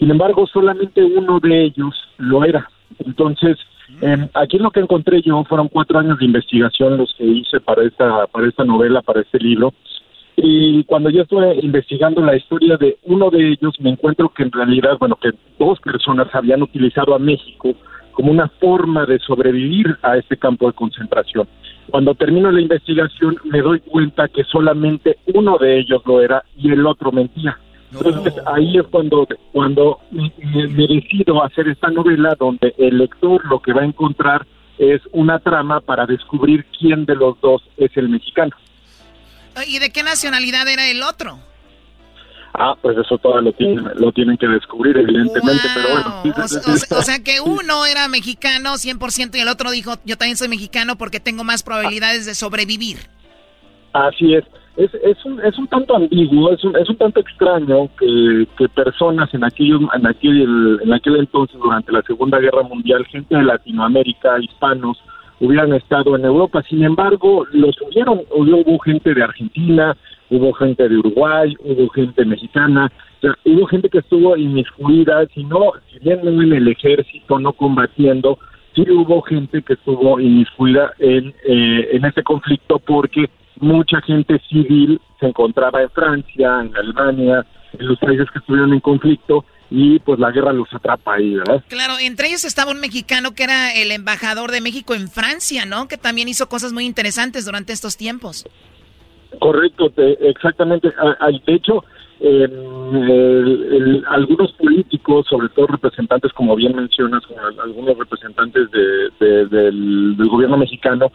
Sin 0.00 0.10
embargo, 0.10 0.48
solamente 0.48 1.04
uno 1.04 1.38
de 1.38 1.62
ellos 1.62 1.94
lo 2.18 2.44
era. 2.44 2.68
Entonces, 2.98 3.58
eh, 4.00 4.28
aquí 4.34 4.58
lo 4.58 4.70
que 4.70 4.80
encontré 4.80 5.22
yo 5.22 5.44
fueron 5.44 5.68
cuatro 5.68 5.98
años 5.98 6.18
de 6.18 6.24
investigación 6.24 6.96
los 6.96 7.14
que 7.16 7.24
hice 7.24 7.60
para 7.60 7.84
esta 7.84 8.26
para 8.26 8.48
esta 8.48 8.64
novela, 8.64 9.02
para 9.02 9.20
este 9.20 9.38
libro 9.38 9.72
y 10.36 10.84
cuando 10.84 11.10
yo 11.10 11.22
estuve 11.22 11.58
investigando 11.62 12.22
la 12.22 12.36
historia 12.36 12.76
de 12.76 12.96
uno 13.04 13.30
de 13.30 13.50
ellos, 13.50 13.74
me 13.80 13.90
encuentro 13.90 14.30
que 14.30 14.42
en 14.42 14.52
realidad, 14.52 14.96
bueno, 14.98 15.16
que 15.16 15.30
dos 15.58 15.78
personas 15.80 16.28
habían 16.34 16.62
utilizado 16.62 17.14
a 17.14 17.18
México 17.18 17.74
como 18.12 18.30
una 18.30 18.48
forma 18.48 19.06
de 19.06 19.18
sobrevivir 19.18 19.96
a 20.02 20.16
este 20.16 20.36
campo 20.36 20.66
de 20.66 20.72
concentración. 20.72 21.48
Cuando 21.90 22.14
termino 22.14 22.50
la 22.50 22.60
investigación, 22.60 23.36
me 23.44 23.60
doy 23.60 23.80
cuenta 23.80 24.28
que 24.28 24.44
solamente 24.44 25.18
uno 25.34 25.58
de 25.58 25.78
ellos 25.78 26.02
lo 26.06 26.20
era 26.20 26.42
y 26.56 26.70
el 26.70 26.86
otro 26.86 27.12
mentía. 27.12 27.58
Entonces 27.92 28.34
ahí 28.46 28.78
es 28.78 28.86
cuando, 28.90 29.26
cuando 29.52 30.00
me, 30.10 30.32
decido 30.38 31.44
hacer 31.44 31.68
esta 31.68 31.88
novela 31.88 32.34
donde 32.38 32.74
el 32.78 32.98
lector 32.98 33.44
lo 33.46 33.60
que 33.60 33.72
va 33.72 33.82
a 33.82 33.86
encontrar 33.86 34.46
es 34.78 35.02
una 35.12 35.38
trama 35.38 35.80
para 35.80 36.06
descubrir 36.06 36.64
quién 36.78 37.04
de 37.04 37.14
los 37.14 37.40
dos 37.40 37.62
es 37.76 37.90
el 37.96 38.08
mexicano. 38.08 38.52
¿Y 39.66 39.78
de 39.78 39.90
qué 39.90 40.02
nacionalidad 40.02 40.66
era 40.68 40.88
el 40.88 41.02
otro? 41.02 41.38
Ah, 42.54 42.74
pues 42.80 42.96
eso 42.98 43.16
todavía 43.18 43.50
lo 43.50 43.52
tienen, 43.54 43.84
lo 43.96 44.12
tienen 44.12 44.36
que 44.36 44.46
descubrir, 44.46 44.96
evidentemente, 44.96 45.62
pero 45.74 45.88
bueno. 45.90 46.22
O, 46.98 47.02
sea 47.02 47.22
que 47.22 47.40
uno 47.40 47.86
era 47.86 48.08
mexicano 48.08 48.74
100% 48.74 49.36
y 49.36 49.40
el 49.40 49.48
otro 49.48 49.70
dijo, 49.70 49.94
yo 50.04 50.18
también 50.18 50.36
soy 50.36 50.48
mexicano 50.48 50.96
porque 50.96 51.18
tengo 51.18 51.44
más 51.44 51.62
probabilidades 51.62 52.26
de 52.26 52.34
sobrevivir. 52.34 52.98
Así 53.94 54.34
es. 54.34 54.44
Es, 54.76 54.90
es, 54.94 55.22
un, 55.26 55.38
es 55.40 55.58
un 55.58 55.66
tanto 55.66 55.96
ambiguo, 55.96 56.50
es 56.50 56.64
un, 56.64 56.74
es 56.76 56.88
un 56.88 56.96
tanto 56.96 57.20
extraño 57.20 57.90
que, 57.98 58.46
que 58.56 58.68
personas 58.70 59.32
en 59.34 59.44
aquel, 59.44 59.80
en, 59.94 60.06
aquel, 60.06 60.80
en 60.82 60.92
aquel 60.92 61.16
entonces, 61.16 61.58
durante 61.60 61.92
la 61.92 62.02
Segunda 62.02 62.38
Guerra 62.38 62.62
Mundial, 62.62 63.04
gente 63.06 63.36
de 63.36 63.42
Latinoamérica, 63.42 64.40
hispanos, 64.40 64.98
hubieran 65.40 65.74
estado 65.74 66.16
en 66.16 66.24
Europa. 66.24 66.62
Sin 66.62 66.84
embargo, 66.84 67.44
los 67.52 67.76
hubieron, 67.82 68.22
hubo 68.30 68.78
gente 68.78 69.12
de 69.12 69.22
Argentina, 69.22 69.96
hubo 70.30 70.52
gente 70.54 70.88
de 70.88 70.96
Uruguay, 70.96 71.54
hubo 71.60 71.88
gente 71.90 72.24
mexicana, 72.24 72.90
hubo 73.44 73.66
gente 73.66 73.90
que 73.90 73.98
estuvo 73.98 74.36
inmiscuida, 74.36 75.26
si 75.34 75.44
no, 75.44 75.72
si 75.90 75.98
bien 75.98 76.20
no 76.24 76.42
en 76.42 76.52
el 76.52 76.68
ejército, 76.68 77.38
no 77.38 77.52
combatiendo, 77.52 78.38
sí 78.74 78.82
hubo 78.90 79.20
gente 79.22 79.62
que 79.62 79.74
estuvo 79.74 80.18
inmiscuida 80.18 80.92
en, 80.98 81.34
eh, 81.46 81.88
en 81.92 82.04
este 82.04 82.22
conflicto 82.22 82.78
porque 82.78 83.28
mucha 83.60 84.00
gente 84.02 84.40
civil 84.48 85.00
se 85.20 85.26
encontraba 85.26 85.82
en 85.82 85.90
Francia, 85.90 86.60
en 86.60 86.76
Alemania, 86.76 87.46
en 87.78 87.86
los 87.86 87.98
países 87.98 88.30
que 88.30 88.38
estuvieron 88.38 88.72
en 88.72 88.80
conflicto, 88.80 89.44
y 89.70 89.98
pues 90.00 90.18
la 90.18 90.30
guerra 90.30 90.52
los 90.52 90.72
atrapa 90.74 91.14
ahí, 91.14 91.34
¿verdad? 91.34 91.64
Claro, 91.68 91.94
entre 91.98 92.28
ellos 92.28 92.44
estaba 92.44 92.72
un 92.72 92.80
mexicano 92.80 93.34
que 93.34 93.44
era 93.44 93.72
el 93.72 93.90
embajador 93.90 94.50
de 94.50 94.60
México 94.60 94.94
en 94.94 95.08
Francia, 95.08 95.64
¿no? 95.64 95.88
Que 95.88 95.96
también 95.96 96.28
hizo 96.28 96.46
cosas 96.48 96.74
muy 96.74 96.84
interesantes 96.84 97.46
durante 97.46 97.72
estos 97.72 97.96
tiempos. 97.96 98.44
Correcto, 99.38 99.90
exactamente. 99.96 100.92
De 101.46 101.54
hecho, 101.54 101.84
algunos 104.10 104.52
políticos, 104.52 105.26
sobre 105.28 105.48
todo 105.48 105.66
representantes, 105.68 106.32
como 106.34 106.54
bien 106.54 106.76
mencionas, 106.76 107.22
algunos 107.62 107.96
representantes 107.96 108.70
del, 108.70 110.16
gobierno 110.18 110.58
mexicano, 110.58 111.10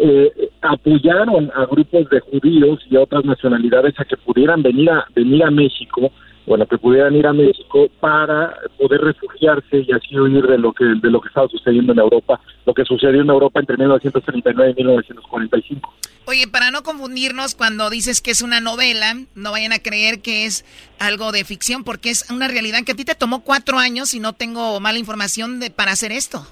eh, 0.00 0.50
apoyaron 0.62 1.50
a 1.54 1.66
grupos 1.66 2.08
de 2.10 2.20
judíos 2.20 2.80
y 2.90 2.96
a 2.96 3.00
otras 3.00 3.24
nacionalidades 3.24 3.98
a 3.98 4.04
que 4.04 4.16
pudieran 4.16 4.62
venir 4.62 4.90
a 4.90 5.06
venir 5.14 5.44
a 5.44 5.50
México 5.50 6.10
bueno, 6.48 6.66
que 6.66 6.78
pudieran 6.78 7.14
ir 7.14 7.26
a 7.26 7.32
México 7.34 7.88
para 8.00 8.56
poder 8.78 9.02
refugiarse 9.02 9.84
y 9.86 9.92
así 9.92 10.18
huir 10.18 10.46
de 10.46 10.56
lo 10.56 10.72
que 10.72 10.84
de 10.84 11.10
lo 11.10 11.20
que 11.20 11.28
estaba 11.28 11.46
sucediendo 11.46 11.92
en 11.92 11.98
Europa, 11.98 12.40
lo 12.64 12.72
que 12.72 12.84
sucedió 12.84 13.20
en 13.20 13.28
Europa 13.28 13.60
entre 13.60 13.76
1939 13.76 14.72
y 14.72 14.82
1945. 14.82 15.94
Oye, 16.24 16.46
para 16.48 16.70
no 16.70 16.82
confundirnos 16.82 17.54
cuando 17.54 17.90
dices 17.90 18.20
que 18.22 18.30
es 18.30 18.42
una 18.42 18.60
novela, 18.60 19.14
no 19.34 19.52
vayan 19.52 19.72
a 19.72 19.78
creer 19.78 20.20
que 20.20 20.46
es 20.46 20.64
algo 20.98 21.32
de 21.32 21.44
ficción, 21.44 21.84
porque 21.84 22.10
es 22.10 22.30
una 22.30 22.48
realidad 22.48 22.80
que 22.84 22.92
a 22.92 22.96
ti 22.96 23.04
te 23.04 23.14
tomó 23.14 23.44
cuatro 23.44 23.78
años 23.78 24.14
y 24.14 24.20
no 24.20 24.32
tengo 24.32 24.80
mala 24.80 24.98
información 24.98 25.60
de 25.60 25.70
para 25.70 25.92
hacer 25.92 26.12
esto. 26.12 26.46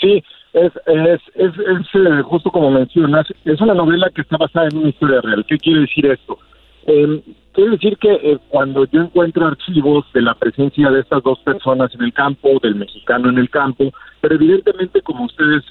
Sí, 0.00 0.22
es, 0.52 0.72
es, 0.86 1.20
es, 1.34 1.52
es 1.58 1.86
eh, 1.94 2.22
justo 2.22 2.50
como 2.50 2.70
mencionas, 2.70 3.26
es 3.44 3.60
una 3.60 3.74
novela 3.74 4.10
que 4.14 4.20
está 4.20 4.36
basada 4.36 4.68
en 4.70 4.78
una 4.78 4.88
historia 4.90 5.20
real. 5.22 5.44
¿Qué 5.46 5.58
quiere 5.58 5.80
decir 5.80 6.06
esto? 6.06 6.38
Eh, 6.86 7.22
quiere 7.52 7.70
decir 7.70 7.96
que 7.96 8.12
eh, 8.12 8.38
cuando 8.48 8.84
yo 8.86 9.02
encuentro 9.02 9.46
archivos 9.46 10.04
de 10.12 10.20
la 10.20 10.34
presencia 10.34 10.90
de 10.90 11.00
estas 11.00 11.22
dos 11.22 11.38
personas 11.40 11.94
en 11.94 12.02
el 12.02 12.12
campo, 12.12 12.58
del 12.62 12.74
mexicano 12.74 13.30
en 13.30 13.38
el 13.38 13.48
campo, 13.48 13.92
pero 14.20 14.34
evidentemente 14.34 15.00
como 15.02 15.24
ustedes 15.24 15.64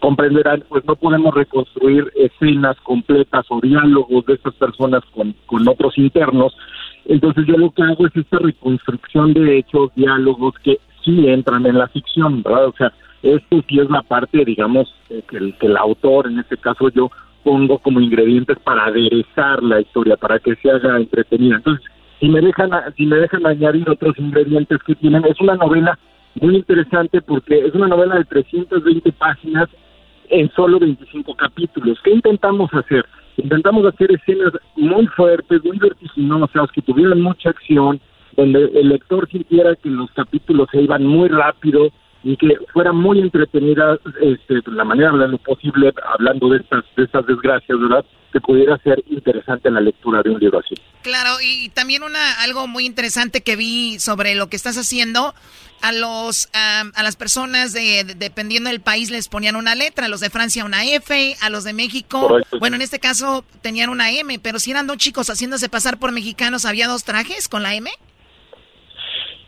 comprenderán, 0.00 0.64
pues 0.68 0.84
no 0.84 0.96
podemos 0.96 1.34
reconstruir 1.34 2.10
escenas 2.16 2.76
completas 2.80 3.46
o 3.50 3.60
diálogos 3.60 4.26
de 4.26 4.34
estas 4.34 4.54
personas 4.54 5.02
con, 5.14 5.34
con 5.46 5.66
otros 5.68 5.96
internos. 5.96 6.56
Entonces 7.06 7.46
yo 7.46 7.56
lo 7.56 7.70
que 7.70 7.82
hago 7.82 8.06
es 8.06 8.16
esta 8.16 8.38
reconstrucción 8.38 9.32
de 9.32 9.58
hechos, 9.58 9.90
diálogos 9.94 10.54
que 10.62 10.78
sí 11.04 11.28
entran 11.28 11.64
en 11.66 11.78
la 11.78 11.88
ficción, 11.88 12.42
¿verdad? 12.42 12.66
O 12.66 12.74
sea, 12.76 12.92
esto 13.22 13.62
sí 13.68 13.78
es 13.78 13.90
la 13.90 14.02
parte, 14.02 14.44
digamos, 14.44 14.94
que 15.08 15.36
el, 15.36 15.56
que 15.58 15.66
el 15.66 15.76
autor, 15.76 16.26
en 16.26 16.38
este 16.38 16.56
caso 16.56 16.88
yo, 16.90 17.10
pongo 17.42 17.78
como 17.78 18.00
ingredientes 18.00 18.58
para 18.60 18.86
aderezar 18.86 19.62
la 19.62 19.80
historia, 19.80 20.16
para 20.16 20.38
que 20.38 20.54
se 20.56 20.70
haga 20.70 20.96
entretenida. 20.96 21.56
Entonces, 21.56 21.84
si 22.18 22.28
me 22.28 22.40
dejan, 22.40 22.70
si 22.96 23.06
me 23.06 23.16
dejan 23.16 23.46
añadir 23.46 23.88
otros 23.88 24.18
ingredientes 24.18 24.78
que 24.86 24.94
tienen, 24.94 25.24
es 25.24 25.40
una 25.40 25.56
novela 25.56 25.98
muy 26.40 26.56
interesante 26.56 27.20
porque 27.22 27.66
es 27.66 27.74
una 27.74 27.88
novela 27.88 28.16
de 28.16 28.24
320 28.24 29.12
páginas 29.12 29.68
en 30.28 30.50
solo 30.52 30.78
25 30.78 31.34
capítulos. 31.34 31.98
¿Qué 32.04 32.10
intentamos 32.10 32.72
hacer? 32.72 33.04
Intentamos 33.36 33.86
hacer 33.86 34.12
escenas 34.12 34.52
muy 34.76 35.06
fuertes, 35.08 35.64
muy 35.64 35.78
vertiginosas, 35.78 36.70
que 36.72 36.82
tuvieran 36.82 37.20
mucha 37.20 37.50
acción, 37.50 38.00
donde 38.36 38.64
el 38.74 38.90
lector 38.90 39.28
sintiera 39.28 39.74
que 39.76 39.88
los 39.88 40.10
capítulos 40.12 40.68
se 40.70 40.82
iban 40.82 41.04
muy 41.04 41.28
rápido, 41.28 41.90
y 42.22 42.36
que 42.36 42.56
fuera 42.72 42.92
muy 42.92 43.20
entretenida 43.20 43.98
este, 44.20 44.60
la 44.70 44.84
manera 44.84 45.12
de 45.12 45.28
lo 45.28 45.38
posible 45.38 45.92
hablando 46.12 46.50
de 46.50 46.58
estas 46.58 46.84
de 46.96 47.04
estas 47.04 47.26
desgracias, 47.26 47.78
¿verdad? 47.80 48.04
Que 48.32 48.40
pudiera 48.40 48.76
ser 48.78 49.02
interesante 49.08 49.70
la 49.70 49.80
lectura 49.80 50.22
de 50.22 50.30
un 50.30 50.38
libro 50.38 50.58
así. 50.58 50.74
Claro, 51.02 51.36
y 51.42 51.70
también 51.70 52.02
una 52.02 52.42
algo 52.42 52.66
muy 52.66 52.84
interesante 52.84 53.42
que 53.42 53.56
vi 53.56 53.98
sobre 53.98 54.34
lo 54.34 54.48
que 54.48 54.56
estás 54.56 54.76
haciendo 54.76 55.34
a 55.80 55.92
los 55.92 56.50
a 56.52 57.02
las 57.02 57.16
personas 57.16 57.72
de, 57.72 58.04
dependiendo 58.04 58.68
del 58.68 58.80
país 58.80 59.10
les 59.10 59.28
ponían 59.28 59.56
una 59.56 59.74
letra, 59.74 60.06
a 60.06 60.08
los 60.08 60.20
de 60.20 60.28
Francia 60.28 60.64
una 60.66 60.84
F, 60.84 61.36
a 61.40 61.48
los 61.48 61.64
de 61.64 61.72
México, 61.72 62.38
bueno, 62.58 62.76
en 62.76 62.82
este 62.82 63.00
caso 63.00 63.44
tenían 63.62 63.88
una 63.88 64.10
M, 64.10 64.38
pero 64.40 64.58
si 64.58 64.70
eran 64.72 64.86
dos 64.86 64.98
chicos 64.98 65.30
haciéndose 65.30 65.70
pasar 65.70 65.98
por 65.98 66.12
mexicanos, 66.12 66.66
había 66.66 66.86
dos 66.86 67.04
trajes 67.04 67.48
con 67.48 67.62
la 67.62 67.74
M. 67.74 67.90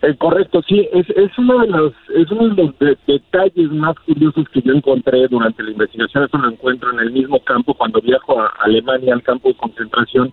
Eh, 0.03 0.16
correcto, 0.16 0.62
sí, 0.66 0.88
es, 0.92 1.09
es 1.11 1.30
uno 1.38 1.61
de 1.61 1.68
los, 1.68 1.92
es 2.16 2.28
uno 2.32 2.48
de 2.53 2.64
los 2.64 2.98
detalles 3.07 3.70
más 3.70 3.94
curiosos 4.00 4.48
que 4.48 4.61
yo 4.61 4.72
encontré 4.72 5.28
durante 5.28 5.62
la 5.62 5.70
investigación. 5.70 6.24
Eso 6.24 6.38
lo 6.38 6.50
encuentro 6.50 6.92
en 6.92 6.98
el 6.98 7.12
mismo 7.12 7.38
campo 7.44 7.72
cuando 7.72 8.00
viajo 8.00 8.40
a 8.40 8.48
Alemania, 8.61 9.14
al 9.14 9.22
campo 9.22 9.48
de 9.48 9.55
concentración. 9.55 10.32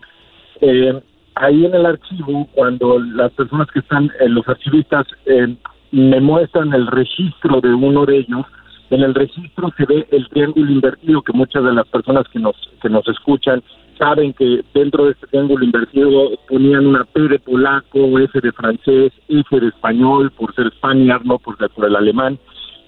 Eh, 0.60 1.00
ahí 1.36 1.64
en 1.64 1.74
el 1.74 1.86
archivo, 1.86 2.48
cuando 2.52 2.98
las 2.98 3.30
personas 3.32 3.68
que 3.70 3.78
están, 3.78 4.10
eh, 4.18 4.28
los 4.28 4.46
archivistas, 4.48 5.06
eh, 5.26 5.54
me 5.92 6.20
muestran 6.20 6.72
el 6.74 6.88
registro 6.88 7.60
de 7.60 7.72
uno 7.72 8.04
de 8.06 8.18
ellos, 8.18 8.46
en 8.90 9.02
el 9.02 9.14
registro 9.14 9.72
se 9.76 9.86
ve 9.86 10.06
el 10.10 10.28
triángulo 10.28 10.70
invertido 10.70 11.22
que 11.22 11.32
muchas 11.32 11.64
de 11.64 11.72
las 11.72 11.86
personas 11.88 12.26
que 12.28 12.38
nos 12.38 12.56
que 12.82 12.88
nos 12.88 13.06
escuchan 13.08 13.62
saben 13.98 14.32
que 14.32 14.62
dentro 14.74 15.04
de 15.04 15.12
este 15.12 15.26
triángulo 15.28 15.64
invertido 15.64 16.30
ponían 16.48 16.86
una 16.86 17.04
P 17.04 17.20
de 17.28 17.38
polaco, 17.38 18.18
F 18.18 18.40
de 18.40 18.52
francés, 18.52 19.12
F 19.28 19.60
de 19.60 19.68
español 19.68 20.30
por 20.32 20.54
ser 20.54 20.70
Spaniard, 20.72 21.22
no 21.24 21.38
por 21.38 21.56
ser 21.58 21.70
el 21.76 21.96
alemán 21.96 22.38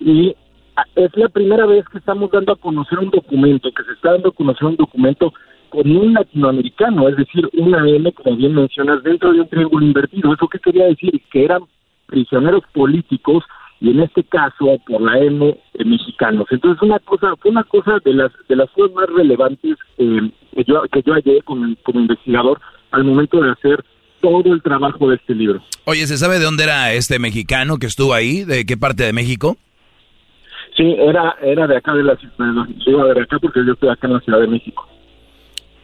y 0.01 0.35
ah, 0.77 0.85
es 0.97 1.17
la 1.17 1.29
primera 1.29 1.67
vez 1.67 1.85
que 1.89 1.99
estamos 1.99 2.31
dando 2.31 2.53
a 2.53 2.57
conocer 2.57 2.99
un 2.99 3.11
documento, 3.11 3.71
que 3.73 3.85
se 3.85 3.93
está 3.93 4.13
dando 4.13 4.31
a 4.31 4.33
conocer 4.33 4.67
un 4.67 4.77
documento 4.77 5.33
con 5.69 5.91
un 5.91 6.13
latinoamericano, 6.13 7.09
es 7.09 7.17
decir, 7.17 7.49
una 7.55 7.89
M, 7.89 8.13
como 8.13 8.37
bien 8.37 8.55
mencionas, 8.55 9.03
dentro 9.03 9.33
de 9.33 9.41
un 9.41 9.49
triángulo 9.49 9.87
invertido. 9.87 10.35
¿Eso 10.35 10.47
qué 10.49 10.59
quería 10.59 10.85
decir? 10.85 11.19
Que 11.31 11.45
eran 11.45 11.63
prisioneros 12.07 12.63
políticos 12.75 13.43
y 13.83 13.91
en 13.91 14.01
este 14.01 14.23
caso 14.23 14.79
por 14.87 15.03
la 15.03 15.19
M 15.19 15.49
eh, 15.49 15.85
mexicanos. 15.85 16.47
Entonces 16.51 16.81
una 16.83 17.01
cosa 17.01 17.35
fue 17.41 17.51
una 17.51 17.65
cosa 17.65 17.99
de 18.05 18.15
las 18.15 18.31
de 18.49 18.55
las 18.55 18.71
cosas 18.71 18.95
más 18.95 19.07
relevantes 19.09 19.77
eh, 19.99 20.31
que 20.55 20.65
yo 20.65 20.83
que 20.91 21.03
yo 21.03 21.15
hallé 21.15 21.43
como, 21.43 21.75
como 21.83 22.01
investigador 22.01 22.61
al 22.93 23.03
momento 23.03 23.41
de 23.41 23.51
hacer 23.51 23.85
todo 24.21 24.55
el 24.55 24.63
trabajo 24.63 25.11
de 25.11 25.17
este 25.17 25.35
libro. 25.35 25.61
Oye, 25.85 26.07
¿se 26.07 26.17
sabe 26.17 26.39
de 26.39 26.45
dónde 26.45 26.63
era 26.63 26.93
este 26.93 27.19
mexicano 27.19 27.79
que 27.79 27.87
estuvo 27.87 28.15
ahí? 28.15 28.45
¿De 28.45 28.65
qué 28.65 28.77
parte 28.77 29.03
de 29.03 29.13
México? 29.13 29.57
Sí, 30.77 30.95
era 31.01 31.35
era 31.43 31.67
de 31.67 31.77
acá 31.77 31.93
de 31.93 32.05
la 32.05 32.17
ciudad, 32.17 33.15
de 33.15 33.21
acá 33.21 33.41
porque 33.41 33.67
yo 33.67 33.73
estoy 33.73 33.89
acá 33.89 34.07
en 34.07 34.13
la 34.13 34.21
Ciudad 34.21 34.41
de 34.41 34.47
México. 34.47 34.89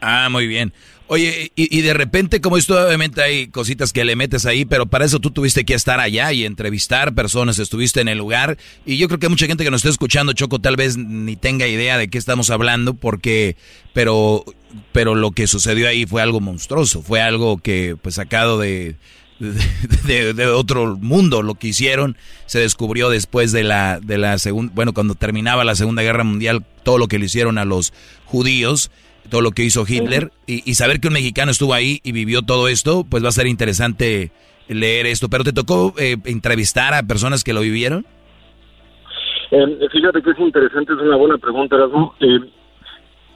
Ah, 0.00 0.28
muy 0.30 0.46
bien. 0.46 0.72
Oye, 1.10 1.52
y, 1.56 1.80
de 1.80 1.94
repente, 1.94 2.42
como 2.42 2.58
esto, 2.58 2.78
obviamente 2.86 3.22
hay 3.22 3.48
cositas 3.48 3.94
que 3.94 4.04
le 4.04 4.14
metes 4.14 4.44
ahí, 4.44 4.66
pero 4.66 4.84
para 4.84 5.06
eso 5.06 5.20
tú 5.20 5.30
tuviste 5.30 5.64
que 5.64 5.72
estar 5.72 6.00
allá 6.00 6.34
y 6.34 6.44
entrevistar 6.44 7.14
personas, 7.14 7.58
estuviste 7.58 8.02
en 8.02 8.08
el 8.08 8.18
lugar. 8.18 8.58
Y 8.84 8.98
yo 8.98 9.08
creo 9.08 9.18
que 9.18 9.30
mucha 9.30 9.46
gente 9.46 9.64
que 9.64 9.70
nos 9.70 9.78
está 9.78 9.88
escuchando, 9.88 10.34
Choco, 10.34 10.58
tal 10.58 10.76
vez 10.76 10.98
ni 10.98 11.34
tenga 11.34 11.66
idea 11.66 11.96
de 11.96 12.08
qué 12.08 12.18
estamos 12.18 12.50
hablando, 12.50 12.92
porque, 12.92 13.56
pero, 13.94 14.44
pero 14.92 15.14
lo 15.14 15.30
que 15.30 15.46
sucedió 15.46 15.88
ahí 15.88 16.04
fue 16.04 16.20
algo 16.20 16.40
monstruoso, 16.40 17.00
fue 17.00 17.22
algo 17.22 17.56
que, 17.56 17.96
pues, 18.02 18.16
sacado 18.16 18.58
de, 18.58 18.96
de, 20.04 20.34
de, 20.34 20.46
otro 20.48 20.98
mundo. 20.98 21.40
Lo 21.40 21.54
que 21.54 21.68
hicieron 21.68 22.18
se 22.44 22.58
descubrió 22.58 23.08
después 23.08 23.50
de 23.52 23.64
la, 23.64 23.98
de 23.98 24.18
la 24.18 24.38
segunda, 24.38 24.74
bueno, 24.74 24.92
cuando 24.92 25.14
terminaba 25.14 25.64
la 25.64 25.74
Segunda 25.74 26.02
Guerra 26.02 26.24
Mundial, 26.24 26.66
todo 26.82 26.98
lo 26.98 27.08
que 27.08 27.18
le 27.18 27.24
hicieron 27.24 27.56
a 27.56 27.64
los 27.64 27.94
judíos 28.26 28.90
todo 29.28 29.40
lo 29.40 29.52
que 29.52 29.62
hizo 29.62 29.84
Hitler 29.86 30.30
y, 30.46 30.74
saber 30.74 31.00
que 31.00 31.08
un 31.08 31.14
mexicano 31.14 31.50
estuvo 31.50 31.74
ahí 31.74 32.00
y 32.02 32.12
vivió 32.12 32.42
todo 32.42 32.68
esto, 32.68 33.04
pues 33.08 33.22
va 33.24 33.28
a 33.28 33.32
ser 33.32 33.46
interesante 33.46 34.30
leer 34.68 35.06
esto. 35.06 35.28
Pero 35.28 35.44
¿te 35.44 35.52
tocó 35.52 35.94
eh, 35.98 36.16
entrevistar 36.24 36.94
a 36.94 37.02
personas 37.02 37.44
que 37.44 37.52
lo 37.52 37.60
vivieron? 37.60 38.04
Eh, 39.50 39.88
fíjate 39.92 40.22
que 40.22 40.30
es 40.30 40.38
interesante, 40.38 40.92
es 40.92 40.98
una 40.98 41.16
buena 41.16 41.38
pregunta, 41.38 41.76
eh, 42.20 42.40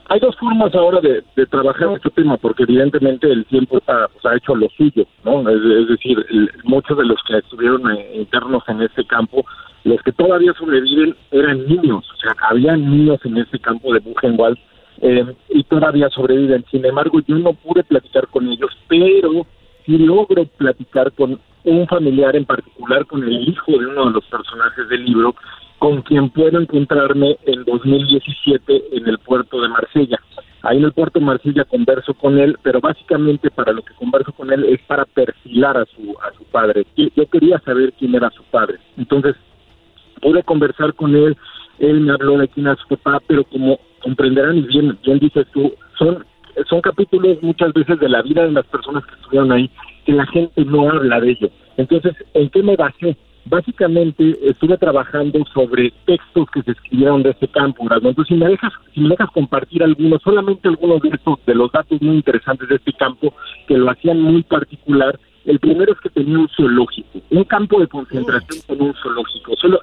hay 0.09 0.19
dos 0.19 0.35
formas 0.37 0.73
ahora 0.75 0.99
de, 1.01 1.23
trabajar 1.47 1.89
este 1.95 2.09
tema, 2.11 2.37
porque 2.37 2.63
evidentemente 2.63 3.31
el 3.31 3.45
tiempo 3.45 3.79
pues, 3.79 4.25
ha 4.25 4.35
hecho 4.35 4.53
lo 4.53 4.67
suyo, 4.77 5.07
¿no? 5.23 5.49
Es, 5.49 5.87
decir, 5.87 6.17
muchos 6.65 6.97
de 6.97 7.05
los 7.05 7.17
que 7.27 7.37
estuvieron 7.37 7.83
internos 8.13 8.63
en 8.67 8.81
este 8.81 9.05
campo, 9.05 9.45
los 9.85 10.01
que 10.03 10.11
todavía 10.11 10.53
sobreviven 10.53 11.15
eran 11.31 11.65
niños, 11.67 12.05
o 12.13 12.17
sea, 12.17 12.35
había 12.49 12.75
niños 12.75 13.19
en 13.23 13.37
este 13.37 13.57
campo 13.59 13.93
de 13.93 13.99
Buchenwald 14.01 14.57
eh, 15.01 15.35
y 15.49 15.63
todavía 15.63 16.09
sobreviven. 16.09 16.65
Sin 16.71 16.85
embargo, 16.85 17.19
yo 17.27 17.35
no 17.37 17.53
pude 17.53 17.83
platicar 17.83 18.27
con 18.27 18.47
ellos, 18.47 18.71
pero 18.87 19.45
sí 19.85 19.97
logro 19.97 20.45
platicar 20.45 21.11
con 21.13 21.39
un 21.63 21.87
familiar 21.87 22.35
en 22.35 22.45
particular, 22.45 23.05
con 23.05 23.23
el 23.23 23.47
hijo 23.47 23.71
de 23.71 23.85
uno 23.85 24.07
de 24.07 24.11
los 24.11 24.25
personajes 24.25 24.87
del 24.89 25.05
libro, 25.05 25.35
con 25.79 26.01
quien 26.01 26.29
puedo 26.29 26.59
encontrarme 26.59 27.37
en 27.45 27.63
2017 27.65 28.83
en 28.93 29.07
el 29.07 29.17
puerto 29.19 29.61
de 29.61 29.69
Marsella. 29.69 30.19
Ahí 30.61 30.77
en 30.77 30.85
el 30.85 30.93
puerto 30.93 31.19
de 31.19 31.25
Marsella 31.25 31.65
converso 31.65 32.13
con 32.13 32.37
él, 32.37 32.57
pero 32.63 32.79
básicamente 32.79 33.51
para 33.51 33.73
lo 33.73 33.81
que 33.81 33.93
converso 33.95 34.31
con 34.31 34.51
él 34.51 34.63
es 34.65 34.79
para 34.87 35.03
perfilar 35.03 35.77
a 35.77 35.85
su 35.85 36.15
a 36.21 36.33
su 36.37 36.45
padre. 36.45 36.85
Yo 36.95 37.27
quería 37.27 37.59
saber 37.59 37.91
quién 37.99 38.15
era 38.15 38.29
su 38.29 38.43
padre. 38.43 38.77
Entonces, 38.97 39.35
pude 40.21 40.41
conversar 40.43 40.93
con 40.93 41.15
él, 41.15 41.35
él 41.79 41.99
me 41.99 42.13
habló 42.13 42.37
de 42.37 42.47
quién 42.47 42.67
era 42.67 42.77
su 42.77 42.87
papá, 42.87 43.21
pero 43.27 43.43
como 43.43 43.77
comprenderán 44.03 44.57
y 44.57 44.61
bien, 44.61 44.97
bien 45.03 45.19
dices 45.19 45.47
tú, 45.53 45.73
son, 45.97 46.23
son 46.69 46.81
capítulos 46.81 47.37
muchas 47.41 47.73
veces 47.73 47.99
de 47.99 48.09
la 48.09 48.21
vida 48.21 48.43
de 48.43 48.51
las 48.51 48.65
personas 48.65 49.05
que 49.05 49.15
estuvieron 49.15 49.51
ahí, 49.51 49.69
que 50.05 50.11
la 50.11 50.25
gente 50.27 50.65
no 50.65 50.89
habla 50.89 51.19
de 51.21 51.31
ello. 51.31 51.49
Entonces, 51.77 52.13
¿en 52.33 52.49
qué 52.49 52.61
me 52.61 52.75
basé? 52.75 53.17
Básicamente 53.45 54.37
estuve 54.43 54.77
trabajando 54.77 55.43
sobre 55.53 55.91
textos 56.05 56.49
que 56.51 56.61
se 56.61 56.71
escribieron 56.71 57.23
de 57.23 57.31
este 57.31 57.47
campo, 57.47 57.83
Entonces, 57.83 58.27
si 58.27 58.35
me 58.35 58.47
dejas, 58.47 58.71
si 58.93 59.01
me 59.01 59.09
dejas 59.09 59.29
compartir 59.31 59.83
algunos, 59.83 60.21
solamente 60.21 60.67
algunos 60.67 61.01
de 61.01 61.09
estos, 61.09 61.39
de 61.45 61.55
los 61.55 61.71
datos 61.71 62.01
muy 62.01 62.17
interesantes 62.17 62.69
de 62.69 62.75
este 62.75 62.93
campo, 62.93 63.33
que 63.67 63.77
lo 63.77 63.89
hacían 63.91 64.21
muy 64.21 64.43
particular, 64.43 65.19
el 65.45 65.59
primero 65.59 65.93
es 65.93 65.99
que 65.99 66.09
tenía 66.09 66.39
un 66.39 66.49
zoológico, 66.49 67.21
un 67.29 67.43
campo 67.43 67.79
de 67.79 67.87
concentración 67.87 68.61
con 68.67 68.81
un 68.81 68.93
zoológico. 68.95 69.55
Solo, 69.57 69.81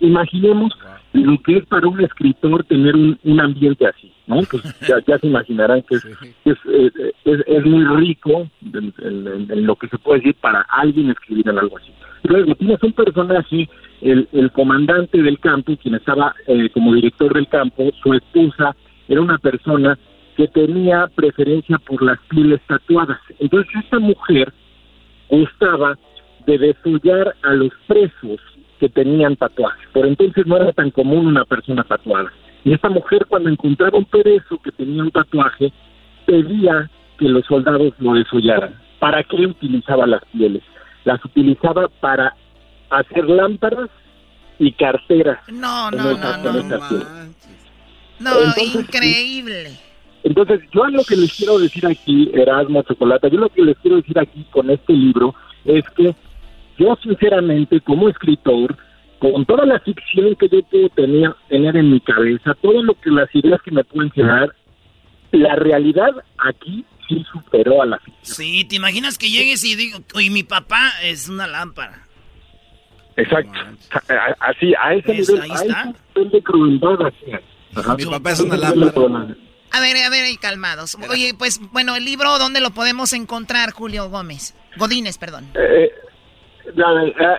imaginemos 0.00 0.72
lo 1.12 1.38
que 1.42 1.58
es 1.58 1.66
para 1.66 1.88
un 1.88 2.00
escritor 2.00 2.64
tener 2.64 2.94
un, 2.94 3.40
ambiente 3.40 3.86
así, 3.86 4.12
¿no? 4.26 4.42
Pues 4.50 4.62
ya, 5.06 5.18
se 5.18 5.26
imaginarán 5.26 5.82
que 5.82 5.96
es, 5.96 6.04
eh, 6.04 6.90
es, 7.24 7.40
es, 7.46 7.64
muy 7.64 7.84
rico 7.84 8.48
en, 8.72 9.66
lo 9.66 9.76
que 9.76 9.88
se 9.88 9.98
puede 9.98 10.20
decir 10.20 10.36
para 10.40 10.62
alguien 10.62 11.10
escribir 11.10 11.48
en 11.48 11.58
algo 11.58 11.78
así. 11.78 11.92
Luego 12.24 12.54
tienes 12.56 12.82
un 12.82 12.92
personaje, 12.92 13.68
el, 14.02 14.28
el 14.32 14.52
comandante 14.52 15.22
del 15.22 15.38
campo, 15.38 15.76
quien 15.76 15.94
estaba 15.94 16.34
eh, 16.46 16.68
como 16.70 16.94
director 16.94 17.32
del 17.32 17.48
campo, 17.48 17.90
su 18.02 18.12
esposa 18.12 18.76
era 19.08 19.20
una 19.20 19.38
persona 19.38 19.98
que 20.36 20.46
tenía 20.48 21.06
preferencia 21.14 21.78
por 21.78 22.02
las 22.02 22.18
pieles 22.28 22.60
tatuadas. 22.66 23.18
Entonces 23.38 23.74
esta 23.82 23.98
mujer 23.98 24.52
gustaba 25.30 25.98
de 26.46 26.58
desollar 26.58 27.34
a 27.42 27.52
los 27.52 27.70
presos 27.86 28.40
que 28.78 28.88
tenían 28.88 29.36
tatuajes. 29.36 29.86
Por 29.92 30.06
entonces 30.06 30.46
no 30.46 30.56
era 30.56 30.72
tan 30.72 30.90
común 30.90 31.26
una 31.26 31.44
persona 31.44 31.84
tatuada. 31.84 32.32
Y 32.64 32.72
esta 32.72 32.88
mujer 32.88 33.26
cuando 33.26 33.50
encontraba 33.50 33.98
un 33.98 34.04
preso 34.04 34.58
que 34.62 34.72
tenía 34.72 35.02
un 35.02 35.10
tatuaje, 35.10 35.72
pedía 36.26 36.90
que 37.18 37.28
los 37.28 37.44
soldados 37.46 37.92
lo 37.98 38.14
desollaran. 38.14 38.74
¿Para 38.98 39.22
qué 39.24 39.46
utilizaba 39.46 40.06
las 40.06 40.24
pieles? 40.26 40.62
Las 41.04 41.24
utilizaba 41.24 41.88
para 42.00 42.34
hacer 42.90 43.24
lámparas 43.28 43.88
y 44.58 44.72
carteras. 44.72 45.38
No, 45.48 45.90
no, 45.90 46.16
no, 46.16 46.36
no. 46.38 46.82
No, 48.18 48.30
increíble. 48.74 49.70
Entonces, 50.22 50.60
yo 50.72 50.86
lo 50.86 51.02
que 51.04 51.16
les 51.16 51.34
quiero 51.34 51.58
decir 51.58 51.86
aquí, 51.86 52.30
Erasmo 52.34 52.82
Chocolata, 52.82 53.28
yo 53.28 53.38
lo 53.38 53.48
que 53.48 53.62
les 53.62 53.78
quiero 53.78 53.96
decir 53.96 54.18
aquí 54.18 54.44
con 54.50 54.70
este 54.70 54.92
libro 54.92 55.34
es 55.64 55.84
que 55.96 56.14
yo 56.78 56.96
sinceramente 57.02 57.80
como 57.80 58.08
escritor, 58.08 58.76
con 59.18 59.44
toda 59.44 59.66
la 59.66 59.80
ficción 59.80 60.34
que 60.36 60.48
yo 60.48 60.62
puedo 60.62 60.88
tener, 60.90 61.34
tener 61.48 61.76
en 61.76 61.90
mi 61.90 62.00
cabeza, 62.00 62.54
todo 62.62 62.82
lo 62.82 62.94
que 62.94 63.10
las 63.10 63.34
ideas 63.34 63.60
que 63.62 63.70
me 63.70 63.84
pueden 63.84 64.10
llegar, 64.14 64.54
la 65.32 65.56
realidad 65.56 66.10
aquí 66.38 66.84
sí 67.08 67.24
superó 67.32 67.82
a 67.82 67.86
la 67.86 67.98
ficción. 67.98 68.36
Sí, 68.36 68.64
te 68.64 68.76
imaginas 68.76 69.18
que 69.18 69.30
llegues 69.30 69.64
y 69.64 69.74
digo, 69.74 69.98
y 70.18 70.30
mi 70.30 70.42
papá 70.42 70.92
es 71.02 71.28
una 71.28 71.46
lámpara. 71.46 72.06
Exacto. 73.16 73.58
Así, 74.40 74.72
a 74.82 74.94
ese 74.94 75.12
nivel, 75.12 75.42
ahí 75.42 75.50
está. 75.50 75.94
de 76.14 76.42
crueldad 76.42 77.06
así. 77.06 78.04
Mi 78.04 78.10
papá 78.10 78.30
es 78.32 78.40
una 78.40 78.56
lámpara. 78.56 79.36
A 79.72 79.80
ver, 79.80 79.96
a 79.96 80.10
ver, 80.10 80.24
ahí 80.24 80.36
calmados. 80.36 80.96
Oye, 81.10 81.32
pues, 81.38 81.60
bueno, 81.72 81.94
el 81.96 82.04
libro, 82.04 82.38
¿dónde 82.38 82.60
lo 82.60 82.70
podemos 82.70 83.12
encontrar, 83.12 83.72
Julio 83.72 84.08
Gómez? 84.08 84.54
Godínez, 84.76 85.18
perdón. 85.18 85.46
Eh, 85.54 85.90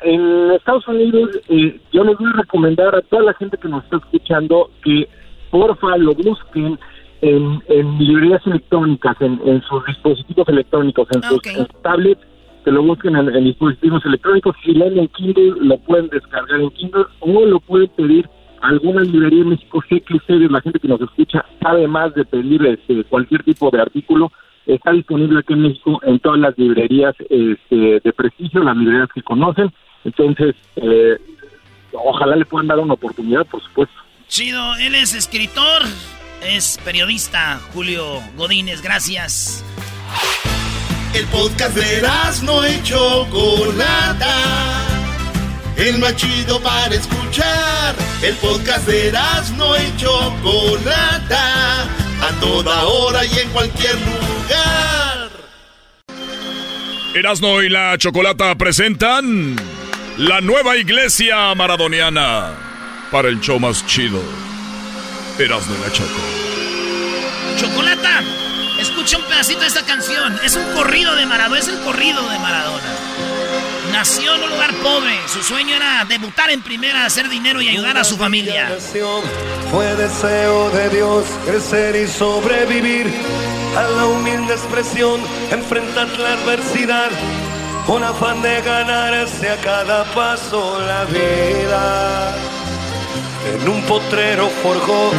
en 0.04 0.52
Estados 0.52 0.88
Unidos, 0.88 1.30
eh, 1.50 1.80
yo 1.92 2.04
les 2.04 2.18
voy 2.18 2.30
a 2.34 2.42
recomendar 2.42 2.96
a 2.96 3.02
toda 3.02 3.24
la 3.24 3.34
gente 3.34 3.58
que 3.58 3.68
nos 3.68 3.84
está 3.84 3.98
escuchando 3.98 4.72
que 4.84 5.08
porfa 5.50 5.98
lo 5.98 6.14
busquen 6.14 6.80
en, 7.22 7.62
librerías 8.00 8.46
electrónicas, 8.48 9.16
en, 9.20 9.62
sus 9.64 9.86
dispositivos 9.86 10.48
electrónicos, 10.48 11.08
en 11.12 11.24
sus 11.24 11.42
tablets, 11.84 12.22
que 12.64 12.72
lo 12.72 12.84
busquen 12.84 13.16
en, 13.16 13.44
dispositivos 13.44 14.04
electrónicos. 14.06 14.56
Si 14.64 14.74
leen 14.74 14.98
en 14.98 15.08
Kindle, 15.10 15.54
lo 15.60 15.78
pueden 15.80 16.10
descargar 16.10 16.60
en 16.60 16.70
Kindle 16.72 17.06
o 17.20 17.46
lo 17.46 17.60
pueden 17.60 17.90
pedir 17.90 18.30
alguna 18.62 19.02
librería 19.02 19.42
en 19.42 19.50
México, 19.50 19.84
sé 19.90 20.02
que 20.02 20.16
ustedes, 20.16 20.50
la 20.52 20.62
gente 20.62 20.80
que 20.80 20.88
nos 20.88 21.02
escucha, 21.02 21.46
sabe 21.62 21.88
más 21.88 22.14
de 22.14 22.26
pedir 22.26 22.66
este, 22.66 23.04
cualquier 23.06 23.44
tipo 23.44 23.70
de 23.72 23.82
artículo. 23.82 24.32
Está 24.66 24.92
disponible 24.92 25.40
aquí 25.40 25.54
en 25.54 25.64
México 25.64 26.00
en 26.04 26.20
todas 26.20 26.40
las 26.40 26.58
librerías 26.58 27.16
este, 27.30 28.00
de 28.00 28.14
prestigio, 28.14 28.64
las 28.64 28.78
librerías 28.78 29.10
que 29.14 29.24
conocen. 29.24 29.72
Entonces, 30.04 30.56
eh, 30.76 31.18
ojalá 31.94 32.36
le 32.36 32.46
puedan 32.46 32.68
dar 32.68 32.80
una 32.80 32.94
oportunidad, 32.94 33.46
por 33.48 33.62
supuesto. 33.62 33.96
Chido, 34.28 34.76
él 34.76 34.96
es 34.96 35.14
escritor, 35.14 35.82
es 36.44 36.80
periodista, 36.86 37.60
Julio 37.74 38.22
Godínez, 38.38 38.82
gracias. 38.82 39.66
El 41.14 41.26
podcast 41.26 41.76
de 41.76 42.02
no 42.46 42.66
y 42.66 42.82
Chocolata. 42.84 44.30
El 45.78 45.98
más 46.00 46.16
chido 46.16 46.60
para 46.62 46.94
escuchar. 46.94 47.96
El 48.22 48.36
podcast 48.36 48.88
de 48.88 49.12
no 49.58 49.76
y 49.76 49.98
Chocolata. 49.98 51.84
A 51.84 52.40
toda 52.40 52.84
hora 52.84 53.26
y 53.26 53.40
en 53.40 53.50
cualquier 53.50 53.96
lugar. 53.96 55.30
Erasno 57.16 57.62
y 57.62 57.70
la 57.70 57.98
Chocolata 57.98 58.56
presentan 58.56 59.56
la 60.18 60.40
nueva 60.40 60.78
iglesia 60.78 61.54
maradoniana 61.56 62.54
para 63.12 63.30
el 63.30 63.42
show 63.42 63.60
más 63.60 63.86
chido. 63.86 64.22
Erasno 65.40 65.76
y 65.76 65.82
la 65.82 65.92
Choco. 65.92 66.42
Chocolata, 67.58 68.24
escucha 68.80 69.18
un 69.18 69.26
pedacito 69.26 69.62
de 69.62 69.68
esta 69.68 69.86
canción. 69.86 70.40
Es 70.44 70.56
un 70.56 70.64
corrido 70.74 71.16
de 71.16 71.26
Maradona, 71.26 71.60
es 71.60 71.68
el 71.68 71.80
corrido 71.82 72.22
de 72.30 72.40
Maradona. 72.40 73.71
Nació 73.92 74.36
en 74.36 74.44
un 74.44 74.50
lugar 74.50 74.74
pobre. 74.76 75.20
Su 75.28 75.44
sueño 75.44 75.76
era 75.76 76.06
debutar 76.06 76.50
en 76.50 76.62
primera, 76.62 77.06
hacer 77.06 77.30
dinero 77.30 77.62
y 77.62 77.70
ayudar 77.70 77.98
a 77.98 78.04
su 78.04 78.18
familia. 78.18 78.70
Fue 79.72 79.96
deseo 79.96 80.70
de 80.70 80.90
Dios 80.90 81.26
crecer 81.46 81.96
y 81.96 82.08
sobrevivir 82.08 83.12
a 83.76 83.84
la 83.84 84.06
humilde 84.06 84.54
expresión, 84.54 85.22
enfrentar 85.52 86.08
la 86.20 86.34
adversidad, 86.34 87.10
con 87.86 88.04
afán 88.04 88.42
de 88.42 88.62
ganarse 88.62 89.50
a 89.50 89.58
cada 89.58 90.04
paso 90.14 90.80
la 90.82 91.06
vida. 91.06 92.61
En 93.46 93.68
un 93.68 93.82
potrero 93.84 94.50
forjó 94.62 95.12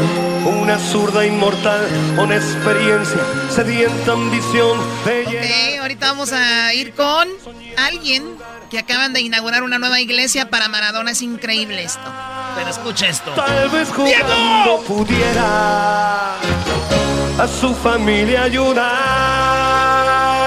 una 0.47 0.79
zurda 0.79 1.27
inmortal 1.27 1.89
con 2.17 2.33
experiencia, 2.33 3.21
sedienta 3.51 4.13
ambición 4.13 4.79
de 5.05 5.25
Ok, 5.27 5.81
ahorita 5.81 6.07
vamos 6.07 6.33
a 6.33 6.73
ir 6.75 6.95
con 6.95 7.29
alguien 7.77 8.37
que 8.71 8.79
acaban 8.79 9.13
de 9.13 9.21
inaugurar 9.21 9.63
una 9.63 9.79
nueva 9.79 10.01
iglesia 10.01 10.49
para 10.49 10.69
Maradona. 10.69 11.11
Es 11.11 11.23
increíble 11.23 11.83
esto. 11.85 12.01
Pero 12.57 12.71
escucha 12.71 13.09
esto. 13.09 13.33
Tal 13.33 13.69
vez 13.71 13.89
jugando 13.91 14.81
pudiera 14.87 16.35
a 16.35 17.49
su 17.61 17.75
familia 17.75 18.45
ayudar. 18.45 20.42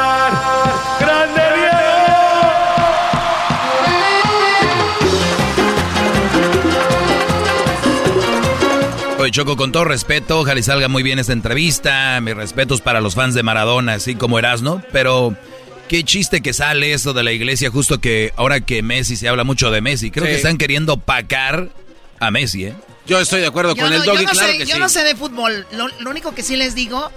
Oye, 9.25 9.31
Choco, 9.31 9.57
con 9.57 9.71
todo 9.71 9.85
respeto, 9.85 10.37
ojalá 10.41 10.59
y 10.59 10.61
salga 10.61 10.87
muy 10.87 11.01
bien 11.01 11.17
esta 11.17 11.33
entrevista. 11.33 12.21
Mis 12.21 12.35
respetos 12.35 12.81
para 12.81 13.01
los 13.01 13.15
fans 13.15 13.33
de 13.33 13.41
Maradona, 13.41 13.93
así 13.95 14.13
como 14.13 14.37
Erasno. 14.37 14.83
Pero 14.91 15.35
qué 15.89 16.03
chiste 16.03 16.41
que 16.41 16.53
sale 16.53 16.93
eso 16.93 17.11
de 17.11 17.23
la 17.23 17.31
iglesia, 17.31 17.71
justo 17.71 17.99
que 17.99 18.31
ahora 18.35 18.61
que 18.61 18.83
Messi 18.83 19.15
se 19.15 19.27
habla 19.27 19.43
mucho 19.43 19.71
de 19.71 19.81
Messi. 19.81 20.11
Creo 20.11 20.25
Sí. 20.25 20.29
que 20.29 20.35
están 20.37 20.59
queriendo 20.59 20.97
pacar 20.97 21.69
a 22.19 22.29
Messi, 22.29 22.65
¿eh? 22.65 22.75
Yo 23.07 23.19
estoy 23.19 23.41
de 23.41 23.47
acuerdo 23.47 23.73
Yo 23.73 23.81
con 23.81 23.89
no, 23.89 23.95
el 23.97 24.03
yo 24.03 24.11
doggy, 24.13 24.25
no 24.25 24.31
claro 24.31 24.51
sé, 24.51 24.57
que 24.59 24.65
yo 24.67 24.75
sí. 24.75 24.79
no 24.79 24.89
sé 24.89 25.03
de 25.03 25.15
fútbol. 25.15 25.65
Lo, 25.71 25.87
lo 25.87 26.09
único 26.11 26.35
que 26.35 26.43
sí 26.43 26.55
les 26.55 26.75
digo 26.75 27.09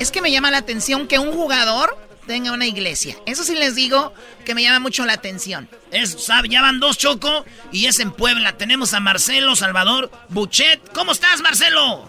es 0.00 0.10
que 0.10 0.20
me 0.20 0.32
llama 0.32 0.50
la 0.50 0.58
atención 0.58 1.06
que 1.06 1.20
un 1.20 1.30
jugador 1.30 1.96
tenga 2.26 2.52
una 2.52 2.66
iglesia. 2.66 3.16
Eso 3.26 3.44
sí 3.44 3.54
les 3.54 3.74
digo 3.74 4.12
que 4.44 4.54
me 4.54 4.62
llama 4.62 4.80
mucho 4.80 5.04
la 5.04 5.14
atención. 5.14 5.68
Es, 5.90 6.24
sabe, 6.24 6.48
ya 6.48 6.62
van 6.62 6.80
dos 6.80 6.98
Choco 6.98 7.44
y 7.70 7.86
es 7.86 8.00
en 8.00 8.12
Puebla. 8.12 8.56
Tenemos 8.56 8.94
a 8.94 9.00
Marcelo 9.00 9.56
Salvador 9.56 10.10
Buchet. 10.28 10.80
¿Cómo 10.94 11.12
estás, 11.12 11.40
Marcelo? 11.42 12.08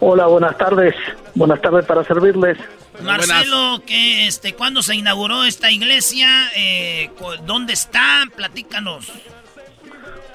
Hola, 0.00 0.26
buenas 0.26 0.56
tardes. 0.58 0.94
Buenas 1.34 1.60
tardes 1.60 1.84
para 1.86 2.04
servirles. 2.04 2.58
Marcelo, 3.02 3.82
que 3.86 4.26
este, 4.26 4.54
¿cuándo 4.54 4.82
se 4.82 4.94
inauguró 4.94 5.44
esta 5.44 5.70
iglesia? 5.70 6.28
Eh, 6.54 7.10
¿Dónde 7.44 7.72
está? 7.72 8.24
Platícanos. 8.34 9.10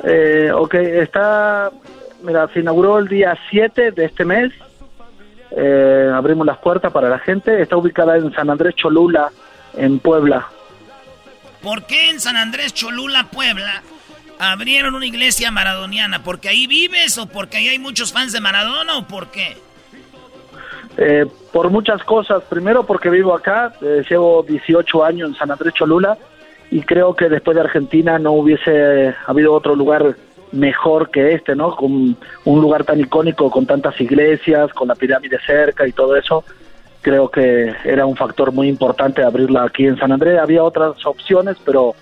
Eh, 0.03 0.51
ok, 0.53 0.73
está, 0.75 1.71
mira, 2.21 2.47
se 2.53 2.59
inauguró 2.59 2.99
el 2.99 3.07
día 3.07 3.37
7 3.49 3.91
de 3.91 4.05
este 4.05 4.25
mes. 4.25 4.53
Eh, 5.51 6.11
abrimos 6.13 6.45
las 6.45 6.57
puertas 6.57 6.91
para 6.91 7.09
la 7.09 7.19
gente. 7.19 7.61
Está 7.61 7.77
ubicada 7.77 8.17
en 8.17 8.31
San 8.33 8.49
Andrés 8.49 8.75
Cholula, 8.75 9.31
en 9.75 9.99
Puebla. 9.99 10.47
¿Por 11.61 11.85
qué 11.85 12.09
en 12.09 12.19
San 12.19 12.37
Andrés 12.37 12.73
Cholula, 12.73 13.27
Puebla, 13.31 13.81
abrieron 14.39 14.95
una 14.95 15.05
iglesia 15.05 15.51
maradoniana? 15.51 16.23
¿Porque 16.23 16.49
ahí 16.49 16.67
vives 16.67 17.17
o 17.17 17.27
porque 17.27 17.57
ahí 17.57 17.67
hay 17.69 17.79
muchos 17.79 18.13
fans 18.13 18.33
de 18.33 18.41
Maradona 18.41 18.97
o 18.97 19.07
por 19.07 19.27
qué? 19.31 19.57
Eh, 20.97 21.25
por 21.51 21.69
muchas 21.69 22.03
cosas. 22.03 22.43
Primero 22.43 22.85
porque 22.85 23.09
vivo 23.09 23.33
acá, 23.33 23.73
eh, 23.81 24.03
llevo 24.09 24.43
18 24.43 25.03
años 25.03 25.29
en 25.29 25.35
San 25.35 25.51
Andrés 25.51 25.73
Cholula 25.73 26.17
y 26.69 26.81
creo 26.81 27.15
que 27.15 27.29
después 27.29 27.55
de 27.55 27.61
Argentina 27.61 28.19
no 28.19 28.33
hubiese 28.33 29.15
habido 29.25 29.53
otro 29.53 29.75
lugar 29.75 30.15
mejor 30.51 31.11
que 31.11 31.33
este, 31.33 31.55
¿no? 31.55 31.75
Con 31.75 32.17
un 32.45 32.61
lugar 32.61 32.83
tan 32.83 32.99
icónico, 32.99 33.49
con 33.51 33.65
tantas 33.65 33.99
iglesias, 33.99 34.71
con 34.73 34.87
la 34.87 34.95
pirámide 34.95 35.39
cerca 35.45 35.87
y 35.87 35.91
todo 35.91 36.15
eso. 36.15 36.43
Creo 37.01 37.29
que 37.29 37.73
era 37.85 38.05
un 38.05 38.15
factor 38.15 38.51
muy 38.51 38.67
importante 38.67 39.23
abrirla 39.23 39.63
aquí 39.63 39.85
en 39.85 39.97
San 39.97 40.11
Andrés. 40.11 40.39
Había 40.39 40.63
otras 40.63 41.05
opciones, 41.05 41.57
pero 41.63 41.95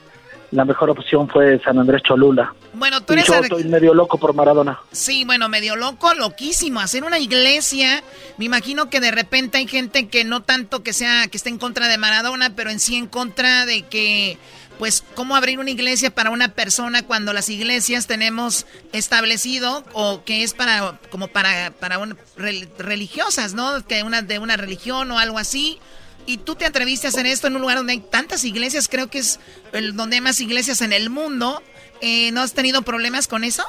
la 0.51 0.65
mejor 0.65 0.89
opción 0.89 1.27
fue 1.27 1.59
San 1.59 1.77
Andrés 1.77 2.01
Cholula. 2.03 2.53
Bueno, 2.73 3.01
tú 3.01 3.13
Y 3.13 3.17
eres... 3.17 3.27
yo 3.27 3.35
estoy 3.35 3.63
medio 3.65 3.93
loco 3.93 4.17
por 4.17 4.33
Maradona. 4.33 4.79
Sí, 4.91 5.23
bueno, 5.25 5.49
medio 5.49 5.75
loco, 5.75 6.13
loquísimo. 6.13 6.79
Hacer 6.79 7.03
una 7.03 7.19
iglesia, 7.19 8.03
me 8.37 8.45
imagino 8.45 8.89
que 8.89 8.99
de 8.99 9.11
repente 9.11 9.57
hay 9.57 9.67
gente 9.67 10.07
que 10.07 10.23
no 10.23 10.41
tanto 10.41 10.83
que 10.83 10.93
sea, 10.93 11.27
que 11.27 11.37
esté 11.37 11.49
en 11.49 11.57
contra 11.57 11.87
de 11.87 11.97
Maradona, 11.97 12.51
pero 12.55 12.69
en 12.69 12.79
sí 12.79 12.95
en 12.95 13.07
contra 13.07 13.65
de 13.65 13.83
que, 13.83 14.37
pues, 14.77 15.03
cómo 15.15 15.35
abrir 15.35 15.59
una 15.59 15.69
iglesia 15.71 16.09
para 16.09 16.29
una 16.29 16.49
persona 16.49 17.03
cuando 17.03 17.33
las 17.33 17.49
iglesias 17.49 18.07
tenemos 18.07 18.65
establecido 18.93 19.83
o 19.93 20.23
que 20.25 20.43
es 20.43 20.53
para, 20.53 20.97
como 21.09 21.27
para, 21.27 21.71
para 21.71 21.97
un- 21.99 22.17
rel- 22.37 22.67
religiosas, 22.77 23.53
¿no? 23.53 23.85
Que 23.87 24.03
una 24.03 24.21
de 24.21 24.39
una 24.39 24.57
religión 24.57 25.09
o 25.11 25.19
algo 25.19 25.37
así. 25.37 25.79
Y 26.27 26.37
tú 26.37 26.55
te 26.55 26.65
atreviste 26.65 27.07
a 27.07 27.09
hacer 27.11 27.25
esto 27.27 27.47
en 27.47 27.55
un 27.55 27.61
lugar 27.61 27.77
donde 27.77 27.93
hay 27.93 27.99
tantas 27.99 28.43
iglesias, 28.45 28.87
creo 28.87 29.07
que 29.07 29.19
es 29.19 29.39
el, 29.73 29.95
donde 29.95 30.15
hay 30.15 30.21
más 30.21 30.41
iglesias 30.41 30.81
en 30.81 30.91
el 30.91 31.09
mundo. 31.09 31.61
Eh, 32.01 32.31
¿No 32.31 32.41
has 32.41 32.53
tenido 32.53 32.81
problemas 32.81 33.27
con 33.27 33.43
eso? 33.43 33.63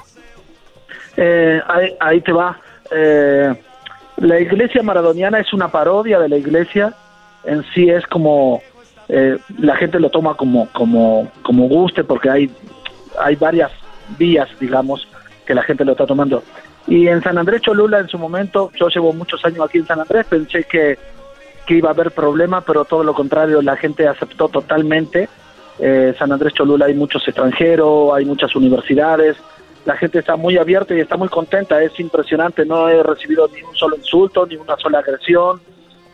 Eh, 1.16 1.60
ahí, 1.68 1.94
ahí 2.00 2.20
te 2.22 2.32
va. 2.32 2.60
Eh, 2.90 3.54
la 4.16 4.40
iglesia 4.40 4.82
maradoniana 4.82 5.40
es 5.40 5.52
una 5.52 5.68
parodia 5.70 6.18
de 6.18 6.28
la 6.28 6.36
iglesia. 6.36 6.94
En 7.44 7.64
sí 7.74 7.88
es 7.90 8.04
como 8.06 8.62
eh, 9.08 9.38
la 9.58 9.76
gente 9.76 10.00
lo 10.00 10.10
toma 10.10 10.34
como 10.34 10.68
como 10.72 11.30
como 11.42 11.68
guste 11.68 12.04
porque 12.04 12.30
hay 12.30 12.50
hay 13.20 13.36
varias 13.36 13.70
vías, 14.18 14.48
digamos, 14.60 15.08
que 15.46 15.54
la 15.54 15.62
gente 15.62 15.84
lo 15.84 15.92
está 15.92 16.06
tomando. 16.06 16.42
Y 16.86 17.08
en 17.08 17.22
San 17.22 17.38
Andrés 17.38 17.62
Cholula 17.62 17.98
en 17.98 18.08
su 18.08 18.18
momento, 18.18 18.70
yo 18.78 18.88
llevo 18.88 19.12
muchos 19.12 19.44
años 19.44 19.60
aquí 19.60 19.78
en 19.78 19.86
San 19.86 20.00
Andrés, 20.00 20.26
pensé 20.26 20.64
que 20.64 20.98
que 21.66 21.74
iba 21.74 21.90
a 21.90 21.92
haber 21.92 22.12
problema, 22.12 22.60
pero 22.60 22.84
todo 22.84 23.02
lo 23.02 23.12
contrario, 23.12 23.60
la 23.60 23.76
gente 23.76 24.06
aceptó 24.06 24.48
totalmente. 24.48 25.28
Eh, 25.80 26.14
San 26.16 26.32
Andrés 26.32 26.54
Cholula 26.54 26.86
hay 26.86 26.94
muchos 26.94 27.26
extranjeros, 27.26 28.14
hay 28.14 28.24
muchas 28.24 28.54
universidades, 28.54 29.36
la 29.84 29.96
gente 29.96 30.20
está 30.20 30.36
muy 30.36 30.56
abierta 30.56 30.94
y 30.94 31.00
está 31.00 31.16
muy 31.16 31.28
contenta, 31.28 31.82
es 31.82 31.98
impresionante, 32.00 32.64
no 32.64 32.88
he 32.88 33.02
recibido 33.02 33.48
ni 33.52 33.62
un 33.62 33.74
solo 33.74 33.96
insulto, 33.96 34.46
ni 34.46 34.56
una 34.56 34.76
sola 34.76 35.00
agresión, 35.00 35.60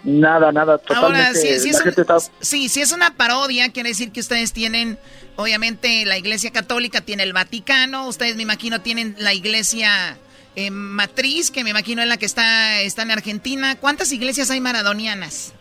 nada, 0.05 0.53
nada, 0.53 0.79
totalmente. 0.79 1.27
Ahora, 1.27 1.35
si, 1.35 1.49
es 1.49 1.83
gente 1.83 2.01
un- 2.01 2.01
está 2.03 2.17
sí, 2.41 2.69
si 2.69 2.81
es 2.81 2.93
una 2.93 3.15
parodia, 3.17 3.71
quiere 3.71 3.91
decir 3.91 4.13
que 4.13 4.21
ustedes 4.21 4.53
tienen, 4.53 4.99
obviamente, 5.37 6.05
la 6.07 6.19
Iglesia 6.19 6.51
Católica 6.51 7.01
tiene 7.01 7.23
el 7.23 7.33
Vaticano, 7.33 8.09
ustedes 8.09 8.37
me 8.37 8.43
imagino 8.43 8.81
tienen 8.81 9.15
la 9.19 9.33
Iglesia 9.35 10.17
eh, 10.57 10.71
Matriz, 10.71 11.51
que 11.51 11.65
me 11.65 11.71
imagino 11.71 12.03
es 12.03 12.09
la 12.09 12.17
que 12.17 12.27
está, 12.27 12.81
está 12.81 13.03
en 13.03 13.11
Argentina. 13.11 13.77
¿Cuántas 13.81 14.13
iglesias 14.13 14.51
hay 14.51 14.61
maradonianas? 14.61 15.55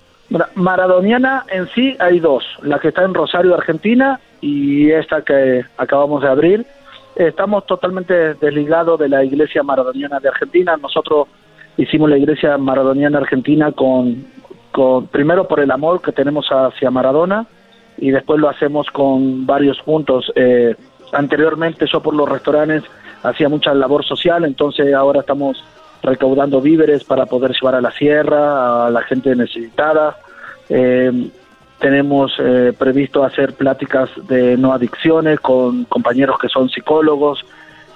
Maradoniana 0.55 1.45
en 1.49 1.69
sí 1.73 1.95
hay 1.99 2.19
dos, 2.19 2.43
la 2.61 2.79
que 2.79 2.89
está 2.89 3.03
en 3.03 3.13
Rosario, 3.13 3.53
Argentina, 3.53 4.19
y 4.39 4.89
esta 4.91 5.21
que 5.23 5.63
acabamos 5.77 6.21
de 6.21 6.29
abrir. 6.29 6.65
Estamos 7.15 7.65
totalmente 7.65 8.35
desligados 8.35 8.97
de 8.99 9.09
la 9.09 9.23
iglesia 9.23 9.61
maradoniana 9.61 10.19
de 10.19 10.29
Argentina. 10.29 10.77
Nosotros 10.77 11.27
hicimos 11.77 12.09
la 12.09 12.17
iglesia 12.17 12.57
maradoniana 12.57 13.19
argentina 13.19 13.71
con, 13.71 14.25
con 14.71 15.07
primero 15.07 15.47
por 15.47 15.59
el 15.59 15.71
amor 15.71 16.01
que 16.01 16.11
tenemos 16.11 16.47
hacia 16.49 16.91
Maradona 16.91 17.45
y 17.97 18.11
después 18.11 18.39
lo 18.39 18.49
hacemos 18.49 18.87
con 18.91 19.45
varios 19.45 19.79
puntos. 19.81 20.31
Eh, 20.35 20.75
anteriormente 21.13 21.85
yo 21.91 22.01
por 22.01 22.15
los 22.15 22.27
restaurantes 22.27 22.83
hacía 23.23 23.49
mucha 23.49 23.73
labor 23.73 24.03
social, 24.03 24.45
entonces 24.45 24.93
ahora 24.93 25.21
estamos 25.21 25.63
recaudando 26.01 26.61
víveres 26.61 27.03
para 27.03 27.25
poder 27.25 27.51
llevar 27.51 27.75
a 27.75 27.81
la 27.81 27.91
sierra, 27.91 28.87
a 28.87 28.89
la 28.89 29.01
gente 29.03 29.35
necesitada. 29.35 30.17
Eh, 30.69 31.29
tenemos 31.79 32.33
eh, 32.39 32.73
previsto 32.77 33.23
hacer 33.23 33.53
pláticas 33.53 34.09
de 34.27 34.55
no 34.55 34.71
adicciones 34.71 35.39
con 35.39 35.85
compañeros 35.85 36.37
que 36.39 36.47
son 36.47 36.69
psicólogos. 36.69 37.43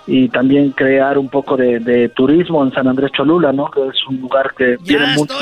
Y 0.07 0.29
también 0.29 0.71
crear 0.71 1.17
un 1.17 1.29
poco 1.29 1.57
de, 1.57 2.11
turismo 2.15 2.63
en 2.63 2.71
San 2.71 2.87
Andrés 2.87 3.11
Cholula, 3.11 3.51
¿no? 3.51 3.69
Que 3.71 3.81
es 3.87 3.95
un 4.07 4.21
lugar 4.21 4.53
que 4.55 4.77
tiene 4.83 5.15
muchos 5.15 5.37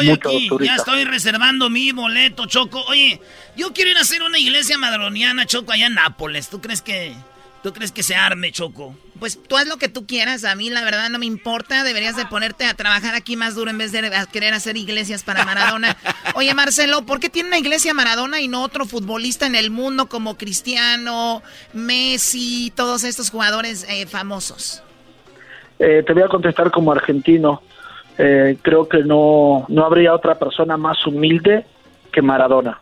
turistas. 0.48 0.68
Ya 0.68 0.76
estoy 0.76 1.04
reservando 1.04 1.70
mi 1.70 1.92
boleto, 1.92 2.46
Choco. 2.46 2.82
Oye, 2.88 3.20
yo 3.58 3.74
quiero 3.74 3.92
ir 3.92 3.98
a 3.98 4.02
hacer 4.02 4.24
una 4.24 4.40
iglesia 4.40 4.78
madroniana, 4.78 5.46
Choco, 5.46 5.74
allá 5.74 5.88
en 5.88 5.96
Nápoles. 5.96 6.50
¿Tú 6.50 6.62
crees 6.62 6.82
que 6.82 7.14
¿Tú 7.64 7.72
crees 7.72 7.94
que 7.94 8.04
se 8.04 8.14
arme, 8.14 8.52
Choco? 8.52 8.94
Pues 9.20 9.42
tú 9.42 9.56
haz 9.56 9.68
lo 9.68 9.78
que 9.78 9.88
tú 9.88 10.06
quieras. 10.06 10.44
A 10.44 10.54
mí, 10.54 10.70
la 10.70 10.84
verdad, 10.84 11.10
no 11.10 11.18
me 11.18 11.26
importa. 11.26 11.86
Deberías 11.86 12.18
de 12.18 12.26
ponerte 12.26 12.66
a 12.66 12.74
trabajar 12.74 13.16
aquí 13.16 13.38
más 13.38 13.56
duro 13.56 13.72
en 13.72 13.78
vez 13.78 13.94
de 13.94 14.12
querer 14.34 14.54
hacer 14.54 14.76
iglesias 14.76 15.24
para 15.24 15.46
Maradona. 15.46 15.96
Oye, 16.36 16.54
Marcelo, 16.54 17.06
¿por 17.06 17.22
qué 17.22 17.30
tiene 17.30 17.48
una 17.48 17.58
iglesia 17.58 17.94
Maradona 17.94 18.42
y 18.42 18.50
no 18.50 18.64
otro 18.64 18.84
futbolista 18.84 19.46
en 19.46 19.56
el 19.56 19.72
mundo 19.72 20.08
como 20.08 20.38
Cristiano, 20.38 21.42
Messi, 21.72 22.74
todos 22.76 23.06
estos 23.06 23.32
jugadores 23.32 23.88
eh, 23.90 24.08
famosos? 24.08 24.84
Eh, 25.80 26.04
te 26.06 26.12
voy 26.12 26.24
a 26.24 26.28
contestar 26.28 26.70
como 26.70 26.92
argentino. 26.92 27.62
Eh, 28.18 28.58
creo 28.62 28.90
que 28.90 29.06
no, 29.06 29.66
no 29.70 29.86
habría 29.86 30.14
otra 30.14 30.38
persona 30.38 30.76
más 30.76 31.08
humilde 31.08 31.66
que 32.12 32.22
Maradona. 32.22 32.82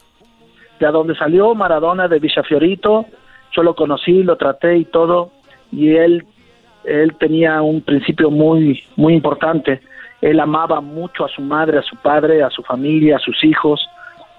De 0.79 0.87
a 0.87 0.91
donde 0.91 1.15
salió 1.15 1.53
Maradona 1.53 2.07
de 2.07 2.17
Villafiorito, 2.17 3.05
yo 3.51 3.63
lo 3.63 3.75
conocí, 3.75 4.23
lo 4.23 4.35
traté 4.35 4.77
y 4.77 4.85
todo, 4.85 5.31
y 5.71 5.95
él, 5.95 6.25
él 6.83 7.15
tenía 7.17 7.61
un 7.61 7.81
principio 7.81 8.31
muy, 8.31 8.83
muy 8.95 9.13
importante. 9.13 9.81
Él 10.21 10.39
amaba 10.39 10.81
mucho 10.81 11.25
a 11.25 11.29
su 11.29 11.41
madre, 11.41 11.79
a 11.79 11.81
su 11.81 11.95
padre, 11.97 12.43
a 12.43 12.49
su 12.49 12.61
familia, 12.63 13.17
a 13.17 13.19
sus 13.19 13.43
hijos, 13.43 13.81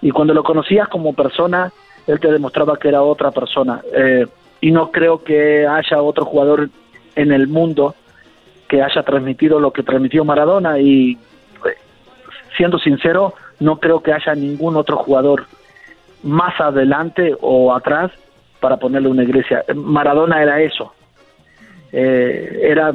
y 0.01 0.11
cuando 0.11 0.35
lo 0.35 0.43
conocías 0.43 0.89
como 0.89 1.13
persona, 1.13 1.73
él 2.07 2.19
te 2.19 2.31
demostraba 2.31 2.77
que 2.77 2.89
era 2.89 3.03
otra 3.03 3.31
persona. 3.31 3.81
Eh, 3.95 4.27
y 4.61 4.71
no 4.71 4.91
creo 4.91 5.23
que 5.23 5.67
haya 5.67 6.03
otro 6.03 6.25
jugador 6.25 6.71
en 7.15 7.33
el 7.33 7.49
mundo 7.49 7.95
que 8.69 8.83
haya 8.83 9.03
transmitido 9.03 9.61
lo 9.61 9.73
que 9.73 9.83
transmitió 9.83 10.25
Maradona 10.25 10.79
y 10.79 11.13
eh, 11.13 11.77
siendo 12.57 12.79
sincero, 12.79 13.35
no 13.61 13.79
creo 13.79 14.03
que 14.03 14.13
haya 14.13 14.35
ningún 14.35 14.77
otro 14.77 14.97
jugador 14.97 15.47
más 16.23 16.59
adelante 16.61 17.37
o 17.41 17.75
atrás 17.75 18.13
para 18.63 18.77
ponerle 18.77 19.09
una 19.09 19.25
iglesia. 19.25 19.65
Maradona 19.75 20.41
era 20.41 20.63
eso. 20.63 20.95
Eh, 21.91 22.61
era 22.63 22.95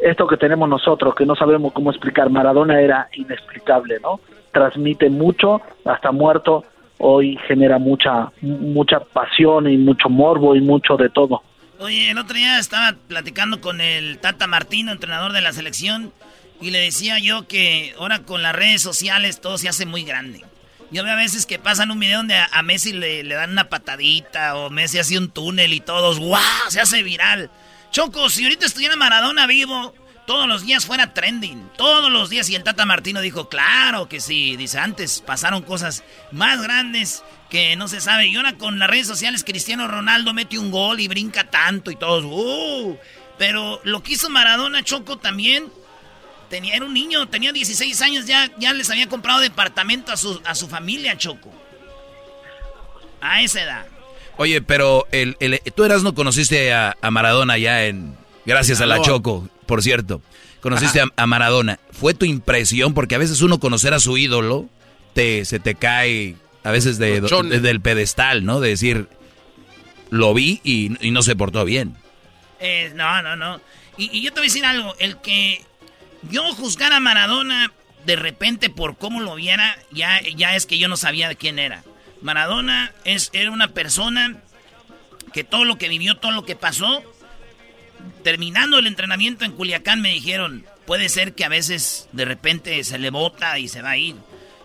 esto 0.00 0.28
que 0.28 0.36
tenemos 0.36 0.68
nosotros, 0.68 1.14
que 1.16 1.26
no 1.26 1.34
sabemos 1.34 1.72
cómo 1.72 1.90
explicar. 1.90 2.30
Maradona 2.30 2.80
era 2.80 3.08
inexplicable, 3.14 3.98
¿no? 4.00 4.20
Transmite 4.52 5.10
mucho, 5.10 5.60
hasta 5.84 6.12
muerto, 6.12 6.64
hoy 6.98 7.36
genera 7.48 7.78
mucha, 7.78 8.30
mucha 8.40 9.00
pasión 9.00 9.68
y 9.68 9.76
mucho 9.76 10.08
morbo 10.08 10.54
y 10.54 10.60
mucho 10.60 10.96
de 10.96 11.10
todo. 11.10 11.42
Oye, 11.80 12.12
el 12.12 12.18
otro 12.18 12.36
día 12.36 12.60
estaba 12.60 12.94
platicando 13.08 13.60
con 13.60 13.80
el 13.80 14.18
Tata 14.18 14.46
Martino, 14.46 14.92
entrenador 14.92 15.32
de 15.32 15.40
la 15.40 15.52
selección, 15.52 16.12
y 16.60 16.70
le 16.70 16.78
decía 16.78 17.18
yo 17.18 17.48
que 17.48 17.92
ahora 17.98 18.20
con 18.20 18.42
las 18.42 18.54
redes 18.54 18.80
sociales 18.80 19.40
todo 19.40 19.58
se 19.58 19.68
hace 19.68 19.84
muy 19.84 20.04
grande. 20.04 20.44
Yo 20.90 21.02
veo 21.02 21.12
a 21.12 21.16
veces 21.16 21.46
que 21.46 21.58
pasan 21.58 21.90
un 21.90 21.98
video 21.98 22.18
donde 22.18 22.36
a, 22.36 22.62
Messi 22.62 22.92
le, 22.92 23.24
dan 23.24 23.50
una 23.50 23.68
patadita 23.68 24.56
o 24.56 24.70
Messi 24.70 24.98
hace 24.98 25.18
un 25.18 25.30
túnel 25.30 25.72
y 25.72 25.80
todos, 25.80 26.18
¡guau! 26.18 26.42
Se 26.68 26.80
hace 26.80 27.02
viral. 27.02 27.50
Choco, 27.90 28.28
si 28.28 28.44
ahorita 28.44 28.66
estuviera 28.66 28.96
Maradona 28.96 29.46
vivo, 29.46 29.94
todos 30.26 30.48
los 30.48 30.64
días 30.64 30.86
fuera 30.86 31.12
trending. 31.12 31.70
Todos 31.76 32.10
los 32.10 32.30
días. 32.30 32.48
Y 32.48 32.54
el 32.54 32.64
Tata 32.64 32.86
Martino 32.86 33.20
dijo, 33.20 33.48
claro 33.48 34.08
que 34.08 34.20
sí. 34.20 34.56
Dice, 34.56 34.78
antes 34.78 35.20
pasaron 35.20 35.62
cosas 35.62 36.02
más 36.32 36.62
grandes 36.62 37.22
que 37.50 37.76
no 37.76 37.88
se 37.88 38.00
sabe. 38.00 38.26
Y 38.26 38.36
ahora 38.36 38.54
con 38.54 38.78
las 38.78 38.88
redes 38.88 39.06
sociales, 39.06 39.44
Cristiano 39.44 39.86
Ronaldo 39.86 40.32
mete 40.32 40.58
un 40.58 40.70
gol 40.70 41.00
y 41.00 41.08
brinca 41.08 41.50
tanto 41.50 41.90
y 41.90 41.96
todos, 41.96 42.24
¡uh! 42.24 42.96
Pero 43.38 43.80
lo 43.84 44.02
que 44.02 44.12
hizo 44.12 44.30
Maradona, 44.30 44.82
Choco, 44.82 45.18
también 45.18 45.70
Tenía, 46.48 46.74
era 46.74 46.84
un 46.84 46.94
niño, 46.94 47.26
tenía 47.28 47.52
16 47.52 48.00
años, 48.02 48.26
ya, 48.26 48.50
ya 48.58 48.72
les 48.72 48.90
había 48.90 49.08
comprado 49.08 49.40
departamento 49.40 50.12
a 50.12 50.16
su, 50.16 50.40
a 50.44 50.54
su 50.54 50.68
familia, 50.68 51.16
Choco. 51.16 51.52
A 53.20 53.42
esa 53.42 53.62
edad. 53.62 53.86
Oye, 54.36 54.60
pero 54.60 55.06
el, 55.12 55.36
el, 55.40 55.60
tú 55.74 55.84
eras 55.84 56.02
no 56.02 56.14
conociste 56.14 56.72
a, 56.72 56.96
Maradona 57.10 57.58
ya 57.58 57.86
en... 57.86 58.16
Gracias 58.46 58.82
a 58.82 58.86
la 58.86 59.00
Choco, 59.00 59.48
por 59.64 59.82
cierto. 59.82 60.20
Conociste 60.60 61.02
a, 61.16 61.26
Maradona. 61.26 61.78
¿Fue 61.92 62.12
tu 62.12 62.26
impresión? 62.26 62.92
Porque 62.92 63.14
a 63.14 63.18
veces 63.18 63.40
uno 63.40 63.58
conocer 63.58 63.94
a 63.94 64.00
su 64.00 64.18
ídolo, 64.18 64.68
te, 65.14 65.44
se 65.46 65.60
te 65.60 65.74
cae 65.74 66.36
a 66.62 66.70
veces 66.70 66.98
de, 66.98 67.20
del 67.20 67.80
pedestal, 67.80 68.44
¿no? 68.44 68.60
De 68.60 68.70
decir, 68.70 69.08
lo 70.10 70.34
vi 70.34 70.60
y, 70.64 71.06
y 71.06 71.10
no 71.10 71.22
se 71.22 71.36
portó 71.36 71.64
bien. 71.64 71.96
Eh, 72.60 72.92
no, 72.94 73.22
no, 73.22 73.36
no. 73.36 73.60
Y, 73.96 74.10
y, 74.16 74.22
yo 74.22 74.32
te 74.32 74.40
voy 74.40 74.46
a 74.46 74.50
decir 74.50 74.64
algo. 74.64 74.94
El 74.98 75.18
que 75.18 75.64
yo 76.30 76.42
juzgar 76.54 76.92
a 76.92 77.00
Maradona 77.00 77.72
de 78.06 78.16
repente 78.16 78.70
por 78.70 78.96
cómo 78.96 79.20
lo 79.20 79.34
viera, 79.34 79.78
ya, 79.90 80.20
ya 80.36 80.54
es 80.54 80.66
que 80.66 80.78
yo 80.78 80.88
no 80.88 80.96
sabía 80.96 81.28
de 81.28 81.36
quién 81.36 81.58
era. 81.58 81.82
Maradona 82.20 82.92
es, 83.04 83.30
era 83.32 83.50
una 83.50 83.68
persona 83.68 84.42
que 85.32 85.44
todo 85.44 85.64
lo 85.64 85.78
que 85.78 85.88
vivió, 85.88 86.16
todo 86.16 86.32
lo 86.32 86.44
que 86.44 86.56
pasó, 86.56 87.02
terminando 88.22 88.78
el 88.78 88.86
entrenamiento 88.86 89.44
en 89.44 89.52
Culiacán 89.52 90.00
me 90.00 90.10
dijeron, 90.10 90.64
puede 90.86 91.08
ser 91.08 91.34
que 91.34 91.44
a 91.44 91.48
veces 91.48 92.08
de 92.12 92.24
repente 92.24 92.82
se 92.84 92.98
le 92.98 93.10
bota 93.10 93.58
y 93.58 93.68
se 93.68 93.82
va 93.82 93.90
a 93.90 93.96
ir. 93.96 94.16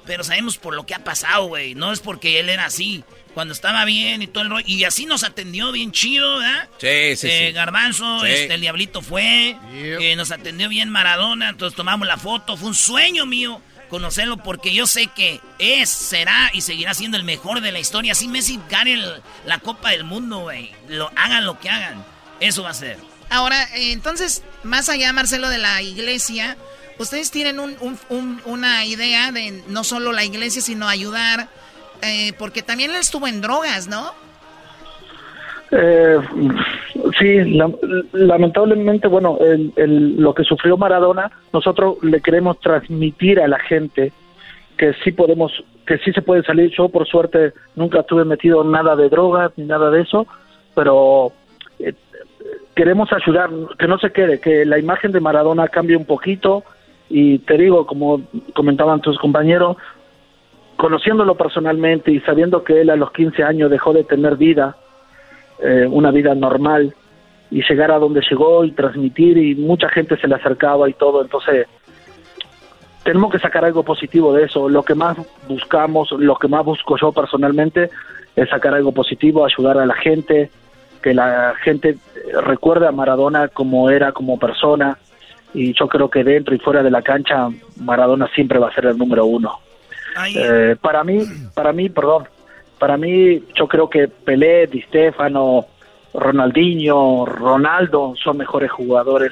Pero 0.06 0.23
sabemos 0.23 0.57
por 0.57 0.76
lo 0.76 0.86
que 0.86 0.95
ha 0.95 1.03
pasado, 1.03 1.45
güey. 1.45 1.76
No 1.76 1.91
es 1.91 1.99
porque 1.99 2.40
él 2.40 2.49
era 2.49 2.65
así 2.65 3.03
cuando 3.34 3.53
estaba 3.53 3.85
bien 3.85 4.22
y 4.22 4.27
todo 4.27 4.43
el 4.43 4.49
rollo. 4.49 4.65
Y 4.68 4.84
así 4.84 5.06
nos 5.06 5.23
atendió 5.23 5.72
bien 5.72 5.91
chido, 5.91 6.38
¿verdad? 6.38 6.69
Sí, 6.77 7.15
sí, 7.15 7.27
eh, 7.30 7.51
Garbanzo, 7.51 8.26
este, 8.26 8.53
el 8.53 8.61
Diablito 8.61 9.01
fue. 9.01 9.57
Eh, 9.73 10.15
nos 10.15 10.31
atendió 10.31 10.69
bien 10.69 10.89
Maradona, 10.89 11.49
entonces 11.49 11.76
tomamos 11.76 12.07
la 12.07 12.18
foto. 12.18 12.57
Fue 12.57 12.69
un 12.69 12.76
sueño 12.76 13.26
mío 13.26 13.61
conocerlo 13.89 14.38
porque 14.38 14.73
yo 14.73 14.88
sé 14.88 15.07
que 15.07 15.41
es, 15.57 15.89
será 15.89 16.51
y 16.53 16.61
seguirá 16.61 16.93
siendo 16.93 17.18
el 17.18 17.23
mejor 17.23 17.61
de 17.61 17.72
la 17.72 17.80
historia. 17.80 18.14
Así 18.14 18.27
Messi 18.27 18.60
gane 18.69 19.01
la 19.45 19.60
Copa 19.60 19.91
del 19.91 20.03
Mundo, 20.03 20.39
güey. 20.39 20.72
Lo, 20.88 21.11
hagan 21.15 21.45
lo 21.45 21.60
que 21.60 21.69
hagan. 21.69 22.06
Eso 22.39 22.64
va 22.64 22.69
a 22.69 22.73
ser. 22.73 22.97
Ahora, 23.30 23.64
eh, 23.76 23.91
entonces, 23.91 24.43
más 24.64 24.89
allá, 24.89 25.11
Marcelo, 25.14 25.49
de 25.49 25.57
la 25.57 25.81
iglesia, 25.81 26.57
ustedes 26.97 27.31
tienen 27.31 27.60
una 28.45 28.85
idea 28.85 29.31
de 29.31 29.64
no 29.68 29.84
solo 29.84 30.14
la 30.14 30.23
iglesia, 30.23 30.61
sino 30.61 30.88
ayudar 30.88 31.49
eh, 32.01 32.34
porque 32.38 32.61
también 32.61 32.91
él 32.91 32.97
estuvo 32.97 33.27
en 33.27 33.41
drogas, 33.41 33.88
¿no? 33.88 34.11
Eh, 35.71 36.17
sí, 37.19 37.59
lamentablemente, 38.13 39.07
bueno, 39.07 39.38
lo 39.76 40.34
que 40.34 40.43
sufrió 40.43 40.77
Maradona, 40.77 41.31
nosotros 41.53 41.97
le 42.01 42.21
queremos 42.21 42.59
transmitir 42.59 43.39
a 43.39 43.47
la 43.47 43.59
gente 43.59 44.11
que 44.77 44.93
sí 45.03 45.11
podemos, 45.11 45.51
que 45.85 45.97
sí 45.99 46.11
se 46.13 46.21
puede 46.21 46.41
salir. 46.43 46.71
Yo, 46.71 46.89
por 46.89 47.07
suerte, 47.07 47.53
nunca 47.76 47.99
estuve 47.99 48.23
metido 48.26 48.63
nada 48.63 48.95
de 48.95 49.09
drogas 49.09 49.51
ni 49.57 49.65
nada 49.65 49.91
de 49.91 50.01
eso, 50.01 50.26
pero 50.73 51.34
eh, 51.80 51.93
queremos 52.76 53.09
ayudar, 53.11 53.49
que 53.77 53.88
no 53.88 53.99
se 53.99 54.11
quede, 54.11 54.39
que 54.39 54.65
la 54.65 54.80
imagen 54.80 55.11
de 55.11 55.19
Maradona 55.19 55.67
cambie 55.67 55.97
un 55.97 56.05
poquito. 56.05 56.63
Y 57.09 57.39
te 57.39 57.57
digo, 57.57 57.85
como 57.85 58.21
comentaban 58.53 59.01
tus 59.01 59.17
compañeros, 59.17 59.77
conociéndolo 60.80 61.35
personalmente 61.35 62.10
y 62.10 62.22
sabiendo 62.22 62.64
que 62.64 62.80
él 62.80 62.89
a 62.89 62.95
los 62.95 63.11
15 63.11 63.43
años 63.43 63.69
dejó 63.69 63.91
de 63.91 64.06
tener 64.06 64.38
vida, 64.38 64.77
eh, 65.61 65.85
una 65.91 66.10
vida 66.10 66.34
normal, 66.35 66.95
y 67.51 67.61
llegar 67.68 67.91
a 67.91 67.99
donde 67.99 68.22
llegó 68.22 68.64
y 68.64 68.72
transmitir 68.72 69.38
y 69.38 69.56
mucha 69.56 69.89
gente 69.89 70.15
se 70.15 70.27
le 70.30 70.35
acercaba 70.35 70.89
y 70.89 70.93
todo, 70.93 71.22
entonces 71.22 71.68
tenemos 73.03 73.30
que 73.30 73.39
sacar 73.39 73.65
algo 73.65 73.84
positivo 73.84 74.31
de 74.34 74.45
eso. 74.45 74.69
Lo 74.69 74.84
que 74.84 74.95
más 74.95 75.18
buscamos, 75.49 76.11
lo 76.11 76.38
que 76.38 76.47
más 76.47 76.64
busco 76.64 76.95
yo 76.95 77.11
personalmente 77.11 77.89
es 78.38 78.49
sacar 78.49 78.73
algo 78.73 78.93
positivo, 78.93 79.43
ayudar 79.43 79.80
a 79.80 79.85
la 79.85 79.95
gente, 79.95 80.49
que 81.01 81.14
la 81.14 81.56
gente 81.61 81.97
recuerde 82.41 82.88
a 82.88 82.93
Maradona 82.93 83.49
como 83.49 83.89
era 83.89 84.14
como 84.14 84.39
persona 84.39 84.97
y 85.53 85.73
yo 85.73 85.89
creo 85.89 86.10
que 86.10 86.23
dentro 86.23 86.56
y 86.56 86.60
fuera 86.60 86.84
de 86.84 86.91
la 86.91 87.01
cancha 87.01 87.49
Maradona 87.81 88.30
siempre 88.34 88.60
va 88.60 88.69
a 88.69 88.73
ser 88.73 88.85
el 88.85 88.97
número 88.97 89.26
uno. 89.26 89.60
Eh, 90.36 90.76
para 90.81 91.03
mí, 91.03 91.19
para 91.53 91.73
mí, 91.73 91.90
perdón, 91.90 92.27
para 92.77 92.98
mí 92.98 93.44
yo 93.56 93.68
creo 93.68 93.90
que 93.90 94.07
Pelé, 94.07 94.68
Di 94.68 94.81
Stefano, 94.84 95.65
Ronaldinho, 96.14 97.26
Ronaldo 97.26 98.14
son 98.22 98.38
mejores 98.38 98.72
jugadores 98.72 99.31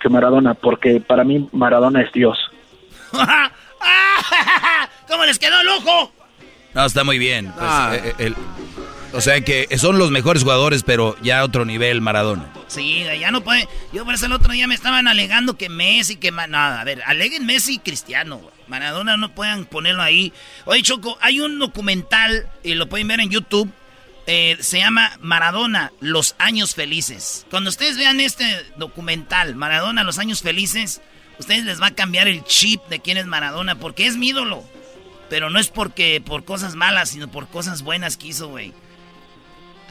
que 0.00 0.08
Maradona, 0.08 0.54
porque 0.54 1.00
para 1.00 1.24
mí 1.24 1.48
Maradona 1.52 2.02
es 2.02 2.12
Dios. 2.12 2.38
¿Cómo 5.08 5.24
les 5.24 5.38
quedó 5.38 5.60
el 5.60 5.68
ojo? 5.68 6.12
No, 6.74 6.84
está 6.84 7.04
muy 7.04 7.18
bien. 7.18 7.46
Pues, 7.46 7.56
ah. 7.66 7.92
eh, 7.94 8.14
eh, 8.18 8.34
o 9.12 9.20
sea 9.20 9.40
que 9.40 9.66
son 9.78 9.98
los 9.98 10.10
mejores 10.10 10.42
jugadores, 10.42 10.82
pero 10.82 11.16
ya 11.22 11.40
a 11.40 11.44
otro 11.44 11.64
nivel 11.64 12.00
Maradona. 12.00 12.52
Sí, 12.66 13.04
ya 13.18 13.30
no 13.30 13.42
puede. 13.42 13.68
Yo 13.92 14.04
por 14.04 14.14
eso 14.14 14.26
el 14.26 14.32
otro 14.32 14.52
día 14.52 14.66
me 14.66 14.74
estaban 14.74 15.08
alegando 15.08 15.56
que 15.56 15.68
Messi, 15.68 16.16
que... 16.16 16.32
Nada, 16.32 16.80
a 16.80 16.84
ver, 16.84 17.02
aleguen 17.06 17.46
Messi 17.46 17.74
y 17.74 17.78
Cristiano, 17.78 18.40
Maradona 18.68 19.16
no 19.16 19.34
puedan 19.34 19.64
ponerlo 19.64 20.02
ahí. 20.02 20.32
Oye, 20.64 20.82
Choco, 20.82 21.18
hay 21.20 21.40
un 21.40 21.58
documental, 21.58 22.48
y 22.62 22.74
lo 22.74 22.88
pueden 22.88 23.08
ver 23.08 23.20
en 23.20 23.30
YouTube, 23.30 23.70
Eh, 24.28 24.56
se 24.58 24.78
llama 24.78 25.16
Maradona, 25.20 25.92
Los 26.00 26.34
Años 26.38 26.74
Felices. 26.74 27.46
Cuando 27.48 27.70
ustedes 27.70 27.96
vean 27.96 28.18
este 28.18 28.44
documental, 28.76 29.54
Maradona, 29.54 30.02
Los 30.02 30.18
Años 30.18 30.42
Felices, 30.42 31.00
ustedes 31.38 31.64
les 31.64 31.80
va 31.80 31.86
a 31.86 31.94
cambiar 31.94 32.26
el 32.26 32.42
chip 32.42 32.80
de 32.88 32.98
quién 32.98 33.18
es 33.18 33.26
Maradona, 33.26 33.76
porque 33.76 34.04
es 34.04 34.16
mi 34.16 34.30
ídolo. 34.30 34.64
Pero 35.30 35.48
no 35.48 35.60
es 35.60 35.68
porque 35.68 36.20
por 36.20 36.44
cosas 36.44 36.74
malas, 36.74 37.10
sino 37.10 37.28
por 37.28 37.46
cosas 37.46 37.82
buenas 37.82 38.16
que 38.16 38.26
hizo, 38.26 38.48
güey. 38.48 38.72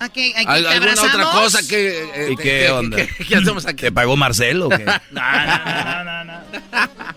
Okay, 0.03 0.33
aquí 0.33 0.45
¿Al- 0.47 0.63
te 0.63 0.69
¿Alguna 0.69 0.91
otra 0.91 1.03
abrazamos. 1.13 1.41
cosa 1.43 1.59
que... 1.67 2.03
eh, 2.03 2.27
¿Y 2.31 2.35
te- 2.35 2.43
qué 2.43 2.49
que- 2.65 2.71
onda? 2.71 2.97
que 2.97 3.35
hacemos 3.35 3.65
aquí? 3.65 3.83
¿Te 3.83 3.91
pagó 3.91 4.15
Marcelo 4.17 4.67
o 4.67 4.69
qué? 4.69 4.85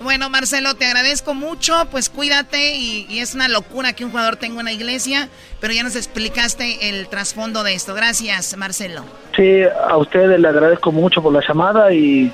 Bueno, 0.00 0.30
Marcelo, 0.30 0.74
te 0.74 0.86
agradezco 0.86 1.34
mucho. 1.34 1.86
Pues 1.90 2.08
cuídate. 2.08 2.76
Y, 2.76 3.06
y 3.08 3.18
es 3.18 3.34
una 3.34 3.48
locura 3.48 3.92
que 3.92 4.04
un 4.04 4.10
jugador 4.10 4.36
tenga 4.36 4.60
una 4.60 4.72
iglesia. 4.72 5.28
Pero 5.60 5.72
ya 5.74 5.82
nos 5.82 5.96
explicaste 5.96 6.88
el 6.88 7.08
trasfondo 7.08 7.62
de 7.64 7.74
esto. 7.74 7.94
Gracias, 7.94 8.56
Marcelo. 8.56 9.04
Sí, 9.36 9.60
a 9.88 9.96
ustedes 9.96 10.38
le 10.40 10.48
agradezco 10.48 10.92
mucho 10.92 11.22
por 11.22 11.32
la 11.32 11.42
llamada 11.46 11.92
y 11.92 12.32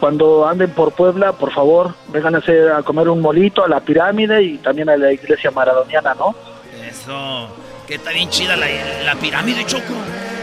cuando 0.00 0.46
anden 0.46 0.70
por 0.70 0.92
Puebla, 0.92 1.32
por 1.32 1.52
favor, 1.52 1.94
vengan 2.08 2.34
a, 2.34 2.38
hacer, 2.38 2.70
a 2.72 2.82
comer 2.82 3.08
un 3.08 3.20
molito 3.20 3.64
a 3.64 3.68
la 3.68 3.80
pirámide 3.80 4.42
y 4.42 4.58
también 4.58 4.88
a 4.90 4.96
la 4.96 5.12
iglesia 5.12 5.50
maradoniana, 5.50 6.14
¿no? 6.14 6.34
Eso. 6.86 7.48
Que 7.86 7.94
está 7.96 8.10
bien 8.10 8.30
chida 8.30 8.56
la, 8.56 8.66
la 9.04 9.14
pirámide, 9.16 9.64
Choco. 9.66 9.94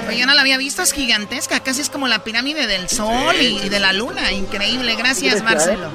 Oye, 0.07 0.17
yo 0.17 0.25
no 0.25 0.33
la 0.33 0.41
había 0.41 0.57
visto, 0.57 0.81
es 0.81 0.93
gigantesca. 0.93 1.59
Casi 1.61 1.81
es 1.81 1.89
como 1.89 2.07
la 2.07 2.23
pirámide 2.23 2.67
del 2.67 2.89
sol 2.89 3.35
y, 3.39 3.59
y 3.65 3.69
de 3.69 3.79
la 3.79 3.93
luna. 3.93 4.31
Increíble. 4.31 4.95
Gracias, 4.95 5.35
Iglesia, 5.35 5.43
Marcelo. 5.43 5.89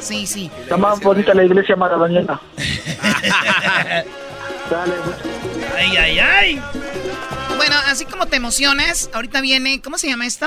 Sí, 0.00 0.26
sí. 0.26 0.50
Está 0.62 0.76
más 0.76 1.00
bonita 1.00 1.34
la 1.34 1.44
iglesia 1.44 1.76
maradoniana. 1.76 2.40
Ay, 5.76 5.96
ay, 5.96 6.18
ay. 6.18 6.62
Bueno, 7.56 7.74
así 7.86 8.04
como 8.04 8.26
te 8.26 8.36
emocionas, 8.36 9.10
ahorita 9.12 9.40
viene. 9.40 9.80
¿Cómo 9.82 9.98
se 9.98 10.08
llama 10.08 10.26
esto? 10.26 10.46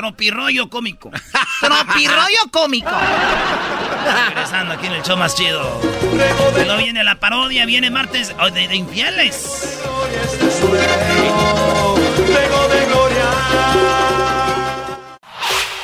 Tropirroyo 0.00 0.70
cómico. 0.70 1.10
Tropirroyo 1.60 2.38
cómico. 2.50 2.90
Regresando 4.26 4.72
aquí 4.72 4.86
en 4.86 4.94
el 4.94 5.02
show 5.02 5.14
más 5.14 5.34
chido. 5.34 5.78
Luego 6.54 6.78
viene 6.78 7.04
la 7.04 7.20
parodia, 7.20 7.66
viene 7.66 7.90
martes 7.90 8.34
oh, 8.40 8.48
de, 8.48 8.66
de 8.66 8.76
infieles. 8.76 9.78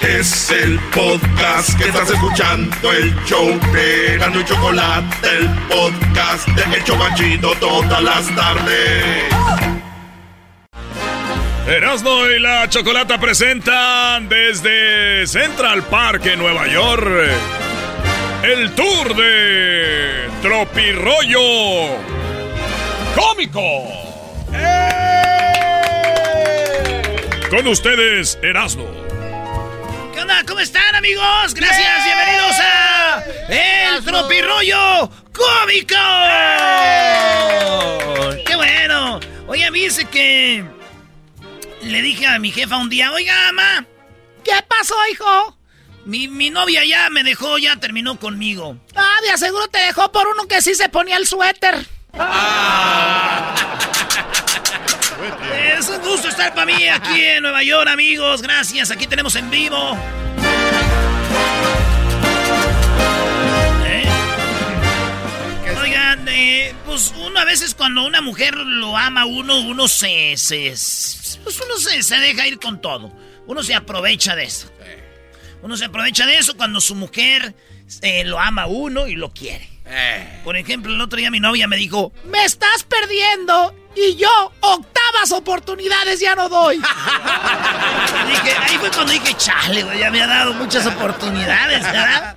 Es 0.01 0.51
el 0.51 0.81
podcast 0.95 1.77
que 1.77 1.89
estás 1.89 2.11
escuchando, 2.11 2.93
el 2.93 3.15
show 3.27 3.47
de 3.75 4.15
Erasmo 4.15 4.41
y 4.41 4.45
Chocolate, 4.47 5.29
el 5.29 5.51
podcast 5.69 6.49
de 6.49 6.77
El 6.77 6.85
Chobachito 6.85 7.53
todas 7.61 8.03
las 8.03 8.35
tardes. 8.35 9.76
Erasmo 11.67 12.29
y 12.29 12.39
la 12.39 12.69
Chocolata 12.69 13.19
presentan 13.19 14.29
desde 14.29 15.27
Central 15.27 15.83
Park 15.83 16.25
en 16.27 16.39
Nueva 16.39 16.69
York 16.69 17.29
el 18.45 18.73
tour 18.77 19.17
de 19.17 20.29
Tropirollo 20.43 21.41
Cómico. 23.17 23.83
Con 27.51 27.67
ustedes, 27.67 28.39
Erasmo. 28.43 28.87
¿Qué 30.15 30.21
onda? 30.21 30.45
¿Cómo 30.47 30.61
están, 30.61 30.95
amigos? 30.95 31.53
Gracias, 31.53 32.05
bienvenidos 32.05 32.57
a 32.61 33.25
El 33.49 34.05
Tropirroyo 34.05 35.11
Cómico. 35.33 35.97
¡Qué 38.47 38.55
bueno! 38.55 39.19
Oye, 39.49 39.69
dice 39.73 40.05
que 40.05 40.76
le 41.83 42.03
dije 42.03 42.27
a 42.27 42.39
mi 42.39 42.51
jefa 42.51 42.77
un 42.77 42.89
día, 42.89 43.13
oiga, 43.13 43.35
mamá. 43.53 43.87
¿Qué 44.45 44.53
pasó, 44.69 44.95
hijo? 45.13 45.57
Mi, 46.05 46.29
mi 46.29 46.51
novia 46.51 46.85
ya 46.85 47.11
me 47.11 47.25
dejó, 47.25 47.59
ya 47.59 47.77
terminó 47.77 48.19
conmigo. 48.19 48.77
Ah, 48.95 49.17
de 49.23 49.31
aseguro 49.31 49.67
te 49.69 49.79
dejó 49.79 50.13
por 50.13 50.29
uno 50.29 50.47
que 50.47 50.63
sí 50.63 50.75
se 50.75 50.89
ponía 50.89 51.17
el 51.17 51.27
suéter. 51.27 51.85
Es 55.77 55.89
un 55.89 56.01
gusto 56.03 56.29
estar 56.29 56.55
para 56.55 56.67
mí 56.67 56.89
aquí 56.89 57.21
en 57.23 57.43
Nueva 57.43 57.63
York, 57.63 57.89
amigos. 57.89 58.43
Gracias, 58.43 58.91
aquí 58.91 59.07
tenemos 59.07 59.35
en 59.35 59.51
vivo. 59.51 59.99
Eh, 66.37 66.75
pues 66.85 67.15
uno 67.17 67.41
a 67.41 67.45
veces 67.45 67.75
cuando 67.75 68.05
una 68.05 68.21
mujer 68.21 68.55
lo 68.57 68.97
ama 68.97 69.25
uno, 69.25 69.61
uno 69.61 69.89
se, 69.89 70.37
se, 70.37 70.69
pues 71.43 71.61
uno 71.65 71.77
se, 71.79 72.03
se 72.03 72.17
deja 72.17 72.47
ir 72.47 72.59
con 72.59 72.81
todo. 72.81 73.11
Uno 73.47 73.63
se 73.63 73.75
aprovecha 73.75 74.37
de 74.37 74.45
eso. 74.45 74.71
Uno 75.63 75.77
se 75.77 75.87
aprovecha 75.87 76.27
de 76.27 76.37
eso 76.37 76.57
cuando 76.57 76.81
su 76.81 76.95
mujer 76.95 77.55
eh, 78.03 78.25
lo 78.25 78.39
ama 78.39 78.63
a 78.63 78.67
uno 78.67 79.07
y 79.07 79.17
lo 79.17 79.33
quiere. 79.33 79.69
Por 80.45 80.57
ejemplo, 80.57 80.93
el 80.93 81.01
otro 81.01 81.19
día 81.19 81.31
mi 81.31 81.41
novia 81.41 81.69
me 81.69 81.77
dijo, 81.77 82.13
Me 82.25 82.45
estás 82.45 82.83
perdiendo 82.83 83.75
y 83.95 84.17
yo 84.17 84.53
octavas 84.61 85.33
oportunidades 85.33 86.21
ya 86.21 86.35
no 86.35 86.49
doy. 86.49 86.77
Dije, 88.27 88.57
ahí 88.61 88.77
fue 88.79 88.91
cuando 88.91 89.13
dije, 89.13 89.35
chale, 89.37 89.85
güey, 89.85 90.01
ya 90.01 90.11
me 90.11 90.21
ha 90.21 90.27
dado 90.27 90.53
muchas 90.55 90.87
oportunidades, 90.87 91.83
¿verdad? 91.83 92.36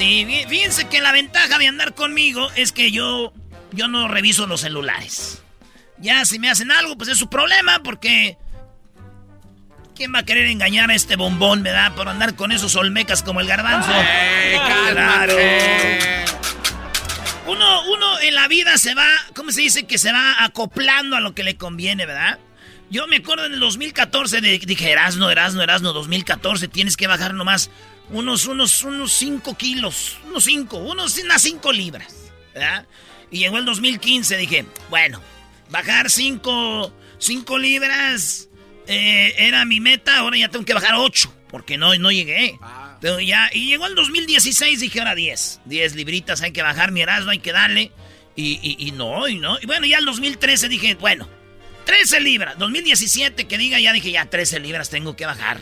Sí, 0.00 0.24
fí- 0.26 0.48
fíjense 0.48 0.88
que 0.88 1.00
la 1.02 1.12
ventaja 1.12 1.58
de 1.58 1.66
andar 1.68 1.94
conmigo 1.94 2.48
es 2.56 2.72
que 2.72 2.90
yo, 2.90 3.34
yo 3.72 3.86
no 3.86 4.08
reviso 4.08 4.46
los 4.46 4.62
celulares. 4.62 5.42
Ya 5.98 6.24
si 6.24 6.38
me 6.38 6.48
hacen 6.48 6.72
algo, 6.72 6.96
pues 6.96 7.10
es 7.10 7.18
su 7.18 7.28
problema, 7.28 7.82
porque... 7.82 8.38
¿Quién 9.94 10.14
va 10.14 10.20
a 10.20 10.24
querer 10.24 10.46
engañar 10.46 10.90
a 10.90 10.94
este 10.94 11.16
bombón, 11.16 11.62
verdad? 11.62 11.94
Por 11.94 12.08
andar 12.08 12.34
con 12.34 12.50
esos 12.50 12.74
olmecas 12.76 13.22
como 13.22 13.40
el 13.42 13.46
garbanzo. 13.46 13.90
claro. 14.90 15.34
Uno, 17.46 17.82
uno 17.92 18.20
en 18.20 18.34
la 18.34 18.48
vida 18.48 18.78
se 18.78 18.94
va, 18.94 19.06
¿cómo 19.34 19.50
se 19.52 19.60
dice? 19.60 19.82
Que 19.86 19.98
se 19.98 20.10
va 20.12 20.42
acoplando 20.42 21.16
a 21.16 21.20
lo 21.20 21.34
que 21.34 21.42
le 21.42 21.56
conviene, 21.58 22.06
¿verdad? 22.06 22.38
Yo 22.88 23.06
me 23.06 23.16
acuerdo 23.16 23.44
en 23.44 23.52
el 23.52 23.60
2014, 23.60 24.40
de, 24.40 24.58
dije, 24.60 24.90
Erasno, 24.90 25.30
Erasno, 25.30 25.62
Erasno, 25.62 25.92
2014, 25.92 26.68
tienes 26.68 26.96
que 26.96 27.06
bajar 27.06 27.34
nomás 27.34 27.70
unos, 28.10 28.46
unos, 28.46 28.82
unos 28.82 29.12
5 29.12 29.56
kilos, 29.56 30.18
unos 30.26 30.44
5, 30.44 30.76
unos, 30.76 31.18
unas 31.18 31.42
5 31.42 31.72
libras, 31.72 32.14
¿verdad? 32.54 32.86
Y 33.30 33.38
llegó 33.38 33.58
el 33.58 33.64
2015, 33.64 34.36
dije, 34.36 34.66
bueno, 34.88 35.20
bajar 35.70 36.10
5 36.10 36.94
cinco 37.20 37.58
libras 37.58 38.48
eh, 38.86 39.34
era 39.38 39.64
mi 39.64 39.78
meta, 39.78 40.18
ahora 40.18 40.36
ya 40.36 40.48
tengo 40.48 40.64
que 40.64 40.74
bajar 40.74 40.94
8, 40.96 41.32
porque 41.48 41.78
no, 41.78 41.94
no 41.96 42.10
llegué. 42.10 42.58
Pero 43.00 43.20
ya, 43.20 43.48
y 43.52 43.66
llegó 43.66 43.86
el 43.86 43.94
2016, 43.94 44.80
dije, 44.80 44.98
ahora 44.98 45.14
10, 45.14 45.60
10 45.64 45.94
libritas 45.94 46.42
hay 46.42 46.52
que 46.52 46.62
bajar, 46.62 46.90
mi 46.90 47.02
Erasmo, 47.02 47.30
hay 47.30 47.38
que 47.38 47.52
darle. 47.52 47.92
Y, 48.36 48.58
y, 48.62 48.88
y 48.88 48.92
no, 48.92 49.28
y 49.28 49.36
no. 49.36 49.58
Y 49.60 49.66
bueno, 49.66 49.86
ya 49.86 49.98
el 49.98 50.04
2013 50.04 50.68
dije, 50.68 50.94
bueno, 50.94 51.28
13 51.84 52.20
libras. 52.20 52.58
2017 52.58 53.46
que 53.46 53.58
diga, 53.58 53.78
ya 53.78 53.92
dije, 53.92 54.10
ya 54.10 54.28
13 54.28 54.60
libras 54.60 54.90
tengo 54.90 55.16
que 55.16 55.26
bajar. 55.26 55.60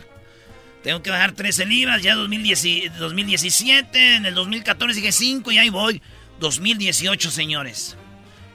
Tengo 0.89 1.03
que 1.03 1.11
bajar 1.11 1.33
13 1.33 1.67
libras, 1.67 2.01
ya 2.01 2.15
2010 2.15 2.97
2017, 2.99 4.15
en 4.15 4.25
el 4.25 4.35
2014 4.35 4.95
dije 4.95 5.13
5 5.13 5.53
y 5.53 5.59
ahí 5.59 5.69
voy. 5.69 6.01
2018, 6.41 7.31
señores. 7.31 7.95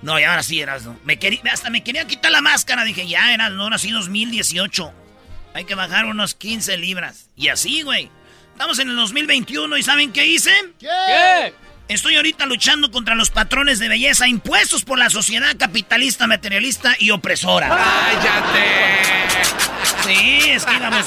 No, 0.02 0.20
y 0.20 0.24
ahora 0.24 0.42
sí, 0.42 0.60
eras, 0.60 0.84
¿no? 0.84 1.00
Me 1.04 1.20
quería, 1.20 1.42
hasta 1.52 1.70
me 1.70 1.84
quería 1.84 2.08
quitar 2.08 2.32
la 2.32 2.42
máscara. 2.42 2.86
Dije, 2.86 3.08
ya, 3.08 3.36
eras, 3.36 3.52
no, 3.52 3.62
ahora 3.62 3.78
sí 3.78 3.92
2018. 3.92 4.92
Hay 5.54 5.66
que 5.66 5.76
bajar 5.76 6.06
unos 6.06 6.34
15 6.34 6.76
libras. 6.78 7.30
Y 7.36 7.50
así, 7.50 7.84
güey. 7.84 8.10
Estamos 8.52 8.80
en 8.80 8.90
el 8.90 8.96
2021 8.96 9.78
y 9.78 9.84
¿saben 9.84 10.12
qué 10.12 10.26
hice? 10.26 10.50
¿Qué? 10.80 11.54
Estoy 11.88 12.16
ahorita 12.16 12.48
luchando 12.48 12.90
contra 12.90 13.14
los 13.14 13.30
patrones 13.30 13.78
de 13.78 13.90
belleza 13.90 14.28
impuestos 14.28 14.84
por 14.84 14.98
la 14.98 15.12
sociedad 15.12 15.56
capitalista, 15.56 16.26
materialista 16.26 16.96
y 16.98 17.12
opresora. 17.12 17.70
¡Cállate! 17.70 19.04
Sí, 20.06 20.40
es 20.50 20.66
que 20.66 20.74
íbamos. 20.76 21.06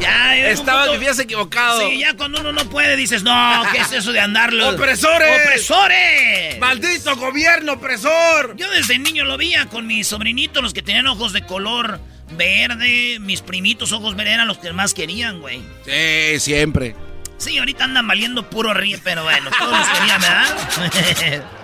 Ya, 0.00 0.36
Estaba, 0.36 0.50
un 0.80 0.84
te 0.84 0.90
punto- 0.90 0.92
habías 0.94 1.18
equivocado. 1.18 1.88
Sí, 1.88 1.98
ya 1.98 2.14
cuando 2.16 2.40
uno 2.40 2.52
no 2.52 2.64
puede 2.68 2.96
dices, 2.96 3.22
no, 3.22 3.62
¿qué 3.72 3.78
es 3.78 3.92
eso 3.92 4.12
de 4.12 4.20
andarlo? 4.20 4.70
¡Opresores! 4.70 5.46
¡Opresores! 5.46 6.58
¡Maldito 6.58 7.16
gobierno 7.16 7.74
opresor! 7.74 8.54
Yo 8.56 8.70
desde 8.70 8.98
niño 8.98 9.24
lo 9.24 9.36
veía 9.36 9.66
con 9.66 9.86
mis 9.86 10.08
sobrinitos, 10.08 10.62
los 10.62 10.74
que 10.74 10.82
tenían 10.82 11.06
ojos 11.06 11.32
de 11.32 11.42
color 11.46 12.00
verde, 12.32 13.18
mis 13.20 13.42
primitos 13.42 13.92
ojos 13.92 14.16
verdes 14.16 14.34
eran 14.34 14.48
los 14.48 14.58
que 14.58 14.72
más 14.72 14.94
querían, 14.94 15.40
güey. 15.40 15.60
Sí, 15.84 16.40
siempre. 16.40 16.96
Sí, 17.38 17.58
ahorita 17.58 17.84
andan 17.84 18.06
valiendo 18.06 18.48
puro 18.48 18.72
ríe, 18.72 18.98
pero 19.02 19.24
bueno, 19.24 19.50
todos 19.58 19.78
los 19.78 19.88
querían, 19.88 20.20
¿verdad? 20.20 21.44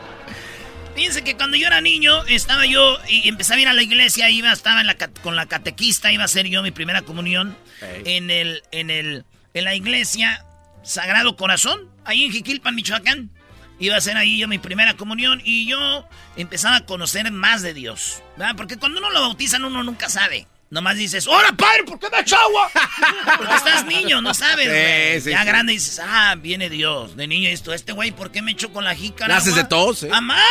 Fíjense 0.98 1.22
que 1.22 1.36
cuando 1.36 1.56
yo 1.56 1.68
era 1.68 1.80
niño, 1.80 2.24
estaba 2.24 2.66
yo 2.66 2.98
y 3.06 3.28
empecé 3.28 3.54
a 3.54 3.60
ir 3.60 3.68
a 3.68 3.72
la 3.72 3.84
iglesia, 3.84 4.30
iba, 4.30 4.50
estaba 4.50 4.80
en 4.80 4.88
la, 4.88 4.96
con 4.96 5.36
la 5.36 5.46
catequista, 5.46 6.10
iba 6.10 6.22
a 6.22 6.24
hacer 6.24 6.48
yo 6.48 6.60
mi 6.60 6.72
primera 6.72 7.02
comunión 7.02 7.56
en 7.80 8.32
el, 8.32 8.64
en 8.72 8.90
el, 8.90 9.24
en 9.54 9.64
la 9.64 9.76
iglesia 9.76 10.44
Sagrado 10.82 11.36
Corazón, 11.36 11.88
ahí 12.04 12.24
en 12.24 12.32
Jiquilpan, 12.32 12.74
Michoacán. 12.74 13.30
Iba 13.78 13.94
a 13.94 13.98
hacer 13.98 14.16
ahí 14.16 14.38
yo 14.38 14.48
mi 14.48 14.58
primera 14.58 14.94
comunión 14.94 15.40
y 15.44 15.68
yo 15.68 16.04
empezaba 16.36 16.74
a 16.74 16.84
conocer 16.84 17.30
más 17.30 17.62
de 17.62 17.74
Dios, 17.74 18.20
¿verdad? 18.36 18.56
Porque 18.56 18.76
cuando 18.76 18.98
uno 18.98 19.10
lo 19.10 19.20
bautizan 19.20 19.64
uno 19.64 19.84
nunca 19.84 20.08
sabe. 20.08 20.48
Nomás 20.70 20.96
dices, 20.96 21.26
¡Hola, 21.26 21.52
padre! 21.56 21.84
¿Por 21.84 21.98
qué 21.98 22.08
me 22.10 22.20
echa 22.20 22.36
agua? 22.40 22.70
Porque 23.38 23.54
estás 23.54 23.86
niño, 23.86 24.20
no 24.20 24.34
sabes, 24.34 24.68
güey. 24.68 25.20
sí, 25.20 25.30
ya 25.30 25.40
sí. 25.40 25.46
grande 25.46 25.72
dices, 25.72 26.00
ah, 26.04 26.34
viene 26.38 26.68
Dios. 26.68 27.16
De 27.16 27.26
niño 27.26 27.48
esto, 27.48 27.72
este 27.72 27.92
güey, 27.92 28.10
¿por 28.10 28.30
qué 28.30 28.42
me 28.42 28.52
echó 28.52 28.72
con 28.72 28.84
la 28.84 28.94
jícara? 28.94 29.36
Haces 29.36 29.54
de 29.54 29.64
tos, 29.64 30.02
¿eh? 30.02 30.08
¡Mamá! 30.08 30.42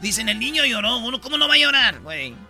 Dicen, 0.00 0.28
el 0.28 0.38
niño 0.38 0.64
lloró. 0.64 0.98
Uno, 0.98 1.20
¿cómo 1.20 1.38
no 1.38 1.48
va 1.48 1.54
a 1.54 1.58
llorar, 1.58 2.00
güey? 2.00 2.34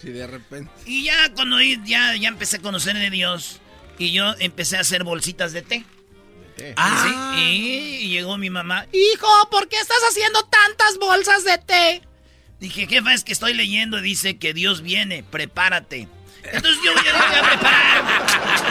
Sí, 0.00 0.10
de 0.10 0.26
repente. 0.26 0.70
Y 0.84 1.04
ya 1.04 1.32
cuando 1.32 1.58
ya, 1.58 2.14
ya 2.16 2.28
empecé 2.28 2.58
a 2.58 2.60
conocer 2.60 2.94
de 2.96 3.08
Dios, 3.08 3.60
y 3.98 4.12
yo 4.12 4.34
empecé 4.38 4.76
a 4.76 4.80
hacer 4.80 5.04
bolsitas 5.04 5.52
de 5.52 5.62
té. 5.62 5.84
Ah. 6.76 7.34
Sí, 7.34 7.98
y 8.02 8.08
llegó 8.10 8.36
mi 8.38 8.50
mamá. 8.50 8.86
Hijo, 8.92 9.48
¿por 9.50 9.68
qué 9.68 9.76
estás 9.76 10.00
haciendo 10.08 10.44
tantas 10.44 10.98
bolsas 10.98 11.44
de 11.44 11.58
té? 11.58 12.02
Dije, 12.60 12.86
jefa, 12.86 13.12
es 13.12 13.22
que 13.22 13.32
estoy 13.32 13.54
leyendo, 13.54 14.00
dice 14.00 14.38
que 14.38 14.54
Dios 14.54 14.82
viene, 14.82 15.22
prepárate. 15.22 16.08
Entonces 16.44 16.80
yo 16.84 16.92
voy 16.94 17.02
a, 17.08 17.12
voy 17.12 17.36
a 17.36 17.50
preparar 17.50 18.04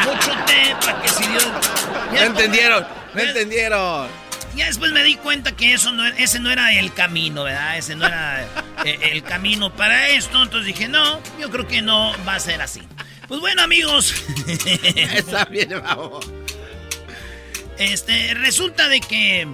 mucho 0.06 0.46
té 0.46 0.76
para 0.82 1.02
que 1.02 1.10
si 1.10 1.28
Dios... 1.28 1.48
No 2.12 2.22
entendieron, 2.22 2.88
no 3.14 3.22
entendieron. 3.22 4.08
Ya 4.56 4.68
después 4.68 4.92
me 4.94 5.04
di 5.04 5.16
cuenta 5.16 5.52
que 5.52 5.74
eso 5.74 5.92
no, 5.92 6.06
ese 6.06 6.40
no 6.40 6.50
era 6.50 6.74
el 6.74 6.94
camino, 6.94 7.44
¿verdad? 7.44 7.78
Ese 7.78 7.96
no 7.96 8.06
era 8.06 8.48
eh, 8.86 8.98
el 9.12 9.22
camino 9.22 9.76
para 9.76 10.08
esto. 10.10 10.42
Entonces 10.42 10.68
dije, 10.68 10.88
no, 10.88 11.22
yo 11.40 11.52
creo 11.52 11.68
que 11.68 11.82
no 11.82 12.14
va 12.26 12.36
a 12.36 12.40
ser 12.40 12.62
así. 12.62 12.82
Pues 13.28 13.42
bueno, 13.42 13.62
amigos. 13.62 14.16
Está 14.48 15.46
bien, 15.46 15.70
vamos. 15.84 16.32
Este, 17.78 18.34
resulta 18.36 18.88
de 18.88 19.02
que 19.02 19.46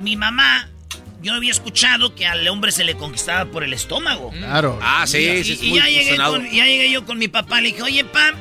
mi 0.00 0.16
mamá, 0.16 0.68
yo 1.22 1.34
había 1.34 1.50
escuchado 1.52 2.14
que 2.14 2.26
al 2.26 2.46
hombre 2.48 2.70
se 2.72 2.84
le 2.84 2.94
conquistaba 2.96 3.46
por 3.50 3.64
el 3.64 3.72
estómago. 3.72 4.30
Claro. 4.30 4.78
Ah, 4.82 5.06
sí, 5.06 5.18
Y- 5.18 5.44
sí, 5.44 5.52
es 5.54 5.62
y 5.62 5.68
muy 5.70 5.78
ya 5.78 5.86
llegué, 5.88 6.10
sonado. 6.12 6.32
con- 6.34 6.50
ya 6.50 6.64
llegué 6.66 6.90
yo 6.90 7.04
con 7.04 7.18
mi 7.18 7.28
papá, 7.28 7.60
le 7.60 7.68
dije, 7.68 7.82
oye, 7.82 8.04
pa, 8.04 8.32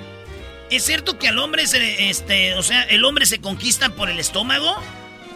¿es 0.70 0.84
cierto 0.84 1.18
que 1.18 1.28
al 1.30 1.40
hombre 1.40 1.66
se 1.68 2.10
este, 2.10 2.56
o 2.56 2.64
sea, 2.64 2.82
el 2.84 3.06
hombre 3.06 3.26
se 3.26 3.40
conquista 3.40 3.90
por 3.90 4.10
el 4.10 4.20
estómago? 4.20 4.76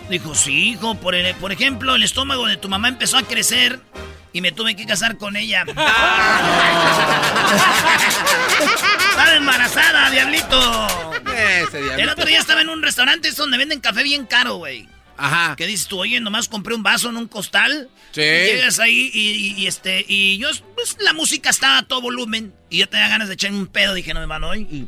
Dijo, 0.09 0.35
sí, 0.35 0.69
hijo, 0.71 0.95
por, 0.95 1.15
el- 1.15 1.35
por 1.35 1.51
ejemplo, 1.51 1.95
el 1.95 2.03
estómago 2.03 2.47
de 2.47 2.57
tu 2.57 2.69
mamá 2.69 2.87
empezó 2.89 3.17
a 3.17 3.23
crecer 3.23 3.79
y 4.33 4.41
me 4.41 4.51
tuve 4.51 4.75
que 4.75 4.85
casar 4.85 5.17
con 5.17 5.35
ella. 5.35 5.63
Estaba 9.09 9.35
embarazada, 9.35 10.09
diablito. 10.11 10.87
Ese 11.35 11.77
diablito. 11.81 12.01
El 12.03 12.09
otro 12.09 12.25
día 12.25 12.39
estaba 12.39 12.61
en 12.61 12.69
un 12.69 12.81
restaurante 12.83 13.31
donde 13.31 13.57
venden 13.57 13.79
café 13.79 14.03
bien 14.03 14.25
caro, 14.25 14.55
güey. 14.55 14.87
Ajá. 15.17 15.55
¿Qué 15.55 15.65
dices 15.67 15.87
tú? 15.87 15.99
Oye, 15.99 16.19
nomás 16.19 16.47
compré 16.47 16.75
un 16.75 16.83
vaso 16.83 17.09
en 17.09 17.17
un 17.17 17.27
costal. 17.27 17.89
Sí. 18.11 18.21
Y 18.21 18.23
llegas 18.23 18.79
ahí 18.79 19.11
y, 19.13 19.31
y- 19.31 19.53
y, 19.63 19.67
este, 19.67 20.05
y 20.07 20.37
yo, 20.37 20.47
pues 20.75 20.97
la 20.99 21.13
música 21.13 21.49
estaba 21.49 21.79
a 21.79 21.87
todo 21.87 22.01
volumen. 22.01 22.53
Y 22.69 22.79
yo 22.79 22.89
tenía 22.89 23.07
ganas 23.09 23.27
de 23.27 23.33
echarme 23.35 23.57
un 23.57 23.67
pedo. 23.67 23.93
Dije, 23.93 24.13
no 24.13 24.19
me 24.19 24.25
van 24.27 24.43
hoy. 24.43 24.61
Y... 24.71 24.87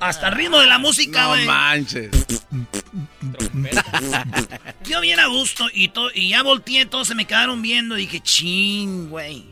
Hasta 0.00 0.28
el 0.28 0.34
ritmo 0.34 0.58
de 0.58 0.66
la 0.66 0.78
música, 0.78 1.22
No 1.22 1.28
güey. 1.30 1.46
manches. 1.46 2.10
Yo 4.84 5.00
bien 5.00 5.20
a 5.20 5.26
gusto 5.26 5.66
y, 5.72 5.88
to- 5.88 6.10
y 6.14 6.30
ya 6.30 6.42
volteé, 6.42 6.86
todos 6.86 7.08
se 7.08 7.14
me 7.14 7.26
quedaron 7.26 7.62
viendo. 7.62 7.96
Y 7.96 8.02
dije, 8.02 8.20
ching, 8.20 9.08
güey. 9.08 9.44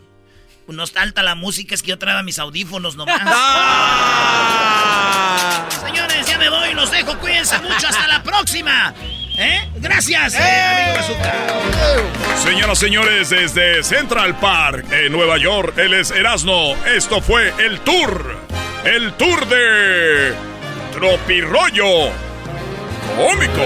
Pues 0.66 0.76
no 0.76 0.84
está 0.84 1.02
alta 1.02 1.22
la 1.22 1.34
música, 1.34 1.74
es 1.74 1.82
que 1.82 1.88
yo 1.88 1.98
traía 1.98 2.22
mis 2.22 2.38
audífonos 2.38 2.94
nomás. 2.96 3.20
Señores, 5.84 6.26
ya 6.26 6.38
me 6.38 6.48
voy, 6.48 6.72
los 6.74 6.90
dejo, 6.90 7.18
cuídense 7.18 7.58
mucho, 7.58 7.88
hasta 7.88 8.06
la 8.06 8.22
próxima. 8.22 8.94
¿Eh? 9.38 9.68
Gracias, 9.76 10.34
eh, 10.34 10.38
amigo 10.38 10.94
Bazooka. 10.96 11.34
Señoras, 12.42 12.78
señores, 12.78 13.30
desde 13.30 13.82
Central 13.82 14.38
Park, 14.38 14.84
en 14.92 15.12
Nueva 15.12 15.38
York, 15.38 15.76
él 15.78 15.94
es 15.94 16.10
Erasno. 16.10 16.74
Esto 16.86 17.20
fue 17.20 17.52
el 17.58 17.80
tour. 17.80 18.36
El 18.84 19.12
tour 19.14 19.46
de 19.46 20.34
Tropirollo 20.92 22.10
Cómico. 23.16 23.62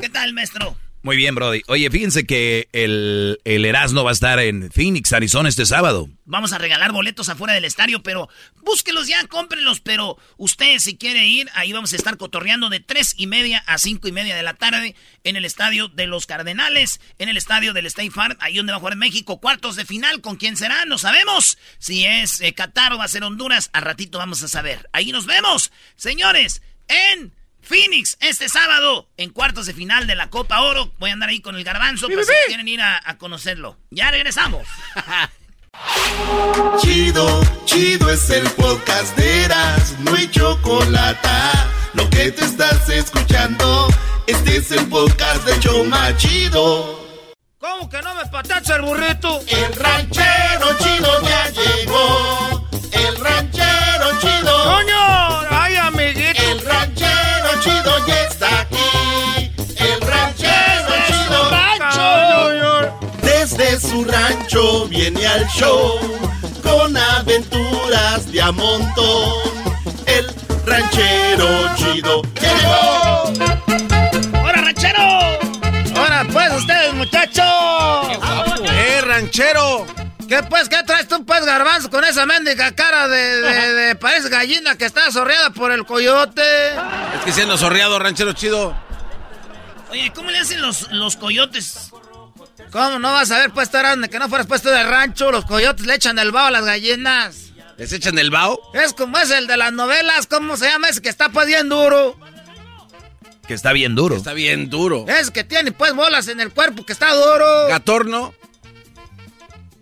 ¿Qué 0.00 0.08
tal, 0.10 0.32
maestro? 0.32 0.76
Muy 1.04 1.18
bien, 1.18 1.34
Brody. 1.34 1.60
Oye, 1.66 1.90
fíjense 1.90 2.24
que 2.24 2.66
el, 2.72 3.38
el 3.44 3.66
Erasmo 3.66 4.04
va 4.04 4.10
a 4.10 4.14
estar 4.14 4.38
en 4.38 4.72
Phoenix, 4.72 5.12
Arizona 5.12 5.50
este 5.50 5.66
sábado. 5.66 6.08
Vamos 6.24 6.54
a 6.54 6.58
regalar 6.58 6.92
boletos 6.92 7.28
afuera 7.28 7.52
del 7.52 7.66
estadio, 7.66 8.02
pero 8.02 8.30
búsquelos 8.62 9.06
ya, 9.06 9.22
cómprenlos. 9.26 9.80
Pero 9.80 10.16
usted, 10.38 10.78
si 10.78 10.96
quiere 10.96 11.26
ir, 11.26 11.50
ahí 11.52 11.74
vamos 11.74 11.92
a 11.92 11.96
estar 11.96 12.16
cotorreando 12.16 12.70
de 12.70 12.80
tres 12.80 13.12
y 13.18 13.26
media 13.26 13.62
a 13.66 13.76
cinco 13.76 14.08
y 14.08 14.12
media 14.12 14.34
de 14.34 14.42
la 14.42 14.54
tarde 14.54 14.96
en 15.24 15.36
el 15.36 15.44
estadio 15.44 15.88
de 15.88 16.06
los 16.06 16.24
Cardenales, 16.24 17.02
en 17.18 17.28
el 17.28 17.36
estadio 17.36 17.74
del 17.74 17.84
State 17.84 18.10
Farm, 18.10 18.38
ahí 18.40 18.56
donde 18.56 18.72
va 18.72 18.78
a 18.78 18.80
jugar 18.80 18.96
México, 18.96 19.40
cuartos 19.40 19.76
de 19.76 19.84
final. 19.84 20.22
¿Con 20.22 20.36
quién 20.36 20.56
será? 20.56 20.86
No 20.86 20.96
sabemos. 20.96 21.58
Si 21.76 22.06
es 22.06 22.40
eh, 22.40 22.54
Qatar 22.54 22.94
o 22.94 22.98
va 22.98 23.04
a 23.04 23.08
ser 23.08 23.24
Honduras, 23.24 23.68
al 23.74 23.82
ratito 23.82 24.16
vamos 24.16 24.42
a 24.42 24.48
saber. 24.48 24.88
Ahí 24.94 25.12
nos 25.12 25.26
vemos, 25.26 25.70
señores, 25.96 26.62
en 26.88 27.34
Phoenix 27.64 28.16
este 28.20 28.48
sábado 28.48 29.08
en 29.16 29.30
cuartos 29.30 29.66
de 29.66 29.74
final 29.74 30.06
de 30.06 30.14
la 30.14 30.30
Copa 30.30 30.60
Oro. 30.60 30.92
Voy 30.98 31.10
a 31.10 31.14
andar 31.14 31.28
ahí 31.30 31.40
con 31.40 31.56
el 31.56 31.64
garbanzo, 31.64 32.08
para 32.08 32.22
si 32.22 32.32
quieren 32.46 32.68
ir 32.68 32.80
a, 32.80 33.00
a 33.04 33.18
conocerlo. 33.18 33.78
Ya 33.90 34.10
regresamos. 34.10 34.66
Chido, 36.80 37.40
chido 37.64 38.10
es 38.10 38.30
el 38.30 38.48
podcast 38.50 39.16
de 39.16 39.44
Eras, 39.44 39.96
no 40.00 40.14
hay 40.14 40.30
chocolate. 40.30 41.28
Lo 41.94 42.08
que 42.10 42.30
te 42.32 42.44
estás 42.44 42.88
escuchando, 42.88 43.88
este 44.26 44.56
es 44.58 44.70
el 44.72 44.86
podcast 44.88 45.44
de 45.44 45.58
Choma 45.60 46.16
Chido. 46.16 47.00
¿Cómo 47.58 47.88
que 47.88 48.00
no 48.02 48.14
me 48.14 48.26
patacha 48.26 48.76
el 48.76 48.82
burrito? 48.82 49.40
El 49.48 49.74
ranchero 49.74 50.76
chido 50.78 51.22
ya 51.22 51.50
llegó. 51.50 52.68
El 52.92 53.16
ranchero 53.16 54.20
chido. 54.20 54.64
¡Coño! 54.64 55.33
Su 64.34 64.38
rancho 64.38 64.88
viene 64.88 65.26
al 65.26 65.46
show 65.48 65.98
con 66.62 66.96
aventuras 66.96 68.30
de 68.30 68.40
a 68.42 68.50
montón. 68.52 69.32
El 70.06 70.26
ranchero 70.66 71.74
chido 71.76 72.22
llegó. 72.40 73.32
¡Hola, 74.42 74.52
ranchero! 74.52 75.02
¡Ahora 75.96 76.24
pues 76.32 76.52
ustedes, 76.54 76.94
muchachos! 76.94 77.44
¡Eh, 78.70 79.00
ranchero! 79.04 79.86
¿Qué 80.28 80.42
pues? 80.44 80.68
¿Qué 80.68 80.82
traes 80.86 81.06
tú 81.06 81.24
pues, 81.26 81.44
garbanzo, 81.44 81.90
con 81.90 82.02
esa 82.04 82.24
mendiga 82.26 82.72
cara 82.74 83.08
de, 83.08 83.40
de, 83.42 83.72
de- 83.74 83.94
parece 84.00 84.30
gallina 84.30 84.76
que 84.76 84.86
está 84.86 85.10
sorreada 85.12 85.50
por 85.50 85.70
el 85.70 85.84
coyote? 85.84 86.42
Es 86.70 87.24
que 87.24 87.32
siendo 87.32 87.58
sorreado, 87.58 87.98
ranchero 87.98 88.32
chido. 88.32 88.74
Oye, 89.90 90.10
¿cómo 90.14 90.30
le 90.30 90.38
hacen 90.40 90.60
los, 90.62 90.90
los 90.92 91.16
coyotes? 91.16 91.90
¿Cómo 92.74 92.98
no 92.98 93.12
vas 93.12 93.30
a 93.30 93.38
ver 93.38 93.52
pues, 93.52 93.70
Tarán, 93.70 94.02
que 94.08 94.18
no 94.18 94.28
fueras 94.28 94.48
puesto 94.48 94.68
de 94.68 94.82
rancho? 94.82 95.30
Los 95.30 95.44
coyotes 95.44 95.86
le 95.86 95.94
echan 95.94 96.18
el 96.18 96.32
vaho 96.32 96.48
a 96.48 96.50
las 96.50 96.64
gallinas. 96.64 97.52
¿Les 97.76 97.92
echan 97.92 98.18
el 98.18 98.32
bao? 98.32 98.58
Es 98.74 98.92
como 98.92 99.16
es 99.16 99.30
el 99.30 99.46
de 99.46 99.56
las 99.56 99.72
novelas, 99.72 100.26
¿cómo 100.26 100.56
se 100.56 100.66
llama 100.66 100.88
ese 100.88 101.00
que 101.00 101.08
está 101.08 101.28
pues 101.28 101.46
bien 101.46 101.68
duro? 101.68 102.18
Que 103.46 103.54
está 103.54 103.72
bien 103.72 103.94
duro. 103.94 104.16
Está 104.16 104.32
bien 104.32 104.70
duro. 104.70 105.04
Es 105.06 105.30
que 105.30 105.44
tiene 105.44 105.70
pues 105.70 105.94
bolas 105.94 106.26
en 106.26 106.40
el 106.40 106.50
cuerpo 106.52 106.84
que 106.84 106.92
está 106.92 107.14
duro. 107.14 107.68
Gatorno. 107.68 108.34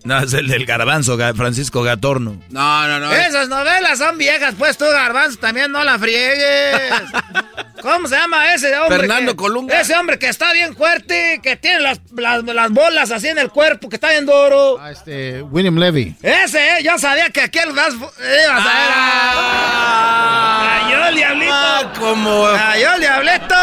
No, 0.05 0.19
es 0.19 0.33
el 0.33 0.49
del 0.49 0.67
garbanzo, 0.67 1.17
Ga- 1.17 1.35
Francisco 1.35 1.83
Gatorno. 1.83 2.41
No, 2.51 2.89
no, 2.89 2.99
no. 3.01 3.13
Esas 3.13 3.49
novelas 3.49 3.99
son 3.99 4.19
viejas, 4.19 4.55
pues 4.59 4.77
tú, 4.77 4.85
Garbanzo, 4.87 5.39
también 5.39 5.71
no 5.71 5.83
la 5.85 5.99
friegues. 5.99 6.91
¿Cómo 7.83 8.07
se 8.07 8.15
llama 8.17 8.53
ese 8.55 8.77
hombre? 8.79 8.99
Fernando 8.99 9.33
que- 9.33 9.37
Colunga. 9.37 9.81
Ese 9.81 9.97
hombre 9.97 10.19
que 10.19 10.29
está 10.29 10.53
bien 10.53 10.77
fuerte, 10.77 11.41
que 11.43 11.57
tiene 11.57 11.81
las, 11.81 12.01
las, 12.17 12.45
las 12.45 12.71
bolas 12.71 13.11
así 13.11 13.27
en 13.29 13.39
el 13.39 13.51
cuerpo, 13.51 13.89
que 13.89 13.97
está 13.97 14.11
bien 14.11 14.25
duro. 14.27 14.79
Ah, 14.81 14.93
este, 14.93 15.43
William 15.43 15.77
Levy. 15.77 16.15
Ese, 16.23 16.79
eh, 16.79 16.83
yo 16.85 16.97
sabía 16.99 17.31
que 17.31 17.41
aquí 17.43 17.59
el 17.59 17.73
vas. 17.73 17.93
ibas 17.95 18.11
a 18.21 18.55
ver. 18.57 18.93
Ah. 18.95 20.79
Cayó 20.83 21.07
el 21.09 21.15
diablito. 21.17 21.93
como. 21.99 22.45
Cayó 22.53 22.95
el 22.95 23.01
diablito. 23.01 23.55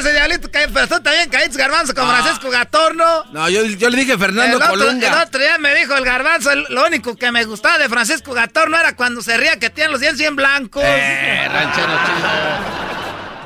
Ese 0.00 0.12
diablito 0.12 0.50
que 0.50 0.66
pero 0.72 0.88
tú 0.88 1.00
también 1.02 1.28
caíste, 1.28 1.58
Garbanzo, 1.58 1.94
con 1.94 2.08
Francisco 2.08 2.50
Gatorno. 2.50 3.24
No, 3.32 3.48
yo, 3.50 3.64
yo 3.64 3.90
le 3.90 3.96
dije 3.98 4.16
Fernando 4.18 4.56
el 4.56 4.62
otro, 4.62 4.68
Colunga. 4.70 5.08
el 5.08 5.26
otro 5.28 5.40
día 5.40 5.58
me 5.58 5.74
dijo 5.74 5.85
el 5.94 6.04
garbanzo, 6.04 6.54
lo 6.54 6.86
único 6.86 7.16
que 7.16 7.30
me 7.30 7.44
gustaba 7.44 7.78
de 7.78 7.88
Francisco 7.88 8.32
Gatorno 8.32 8.78
era 8.78 8.96
cuando 8.96 9.22
se 9.22 9.36
ría 9.36 9.58
que 9.58 9.70
tiene 9.70 9.90
los 9.90 10.00
dientes 10.00 10.18
bien 10.18 10.34
blancos. 10.36 10.82
Eh, 10.84 11.48
ranchero 11.52 11.92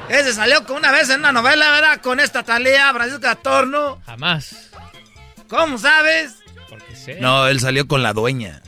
Ese 0.09 0.33
salió 0.33 0.65
con 0.65 0.77
una 0.77 0.93
vez 0.93 1.11
en 1.11 1.21
una 1.21 1.33
novela, 1.33 1.71
¿verdad? 1.71 2.01
Con 2.01 2.21
esta 2.21 2.43
talía, 2.43 2.93
Francisco 2.93 3.21
Gatorno. 3.21 4.01
Jamás. 4.07 4.71
¿Cómo 5.49 5.79
sabes? 5.79 6.37
Porque 6.69 6.95
sé. 6.95 7.17
No, 7.21 7.47
él 7.49 7.61
salió 7.61 7.87
con 7.89 8.03
la 8.03 8.13
dueña. 8.13 8.63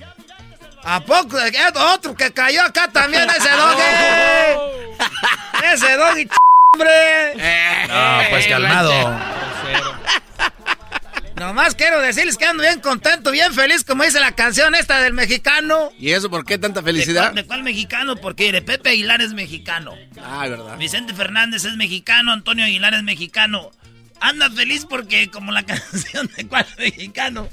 ¿A 0.85 1.01
poco? 1.01 1.39
Eh, 1.39 1.53
Otro 1.94 2.15
que 2.15 2.32
cayó 2.32 2.62
acá 2.62 2.89
también, 2.89 3.28
ese 3.31 3.51
doggy. 3.57 3.82
ese 5.73 5.97
doggy, 5.97 6.28
hombre. 6.74 7.35
No, 7.89 8.31
pues 8.31 8.47
calmado. 8.49 8.93
Nomás 11.43 11.74
quiero 11.74 12.01
decirles 12.01 12.39
que 12.39 12.44
ando 12.44 12.62
bien 12.62 12.78
contento, 12.78 13.32
bien 13.32 13.52
feliz, 13.52 13.82
como 13.82 14.05
dice 14.05 14.20
la 14.20 14.31
canción 14.31 14.77
esta 14.77 15.01
del 15.01 15.12
mexicano. 15.12 15.90
¿Y 15.98 16.12
eso 16.12 16.31
por 16.31 16.44
qué 16.44 16.56
tanta 16.56 16.82
¿De 16.82 16.85
felicidad? 16.85 17.24
cuál, 17.24 17.35
de 17.35 17.47
cuál 17.47 17.62
mexicano? 17.64 18.14
Porque 18.14 18.52
de 18.52 18.62
Pepe 18.62 18.90
Aguilar 18.90 19.20
es 19.20 19.32
mexicano. 19.32 19.93
Ah, 20.23 20.47
verdad. 20.47 20.78
Vicente 20.78 21.12
Fernández 21.14 21.64
es 21.64 21.74
mexicano, 21.74 22.32
Antonio 22.32 22.64
Aguilar 22.64 22.94
es 22.94 23.02
mexicano. 23.02 23.73
Anda 24.20 24.51
feliz 24.51 24.86
porque 24.89 25.32
como 25.32 25.51
la 25.51 25.62
canción 25.64 26.31
de 26.36 26.47
cuál 26.47 26.64
mexicano. 26.78 27.48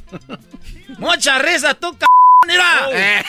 Mucha 0.99 1.39
risa, 1.39 1.73
tú, 1.73 1.97
c 1.99 2.05
mira. 2.45 2.89
Eh. 2.93 3.23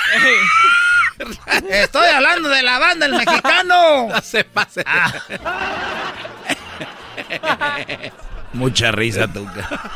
Estoy 1.71 2.09
hablando 2.09 2.51
de 2.51 2.63
la 2.63 2.79
banda 2.79 3.07
El 3.07 3.15
Mexicano. 3.15 4.09
No 4.09 4.21
se 4.21 4.45
pase. 4.45 4.85
Ah. 4.87 5.11
Mucha 8.53 8.93
risa, 8.93 9.27
Tuca. 9.27 9.91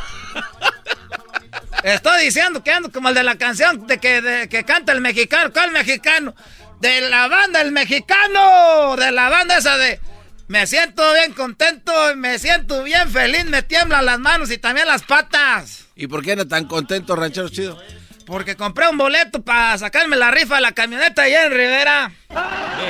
Estoy 1.84 2.24
diciendo 2.24 2.64
que 2.64 2.70
ando 2.72 2.90
como 2.90 3.10
el 3.10 3.14
de 3.14 3.22
la 3.22 3.36
canción 3.36 3.86
de 3.86 3.98
que, 3.98 4.22
de 4.22 4.48
que 4.48 4.64
canta 4.64 4.92
el 4.92 5.00
mexicano. 5.02 5.52
¿Cuál 5.52 5.70
mexicano? 5.70 6.34
De 6.80 7.02
la 7.02 7.28
banda 7.28 7.60
El 7.60 7.72
Mexicano. 7.72 8.96
De 8.96 9.10
la 9.12 9.28
banda 9.28 9.58
esa 9.58 9.76
de... 9.76 10.00
Me 10.48 10.66
siento 10.66 11.02
bien 11.14 11.32
contento, 11.32 11.92
me 12.16 12.38
siento 12.38 12.82
bien 12.84 13.08
feliz, 13.10 13.44
me 13.46 13.62
tiemblan 13.62 14.04
las 14.04 14.18
manos 14.18 14.50
y 14.50 14.58
también 14.58 14.86
las 14.86 15.02
patas. 15.02 15.86
¿Y 15.96 16.06
por 16.06 16.22
qué 16.22 16.32
anda 16.32 16.44
tan 16.46 16.66
contento, 16.66 17.16
ranchero 17.16 17.48
chido? 17.48 17.78
Porque 18.26 18.54
compré 18.54 18.88
un 18.88 18.98
boleto 18.98 19.42
para 19.42 19.76
sacarme 19.78 20.16
la 20.16 20.30
rifa 20.30 20.56
de 20.56 20.60
la 20.62 20.72
camioneta 20.72 21.22
allá 21.22 21.46
en 21.46 21.52
Rivera. 21.52 22.12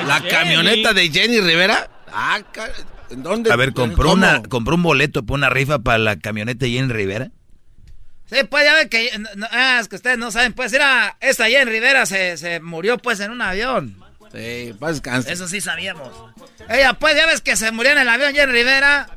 ¿La 0.06 0.20
camioneta 0.28 0.92
de 0.92 1.08
Jenny 1.10 1.40
Rivera? 1.40 1.88
Ah, 2.12 2.40
ca- 2.52 2.70
¿en 3.10 3.22
dónde? 3.22 3.52
A 3.52 3.56
ver, 3.56 3.72
compró, 3.72 4.12
una, 4.12 4.42
compró 4.42 4.74
un 4.76 4.82
boleto 4.82 5.24
para 5.24 5.34
una 5.34 5.50
rifa 5.50 5.78
para 5.80 5.98
la 5.98 6.16
camioneta 6.18 6.64
allí 6.66 6.78
en 6.78 6.90
Rivera. 6.90 7.30
Sí, 8.30 8.42
pues 8.48 8.64
ya 8.64 8.74
ven 8.74 8.88
que... 8.88 9.10
no, 9.36 9.46
ah, 9.50 9.78
es 9.80 9.88
que 9.88 9.96
ustedes 9.96 10.18
no 10.18 10.30
saben, 10.30 10.52
pues 10.52 10.72
era... 10.72 11.16
Esta 11.20 11.44
allá 11.44 11.62
en 11.62 11.68
Rivera 11.68 12.06
se, 12.06 12.36
se 12.36 12.60
murió 12.60 12.98
pues 12.98 13.20
en 13.20 13.30
un 13.30 13.42
avión. 13.42 14.02
Sí, 14.32 14.74
paz 14.80 14.94
descanse. 14.94 15.32
Eso 15.32 15.46
sí 15.46 15.60
sabíamos. 15.60 16.10
Ella, 16.68 16.94
pues, 16.94 17.14
ya 17.14 17.26
ves 17.26 17.40
que 17.40 17.56
se 17.56 17.70
murió 17.70 17.92
en 17.92 17.98
el 17.98 18.08
avión 18.08 18.32
ya 18.32 18.42
en 18.42 18.50
Rivera. 18.50 19.08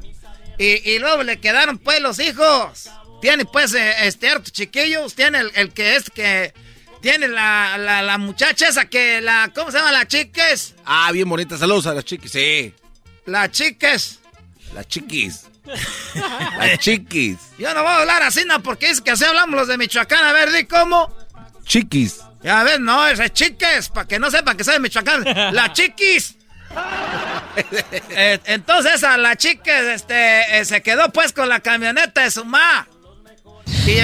Y, 0.60 0.88
y 0.90 1.00
luego 1.00 1.24
le 1.24 1.40
quedaron, 1.40 1.80
pues, 1.80 2.02
los 2.02 2.20
hijos. 2.20 2.92
Tiene, 3.20 3.46
pues, 3.46 3.74
eh, 3.74 3.94
este 4.04 4.30
harto 4.30 4.52
chiquillos. 4.52 5.16
Tiene 5.16 5.40
el, 5.40 5.52
el 5.56 5.74
que 5.74 5.96
es 5.96 6.10
que. 6.12 6.54
Tiene 7.02 7.28
la, 7.28 7.78
la, 7.80 8.04
la 8.04 8.18
muchacha 8.20 8.68
esa 8.68 8.86
que 8.86 9.22
la. 9.22 9.52
¿Cómo 9.56 9.72
se 9.72 9.78
llama? 9.80 9.92
La 9.92 10.08
chiques. 10.08 10.76
Ah, 10.86 11.12
bien 11.12 11.28
bonita. 11.28 11.58
Saludos 11.58 11.88
a 11.88 11.96
las 11.96 12.06
chiquis. 12.06 12.32
Sí. 12.32 12.74
La 13.26 13.50
chiques. 13.50 14.20
Las 14.76 14.88
chiquis. 14.88 15.46
Las 16.58 16.80
chiquis. 16.80 17.38
Yo 17.58 17.74
no 17.74 17.82
voy 17.82 17.92
a 17.92 17.98
hablar 18.00 18.24
así, 18.24 18.44
no, 18.46 18.62
porque 18.64 18.90
es 18.90 19.02
que 19.02 19.12
así 19.12 19.26
hablamos 19.26 19.56
los 19.56 19.68
de 19.68 19.78
Michoacán. 19.78 20.24
A 20.26 20.34
ver, 20.34 20.52
di 20.52 20.66
cómo. 20.66 21.16
Chiquis. 21.66 22.22
Ya 22.44 22.64
ves, 22.64 22.80
no, 22.80 23.08
es 23.08 23.34
chiques, 23.34 23.90
para 23.90 24.08
que 24.08 24.20
no 24.20 24.30
sepan 24.32 24.56
que 24.56 24.64
soy 24.64 24.76
de 24.76 24.80
Michoacán. 24.80 25.24
La 25.54 25.74
chiquis. 25.74 26.36
Eh, 28.10 28.40
entonces 28.46 29.04
a 29.04 29.18
la 29.18 29.36
chiques 29.36 29.84
este, 29.86 30.60
eh, 30.60 30.66
se 30.66 30.84
quedó 30.84 31.10
pues 31.12 31.34
con 31.34 31.50
la 31.50 31.60
camioneta 31.62 32.22
de 32.22 32.30
su 32.30 32.46
ma. 32.46 32.88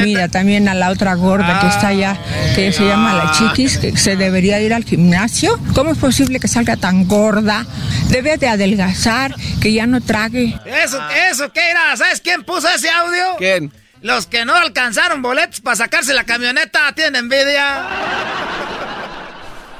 Mira, 0.03 0.27
también 0.30 0.68
a 0.69 0.73
la 0.73 0.89
otra 0.89 1.14
gorda 1.15 1.60
que 1.60 1.68
está 1.68 1.88
allá, 1.88 2.18
que 2.55 2.72
se 2.72 2.85
llama 2.85 3.14
la 3.14 3.31
chiquis, 3.31 3.77
que 3.77 3.97
se 3.97 4.15
debería 4.15 4.60
ir 4.61 4.73
al 4.73 4.85
gimnasio. 4.85 5.60
¿Cómo 5.76 5.91
es 5.91 5.97
posible 5.97 6.39
que 6.39 6.47
salga 6.47 6.77
tan 6.77 7.07
gorda? 7.07 7.65
Debe 8.10 8.38
de 8.38 8.47
adelgazar, 8.47 9.35
que 9.61 9.73
ya 9.73 9.85
no 9.85 10.01
trague. 10.01 10.57
Eso, 10.65 10.99
eso, 11.31 11.51
¿qué 11.51 11.69
era? 11.72 11.95
¿Sabes 11.97 12.22
quién 12.22 12.43
puso 12.43 12.68
ese 12.69 12.89
audio? 12.89 13.35
¿Quién? 13.38 13.73
Los 14.01 14.27
que 14.27 14.45
no 14.45 14.55
alcanzaron 14.55 15.22
boletos 15.22 15.61
para 15.61 15.76
sacarse 15.76 16.14
la 16.14 16.23
camioneta 16.26 16.93
tienen 16.93 17.15
envidia. 17.15 17.88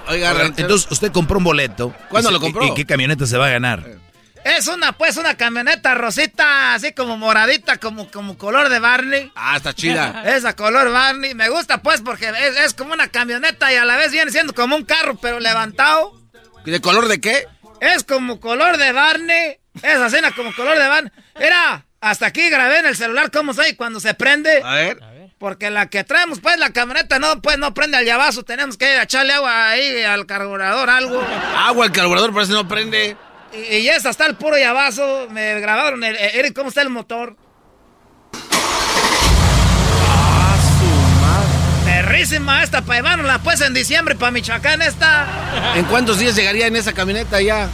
Oiga, 0.08 0.34
entonces 0.58 0.92
usted 0.92 1.12
compró 1.12 1.38
un 1.38 1.44
boleto. 1.44 1.94
¿Cuándo 2.10 2.30
¿Y- 2.30 2.34
lo 2.34 2.40
compró? 2.40 2.66
¿Y 2.66 2.74
qué 2.74 2.86
camioneta 2.86 3.26
se 3.26 3.38
va 3.38 3.48
a 3.48 3.50
ganar? 3.50 4.03
Es 4.44 4.68
una, 4.68 4.92
pues, 4.92 5.18
una 5.18 5.36
camioneta 5.38 5.96
rosita, 5.96 6.74
así 6.74 6.92
como 6.92 7.18
moradita, 7.18 7.78
como, 7.78 8.12
como 8.12 8.38
color 8.38 8.70
de 8.70 8.80
Barney. 8.80 9.32
Ah, 9.36 9.56
está 9.58 9.74
chida. 9.74 10.24
Esa 10.36 10.56
color 10.56 10.92
Barney. 10.92 11.34
Me 11.34 11.50
gusta, 11.50 11.82
pues, 11.82 12.02
porque 12.02 12.30
es, 12.30 12.58
es 12.58 12.74
como 12.74 12.94
una 12.94 13.08
camioneta 13.08 13.72
y 13.72 13.76
a 13.76 13.86
la 13.86 13.96
vez 13.96 14.12
viene 14.12 14.32
siendo 14.32 14.54
como 14.54 14.76
un 14.76 14.84
carro, 14.84 15.16
pero 15.16 15.40
levantado. 15.40 16.20
¿De 16.66 16.82
color 16.82 17.08
de 17.08 17.22
qué? 17.22 17.48
Es 17.80 18.04
como 18.04 18.40
color 18.40 18.78
de 18.78 18.92
Barney. 18.92 19.58
Esa 19.82 20.10
cena 20.10 20.32
como 20.32 20.54
color 20.54 20.78
de 20.78 20.88
Barney. 20.88 21.12
Era, 21.36 21.86
hasta 22.02 22.26
aquí 22.26 22.50
grabé 22.50 22.80
en 22.80 22.86
el 22.88 22.96
celular 22.96 23.32
cómo 23.32 23.54
soy 23.54 23.76
cuando 23.76 24.00
se 24.00 24.14
prende. 24.14 24.62
A 24.64 24.76
ver. 24.76 25.00
Porque 25.38 25.70
la 25.70 25.90
que 25.90 26.04
traemos, 26.04 26.40
pues, 26.40 26.58
la 26.58 26.72
camioneta 26.72 27.20
no, 27.20 27.42
pues, 27.42 27.58
no 27.58 27.74
prende 27.74 27.98
al 27.98 28.06
llavazo. 28.06 28.44
Tenemos 28.44 28.78
que 28.78 29.02
echarle 29.02 29.34
agua 29.34 29.70
ahí 29.70 30.04
al 30.04 30.26
carburador, 30.26 30.90
algo. 30.90 31.22
Agua, 31.58 31.86
el 31.86 31.92
carburador, 31.92 32.32
por 32.32 32.44
eso 32.44 32.54
no 32.54 32.68
prende. 32.68 33.18
Y, 33.54 33.78
y 33.78 33.90
esa 33.90 34.10
está 34.10 34.26
el 34.26 34.36
puro 34.36 34.58
llavazo. 34.58 35.28
Me 35.30 35.60
grabaron, 35.60 36.04
el, 36.04 36.16
el- 36.16 36.36
Eric, 36.36 36.54
¿cómo 36.56 36.70
está 36.70 36.82
el 36.82 36.90
motor? 36.90 37.36
Perrísima 41.86 42.64
esta, 42.64 42.82
para 42.82 43.00
llevárnosla, 43.00 43.40
pues, 43.40 43.62
en 43.62 43.74
diciembre 43.74 44.16
para 44.16 44.32
Michoacán 44.32 44.82
esta. 44.82 45.26
¿En 45.76 45.86
cuántos 45.86 46.18
días 46.20 46.36
llegaría 46.36 46.68
en 46.68 46.76
esa 46.76 46.94
camioneta 46.94 47.42
ya? 47.42 47.68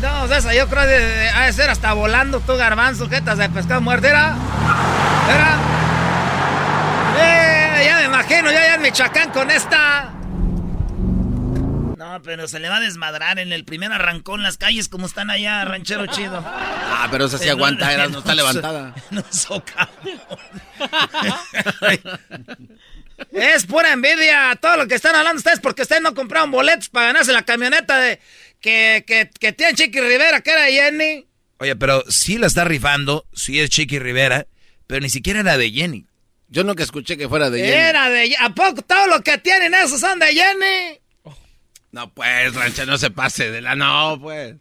No, 0.00 0.32
esa 0.32 0.52
yo 0.54 0.68
creo 0.68 0.82
que 0.84 1.30
ha 1.34 1.46
de 1.46 1.52
ser 1.52 1.70
hasta 1.70 1.92
volando 1.92 2.40
tú, 2.40 2.56
garbanzo, 2.56 3.08
jetas 3.08 3.38
de 3.38 3.48
pescado 3.48 3.80
muerto. 3.80 4.06
Era, 4.06 4.34
era. 5.34 5.56
Eh, 7.20 7.84
ya 7.86 7.96
me 7.98 8.04
imagino, 8.04 8.50
yo 8.50 8.58
ya 8.58 8.74
en 8.74 8.82
Michoacán 8.82 9.30
con 9.30 9.50
esta. 9.50 10.10
No, 12.14 12.22
pero 12.22 12.46
se 12.46 12.60
le 12.60 12.68
va 12.68 12.76
a 12.76 12.80
desmadrar 12.80 13.40
en 13.40 13.52
el 13.52 13.64
primer 13.64 13.90
arrancón 13.90 14.44
las 14.44 14.56
calles 14.56 14.88
como 14.88 15.06
están 15.06 15.30
allá, 15.30 15.64
ranchero 15.64 16.06
chido. 16.06 16.44
Ah, 16.46 17.08
pero 17.10 17.24
esa 17.24 17.38
sí 17.38 17.48
aguanta, 17.48 17.92
era, 17.92 18.06
no 18.06 18.20
está 18.20 18.36
levantada. 18.36 18.94
No 19.10 19.24
socavo. 19.32 19.90
Es 23.32 23.66
pura 23.66 23.92
envidia 23.92 24.56
todo 24.60 24.76
lo 24.76 24.86
que 24.86 24.94
están 24.94 25.16
hablando 25.16 25.38
ustedes 25.38 25.58
porque 25.58 25.82
ustedes 25.82 26.02
no 26.02 26.14
compraron 26.14 26.52
boletos 26.52 26.88
para 26.88 27.06
ganarse 27.06 27.32
la 27.32 27.42
camioneta 27.42 27.98
de 27.98 28.20
que, 28.60 29.02
que, 29.04 29.28
que 29.40 29.52
tiene 29.52 29.74
Chiqui 29.74 30.00
Rivera, 30.00 30.40
que 30.40 30.52
era 30.52 30.66
Jenny. 30.66 31.26
Oye, 31.58 31.74
pero 31.74 32.04
sí 32.08 32.38
la 32.38 32.46
está 32.46 32.62
rifando, 32.62 33.26
sí 33.32 33.58
es 33.58 33.70
Chiqui 33.70 33.98
Rivera, 33.98 34.46
pero 34.86 35.00
ni 35.00 35.10
siquiera 35.10 35.40
era 35.40 35.58
de 35.58 35.72
Jenny. 35.72 36.06
Yo 36.46 36.62
nunca 36.62 36.84
escuché 36.84 37.16
que 37.16 37.28
fuera 37.28 37.50
de 37.50 37.58
Jenny. 37.58 37.72
Era 37.72 38.08
de 38.08 38.36
¿A 38.38 38.54
poco 38.54 38.82
todo 38.82 39.08
lo 39.08 39.20
que 39.22 39.36
tienen 39.38 39.74
esos 39.74 39.98
son 39.98 40.20
de 40.20 40.26
Jenny? 40.26 41.03
No, 41.94 42.10
pues, 42.10 42.52
ranchero, 42.52 42.90
no 42.90 42.98
se 42.98 43.12
pase 43.12 43.52
de 43.52 43.60
la... 43.60 43.76
No, 43.76 44.18
pues. 44.20 44.56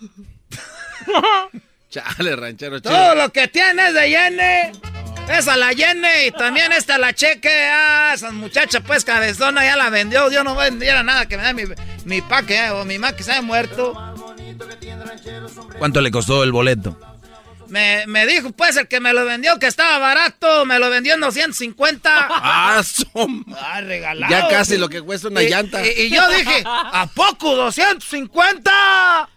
Chale, 1.90 2.36
ranchero, 2.36 2.78
chido. 2.78 2.92
Todo 2.92 3.16
lo 3.16 3.32
que 3.32 3.48
tiene 3.48 3.88
es 3.88 3.94
de 3.94 4.08
Jenny. 4.08 4.78
Esa 5.28 5.56
la 5.56 5.70
Jenny 5.74 6.28
y 6.28 6.30
también 6.30 6.70
esta 6.70 6.96
la 6.96 7.12
Cheque. 7.12 7.50
Ah, 7.50 8.12
esa 8.14 8.30
muchacha 8.30 8.82
pues 8.82 9.04
cabezona 9.04 9.64
ya 9.64 9.74
la 9.74 9.90
vendió. 9.90 10.30
Yo 10.30 10.44
no 10.44 10.54
vendiera 10.54 11.02
nada 11.02 11.26
que 11.26 11.36
me 11.36 11.42
da 11.42 11.52
mi, 11.52 11.64
mi 12.04 12.22
pa 12.22 12.44
que 12.44 12.70
o 12.70 12.84
mi 12.84 12.98
ma 12.98 13.16
que 13.16 13.24
se 13.24 13.32
haya 13.32 13.42
muerto. 13.42 13.92
¿Cuánto 15.78 16.00
le 16.00 16.12
costó 16.12 16.44
el 16.44 16.52
boleto? 16.52 16.96
Me, 17.68 18.06
me, 18.06 18.26
dijo, 18.26 18.52
pues, 18.52 18.76
el 18.76 18.88
que 18.88 19.00
me 19.00 19.12
lo 19.12 19.24
vendió 19.24 19.58
que 19.58 19.66
estaba 19.66 19.98
barato, 19.98 20.64
me 20.64 20.78
lo 20.78 20.88
vendió 20.90 21.14
en 21.14 21.20
250. 21.20 22.10
¡Ah, 22.30 22.82
ah 23.56 23.80
regalado! 23.80 24.30
Ya 24.30 24.48
casi 24.48 24.76
lo 24.76 24.88
que 24.88 25.02
cuesta 25.02 25.28
una 25.28 25.42
llanta. 25.42 25.86
Y, 25.86 26.10
yo 26.10 26.28
dije, 26.28 26.62
¿a 26.64 27.08
poco 27.14 27.56
250? 27.56 29.28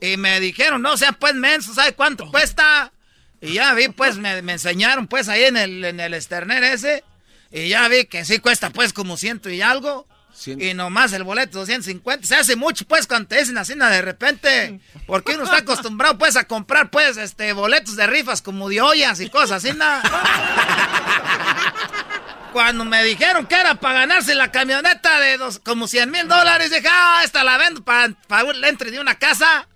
Y 0.00 0.16
me 0.16 0.40
dijeron, 0.40 0.82
no, 0.82 0.96
sea, 0.96 1.12
pues, 1.12 1.34
menso, 1.34 1.74
¿sabe 1.74 1.94
cuánto 1.94 2.30
cuesta? 2.30 2.92
Y 3.40 3.54
ya 3.54 3.74
vi, 3.74 3.88
pues, 3.88 4.16
me, 4.18 4.38
enseñaron, 4.38 5.06
pues, 5.06 5.28
ahí 5.28 5.44
en 5.44 5.56
el, 5.56 5.84
en 5.84 6.00
el 6.00 6.20
Sterner 6.20 6.62
ese. 6.64 7.04
Y 7.50 7.68
ya 7.68 7.88
vi 7.88 8.04
que 8.06 8.24
sí 8.24 8.38
cuesta, 8.38 8.70
pues, 8.70 8.92
como 8.92 9.16
ciento 9.16 9.50
y 9.50 9.62
algo. 9.62 10.06
Y 10.46 10.74
nomás 10.74 11.12
el 11.12 11.24
boleto 11.24 11.58
250. 11.58 12.26
Se 12.26 12.34
hace 12.34 12.56
mucho, 12.56 12.84
pues, 12.86 13.06
cuando 13.06 13.28
te 13.28 13.38
dicen 13.38 13.58
así 13.58 13.74
de 13.74 14.02
repente. 14.02 14.80
Porque 15.06 15.34
uno 15.34 15.44
está 15.44 15.58
acostumbrado, 15.58 16.18
pues, 16.18 16.36
a 16.36 16.44
comprar, 16.44 16.90
pues, 16.90 17.16
este, 17.16 17.52
boletos 17.52 17.96
de 17.96 18.06
rifas 18.06 18.42
como 18.42 18.68
de 18.68 18.80
ollas 18.80 19.20
y 19.20 19.28
cosas 19.30 19.64
así, 19.64 19.76
nada. 19.76 20.02
Cuando 22.52 22.84
me 22.84 23.02
dijeron 23.02 23.46
que 23.46 23.54
era 23.54 23.76
para 23.76 24.00
ganarse 24.00 24.34
la 24.34 24.52
camioneta 24.52 25.18
de 25.20 25.38
dos, 25.38 25.58
como 25.58 25.88
100 25.88 26.10
mil 26.10 26.28
dólares, 26.28 26.70
dije, 26.70 26.86
ah, 26.90 27.22
esta 27.24 27.44
la 27.44 27.56
vendo 27.56 27.82
para, 27.82 28.12
para 28.26 28.50
el 28.50 28.62
entre 28.64 28.90
de 28.90 29.00
una 29.00 29.14
casa. 29.14 29.66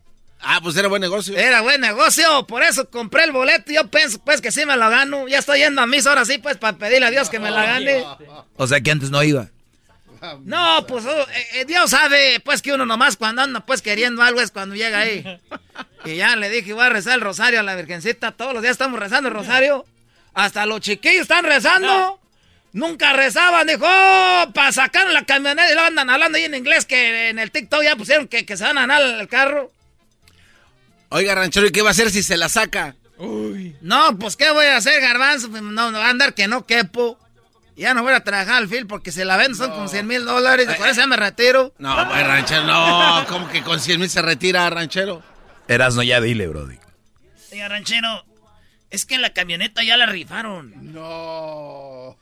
Ah, 0.41 0.61
pues 0.62 0.77
era 0.77 0.89
buen 0.89 1.01
negocio. 1.01 1.37
Era 1.37 1.62
buen 1.62 1.81
negocio, 1.81 2.47
por 2.47 2.62
eso 2.62 2.91
compré 2.91 3.24
el 3.24 3.33
boleto. 3.33 3.73
Yo 3.73 3.89
pienso, 3.91 4.19
pues, 4.23 4.43
que 4.43 4.53
sí 4.53 4.66
me 4.66 4.77
lo 4.77 4.91
gano. 4.91 5.27
Ya 5.27 5.39
estoy 5.39 5.61
yendo 5.61 5.81
a 5.81 5.87
mis 5.87 6.07
ahora 6.07 6.27
sí, 6.27 6.37
pues, 6.39 6.59
para 6.59 6.77
pedirle 6.77 7.07
a 7.07 7.11
Dios 7.11 7.31
que 7.31 7.39
me 7.39 7.51
la 7.51 7.65
gane. 7.65 8.05
O 8.57 8.66
sea 8.66 8.81
que 8.81 8.91
antes 8.91 9.11
no 9.11 9.23
iba. 9.23 9.49
No, 10.44 10.86
pues 10.86 11.05
oh, 11.05 11.23
eh, 11.31 11.47
eh, 11.55 11.65
Dios 11.65 11.90
sabe, 11.90 12.40
pues 12.40 12.62
que 12.62 12.73
uno 12.73 12.86
nomás 12.86 13.16
cuando 13.16 13.43
anda 13.43 13.65
pues 13.65 13.82
queriendo 13.82 14.23
algo 14.23 14.40
es 14.40 14.51
cuando 14.51 14.74
llega 14.74 15.01
ahí. 15.01 15.24
Y 16.05 16.15
ya 16.15 16.36
le 16.36 16.48
dije, 16.48 16.73
voy 16.73 16.85
a 16.85 16.89
rezar 16.89 17.15
el 17.15 17.20
rosario 17.20 17.59
a 17.59 17.65
la 17.65 17.74
Virgencita. 17.74 18.31
Todos 18.31 18.53
los 18.53 18.62
días 18.62 18.73
estamos 18.73 19.01
rezando 19.01 19.28
el 19.28 19.35
rosario. 19.35 19.85
Hasta 20.35 20.65
los 20.65 20.81
chiquillos 20.81 21.23
están 21.23 21.44
rezando. 21.44 22.20
Nunca 22.73 23.12
rezaban, 23.12 23.66
dijo, 23.66 23.85
oh, 23.85 24.53
para 24.55 24.70
sacar 24.70 25.09
la 25.09 25.24
camioneta 25.24 25.69
y 25.73 25.74
lo 25.74 25.81
andan 25.81 26.09
hablando 26.09 26.39
ahí 26.39 26.44
en 26.44 26.55
inglés 26.55 26.85
que 26.85 27.31
en 27.31 27.40
el 27.40 27.51
TikTok 27.51 27.82
ya 27.82 27.97
pusieron 27.97 28.28
que, 28.28 28.44
se 28.57 28.62
van 28.62 28.78
a 28.78 28.82
andar 28.85 29.03
el 29.03 29.27
carro. 29.28 29.73
Oiga, 31.09 31.35
ranchero, 31.35 31.66
¿y 31.66 31.73
qué 31.73 31.82
va 31.82 31.89
a 31.89 31.93
hacer 31.93 32.11
si 32.11 32.23
se 32.23 32.36
la 32.36 32.48
saca? 32.48 32.94
No, 33.81 34.19
pues 34.19 34.36
¿qué 34.36 34.51
voy 34.51 34.66
a 34.66 34.77
hacer, 34.77 35.01
garbanzo? 35.01 35.48
No, 35.48 35.90
no 35.90 35.98
va 35.98 36.07
a 36.07 36.11
andar 36.11 36.35
que 36.35 36.47
no 36.48 36.66
quepo. 36.66 37.19
Ya 37.77 37.93
no 37.93 38.03
voy 38.03 38.15
a 38.15 38.24
trabajar 38.24 38.57
al 38.57 38.69
fil 38.69 38.86
porque 38.86 39.12
si 39.12 39.23
la 39.23 39.36
vendo 39.36 39.57
son 39.59 39.70
con 39.70 39.89
100 39.89 40.07
mil 40.07 40.24
dólares. 40.24 40.66
Eso 40.69 40.93
ya 40.93 41.07
me 41.07 41.16
retiro. 41.16 41.74
No, 41.78 41.94
pues, 42.09 42.27
ranchero, 42.27 42.65
no. 42.65 43.24
¿Cómo 43.28 43.48
que 43.51 43.62
con 43.62 43.78
100 43.78 44.01
mil 44.01 44.09
se 44.09 44.23
retira, 44.23 44.69
ranchero? 44.70 45.23
Erasno, 45.69 46.03
ya 46.03 46.20
dile, 46.20 46.48
Brody. 46.48 46.78
Oiga, 47.53 47.69
ranchero, 47.69 48.24
es 48.90 49.05
que 49.05 49.19
la 49.19 49.35
camioneta 49.35 49.82
ya 49.82 49.97
la 49.98 50.07
rifaron. 50.07 50.73
No. 50.93 52.16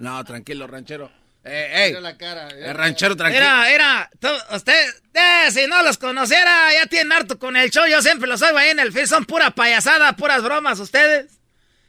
No, 0.00 0.24
tranquilo, 0.24 0.66
ranchero. 0.66 1.10
Eh, 1.44 1.96
la 2.00 2.16
cara, 2.16 2.48
el 2.48 2.74
ranchero 2.74 3.16
tranquilo. 3.16 3.44
Era, 3.44 3.70
era, 3.70 4.10
usted, 4.52 4.94
eh, 5.14 5.50
si 5.50 5.66
no 5.66 5.82
los 5.82 5.98
conociera, 5.98 6.72
ya 6.72 6.86
tienen 6.86 7.12
harto 7.12 7.38
con 7.38 7.56
el 7.56 7.70
show. 7.70 7.84
Yo 7.86 8.00
siempre 8.02 8.28
los 8.28 8.42
oigo 8.42 8.58
ahí 8.58 8.70
en 8.70 8.80
el 8.80 8.92
film. 8.92 9.06
Son 9.06 9.24
pura 9.24 9.50
payasada, 9.50 10.16
puras 10.16 10.42
bromas 10.42 10.78
ustedes. 10.80 11.41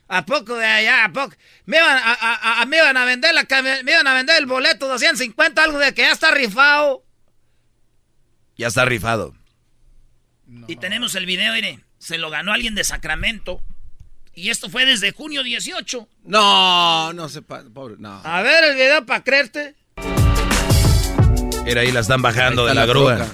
¿A 0.07 0.25
poco 0.25 0.55
de 0.55 0.65
allá? 0.65 1.05
¿A 1.05 1.13
poco? 1.13 1.35
Me 1.65 1.77
iban 1.77 1.97
a, 2.03 2.65
me 2.67 2.77
iban 2.77 2.97
a 2.97 3.05
vender 3.05 3.33
la 3.33 3.45
me 3.61 3.91
iban 3.91 4.07
a 4.07 4.13
vender 4.13 4.37
el 4.37 4.45
boleto 4.45 4.87
250, 4.87 5.63
algo 5.63 5.79
de 5.79 5.93
que 5.93 6.03
ya 6.03 6.11
está 6.11 6.31
rifado. 6.31 7.03
Ya 8.57 8.67
está 8.67 8.85
rifado. 8.85 9.33
Y 10.67 10.75
tenemos 10.75 11.15
el 11.15 11.25
video, 11.25 11.53
mire. 11.53 11.79
Se 11.97 12.17
lo 12.17 12.29
ganó 12.29 12.51
alguien 12.53 12.75
de 12.75 12.83
Sacramento. 12.83 13.61
Y 14.35 14.49
esto 14.49 14.69
fue 14.69 14.85
desde 14.85 15.11
junio 15.11 15.43
18. 15.43 16.07
No, 16.25 17.13
no 17.13 17.29
se 17.29 17.41
pobre, 17.41 17.95
no. 17.97 18.21
A 18.23 18.41
ver 18.41 18.63
el 18.65 18.75
video 18.75 19.05
para 19.05 19.23
creerte. 19.23 19.75
Era 21.65 21.81
ahí 21.81 21.91
la 21.91 22.01
están 22.01 22.21
bajando 22.21 22.65
de 22.65 22.73
la, 22.73 22.85
grúa. 22.85 23.25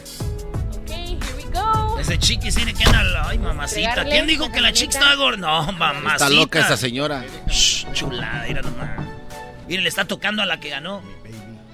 Ese 2.09 2.17
chiqui 2.17 2.51
tiene 2.51 2.73
que 2.73 2.83
andar. 2.85 3.05
Ay, 3.23 3.37
mamacita. 3.37 4.03
¿Quién 4.03 4.25
dijo 4.25 4.51
que 4.51 4.61
la 4.61 4.73
chica 4.73 4.97
estaba 4.97 5.13
gorda? 5.13 5.37
No, 5.37 5.71
mamacita. 5.73 6.13
Está 6.13 6.29
loca 6.31 6.59
esa 6.59 6.75
señora. 6.75 7.23
chulada, 7.93 8.45
mira 8.47 8.63
nomás. 8.63 8.89
Mire, 9.67 9.83
le 9.83 9.89
está 9.89 10.05
tocando 10.05 10.41
a 10.41 10.47
la 10.47 10.59
que 10.59 10.69
ganó. 10.69 11.03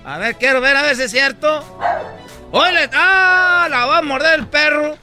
A 0.03 0.17
ver, 0.17 0.35
quiero 0.35 0.59
ver 0.59 0.75
a 0.75 0.81
ver 0.81 0.97
si 0.97 1.03
es 1.03 1.11
cierto. 1.11 1.63
¡Oye! 2.51 2.89
¡Ah! 2.93 3.67
La 3.71 3.85
va 3.85 3.99
a 3.99 4.01
morder 4.01 4.39
el 4.39 4.47
perro. 4.47 4.97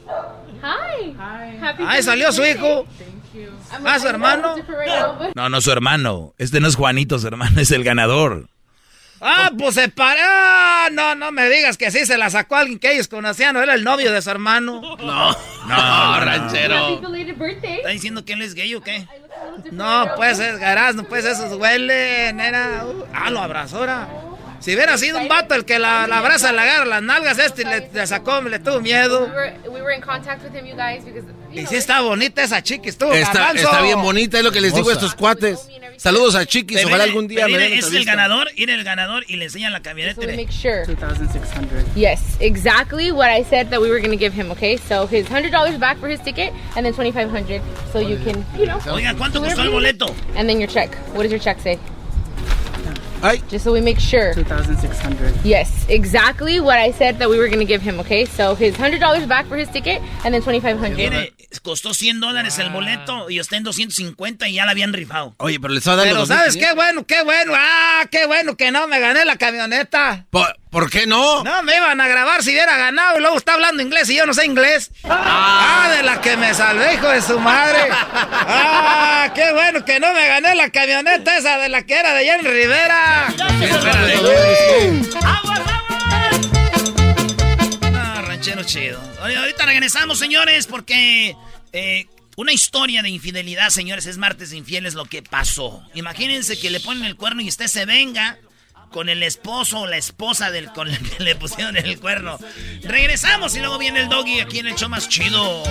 Hi. 0.62 1.16
Ahí 1.86 2.02
salió 2.02 2.30
su 2.30 2.44
hijo. 2.44 2.86
¿Ah, 3.86 3.98
su 3.98 4.08
hermano? 4.08 4.56
No, 5.34 5.48
no, 5.48 5.62
su 5.62 5.72
hermano. 5.72 6.34
Este 6.36 6.60
no 6.60 6.68
es 6.68 6.76
Juanito, 6.76 7.18
su 7.18 7.26
hermano, 7.26 7.58
es 7.58 7.70
el 7.70 7.84
ganador. 7.84 8.50
Ah, 9.22 9.50
pues 9.56 9.76
se 9.76 9.88
paró. 9.88 10.20
Ah, 10.22 10.88
no, 10.92 11.14
no 11.14 11.30
me 11.30 11.48
digas 11.48 11.76
que 11.78 11.90
sí 11.90 12.04
se 12.04 12.18
la 12.18 12.28
sacó 12.28 12.56
alguien 12.56 12.78
que 12.78 12.92
ellos 12.92 13.06
conocían. 13.06 13.54
¿No 13.54 13.62
era 13.62 13.74
el 13.74 13.84
novio 13.84 14.12
de 14.12 14.20
su 14.20 14.30
hermano? 14.30 14.80
No, 15.02 15.30
no, 15.68 16.20
ranchero. 16.20 17.00
¿Está 17.76 17.88
diciendo 17.90 18.24
que 18.24 18.32
él 18.32 18.42
es 18.42 18.54
gay 18.54 18.74
o 18.74 18.82
qué? 18.82 19.06
No, 19.70 20.06
pues 20.16 20.38
es 20.40 20.58
no 20.94 21.04
pues 21.04 21.24
esos 21.24 21.54
huelen. 21.54 22.40
Era. 22.40 22.84
ah, 23.14 23.30
lo 23.30 23.40
abrazó 23.40 23.78
ahora. 23.78 24.08
Si 24.58 24.74
hubiera 24.74 24.96
sido 24.98 25.18
un 25.18 25.28
vato 25.28 25.54
el 25.54 25.64
que 25.64 25.78
la, 25.78 26.06
la 26.06 26.18
abraza, 26.18 26.52
le 26.52 26.60
agarra 26.60 26.84
las 26.84 27.02
nalgas, 27.02 27.38
este 27.38 27.64
le, 27.64 27.90
le 27.92 28.06
sacó, 28.06 28.40
le 28.42 28.58
tuvo 28.58 28.80
miedo. 28.80 29.28
Y 31.52 31.66
sí 31.66 31.76
está 31.76 32.00
bonita 32.00 32.42
esa 32.42 32.62
chiqui, 32.62 32.88
estuvo 32.88 33.12
está, 33.12 33.52
está 33.52 33.82
bien 33.82 34.00
bonita, 34.00 34.38
es 34.38 34.44
lo 34.44 34.52
que 34.52 34.60
les 34.60 34.74
digo 34.74 34.90
a 34.90 34.92
estos 34.94 35.14
cuates. 35.14 35.68
Saludos 36.02 36.34
a 36.34 36.44
Chiquis, 36.44 36.84
ojalá 36.84 37.04
algún 37.04 37.28
día 37.28 37.46
me 37.46 37.58
den 37.58 37.74
Es 37.74 37.92
el 37.92 38.04
ganador, 38.04 38.48
ir 38.56 38.70
el 38.70 38.82
ganador 38.82 39.24
y 39.28 39.36
le 39.36 39.44
enseñan 39.44 39.72
la 39.72 39.82
camioneta. 39.82 40.20
So 40.20 40.26
make 40.26 40.50
sure. 40.50 40.84
2600. 40.84 41.84
Yes, 41.94 42.20
exactly 42.40 43.12
what 43.12 43.30
I 43.30 43.44
said 43.44 43.70
that 43.70 43.80
we 43.80 43.88
were 43.88 44.00
going 44.00 44.10
to 44.10 44.16
give 44.16 44.32
him, 44.32 44.50
okay? 44.50 44.78
So 44.78 45.06
his 45.06 45.26
$100 45.26 45.78
back 45.78 45.98
for 45.98 46.08
his 46.08 46.20
ticket 46.20 46.52
and 46.74 46.84
then 46.84 46.92
2500 46.92 47.62
so 47.92 48.00
you 48.00 48.16
can, 48.24 48.44
you 48.58 48.66
know. 48.66 48.80
Oiga, 48.92 49.14
¿cuánto 49.14 49.40
costó 49.40 49.62
el 49.62 49.70
boleto? 49.70 50.12
And 50.34 50.48
then 50.48 50.58
your 50.58 50.68
check. 50.68 50.92
What 51.14 51.22
does 51.22 51.30
your 51.30 51.40
check 51.40 51.60
say? 51.60 51.78
Just 53.48 53.64
so 53.64 53.72
we 53.72 53.80
make 53.80 54.00
sure. 54.00 54.34
2,600. 54.34 55.44
Yes, 55.44 55.86
exactly 55.88 56.60
what 56.60 56.78
I 56.78 56.90
said 56.90 57.18
that 57.18 57.30
we 57.30 57.38
were 57.38 57.46
going 57.46 57.60
to 57.60 57.64
give 57.64 57.80
him, 57.80 58.00
okay? 58.00 58.24
So 58.24 58.54
his 58.54 58.74
$100 58.74 59.28
back 59.28 59.46
for 59.46 59.56
his 59.56 59.68
ticket 59.68 60.02
and 60.24 60.34
then 60.34 60.42
2,500. 60.42 61.32
costó 61.62 61.90
100 61.90 62.20
dólares 62.20 62.58
el 62.58 62.70
boleto 62.70 63.30
y 63.30 63.38
está 63.38 63.56
en 63.56 63.64
250 63.64 64.48
y 64.48 64.54
ya 64.54 64.64
la 64.64 64.72
habían 64.72 64.92
rifado. 64.92 65.34
Oye, 65.38 65.60
pero 65.60 65.72
le 65.72 65.78
estaba 65.78 65.98
dando 65.98 66.14
Pero 66.14 66.26
¿sabes 66.26 66.56
qué 66.56 66.72
bueno, 66.74 67.06
qué 67.06 67.22
bueno? 67.22 67.52
Ah, 67.54 68.06
qué 68.10 68.26
bueno 68.26 68.56
que 68.56 68.70
no 68.70 68.88
me 68.88 68.98
gané 68.98 69.24
la 69.24 69.36
camioneta. 69.36 70.26
¿Por, 70.30 70.56
qué 70.90 71.06
no? 71.06 71.44
No, 71.44 71.62
me 71.62 71.76
iban 71.76 72.00
a 72.00 72.08
grabar 72.08 72.42
si 72.42 72.50
hubiera 72.50 72.76
ganado 72.78 73.18
y 73.18 73.20
luego 73.20 73.36
está 73.36 73.52
hablando 73.54 73.82
inglés 73.82 74.08
y 74.08 74.16
yo 74.16 74.24
no 74.24 74.32
sé 74.32 74.46
inglés. 74.46 74.90
Ah, 75.04 75.84
ah 75.84 75.90
de 75.96 76.02
la 76.02 76.20
que 76.20 76.36
me 76.36 76.54
salvé, 76.54 76.94
hijo 76.94 77.08
de 77.08 77.20
su 77.20 77.38
madre. 77.38 77.88
Ah, 77.90 79.30
qué 79.34 79.52
bueno 79.52 79.84
que 79.84 80.00
no 80.00 80.12
me 80.14 80.26
gané 80.26 80.54
la 80.54 80.70
camioneta 80.70 81.36
esa 81.36 81.58
de 81.58 81.68
la 81.68 81.82
que 81.82 81.94
era 81.94 82.14
de 82.14 82.24
Jenny 82.24 82.48
Rivera. 82.48 83.28
Ah, 87.94 88.22
ranchero 88.26 88.64
chido. 88.64 89.00
Ahorita 89.20 89.66
regresamos, 89.66 90.18
señores, 90.18 90.66
porque 90.66 91.36
eh, 91.72 92.06
una 92.36 92.52
historia 92.52 93.02
de 93.02 93.10
infidelidad, 93.10 93.68
señores, 93.68 94.06
es 94.06 94.16
martes 94.16 94.50
de 94.50 94.56
infieles 94.56 94.94
lo 94.94 95.04
que 95.04 95.22
pasó. 95.22 95.82
Imagínense 95.94 96.58
que 96.58 96.70
le 96.70 96.80
ponen 96.80 97.04
el 97.04 97.16
cuerno 97.16 97.42
y 97.42 97.48
usted 97.48 97.66
se 97.66 97.84
venga 97.84 98.38
con 98.92 99.08
el 99.08 99.22
esposo 99.24 99.80
o 99.80 99.86
la 99.86 99.96
esposa 99.96 100.50
del 100.50 100.70
con 100.72 100.88
el 100.88 100.98
que 101.10 101.24
le 101.24 101.34
pusieron 101.34 101.76
el 101.76 101.98
cuerno. 101.98 102.38
Regresamos 102.82 103.56
y 103.56 103.60
luego 103.60 103.78
viene 103.78 104.02
el 104.02 104.08
doggy 104.08 104.40
aquí 104.40 104.60
en 104.60 104.68
el 104.68 104.74
show 104.76 104.88
más 104.88 105.08
chido. 105.08 105.64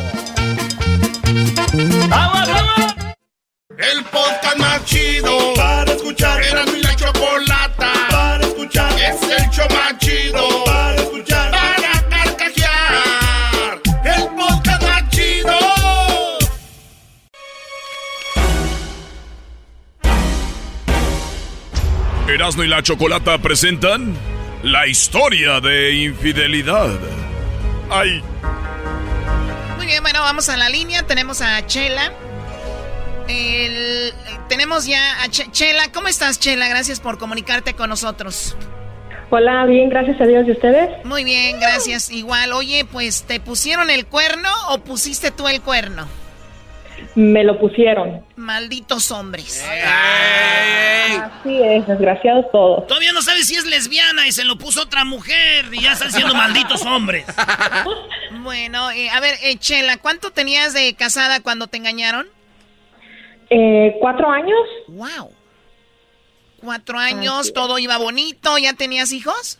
¡Vamos, 2.09 2.49
vamos! 2.49 2.95
El 3.77 4.03
podcast 4.05 4.57
más 4.57 4.83
chido 4.85 5.53
para 5.55 5.91
escuchar. 5.93 6.43
Era 6.43 6.65
mi 6.65 6.81
la 6.81 6.95
chocolata 6.95 7.93
para 8.09 8.45
escuchar. 8.45 8.91
Es 8.99 9.21
el 9.23 9.49
show 9.49 9.67
más 9.69 9.97
chido 9.99 10.63
para 10.65 10.95
escuchar. 10.95 11.40
Erasmo 22.31 22.63
y 22.63 22.67
la 22.67 22.81
chocolata 22.81 23.37
presentan 23.37 24.15
la 24.63 24.87
historia 24.87 25.59
de 25.59 25.93
infidelidad. 25.95 26.89
¡Ay! 27.89 28.21
Muy 29.77 29.85
bien, 29.85 30.01
bueno, 30.01 30.21
vamos 30.21 30.49
a 30.49 30.57
la 30.57 30.69
línea. 30.69 31.03
Tenemos 31.03 31.41
a 31.41 31.65
Chela 31.65 32.11
tenemos 34.47 34.85
ya 34.85 35.23
a 35.23 35.29
Chela. 35.29 35.83
¿Cómo 35.93 36.07
estás, 36.07 36.39
Chela? 36.39 36.67
Gracias 36.67 36.99
por 36.99 37.17
comunicarte 37.17 37.73
con 37.73 37.89
nosotros. 37.89 38.57
Hola, 39.29 39.65
bien, 39.65 39.89
gracias 39.89 40.19
a 40.19 40.25
Dios. 40.25 40.45
¿Y 40.47 40.51
ustedes? 40.51 40.89
Muy 41.05 41.23
bien, 41.23 41.59
gracias. 41.59 42.09
Igual, 42.09 42.51
oye, 42.51 42.83
pues, 42.83 43.23
¿te 43.23 43.39
pusieron 43.39 43.89
el 43.89 44.05
cuerno 44.05 44.49
o 44.69 44.79
pusiste 44.79 45.31
tú 45.31 45.47
el 45.47 45.61
cuerno? 45.61 46.05
Me 47.15 47.43
lo 47.43 47.59
pusieron. 47.59 48.25
Malditos 48.35 49.11
hombres. 49.11 49.63
Así 51.21 51.61
es, 51.61 51.87
desgraciados 51.87 52.45
todos. 52.51 52.87
Todavía 52.87 53.11
no 53.11 53.21
sabes 53.21 53.47
si 53.47 53.55
es 53.55 53.65
lesbiana 53.65 54.27
y 54.27 54.31
se 54.31 54.45
lo 54.45 54.57
puso 54.57 54.83
otra 54.83 55.03
mujer 55.03 55.65
y 55.71 55.81
ya 55.81 55.93
están 55.93 56.11
siendo 56.11 56.33
malditos 56.33 56.85
hombres. 56.85 57.25
bueno, 58.43 58.91
eh, 58.91 59.09
a 59.09 59.19
ver, 59.19 59.35
eh, 59.43 59.57
Chela, 59.57 59.97
¿cuánto 59.97 60.31
tenías 60.31 60.73
de 60.73 60.95
casada 60.95 61.41
cuando 61.41 61.67
te 61.67 61.77
engañaron? 61.77 62.27
Eh, 63.49 63.97
¿Cuatro 63.99 64.29
años? 64.29 64.67
¡Wow! 64.87 65.31
Cuatro 66.61 66.99
años, 66.99 67.53
todo 67.53 67.79
iba 67.79 67.97
bonito, 67.97 68.57
¿ya 68.57 68.73
tenías 68.73 69.11
hijos? 69.11 69.59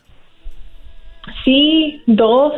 Sí, 1.44 2.02
dos. 2.06 2.52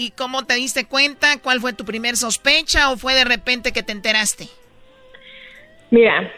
¿Y 0.00 0.12
cómo 0.12 0.44
te 0.44 0.54
diste 0.54 0.86
cuenta? 0.86 1.38
¿Cuál 1.42 1.60
fue 1.60 1.74
tu 1.74 1.84
primer 1.84 2.16
sospecha 2.16 2.90
o 2.90 2.96
fue 2.96 3.12
de 3.12 3.24
repente 3.24 3.70
que 3.70 3.82
te 3.82 3.92
enteraste? 3.92 4.48
Mira, 5.90 6.32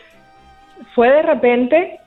fue 0.96 1.08
de 1.08 1.22
repente, 1.22 2.00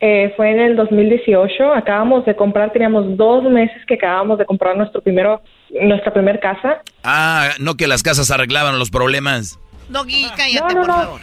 eh, 0.00 0.34
fue 0.36 0.50
en 0.50 0.60
el 0.60 0.76
2018, 0.76 1.72
acabamos 1.72 2.26
de 2.26 2.36
comprar, 2.36 2.74
teníamos 2.74 3.16
dos 3.16 3.42
meses 3.44 3.86
que 3.86 3.94
acabamos 3.94 4.36
de 4.36 4.44
comprar 4.44 4.76
nuestro 4.76 5.00
primero, 5.00 5.40
nuestra 5.80 6.12
primera 6.12 6.38
casa. 6.40 6.82
Ah, 7.02 7.52
no 7.58 7.76
que 7.76 7.86
las 7.86 8.02
casas 8.02 8.30
arreglaban 8.30 8.78
los 8.78 8.90
problemas. 8.90 9.58
Doggy, 9.88 10.26
cállate, 10.36 10.74
por 10.74 10.86
favor. 10.86 11.20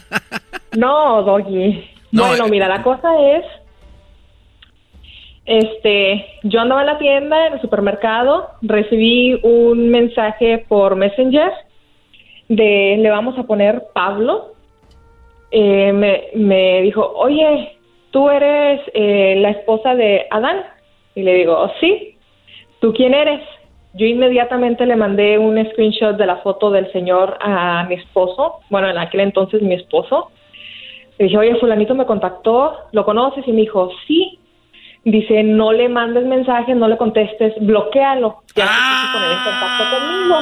no, 0.74 1.22
Doggy. 1.22 1.86
bueno, 2.12 2.48
mira, 2.48 2.66
la 2.66 2.82
cosa 2.82 3.10
es, 3.20 3.44
este, 5.44 6.24
yo 6.44 6.60
andaba 6.60 6.82
en 6.82 6.86
la 6.86 6.98
tienda, 6.98 7.46
en 7.46 7.54
el 7.54 7.60
supermercado, 7.60 8.50
recibí 8.62 9.40
un 9.42 9.90
mensaje 9.90 10.64
por 10.68 10.96
Messenger 10.96 11.52
de, 12.48 12.96
le 12.98 13.10
vamos 13.10 13.38
a 13.38 13.44
poner 13.44 13.84
Pablo. 13.92 14.54
Eh, 15.50 15.92
me, 15.92 16.28
me 16.34 16.82
dijo, 16.82 17.12
oye, 17.16 17.76
tú 18.10 18.30
eres 18.30 18.80
eh, 18.94 19.36
la 19.38 19.50
esposa 19.50 19.94
de 19.94 20.26
Adán. 20.30 20.64
Y 21.14 21.22
le 21.22 21.34
digo, 21.34 21.70
sí, 21.80 22.16
¿tú 22.80 22.92
quién 22.92 23.12
eres? 23.12 23.40
Yo 23.94 24.06
inmediatamente 24.06 24.86
le 24.86 24.96
mandé 24.96 25.38
un 25.38 25.62
screenshot 25.70 26.16
de 26.16 26.26
la 26.26 26.36
foto 26.36 26.70
del 26.70 26.90
señor 26.92 27.36
a 27.40 27.84
mi 27.84 27.96
esposo, 27.96 28.60
bueno, 28.70 28.88
en 28.88 28.96
aquel 28.96 29.20
entonces 29.20 29.60
mi 29.60 29.74
esposo. 29.74 30.30
Le 31.18 31.26
dije, 31.26 31.36
oye, 31.36 31.56
fulanito 31.56 31.94
me 31.94 32.06
contactó, 32.06 32.74
¿lo 32.92 33.04
conoces? 33.04 33.46
Y 33.46 33.52
me 33.52 33.62
dijo, 33.62 33.90
sí. 34.06 34.38
Dice, 35.04 35.42
no 35.42 35.72
le 35.72 35.88
mandes 35.88 36.24
mensajes, 36.24 36.76
no 36.76 36.86
le 36.86 36.96
contestes, 36.96 37.54
bloquealo. 37.60 38.42
Ya 38.54 38.66
ah. 38.68 39.10
poner 39.12 39.32
en 39.32 39.38
contacto 39.44 39.84
conmigo. 39.96 40.36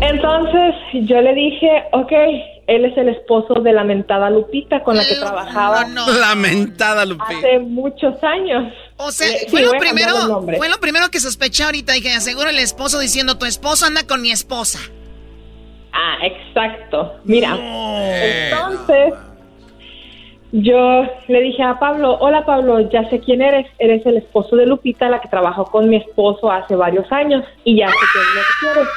Entonces 0.00 0.74
yo 1.08 1.20
le 1.20 1.32
dije, 1.34 1.84
ok, 1.92 2.12
él 2.66 2.84
es 2.84 2.96
el 2.96 3.08
esposo 3.08 3.54
de 3.60 3.72
la 3.72 3.84
mentada 3.84 4.30
Lupita 4.30 4.82
con 4.82 4.96
la 4.96 5.04
que 5.04 5.14
trabajaba. 5.14 5.86
Lamentada 5.86 7.04
Lupita. 7.04 7.38
Hace 7.38 7.58
muchos 7.60 8.22
años. 8.22 8.72
O 8.96 9.10
sea, 9.12 9.28
eh, 9.28 9.46
fue, 9.48 9.62
lo 9.62 9.72
primero, 9.72 10.42
fue 10.56 10.68
lo 10.68 10.78
primero 10.78 11.10
que 11.10 11.20
sospeché 11.20 11.64
ahorita. 11.64 11.92
Dije, 11.92 12.12
aseguro 12.12 12.50
el 12.50 12.58
esposo 12.58 12.98
diciendo, 12.98 13.38
tu 13.38 13.46
esposo 13.46 13.86
anda 13.86 14.06
con 14.06 14.22
mi 14.22 14.30
esposa. 14.30 14.80
Ah, 15.92 16.26
exacto. 16.26 17.14
Mira, 17.24 17.56
entonces 17.56 19.14
yo 20.56 21.04
le 21.26 21.40
dije 21.40 21.64
a 21.64 21.80
Pablo, 21.80 22.16
hola 22.20 22.46
Pablo, 22.46 22.88
ya 22.88 23.08
sé 23.10 23.18
quién 23.18 23.42
eres. 23.42 23.66
Eres 23.80 24.06
el 24.06 24.18
esposo 24.18 24.54
de 24.54 24.66
Lupita, 24.66 25.08
la 25.08 25.20
que 25.20 25.28
trabajó 25.28 25.64
con 25.64 25.88
mi 25.88 25.96
esposo 25.96 26.48
hace 26.48 26.76
varios 26.76 27.10
años 27.10 27.44
y 27.64 27.76
ya 27.76 27.88
sé 27.88 27.94
qué 28.12 28.20
es 28.20 28.34
lo 28.34 28.40
que 28.40 28.54
quieres. 28.60 28.88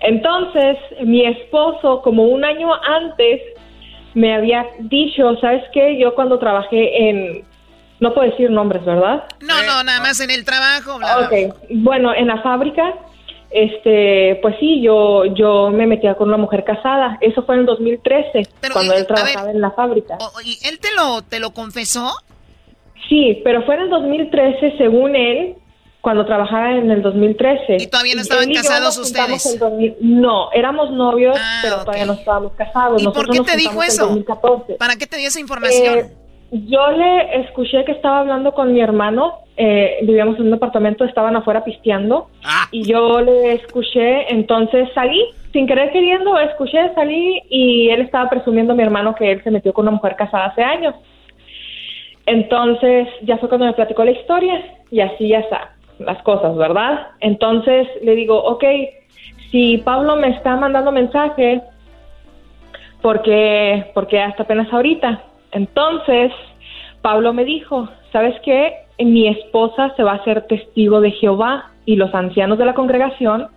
Entonces, 0.00 0.78
mi 1.06 1.26
esposo, 1.26 2.00
como 2.00 2.24
un 2.24 2.46
año 2.46 2.70
antes, 2.82 3.42
me 4.14 4.34
había 4.34 4.66
dicho, 4.78 5.36
¿sabes 5.38 5.64
qué? 5.74 5.98
Yo 5.98 6.14
cuando 6.14 6.38
trabajé 6.38 7.10
en... 7.10 7.44
No 8.00 8.14
puedo 8.14 8.30
decir 8.30 8.50
nombres, 8.50 8.86
¿verdad? 8.86 9.24
No, 9.40 9.62
no, 9.66 9.84
nada 9.84 10.00
más 10.00 10.18
en 10.20 10.30
el 10.30 10.46
trabajo. 10.46 10.94
Ok, 10.94 11.54
bueno, 11.70 12.14
en 12.14 12.28
la 12.28 12.40
fábrica, 12.40 12.94
este, 13.56 14.38
pues 14.42 14.54
sí, 14.60 14.82
yo, 14.82 15.24
yo 15.24 15.70
me 15.70 15.86
metía 15.86 16.14
con 16.14 16.28
una 16.28 16.36
mujer 16.36 16.62
casada. 16.62 17.16
Eso 17.22 17.42
fue 17.44 17.54
en 17.54 17.62
el 17.62 17.66
2013, 17.66 18.42
cuando 18.70 18.92
él 18.92 19.06
trabajaba 19.06 19.50
en 19.50 19.60
la 19.62 19.70
fábrica. 19.70 20.18
¿Y 20.44 20.58
él 20.68 20.78
te 20.78 20.88
lo, 20.94 21.22
te 21.22 21.40
lo 21.40 21.52
confesó? 21.52 22.12
Sí, 23.08 23.40
pero 23.44 23.64
fue 23.64 23.76
en 23.76 23.82
el 23.82 23.90
2013, 23.90 24.76
según 24.76 25.16
él, 25.16 25.54
cuando 26.02 26.26
trabajaba 26.26 26.72
en 26.72 26.90
el 26.90 27.00
2013. 27.00 27.78
¿Y 27.80 27.86
todavía 27.86 28.14
no 28.14 28.20
estaban 28.20 28.52
casados 28.52 28.98
ustedes? 28.98 29.58
no, 30.00 30.52
éramos 30.52 30.90
novios, 30.90 31.36
ah, 31.40 31.60
pero 31.62 31.80
todavía 31.80 32.04
no 32.04 32.12
estábamos 32.12 32.52
casados. 32.52 33.02
¿Y 33.02 33.08
por 33.08 33.30
qué 33.30 33.40
te 33.40 33.56
dijo 33.56 33.82
eso? 33.82 34.22
¿Para 34.78 34.96
qué 34.96 35.06
te 35.06 35.16
dio 35.16 35.28
esa 35.28 35.40
información? 35.40 35.98
Eh, 35.98 36.12
yo 36.50 36.90
le 36.92 37.40
escuché 37.40 37.84
que 37.84 37.92
estaba 37.92 38.20
hablando 38.20 38.52
con 38.52 38.72
mi 38.72 38.80
hermano, 38.80 39.40
eh, 39.56 39.98
vivíamos 40.02 40.36
en 40.36 40.46
un 40.46 40.50
departamento, 40.52 41.04
estaban 41.04 41.34
afuera 41.36 41.64
pisteando, 41.64 42.28
ah. 42.44 42.66
y 42.70 42.82
yo 42.84 43.20
le 43.20 43.54
escuché, 43.54 44.32
entonces 44.32 44.88
salí, 44.94 45.20
sin 45.52 45.66
querer 45.66 45.90
queriendo, 45.92 46.38
escuché, 46.38 46.94
salí, 46.94 47.42
y 47.48 47.88
él 47.90 48.02
estaba 48.02 48.30
presumiendo 48.30 48.74
a 48.74 48.76
mi 48.76 48.82
hermano 48.82 49.14
que 49.14 49.32
él 49.32 49.42
se 49.42 49.50
metió 49.50 49.72
con 49.72 49.84
una 49.86 49.96
mujer 49.96 50.14
casada 50.16 50.46
hace 50.46 50.62
años. 50.62 50.94
Entonces, 52.26 53.08
ya 53.22 53.38
fue 53.38 53.48
cuando 53.48 53.66
me 53.66 53.72
platicó 53.72 54.04
la 54.04 54.10
historia, 54.12 54.62
y 54.90 55.00
así 55.00 55.28
ya 55.28 55.40
está 55.40 55.72
las 55.98 56.22
cosas, 56.22 56.56
¿verdad? 56.56 57.08
Entonces 57.20 57.88
le 58.02 58.14
digo, 58.14 58.36
ok, 58.36 58.64
si 59.50 59.78
Pablo 59.78 60.16
me 60.16 60.28
está 60.28 60.56
mandando 60.56 60.92
mensaje, 60.92 61.62
porque, 63.02 63.90
porque 63.94 64.20
hasta 64.20 64.42
apenas 64.42 64.72
ahorita. 64.72 65.22
Entonces, 65.56 66.32
Pablo 67.00 67.32
me 67.32 67.46
dijo, 67.46 67.88
¿sabes 68.12 68.34
qué? 68.44 68.74
Mi 68.98 69.26
esposa 69.26 69.94
se 69.96 70.02
va 70.02 70.12
a 70.12 70.24
ser 70.24 70.46
testigo 70.46 71.00
de 71.00 71.12
Jehová 71.12 71.70
y 71.86 71.96
los 71.96 72.14
ancianos 72.14 72.58
de 72.58 72.66
la 72.66 72.74
congregación 72.74 73.48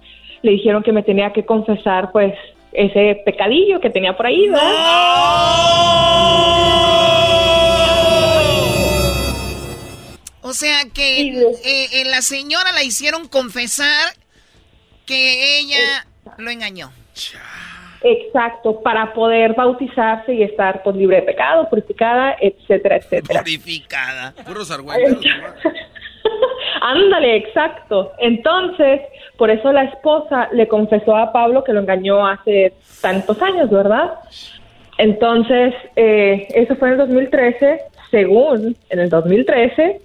le 0.41 0.51
dijeron 0.51 0.81
que 0.81 0.93
me 0.93 1.03
tenía 1.03 1.33
que 1.33 1.45
confesar, 1.45 2.13
pues, 2.13 2.33
ese 2.71 3.21
pecadillo 3.25 3.81
que 3.81 3.89
tenía 3.89 4.15
por 4.15 4.27
ahí, 4.27 4.47
¿verdad? 4.47 4.71
O 10.41 10.53
sea 10.53 10.85
que 10.93 11.21
eh, 11.21 11.87
eh, 11.91 12.05
la 12.05 12.21
señora 12.21 12.71
la 12.71 12.83
hicieron 12.83 13.27
confesar 13.27 14.13
que 15.05 15.59
ella 15.59 16.07
lo 16.37 16.49
engañó. 16.49 16.91
Exacto, 18.01 18.81
para 18.81 19.13
poder 19.13 19.53
bautizarse 19.53 20.33
y 20.33 20.43
estar 20.43 20.81
pues, 20.83 20.95
libre 20.95 21.17
de 21.17 21.23
pecado, 21.23 21.69
purificada, 21.69 22.35
etcétera, 22.39 22.97
etcétera. 22.97 23.41
Purificada. 23.41 24.33
Ándale, 26.81 27.35
exacto. 27.35 28.13
Entonces, 28.19 29.01
por 29.37 29.49
eso 29.49 29.71
la 29.73 29.83
esposa 29.83 30.47
le 30.53 30.67
confesó 30.67 31.15
a 31.15 31.33
Pablo 31.33 31.63
que 31.63 31.73
lo 31.73 31.81
engañó 31.81 32.25
hace 32.25 32.73
tantos 33.01 33.41
años, 33.41 33.69
¿verdad? 33.69 34.13
Entonces, 34.97 35.73
eh, 35.95 36.47
eso 36.55 36.75
fue 36.77 36.89
en 36.89 36.93
el 36.93 36.99
2013, 36.99 37.81
según 38.11 38.77
en 38.89 38.99
el 38.99 39.09
2013, 39.09 40.01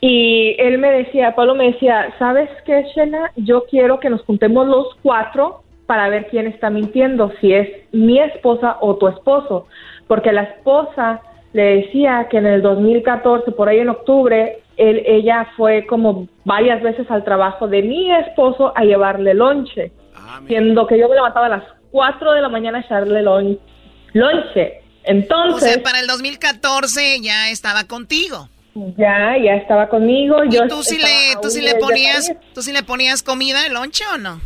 y 0.00 0.54
él 0.58 0.78
me 0.78 0.90
decía, 0.92 1.34
Pablo 1.34 1.54
me 1.54 1.72
decía, 1.72 2.14
¿sabes 2.18 2.48
qué, 2.64 2.84
Shena? 2.94 3.32
Yo 3.36 3.64
quiero 3.66 3.98
que 4.00 4.10
nos 4.10 4.22
juntemos 4.22 4.66
los 4.66 4.94
cuatro 5.02 5.62
para 5.88 6.10
ver 6.10 6.26
quién 6.26 6.46
está 6.46 6.68
mintiendo, 6.68 7.32
si 7.40 7.54
es 7.54 7.66
mi 7.92 8.20
esposa 8.20 8.76
o 8.82 8.96
tu 8.96 9.08
esposo. 9.08 9.68
Porque 10.06 10.32
la 10.32 10.42
esposa 10.42 11.22
le 11.54 11.62
decía 11.76 12.26
que 12.30 12.36
en 12.36 12.44
el 12.44 12.60
2014, 12.60 13.52
por 13.52 13.70
ahí 13.70 13.78
en 13.78 13.88
octubre, 13.88 14.60
él, 14.76 15.02
ella 15.06 15.48
fue 15.56 15.86
como 15.86 16.28
varias 16.44 16.82
veces 16.82 17.10
al 17.10 17.24
trabajo 17.24 17.68
de 17.68 17.80
mi 17.80 18.14
esposo 18.14 18.70
a 18.76 18.84
llevarle 18.84 19.32
lonche. 19.32 19.90
Ah, 20.14 20.42
siendo 20.46 20.86
que 20.86 20.98
yo 20.98 21.08
me 21.08 21.14
levantaba 21.14 21.46
a 21.46 21.56
las 21.56 21.64
4 21.90 22.32
de 22.32 22.42
la 22.42 22.50
mañana 22.50 22.78
a 22.78 22.80
echarle 22.82 23.22
lonche. 23.22 24.82
Entonces... 25.04 25.54
O 25.54 25.72
sea, 25.72 25.82
para 25.82 26.00
el 26.00 26.06
2014 26.06 27.22
ya 27.22 27.48
estaba 27.48 27.84
contigo. 27.84 28.50
Ya, 28.74 29.38
ya 29.42 29.54
estaba 29.54 29.88
conmigo. 29.88 30.44
¿Y 30.44 30.50
yo 30.50 30.68
tú 30.68 30.82
sí 30.82 30.98
le, 30.98 31.40
tú 31.40 31.48
sí 31.48 31.62
le 31.62 31.76
ponías, 31.76 32.30
tú 32.54 32.60
sí 32.60 32.72
le 32.72 32.82
ponías 32.82 33.22
comida 33.22 33.64
en 33.64 33.72
lonche 33.72 34.04
o 34.12 34.18
no? 34.18 34.38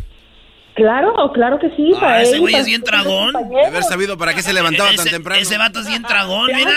Claro, 0.75 1.31
claro 1.33 1.59
que 1.59 1.69
sí. 1.77 1.93
Ah, 2.01 2.23
ese 2.23 2.39
güey 2.39 2.55
es 2.55 2.67
bien 2.67 2.83
tragón. 2.83 3.33
De 3.51 3.67
haber 3.67 3.83
sabido 3.83 4.17
para 4.17 4.35
qué 4.35 4.43
se 4.43 4.53
levantaba 4.53 4.91
tan 4.97 5.07
temprano. 5.07 5.41
Ese 5.41 5.59
vato 5.59 5.81
es 5.81 5.87
bien 5.87 6.03
tragón, 6.03 6.51
mira. 6.55 6.71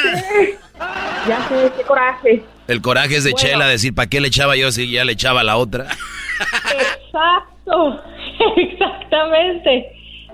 Ya 1.27 1.47
sé, 1.47 1.71
qué 1.77 1.83
coraje. 1.83 2.43
El 2.67 2.81
coraje 2.81 3.17
es 3.17 3.23
de 3.23 3.33
Chela 3.33 3.67
decir, 3.67 3.93
¿para 3.93 4.09
qué 4.09 4.19
le 4.19 4.27
echaba 4.27 4.55
yo 4.55 4.71
si 4.71 4.91
ya 4.91 5.05
le 5.05 5.13
echaba 5.13 5.43
la 5.43 5.57
otra? 5.57 5.85
Exacto, 6.73 8.01
exactamente. 8.57 9.91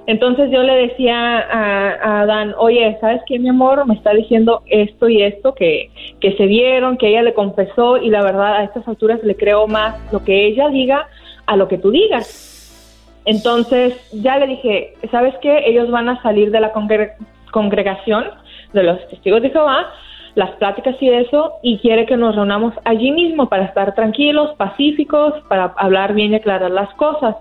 Entonces 0.08 0.50
yo 0.52 0.64
le 0.64 0.88
decía 0.88 1.40
a, 1.40 1.90
a 1.94 2.22
Adán, 2.22 2.56
oye, 2.58 2.98
¿sabes 3.00 3.22
qué, 3.28 3.38
mi 3.38 3.50
amor? 3.50 3.86
Me 3.86 3.94
está 3.94 4.12
diciendo 4.14 4.64
esto 4.66 5.08
y 5.08 5.22
esto, 5.22 5.54
que, 5.54 5.92
que 6.20 6.36
se 6.38 6.48
vieron, 6.48 6.98
que 6.98 7.10
ella 7.10 7.22
le 7.22 7.34
confesó 7.34 7.98
y 7.98 8.10
la 8.10 8.24
verdad 8.24 8.56
a 8.56 8.64
estas 8.64 8.88
alturas 8.88 9.20
le 9.24 9.36
creo 9.36 9.68
más 9.68 9.96
lo 10.12 10.24
que 10.24 10.48
ella 10.48 10.70
diga 10.70 11.08
a 11.46 11.56
lo 11.56 11.68
que 11.68 11.78
tú 11.78 11.92
digas. 11.92 12.51
Entonces 13.26 13.94
ya 14.12 14.38
le 14.40 14.48
dije, 14.48 14.94
¿sabes 15.12 15.34
qué? 15.42 15.64
Ellos 15.68 15.92
van 15.92 16.10
a 16.10 16.22
salir 16.22 16.52
de 16.52 16.60
la 16.60 16.74
congre- 16.74 17.14
congregación 17.52 18.26
de 18.74 18.84
los 18.84 19.08
testigos 19.10 19.42
de 19.42 19.50
Jehová, 19.52 19.88
las 20.36 20.52
pláticas 20.52 20.96
y 21.02 21.10
eso, 21.10 21.54
y 21.62 21.78
quiere 21.80 22.06
que 22.06 22.18
nos 22.18 22.36
reunamos 22.36 22.74
allí 22.86 23.12
mismo 23.12 23.50
para 23.50 23.66
estar 23.66 23.94
tranquilos, 23.96 24.56
pacíficos, 24.58 25.34
para 25.50 25.74
hablar 25.78 26.14
bien 26.14 26.32
y 26.32 26.36
aclarar 26.36 26.72
las 26.72 26.90
cosas. 26.96 27.36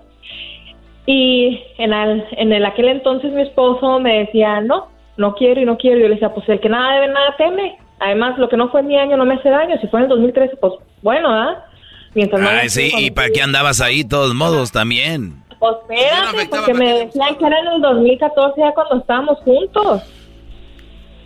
Y 1.05 1.59
en, 1.77 1.93
el, 1.93 2.23
en 2.33 2.53
el 2.53 2.65
aquel 2.65 2.89
entonces 2.89 3.31
mi 3.31 3.41
esposo 3.41 3.99
me 3.99 4.19
decía, 4.19 4.61
no, 4.61 4.87
no 5.17 5.33
quiero 5.35 5.61
y 5.61 5.65
no 5.65 5.77
quiero. 5.77 5.97
Y 5.97 6.01
yo 6.03 6.07
le 6.09 6.13
decía, 6.15 6.33
pues 6.33 6.47
el 6.49 6.59
que 6.59 6.69
nada 6.69 6.93
debe, 6.93 7.07
nada 7.07 7.35
teme. 7.37 7.77
Además, 7.99 8.37
lo 8.37 8.49
que 8.49 8.57
no 8.57 8.69
fue 8.69 8.83
mi 8.83 8.97
año 8.97 9.17
no 9.17 9.25
me 9.25 9.35
hace 9.35 9.49
daño. 9.49 9.77
Si 9.81 9.87
fue 9.87 9.99
en 9.99 10.03
el 10.05 10.09
2013, 10.09 10.57
pues 10.57 10.73
bueno, 11.01 11.29
¿ah? 11.29 11.65
Mientras 12.13 12.41
no 12.41 12.49
Ay, 12.49 12.57
haya 12.61 12.69
sí, 12.69 12.91
¿y 12.97 13.11
para 13.11 13.29
qué 13.29 13.41
andabas 13.41 13.79
ahí 13.79 14.03
todos 14.03 14.33
modos 14.35 14.71
también? 14.71 15.35
Pues 15.61 15.75
espérate, 15.81 16.49
porque 16.49 16.73
me 16.73 17.05
decían 17.05 17.35
que 17.37 17.45
era 17.45 17.59
en 17.59 17.67
el 17.67 17.81
2014 17.81 18.59
ya 18.59 18.73
cuando 18.73 18.97
estábamos 18.97 19.37
juntos. 19.41 20.01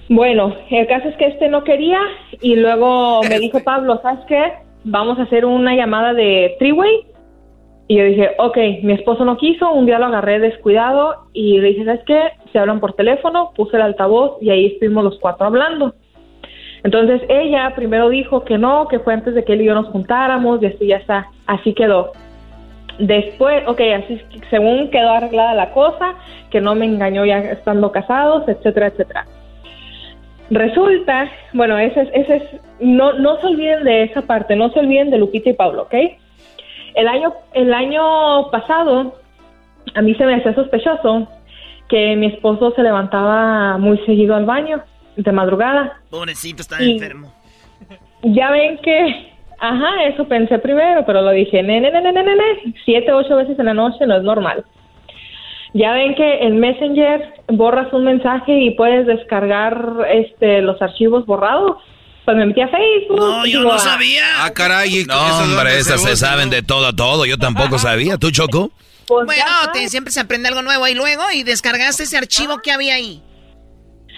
Bueno, 0.10 0.54
el 0.70 0.88
caso 0.88 1.08
es 1.08 1.16
que 1.16 1.28
este 1.28 1.48
no 1.48 1.64
quería 1.64 2.02
y 2.42 2.58
luego 2.58 3.22
me 3.24 3.40
dijo 3.40 3.64
Pablo, 3.64 3.98
¿sabes 4.02 4.26
qué? 4.28 4.52
Vamos 4.84 5.18
a 5.20 5.22
hacer 5.22 5.46
una 5.46 5.74
llamada 5.74 6.14
de 6.14 6.58
three-way. 6.60 7.08
Y 7.88 7.96
yo 7.98 8.04
dije, 8.04 8.32
ok, 8.38 8.58
mi 8.84 8.92
esposo 8.92 9.24
no 9.24 9.38
quiso, 9.38 9.72
un 9.72 9.86
día 9.86 10.00
lo 10.00 10.08
agarré 10.08 10.40
descuidado 10.40 11.28
y 11.32 11.60
le 11.60 11.70
dije, 11.70 11.86
¿sabes 11.86 12.02
qué? 12.06 12.22
Se 12.52 12.60
hablan 12.60 12.82
por 12.82 12.92
teléfono, 12.92 13.54
puse 13.56 13.78
el 13.78 13.84
altavoz 13.84 14.38
y 14.42 14.50
ahí 14.50 14.66
estuvimos 14.66 15.06
los 15.06 15.18
cuatro 15.20 15.46
hablando. 15.46 15.96
Entonces 16.84 17.22
ella 17.30 17.72
primero 17.74 18.10
dijo 18.10 18.44
que 18.44 18.58
no, 18.58 18.90
que 18.90 19.00
fue 19.00 19.14
antes 19.14 19.34
de 19.34 19.46
que 19.46 19.54
él 19.54 19.62
y 19.62 19.66
yo 19.66 19.76
nos 19.76 19.88
juntáramos 19.88 20.62
y 20.62 20.66
así 20.66 20.88
ya 20.88 20.98
está, 20.98 21.32
así 21.48 21.74
quedó. 21.74 22.12
Después, 23.00 23.64
ok, 23.68 23.82
así 24.04 24.22
según 24.50 24.90
quedó 24.90 25.12
arreglada 25.12 25.54
la 25.54 25.72
cosa, 25.72 26.16
que 26.50 26.62
no 26.62 26.76
me 26.76 26.86
engañó 26.86 27.26
ya 27.26 27.40
estando 27.40 27.92
casados, 27.92 28.48
etcétera, 28.48 28.88
etcétera. 28.88 29.26
Resulta, 30.50 31.30
bueno, 31.54 31.78
ese 31.78 32.02
es, 32.02 32.10
ese 32.14 32.36
es, 32.38 32.44
no, 32.80 33.14
no 33.14 33.40
se 33.42 33.48
olviden 33.48 33.84
de 33.84 34.04
esa 34.04 34.22
parte, 34.22 34.56
no 34.56 34.70
se 34.70 34.80
olviden 34.80 35.10
de 35.10 35.18
Lupita 35.18 35.50
y 35.50 35.54
Pablo, 35.54 35.84
¿ok? 35.84 35.96
El 36.94 37.08
año, 37.08 37.34
el 37.54 37.74
año 37.74 38.50
pasado, 38.52 39.16
a 39.94 40.02
mí 40.02 40.16
se 40.16 40.26
me 40.26 40.36
hacía 40.36 40.54
sospechoso 40.54 41.28
que 41.90 42.16
mi 42.16 42.28
esposo 42.28 42.72
se 42.72 42.84
levantaba 42.84 43.78
muy 43.78 43.98
seguido 44.06 44.36
al 44.36 44.46
baño, 44.46 44.82
de 45.16 45.32
madrugada. 45.32 46.02
Pobrecito, 46.10 46.62
está 46.62 46.82
enfermo. 46.82 47.34
Ya 48.24 48.52
ven 48.52 48.78
que, 48.80 49.34
ajá, 49.70 50.04
eso 50.06 50.28
pensé 50.28 50.60
primero, 50.60 51.06
pero 51.06 51.22
lo 51.22 51.32
dije, 51.32 51.62
nene, 51.64 51.92
nene, 51.92 52.12
nene, 52.12 52.36
nene, 52.36 52.74
siete, 52.86 53.12
ocho 53.12 53.36
veces 53.36 53.58
en 53.60 53.66
la 53.66 53.74
noche 53.74 54.06
no 54.06 54.18
es 54.18 54.24
normal. 54.24 54.64
Ya 55.74 55.92
ven 55.92 56.16
que 56.16 56.40
en 56.40 56.60
Messenger 56.60 57.34
borras 57.50 57.92
un 57.92 58.06
mensaje 58.06 58.58
y 58.60 58.72
puedes 58.72 59.06
descargar 59.06 59.78
este 60.10 60.62
los 60.62 60.82
archivos 60.82 61.26
borrados. 61.26 61.78
Pues 62.24 62.38
me 62.38 62.46
metí 62.46 62.62
a 62.62 62.70
Facebook. 62.70 63.20
No, 63.20 63.46
yo 63.46 63.60
digo, 63.60 63.70
no 63.70 63.74
ah, 63.76 63.80
sabía. 63.80 64.24
Ah, 64.40 64.52
caray. 64.52 65.02
¿y 65.02 65.04
No, 65.04 65.16
hombre, 65.44 65.78
esas 65.78 66.02
se 66.02 66.10
se 66.10 66.16
saben 66.16 66.50
de 66.50 66.64
todo 66.64 66.88
a 66.88 66.94
todo. 66.96 67.26
Yo 67.26 67.38
tampoco 67.38 67.78
sabía. 67.78 68.18
¿Tú, 68.18 68.32
Choco? 68.32 68.72
Pues 69.06 69.26
bueno, 69.26 69.44
te- 69.74 69.90
siempre 69.90 70.12
se 70.12 70.22
aprende 70.22 70.48
algo 70.48 70.62
nuevo. 70.62 70.88
Y 70.88 70.96
luego, 70.96 71.24
y 71.34 71.44
descargaste 71.44 72.04
ese 72.04 72.18
archivo 72.18 72.60
que 72.64 72.72
había 72.72 72.96
ahí. 72.96 73.22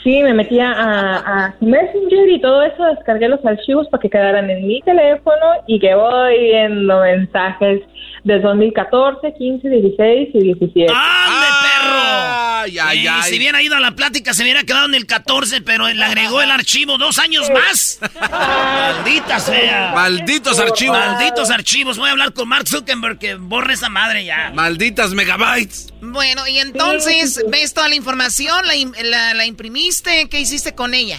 Sí, 0.08 0.24
me 0.24 0.34
metí 0.34 0.58
a, 0.62 0.72
a 0.72 1.54
Messenger 1.60 2.30
y 2.30 2.40
todo 2.40 2.62
eso, 2.62 2.82
descargué 2.96 3.28
los 3.28 3.46
archivos 3.46 3.90
para 3.90 4.00
que 4.00 4.10
quedaran 4.10 4.50
en 4.50 4.66
mi 4.66 4.82
teléfono 4.84 5.36
y 5.68 5.82
que 5.82 5.94
voy 5.96 6.40
viendo 6.44 7.02
mensajes 7.02 7.82
de 8.24 8.40
2014, 8.40 9.34
15, 9.34 9.70
16 9.70 10.30
y 10.34 10.40
17. 10.40 10.94
¡Ande, 10.94 11.48
perro! 11.62 11.77
Ay, 11.90 12.80
ay, 12.80 13.00
Y 13.00 13.08
ay. 13.08 13.24
Si 13.24 13.38
hubiera 13.38 13.62
ido 13.62 13.76
a 13.76 13.80
la 13.80 13.92
plática, 13.92 14.34
se 14.34 14.44
hubiera 14.44 14.64
quedado 14.64 14.86
en 14.88 14.96
el 14.96 15.06
14, 15.06 15.62
pero 15.62 15.88
le 15.88 16.04
agregó 16.04 16.42
el 16.42 16.52
archivo 16.52 16.98
dos 16.98 17.20
años 17.20 17.50
más. 17.50 18.00
Maldita 18.32 19.40
sea. 19.40 19.92
Malditos 19.96 20.60
archivos. 20.60 20.98
Malditos 20.98 21.50
archivos. 21.50 21.98
Voy 21.98 22.10
a 22.10 22.12
hablar 22.12 22.34
con 22.34 22.48
Mark 22.48 22.68
Zuckerberg 22.68 23.20
que 23.20 23.36
borre 23.36 23.74
esa 23.74 23.90
madre 23.90 24.26
ya. 24.26 24.52
Malditas 24.54 25.14
megabytes. 25.14 25.94
Bueno, 26.02 26.48
y 26.48 26.60
entonces, 26.60 27.44
¿ves 27.50 27.74
toda 27.74 27.88
la 27.90 27.96
información? 27.96 28.66
¿La, 29.04 29.34
la 29.34 29.46
imprimiste? 29.46 30.28
¿Qué 30.30 30.40
hiciste 30.40 30.76
con 30.76 30.94
ella? 30.94 31.18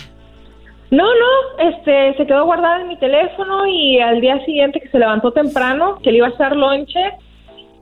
No, 0.91 1.05
no, 1.05 1.69
este, 1.71 2.17
se 2.17 2.27
quedó 2.27 2.47
guardada 2.47 2.81
en 2.81 2.89
mi 2.89 2.99
teléfono 2.99 3.67
y 3.67 4.01
al 4.01 4.23
día 4.23 4.43
siguiente 4.47 4.81
que 4.81 4.89
se 4.89 4.99
levantó 4.99 5.33
temprano, 5.33 5.99
que 6.03 6.11
le 6.11 6.19
iba 6.19 6.29
a 6.29 6.31
hacer 6.31 6.57
lonche, 6.57 6.99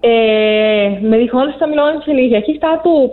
eh, 0.03 0.99
me 1.03 1.19
dijo, 1.19 1.39
¿dónde 1.39 1.53
está 1.53 1.67
mi 1.67 1.77
lonche? 1.77 2.13
Le 2.13 2.23
dije, 2.23 2.39
aquí 2.39 2.53
está 2.53 2.83
tu 2.83 3.13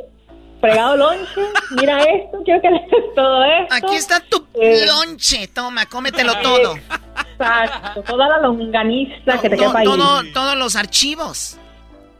fregado 0.61 0.95
lonche, 0.97 1.41
mira 1.79 1.99
esto, 2.03 2.41
quiero 2.45 2.61
que 2.61 2.69
le 2.69 2.79
des 2.79 2.89
todo 3.15 3.43
esto. 3.43 3.75
Aquí 3.75 3.95
está 3.95 4.19
tu 4.29 4.45
Eh, 4.61 4.85
lonche. 4.87 5.47
Toma, 5.53 5.85
cómetelo 5.87 6.33
todo. 6.41 6.75
Exacto, 7.37 8.01
toda 8.03 8.27
la 8.29 8.37
longaniza 8.39 9.39
que 9.41 9.49
te 9.49 9.57
To- 9.57 9.63
quepa 9.65 9.79
ahí. 9.79 9.85
todo- 9.85 10.21
todos 10.33 10.55
los 10.57 10.75
archivos. 10.75 11.59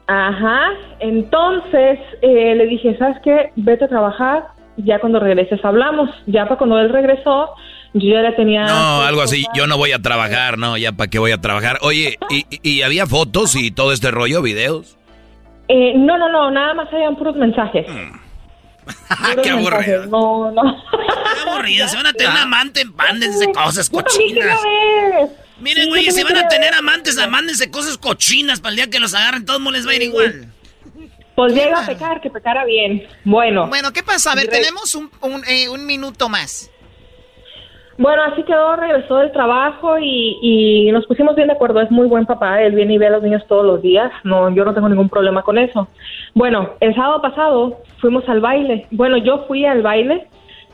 Ajá, 0.08 0.72
entonces 1.00 2.00
eh, 2.22 2.56
le 2.56 2.66
dije, 2.68 2.98
¿sabes 2.98 3.18
qué? 3.24 3.52
Vete 3.56 3.86
a 3.86 3.88
trabajar, 3.88 4.48
ya 4.78 5.00
cuando 5.00 5.20
regreses 5.20 5.64
hablamos. 5.64 6.10
Ya 6.26 6.44
para 6.46 6.58
cuando 6.58 6.78
él 6.80 6.90
regresó, 6.90 7.52
yo 7.94 8.14
ya 8.14 8.22
le 8.22 8.32
tenía... 8.34 8.66
No, 8.66 9.02
algo 9.02 9.22
así. 9.22 9.46
Yo 9.56 9.68
no 9.68 9.78
voy 9.78 9.92
a 9.92 10.00
trabajar, 10.00 10.58
no, 10.58 10.78
ya 10.78 10.92
para 10.92 11.10
qué 11.10 11.20
voy 11.20 11.32
a 11.32 11.40
trabajar. 11.40 11.80
Oye, 11.82 12.18
¿y, 12.30 12.46
y 12.62 12.82
había 12.82 13.06
fotos 13.08 13.56
y 13.56 13.72
todo 13.72 13.92
este 13.94 14.12
rollo, 14.12 14.42
videos? 14.42 14.98
Eh, 15.68 15.94
no, 15.96 16.18
no, 16.18 16.30
no, 16.30 16.52
nada 16.52 16.74
más 16.74 16.92
habían 16.94 17.16
puros 17.16 17.36
mensajes. 17.36 17.86
Qué 19.44 19.50
aburrido. 19.50 20.06
No, 20.08 20.52
no. 20.52 20.62
Qué 20.92 21.50
aburrido. 21.50 21.88
Se 21.88 21.96
van 21.96 22.08
a 22.08 22.14
tener 22.14 22.32
un 22.32 22.38
amante, 22.38 22.86
mándense 22.86 23.52
cosas 23.52 23.90
cochinas. 23.90 24.60
Miren, 25.60 25.84
Sí, 25.86 25.90
güey, 25.90 26.06
yo 26.06 26.12
si 26.12 26.24
van 26.24 26.38
a 26.38 26.48
tener 26.50 26.74
amantes, 26.74 27.16
mándense 27.30 27.72
cosas 27.72 27.98
cochinas 27.98 28.60
para 28.60 28.72
el 28.72 28.76
día 28.78 28.90
que 28.90 29.00
los 29.00 29.14
agarren. 29.14 29.46
Todos 29.46 29.62
modos 29.62 29.78
les 29.78 29.88
va 29.88 29.92
a 29.92 29.96
ir 29.96 30.02
igual. 30.04 30.48
Pues 31.36 31.56
ya 31.56 31.68
iba 31.70 31.82
a 31.82 31.86
pecar, 31.86 32.22
que 32.22 32.30
pecara 32.30 32.66
bien. 32.66 33.08
Bueno. 33.24 33.68
Bueno, 33.68 33.92
¿qué 33.94 34.04
pasa? 34.04 34.34
A 34.34 34.36
ver, 34.36 34.48
tenemos 34.50 34.94
un, 34.94 35.10
un, 35.22 35.44
eh, 35.48 35.70
un 35.70 35.86
minuto 35.86 36.28
más. 36.30 36.70
Bueno, 38.04 38.22
así 38.24 38.44
quedó, 38.44 38.76
regresó 38.76 39.16
del 39.20 39.32
trabajo 39.32 39.98
y, 39.98 40.38
y 40.42 40.92
nos 40.92 41.06
pusimos 41.08 41.36
bien 41.38 41.48
de 41.48 41.54
acuerdo. 41.54 41.80
Es 41.80 41.90
muy 41.90 42.06
buen 42.08 42.26
papá, 42.26 42.62
él 42.62 42.76
viene 42.76 42.96
y 42.96 42.98
ve 42.98 43.08
a 43.08 43.12
los 43.12 43.24
niños 43.24 43.44
todos 43.48 43.66
los 43.66 43.82
días. 43.82 44.12
No, 44.26 44.54
yo 44.54 44.66
no 44.66 44.74
tengo 44.74 44.90
ningún 44.90 45.08
problema 45.08 45.42
con 45.42 45.58
eso. 45.58 45.88
Bueno, 46.34 46.72
el 46.82 46.94
sábado 46.96 47.22
pasado 47.22 47.82
fuimos 48.02 48.28
al 48.28 48.42
baile. 48.42 48.88
Bueno, 48.92 49.16
yo 49.16 49.46
fui 49.48 49.66
al 49.66 49.82
baile, 49.82 50.28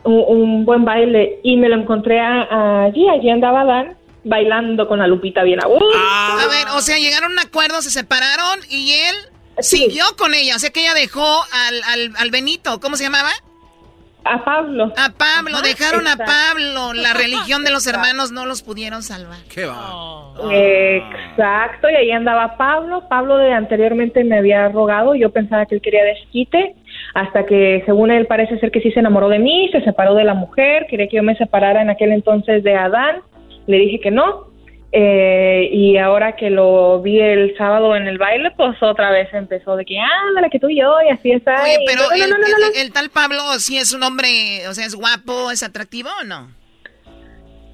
un, 0.04 0.24
un 0.28 0.66
buen 0.66 0.84
baile, 0.86 1.40
y 1.44 1.56
me 1.58 1.70
lo 1.70 1.76
encontré 1.76 2.20
a- 2.20 2.86
allí. 2.86 3.08
Allí 3.08 3.30
andaba 3.30 3.64
Dan 3.64 3.96
bailando 4.24 4.88
con 4.88 4.98
la 4.98 5.06
Lupita 5.06 5.44
bien 5.44 5.64
a 5.64 5.68
gusto. 5.68 5.86
A 5.96 6.48
ver, 6.50 6.68
o 6.76 6.82
sea, 6.82 6.98
llegaron 6.98 7.30
a 7.32 7.34
un 7.34 7.48
acuerdo, 7.48 7.82
se 7.84 7.92
separaron 7.92 8.60
y 8.72 8.92
él 8.94 9.16
siguió 9.60 10.04
con 10.18 10.34
ella. 10.34 10.56
O 10.56 10.60
sea, 10.60 10.72
que 10.72 10.82
ella 10.82 10.96
dejó 10.96 11.22
al, 11.22 11.82
al, 11.94 12.12
al 12.18 12.32
Benito, 12.32 12.80
¿cómo 12.80 12.96
se 12.98 13.04
llamaba? 13.04 13.30
A 14.26 14.44
Pablo. 14.44 14.94
A 14.98 15.10
Pablo, 15.18 15.58
Ajá, 15.58 15.68
dejaron 15.68 16.08
a. 16.08 16.18
Pablo. 16.18 16.94
La 16.94 17.14
religión 17.14 17.64
de 17.64 17.72
los 17.72 17.88
hermanos 17.88 18.32
no 18.32 18.46
los 18.46 18.62
pudieron 18.62 19.02
salvar. 19.02 19.40
¿Qué 19.54 19.66
va? 19.66 20.34
Exacto, 20.52 21.90
y 21.90 21.96
ahí 21.96 22.12
andaba 22.12 22.58
Pablo. 22.58 23.08
Pablo 23.10 23.38
de 23.38 23.54
anteriormente 23.54 24.24
me 24.24 24.38
había 24.38 24.68
rogado, 24.70 25.16
yo 25.16 25.32
pensaba 25.32 25.66
que 25.66 25.76
él 25.76 25.82
quería 25.82 26.04
desquite, 26.04 26.76
hasta 27.14 27.46
que 27.46 27.82
según 27.86 28.12
él 28.12 28.28
parece 28.28 28.60
ser 28.60 28.72
que 28.72 28.82
sí 28.82 28.92
se 28.92 29.00
enamoró 29.00 29.30
de 29.30 29.40
mí, 29.40 29.70
se 29.72 29.82
separó 29.82 30.16
de 30.16 30.24
la 30.26 30.34
mujer, 30.34 30.86
quería 30.90 31.08
que 31.08 31.18
yo 31.18 31.24
me 31.24 31.36
separara 31.36 31.82
en 31.82 31.90
aquel 31.90 32.12
entonces 32.12 32.64
de 32.64 32.76
Adán, 32.76 33.22
le 33.68 33.78
dije 33.78 34.00
que 34.00 34.12
no. 34.12 34.49
Eh, 34.92 35.70
y 35.72 35.98
ahora 35.98 36.36
que 36.36 36.50
lo 36.50 37.02
vi 37.02 37.20
el 37.20 37.56
sábado 37.58 37.96
en 37.96 38.08
el 38.08 38.18
baile, 38.18 38.52
pues 38.58 38.82
otra 38.82 39.12
vez 39.12 39.28
empezó 39.34 39.76
de 39.76 39.86
que, 39.86 39.98
ándale, 40.00 40.50
que 40.50 40.60
tú 40.60 40.70
y 40.70 40.80
yo, 40.80 40.96
y 41.08 41.12
así 41.12 41.32
está. 41.32 41.64
Oye, 41.64 41.78
pero 41.86 42.02
no, 42.08 42.12
el, 42.12 42.30
no, 42.30 42.38
no, 42.38 42.46
el- 42.74 42.82
el 42.82 42.92
tal 42.92 43.10
Pablo, 43.10 43.40
¿sí 43.60 43.78
es 43.78 43.94
un 43.94 44.04
hombre, 44.04 44.68
o 44.68 44.74
sea, 44.74 44.86
es 44.86 44.96
guapo, 44.96 45.52
es 45.52 45.62
atractivo 45.64 46.10
o 46.22 46.24
no? 46.24 46.50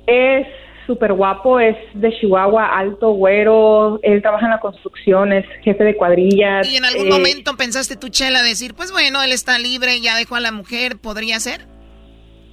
Es 0.08 0.46
súper 0.86 1.14
guapo, 1.14 1.60
es 1.60 1.76
de 1.96 2.12
Chihuahua, 2.20 2.66
alto, 2.78 3.10
güero, 3.12 4.00
él 4.04 4.22
trabaja 4.22 4.46
en 4.46 4.52
la 4.52 4.60
construcción, 4.60 5.34
es 5.34 5.46
jefe 5.64 5.84
de 5.84 5.96
cuadrillas. 5.96 6.68
¿Y 6.70 6.76
en 6.76 6.86
algún 6.86 7.08
eh, 7.08 7.10
momento 7.10 7.56
pensaste 7.58 7.96
tú, 7.96 8.10
Chela, 8.10 8.44
decir, 8.44 8.76
pues 8.76 8.92
bueno, 8.92 9.24
él 9.24 9.32
está 9.32 9.58
libre, 9.58 10.00
ya 10.02 10.16
dejó 10.16 10.36
a 10.36 10.40
la 10.42 10.52
mujer, 10.52 10.98
podría 10.98 11.40
ser? 11.40 11.62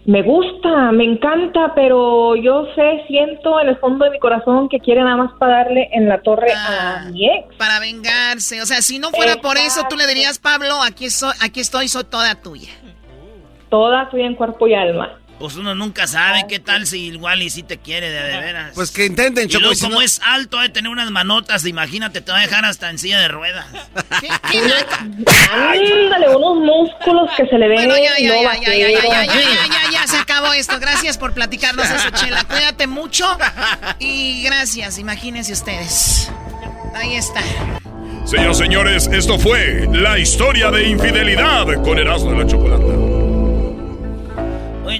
Me 0.04 0.22
gusta, 0.22 0.90
me 0.90 1.04
encanta, 1.04 1.72
pero 1.74 2.34
yo 2.34 2.66
sé, 2.74 3.04
siento 3.06 3.60
en 3.60 3.68
el 3.68 3.76
fondo 3.78 4.04
de 4.04 4.10
mi 4.10 4.18
corazón 4.18 4.68
que 4.68 4.80
quiere 4.80 5.02
nada 5.02 5.16
más 5.16 5.32
pagarle 5.38 5.88
en 5.92 6.08
la 6.08 6.20
torre 6.22 6.52
a 6.52 7.04
ah, 7.04 7.10
mi 7.10 7.26
ex. 7.26 7.54
Para 7.56 7.78
vengarse. 7.78 8.60
O 8.60 8.66
sea, 8.66 8.82
si 8.82 8.98
no 8.98 9.10
fuera 9.10 9.36
por 9.36 9.56
eso, 9.58 9.82
tú 9.88 9.96
le 9.96 10.06
dirías, 10.06 10.38
Pablo, 10.38 10.82
aquí, 10.82 11.08
soy, 11.08 11.32
aquí 11.40 11.60
estoy, 11.60 11.86
soy 11.88 12.04
toda 12.04 12.34
tuya. 12.34 12.70
Toda 13.70 14.10
tuya 14.10 14.26
en 14.26 14.34
cuerpo 14.34 14.66
y 14.66 14.74
alma. 14.74 15.18
Pues 15.42 15.56
uno 15.56 15.74
nunca 15.74 16.06
sabe 16.06 16.44
qué 16.48 16.60
tal 16.60 16.86
si 16.86 17.06
igual 17.06 17.42
y 17.42 17.50
si 17.50 17.64
te 17.64 17.76
quiere 17.76 18.10
de, 18.10 18.38
veras. 18.38 18.70
Pues 18.76 18.92
que 18.92 19.06
intenten, 19.06 19.48
Choco. 19.48 19.58
Y 19.58 19.66
luego, 19.74 19.80
como 19.80 20.00
es 20.00 20.20
alto, 20.22 20.60
de 20.60 20.68
tener 20.68 20.88
unas 20.88 21.10
manotas, 21.10 21.66
imagínate, 21.66 22.20
te 22.20 22.30
va 22.30 22.38
a 22.38 22.42
dejar 22.42 22.64
hasta 22.64 22.88
en 22.90 22.96
silla 23.00 23.18
de 23.18 23.26
ruedas. 23.26 23.66
¿Qué, 24.20 24.28
qué 24.52 24.60
Ándale, 25.50 26.28
unos 26.36 26.58
músculos 26.58 27.28
que 27.36 27.44
se 27.48 27.58
le 27.58 27.66
ven. 27.66 27.74
Bueno, 27.74 27.96
ya, 27.96 28.20
ya, 28.20 28.40
ya, 28.40 28.54
ya, 28.54 28.72
ya, 28.72 28.88
ya, 28.88 29.00
ya, 29.00 29.24
ya, 29.24 29.26
ya, 29.26 29.90
ya, 29.90 30.06
se 30.06 30.16
acabó 30.16 30.52
esto. 30.52 30.78
Gracias 30.78 31.18
por 31.18 31.34
platicarnos 31.34 31.90
eso, 31.90 32.10
Chela. 32.10 32.44
Cuídate 32.44 32.86
mucho 32.86 33.26
y 33.98 34.44
gracias, 34.44 35.00
imagínense 35.00 35.54
ustedes. 35.54 36.30
Ahí 36.94 37.16
está. 37.16 37.42
Señoras 38.26 38.60
y 38.60 38.62
señores, 38.62 39.10
esto 39.12 39.40
fue 39.40 39.88
la 39.90 40.20
historia 40.20 40.70
de 40.70 40.88
infidelidad 40.88 41.82
con 41.82 41.98
Erasmo 41.98 42.30
de 42.30 42.44
la 42.44 42.46
Chocolata. 42.46 43.01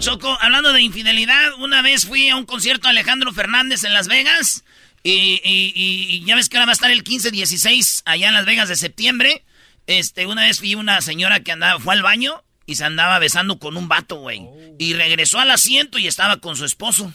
Choco, 0.03 0.37
hablando 0.41 0.73
de 0.73 0.83
infidelidad, 0.83 1.55
una 1.61 1.81
vez 1.81 2.07
fui 2.07 2.29
a 2.29 2.35
un 2.35 2.45
concierto 2.45 2.89
de 2.89 2.91
Alejandro 2.91 3.33
Fernández 3.33 3.85
en 3.85 3.95
Las 3.95 4.09
Vegas. 4.09 4.65
Y, 5.05 6.25
ya 6.27 6.35
ves 6.35 6.49
que 6.49 6.57
ahora 6.57 6.67
va 6.67 6.73
a 6.73 6.75
estar 6.75 6.91
el 6.91 7.05
15-16 7.05 8.03
allá 8.05 8.27
en 8.27 8.35
Las 8.35 8.45
Vegas 8.45 8.69
de 8.69 8.75
septiembre. 8.75 9.45
Este, 9.87 10.27
una 10.27 10.43
vez 10.43 10.61
vi 10.61 10.75
una 10.75 11.01
señora 11.03 11.39
que 11.39 11.53
andaba, 11.53 11.79
fue 11.79 11.95
al 11.95 12.03
baño 12.03 12.43
y 12.67 12.75
se 12.75 12.85
andaba 12.85 13.21
besando 13.21 13.61
con 13.61 13.77
un 13.77 13.87
vato, 13.87 14.17
güey. 14.17 14.43
Y 14.77 14.95
regresó 14.95 15.39
al 15.39 15.53
asiento 15.53 16.01
y 16.01 16.09
estaba 16.09 16.39
con 16.39 16.57
su 16.57 16.65
esposo 16.65 17.15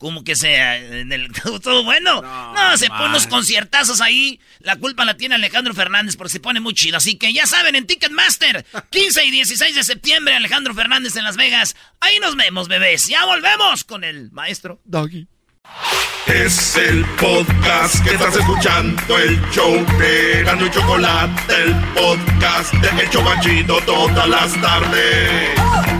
como 0.00 0.24
que 0.24 0.34
sea 0.34 0.78
en 0.78 1.12
el, 1.12 1.30
todo 1.62 1.84
bueno. 1.84 2.22
No, 2.22 2.76
se 2.78 2.88
pone 2.88 3.04
unos 3.04 3.26
conciertazos 3.26 4.00
ahí. 4.00 4.40
La 4.58 4.76
culpa 4.76 5.04
la 5.04 5.18
tiene 5.18 5.34
Alejandro 5.34 5.74
Fernández 5.74 6.16
porque 6.16 6.32
se 6.32 6.40
pone 6.40 6.58
muy 6.58 6.72
chido. 6.72 6.96
Así 6.96 7.16
que 7.16 7.32
ya 7.34 7.46
saben, 7.46 7.76
en 7.76 7.86
Ticketmaster, 7.86 8.64
15 8.90 9.26
y 9.26 9.30
16 9.30 9.74
de 9.76 9.84
septiembre, 9.84 10.34
Alejandro 10.34 10.74
Fernández 10.74 11.14
en 11.16 11.24
Las 11.24 11.36
Vegas. 11.36 11.76
Ahí 12.00 12.18
nos 12.18 12.34
vemos, 12.34 12.66
bebés. 12.66 13.08
Ya 13.08 13.26
volvemos 13.26 13.84
con 13.84 14.02
el 14.02 14.32
maestro 14.32 14.80
Doggy. 14.84 15.28
Es 16.26 16.76
el 16.76 17.04
podcast 17.20 18.02
que 18.02 18.14
estás 18.14 18.34
escuchando, 18.34 19.18
el 19.18 19.38
show 19.50 19.84
de 19.98 20.42
Gano 20.44 20.66
y 20.66 20.70
Chocolate, 20.70 21.62
el 21.62 21.74
podcast 21.94 22.72
de 22.72 23.02
El 23.02 23.66
todas 23.66 24.28
las 24.28 24.60
tardes. 24.62 25.99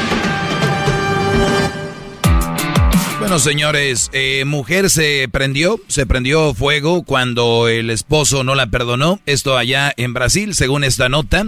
Bueno, 3.31 3.39
señores, 3.45 4.09
eh, 4.11 4.43
mujer 4.43 4.89
se 4.89 5.29
prendió, 5.31 5.79
se 5.87 6.05
prendió 6.05 6.53
fuego 6.53 7.03
cuando 7.03 7.69
el 7.69 7.89
esposo 7.89 8.43
no 8.43 8.55
la 8.55 8.67
perdonó. 8.67 9.21
Esto 9.25 9.57
allá 9.57 9.93
en 9.95 10.13
Brasil, 10.13 10.53
según 10.53 10.83
esta 10.83 11.07
nota. 11.07 11.45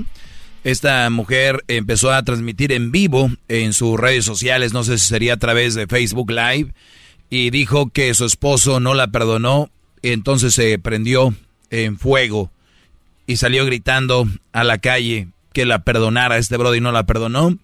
Esta 0.64 1.10
mujer 1.10 1.61
empezó 1.68 2.14
a 2.14 2.23
transmitir 2.23 2.72
en 2.72 2.93
vivo 2.93 3.31
en 3.49 3.73
sus 3.73 3.99
redes 3.99 4.23
sociales, 4.23 4.72
no 4.72 4.85
sé 4.85 4.97
si 4.97 5.07
sería 5.07 5.34
a 5.34 5.38
través 5.38 5.76
de 5.76 5.88
Facebook 5.88 6.31
Live, 6.31 6.73
y 7.30 7.49
dijo 7.49 7.89
que 7.89 8.14
su 8.14 8.23
esposo 8.23 8.80
no 8.80 8.93
la 8.93 9.07
perdonó, 9.07 9.69
entonces 10.03 10.53
se 10.53 10.80
prendió 10.80 11.35
en 11.69 11.99
fuego 11.99 12.49
y 13.27 13.35
salió 13.35 13.65
gritando 13.65 14.26
a 14.53 14.64
la 14.64 14.77
calle 14.77 15.27
que 15.51 15.65
la 15.65 15.80
perdonara. 15.80 16.38
Este 16.38 16.55
brody 16.55 16.80
no 16.80 16.93
la 16.93 17.03
perdonó 17.03 17.57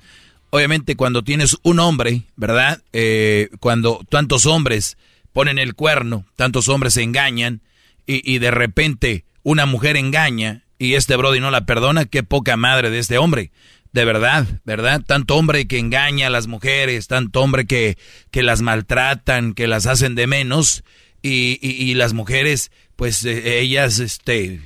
obviamente 0.50 0.96
cuando 0.96 1.24
tienes 1.24 1.58
un 1.64 1.80
hombre, 1.80 2.24
¿verdad? 2.36 2.82
Eh, 2.94 3.50
cuando 3.60 4.06
tantos 4.10 4.46
hombres 4.46 4.98
ponen 5.34 5.60
el 5.60 5.76
cuerno, 5.76 6.26
tantos 6.36 6.70
hombres 6.70 6.94
se 6.94 7.04
engañan 7.04 7.62
y, 8.06 8.40
de 8.40 8.50
repente 8.50 9.26
una 9.44 9.68
mujer 9.68 9.96
engaña 9.96 10.64
y 10.80 10.96
este 10.96 11.16
Brody 11.16 11.40
no 11.40 11.52
la 11.52 11.66
perdona, 11.66 12.06
qué 12.06 12.24
poca 12.24 12.58
madre 12.58 12.90
de 12.90 12.98
este 13.00 13.20
hombre. 13.20 13.52
De 13.92 14.06
verdad, 14.06 14.48
¿verdad? 14.66 15.02
Tanto 15.06 15.36
hombre 15.36 15.68
que 15.68 15.78
engaña 15.80 16.28
a 16.28 16.32
las 16.32 16.48
mujeres, 16.48 17.08
tanto 17.08 17.42
hombre 17.42 17.66
que, 17.66 17.98
que 18.32 18.44
las 18.44 18.62
maltratan, 18.62 19.54
que 19.54 19.68
las 19.68 19.86
hacen 19.86 20.16
de 20.16 20.28
menos 20.28 20.84
y, 21.22 21.60
y, 21.62 21.94
las 21.96 22.14
mujeres, 22.14 22.72
pues 22.96 23.26
eh, 23.26 23.60
ellas, 23.60 24.00
este, 24.00 24.62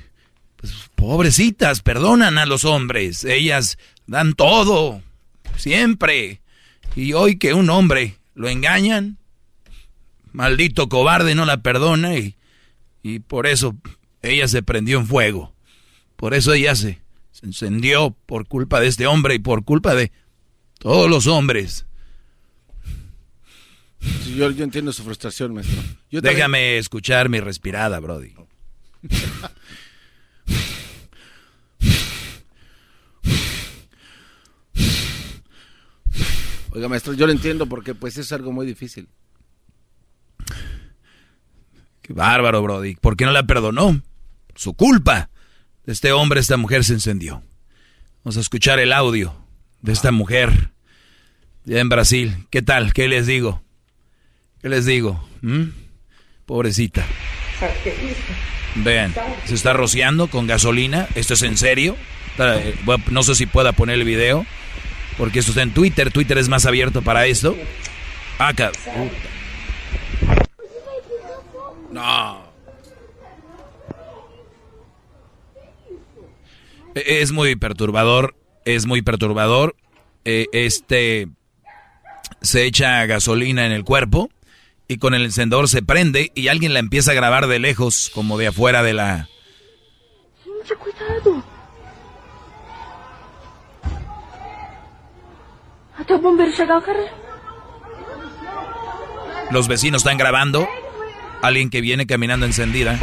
pues, 0.58 0.74
pobrecitas, 0.96 1.82
perdonan 1.82 2.38
a 2.38 2.46
los 2.46 2.64
hombres, 2.64 3.24
ellas 3.26 3.78
dan 4.08 4.34
todo, 4.34 5.02
siempre. 5.58 6.42
Y 6.96 7.14
hoy 7.14 7.38
que 7.38 7.54
un 7.54 7.70
hombre 7.70 8.18
lo 8.36 8.50
engañan, 8.50 9.18
maldito 10.32 10.90
cobarde 10.90 11.36
no 11.36 11.46
la 11.46 11.62
perdona 11.62 12.18
y, 12.18 12.36
y 13.02 13.20
por 13.20 13.48
eso 13.48 13.76
ella 14.22 14.48
se 14.48 14.64
prendió 14.64 15.00
en 15.00 15.08
fuego. 15.08 15.54
Por 16.16 16.34
eso 16.34 16.54
ella 16.54 16.76
se, 16.76 17.02
encendió 17.42 18.16
por 18.26 18.48
culpa 18.48 18.80
de 18.80 18.88
este 18.88 19.06
hombre 19.06 19.36
y 19.36 19.40
por 19.40 19.64
culpa 19.64 19.94
de 19.94 20.12
todos 20.80 21.10
los 21.10 21.28
hombres. 21.28 21.86
yo, 24.36 24.48
entiendo 24.48 24.94
su 24.94 25.04
frustración, 25.04 25.54
maestro. 25.54 25.82
Déjame 26.10 26.78
escuchar 26.78 27.30
mi 27.30 27.40
respirada, 27.40 28.00
Brody. 28.00 28.34
Oiga, 36.76 36.90
maestro, 36.90 37.14
yo 37.14 37.28
lo 37.28 37.32
entiendo 37.32 37.68
porque 37.68 37.94
pues 37.94 38.18
es 38.18 38.32
algo 38.32 38.52
muy 38.52 38.66
difícil. 38.66 39.08
Qué 42.02 42.14
bárbaro, 42.14 42.64
Brody. 42.64 42.96
¿Por 42.96 43.16
qué 43.16 43.26
no 43.26 43.32
la 43.32 43.44
perdonó? 43.44 44.02
Su 44.56 44.74
culpa. 44.74 45.30
Este 45.86 46.12
hombre, 46.12 46.40
esta 46.40 46.58
mujer 46.58 46.84
se 46.84 46.94
encendió. 46.94 47.44
Vamos 48.24 48.38
a 48.38 48.40
escuchar 48.40 48.80
el 48.80 48.92
audio 48.92 49.36
de 49.82 49.94
esta 49.94 50.12
mujer 50.12 50.72
en 51.68 51.90
Brasil. 51.90 52.48
¿Qué 52.50 52.64
tal? 52.64 52.92
¿Qué 52.92 53.08
les 53.08 53.28
digo? 53.28 53.62
¿Qué 54.60 54.70
les 54.70 54.88
digo? 54.88 55.24
¿Mm? 55.42 55.66
Pobrecita. 56.48 57.06
Vean, 58.76 59.14
se 59.46 59.54
está 59.54 59.74
rociando 59.74 60.28
con 60.28 60.48
gasolina. 60.48 61.08
¿Esto 61.14 61.36
es 61.36 61.44
en 61.44 61.56
serio? 61.56 61.96
Eh, 62.40 62.76
no 63.12 63.22
sé 63.22 63.36
si 63.36 63.46
pueda 63.46 63.74
poner 63.74 64.00
el 64.00 64.06
video. 64.06 64.44
Porque 65.18 65.40
esto 65.40 65.52
está 65.52 65.62
en 65.62 65.74
Twitter. 65.74 66.12
Twitter 66.12 66.38
es 66.38 66.50
más 66.50 66.66
abierto 66.66 67.02
para 67.02 67.26
esto. 67.26 67.56
Acá. 68.40 68.72
No. 71.92 72.44
E, 76.96 77.22
es 77.22 77.32
muy 77.32 77.56
perturbador. 77.56 78.36
Es 78.66 78.86
muy 78.86 79.02
perturbador. 79.02 79.76
E, 80.26 80.48
este 80.52 81.28
se 82.42 82.66
echa 82.66 83.06
gasolina 83.06 83.66
en 83.66 83.72
el 83.72 83.84
cuerpo 83.84 84.30
y 84.88 84.98
con 84.98 85.14
el 85.14 85.24
encendedor 85.24 85.70
se 85.70 85.82
prende 85.82 86.32
y 86.36 86.50
alguien 86.50 86.74
la 86.74 86.80
empieza 86.80 87.12
a 87.12 87.16
grabar 87.16 87.48
de 87.48 87.60
lejos, 87.60 88.12
como 88.14 88.38
de 88.38 88.48
afuera 88.48 88.84
de 88.84 88.94
la. 88.94 89.30
Mucho 90.46 90.76
cuidado. 90.78 91.53
Los 99.52 99.68
vecinos 99.68 100.02
están 100.02 100.18
grabando. 100.18 100.68
Alguien 101.42 101.70
que 101.70 101.82
viene 101.82 102.06
caminando 102.06 102.46
encendida. 102.46 103.00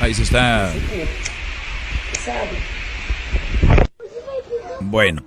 Ahí 0.00 0.14
se 0.14 0.22
está. 0.22 0.72
Bueno, 4.80 5.24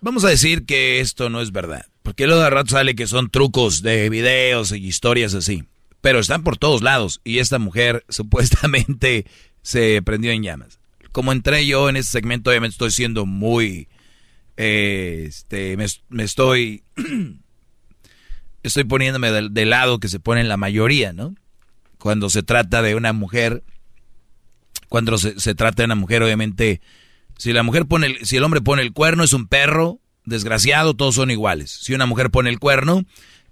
vamos 0.00 0.24
a 0.24 0.28
decir 0.28 0.66
que 0.66 1.00
esto 1.00 1.30
no 1.30 1.40
es 1.40 1.52
verdad. 1.52 1.86
Porque 2.02 2.26
luego 2.26 2.42
de 2.42 2.50
rato 2.50 2.70
sale 2.70 2.94
que 2.94 3.06
son 3.06 3.30
trucos 3.30 3.82
de 3.82 4.08
videos 4.08 4.72
y 4.72 4.86
historias 4.86 5.34
así 5.34 5.64
pero 6.08 6.20
están 6.20 6.42
por 6.42 6.56
todos 6.56 6.80
lados 6.80 7.20
y 7.22 7.38
esta 7.38 7.58
mujer 7.58 8.02
supuestamente 8.08 9.26
se 9.60 10.00
prendió 10.00 10.30
en 10.30 10.42
llamas. 10.42 10.80
Como 11.12 11.32
entré 11.32 11.66
yo 11.66 11.90
en 11.90 11.96
este 11.96 12.12
segmento, 12.12 12.48
obviamente 12.48 12.72
estoy 12.72 12.92
siendo 12.92 13.26
muy 13.26 13.88
eh, 14.56 15.26
este, 15.28 15.76
me, 15.76 16.24
estoy, 16.24 16.82
estoy 18.62 18.84
poniéndome 18.84 19.30
del, 19.30 19.68
lado 19.68 20.00
que 20.00 20.08
se 20.08 20.18
pone 20.18 20.40
en 20.40 20.48
la 20.48 20.56
mayoría, 20.56 21.12
¿no? 21.12 21.34
Cuando 21.98 22.30
se 22.30 22.42
trata 22.42 22.80
de 22.80 22.94
una 22.94 23.12
mujer, 23.12 23.62
cuando 24.88 25.18
se, 25.18 25.54
trata 25.54 25.82
de 25.82 25.84
una 25.84 25.94
mujer, 25.94 26.22
obviamente, 26.22 26.80
si 27.36 27.52
la 27.52 27.62
mujer 27.62 27.84
pone, 27.84 28.06
el, 28.06 28.24
si 28.24 28.38
el 28.38 28.44
hombre 28.44 28.62
pone 28.62 28.80
el 28.80 28.94
cuerno, 28.94 29.24
es 29.24 29.34
un 29.34 29.46
perro, 29.46 30.00
desgraciado, 30.24 30.96
todos 30.96 31.16
son 31.16 31.30
iguales. 31.30 31.70
Si 31.70 31.92
una 31.92 32.06
mujer 32.06 32.30
pone 32.30 32.48
el 32.48 32.58
cuerno, 32.58 33.04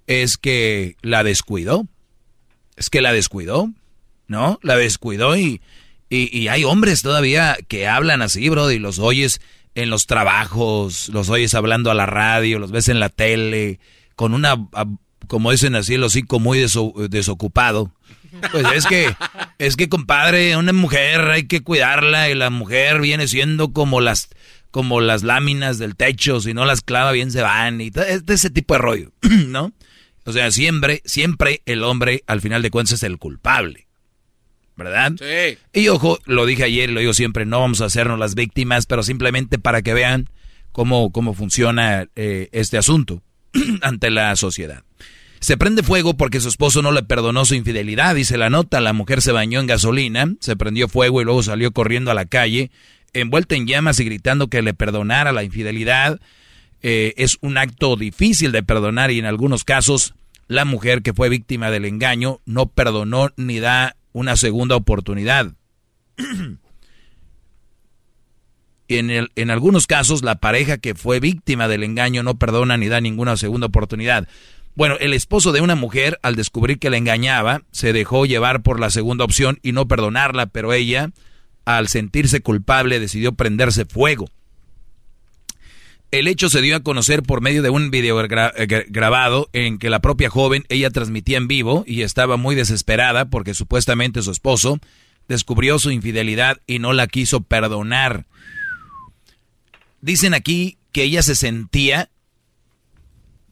es 0.07 0.39
que 0.39 0.97
la 1.03 1.23
descuidó. 1.23 1.87
Es 2.77 2.91
que 2.91 3.03
la 3.03 3.13
descuidó, 3.13 3.71
¿no? 4.29 4.59
La 4.63 4.77
descuidó 4.77 5.37
y, 5.37 5.61
y, 6.09 6.49
hay 6.49 6.65
hombres 6.65 7.03
todavía 7.03 7.57
que 7.69 7.89
hablan 7.89 8.23
así, 8.23 8.49
bro, 8.49 8.71
y 8.71 8.79
los 8.79 8.99
oyes 8.99 9.41
en 9.75 9.91
los 9.91 10.07
trabajos, 10.07 11.09
los 11.09 11.29
oyes 11.29 11.55
hablando 11.55 11.91
a 11.91 11.95
la 11.95 12.07
radio, 12.07 12.59
los 12.59 12.71
ves 12.71 12.89
en 12.89 13.01
la 13.01 13.09
tele, 13.09 13.81
con 14.15 14.35
una, 14.35 14.57
como 15.27 15.51
dicen 15.51 15.75
así, 15.75 15.95
el 15.95 16.05
hocico 16.05 16.39
muy 16.39 16.65
desocupado. 17.09 17.93
Pues 18.53 18.67
es 18.75 18.87
que, 18.87 19.15
es 19.59 19.77
que 19.77 19.89
compadre, 19.89 20.57
una 20.57 20.73
mujer 20.73 21.23
hay 21.31 21.47
que 21.47 21.63
cuidarla 21.63 22.29
y 22.29 22.35
la 22.35 22.51
mujer 22.51 23.01
viene 23.01 23.29
siendo 23.29 23.73
como 23.73 24.01
las, 24.01 24.29
como 24.71 25.01
las 25.01 25.23
láminas 25.23 25.79
del 25.79 25.97
techo, 25.97 26.41
si 26.41 26.53
no 26.53 26.65
las 26.65 26.83
clava 26.83 27.13
bien 27.13 27.31
se 27.31 27.43
van 27.43 27.81
y 27.81 27.91
de 27.91 28.23
ese 28.29 28.51
tipo 28.51 28.75
de 28.75 28.79
rollo, 28.79 29.13
¿no? 29.49 29.73
O 30.27 30.33
sea, 30.33 30.51
siempre, 30.51 31.03
siempre 31.05 31.63
el 31.67 31.83
hombre 31.83 32.23
al 32.27 32.41
final 32.41 32.63
de 32.63 32.71
cuentas 32.71 32.95
es 32.95 33.03
el 33.03 33.19
culpable. 33.19 33.87
¿Verdad? 34.77 35.13
Sí. 35.19 35.59
Y 35.73 35.89
ojo, 35.89 36.19
lo 36.27 36.45
dije 36.45 36.65
ayer, 36.65 36.91
lo 36.91 37.01
digo 37.01 37.15
siempre, 37.15 37.47
no 37.47 37.61
vamos 37.61 37.81
a 37.81 37.87
hacernos 37.87 38.19
las 38.19 38.35
víctimas, 38.35 38.85
pero 38.85 39.03
simplemente 39.03 39.59
para 39.59 39.81
que 39.81 39.95
vean 39.95 40.29
cómo, 40.73 41.11
cómo 41.13 41.33
funciona 41.33 42.09
eh, 42.15 42.51
este 42.53 42.77
asunto 42.77 43.23
ante 43.81 44.11
la 44.11 44.37
sociedad. 44.37 44.83
Se 45.41 45.57
prende 45.57 45.83
fuego 45.83 46.17
porque 46.17 46.41
su 46.41 46.49
esposo 46.49 46.83
no 46.83 46.93
le 46.93 47.03
perdonó 47.03 47.47
su 47.47 47.55
infidelidad, 47.55 48.15
dice 48.15 48.37
la 48.37 48.51
nota. 48.51 48.81
La 48.81 48.93
mujer 48.93 49.23
se 49.23 49.33
bañó 49.33 49.61
en 49.61 49.67
gasolina, 49.67 50.35
se 50.41 50.57
prendió 50.57 50.89
fuego 50.89 51.23
y 51.23 51.25
luego 51.25 51.43
salió 51.43 51.73
corriendo 51.73 52.11
a 52.11 52.15
la 52.15 52.27
calle 52.27 52.71
envuelta 53.21 53.55
en 53.55 53.67
llamas 53.67 54.01
y 54.01 54.05
gritando 54.05 54.49
que 54.49 54.63
le 54.63 54.75
perdonara 54.75 55.33
la 55.33 55.45
infidelidad. 55.45 56.21
Eh, 56.83 57.15
es 57.17 57.39
un 57.41 57.59
acto 57.59 57.97
difícil 57.97 58.53
de 58.53 58.63
perdonar 58.63 59.11
y 59.11 59.19
en 59.19 59.25
algunos 59.25 59.65
casos 59.65 60.15
la 60.47 60.65
mujer 60.65 61.03
que 61.03 61.13
fue 61.13 61.29
víctima 61.29 61.71
del 61.71 61.85
engaño 61.85 62.41
no 62.45 62.67
perdonó 62.67 63.31
ni 63.37 63.59
da 63.59 63.97
una 64.13 64.37
segunda 64.37 64.77
oportunidad. 64.77 65.53
en, 68.89 69.11
el, 69.11 69.31
en 69.35 69.51
algunos 69.51 69.87
casos 69.87 70.23
la 70.23 70.37
pareja 70.37 70.79
que 70.79 70.95
fue 70.95 71.21
víctima 71.21 71.69
del 71.69 71.83
engaño 71.83 72.23
no 72.23 72.39
perdona 72.39 72.77
ni 72.77 72.89
da 72.89 73.01
ninguna 73.01 73.37
segunda 73.37 73.67
oportunidad. 73.67 74.29
Bueno, 74.75 74.97
el 75.01 75.15
esposo 75.15 75.53
de 75.53 75.63
una 75.63 75.75
mujer, 75.75 76.19
al 76.23 76.37
descubrir 76.37 76.79
que 76.79 76.91
la 76.91 76.99
engañaba, 76.99 77.63
se 77.73 77.95
dejó 77.95 78.27
llevar 78.27 78.63
por 78.63 78.79
la 78.79 78.91
segunda 78.91 79.25
opción 79.25 79.59
y 79.63 79.73
no 79.73 79.89
perdonarla, 79.89 80.47
pero 80.47 80.75
ella 80.75 81.13
al 81.67 81.89
sentirse 81.89 82.41
culpable, 82.41 83.01
decidió 83.01 83.33
prenderse 83.33 83.85
fuego. 83.85 84.29
El 86.11 86.29
hecho 86.29 86.49
se 86.49 86.63
dio 86.63 86.77
a 86.77 86.83
conocer 86.83 87.23
por 87.23 87.41
medio 87.41 87.63
de 87.63 87.71
un 87.71 87.91
video 87.91 88.23
eh, 88.23 88.87
grabado 88.89 89.49
en 89.53 89.79
que 89.79 89.91
la 89.91 90.01
propia 90.01 90.31
joven, 90.31 90.65
ella 90.69 90.91
transmitía 90.91 91.37
en 91.37 91.49
vivo 91.49 91.85
y 91.87 92.03
estaba 92.03 92.37
muy 92.37 92.55
desesperada 92.55 93.29
porque 93.29 93.55
supuestamente 93.55 94.23
su 94.23 94.31
esposo 94.31 94.79
descubrió 95.29 95.79
su 95.79 95.91
infidelidad 95.91 96.61
y 96.67 96.79
no 96.79 96.93
la 96.93 97.07
quiso 97.07 97.41
perdonar. 97.41 98.27
Dicen 100.01 100.35
aquí 100.35 100.79
que 100.93 101.03
ella 101.03 101.23
se 101.23 101.35
sentía 101.35 102.11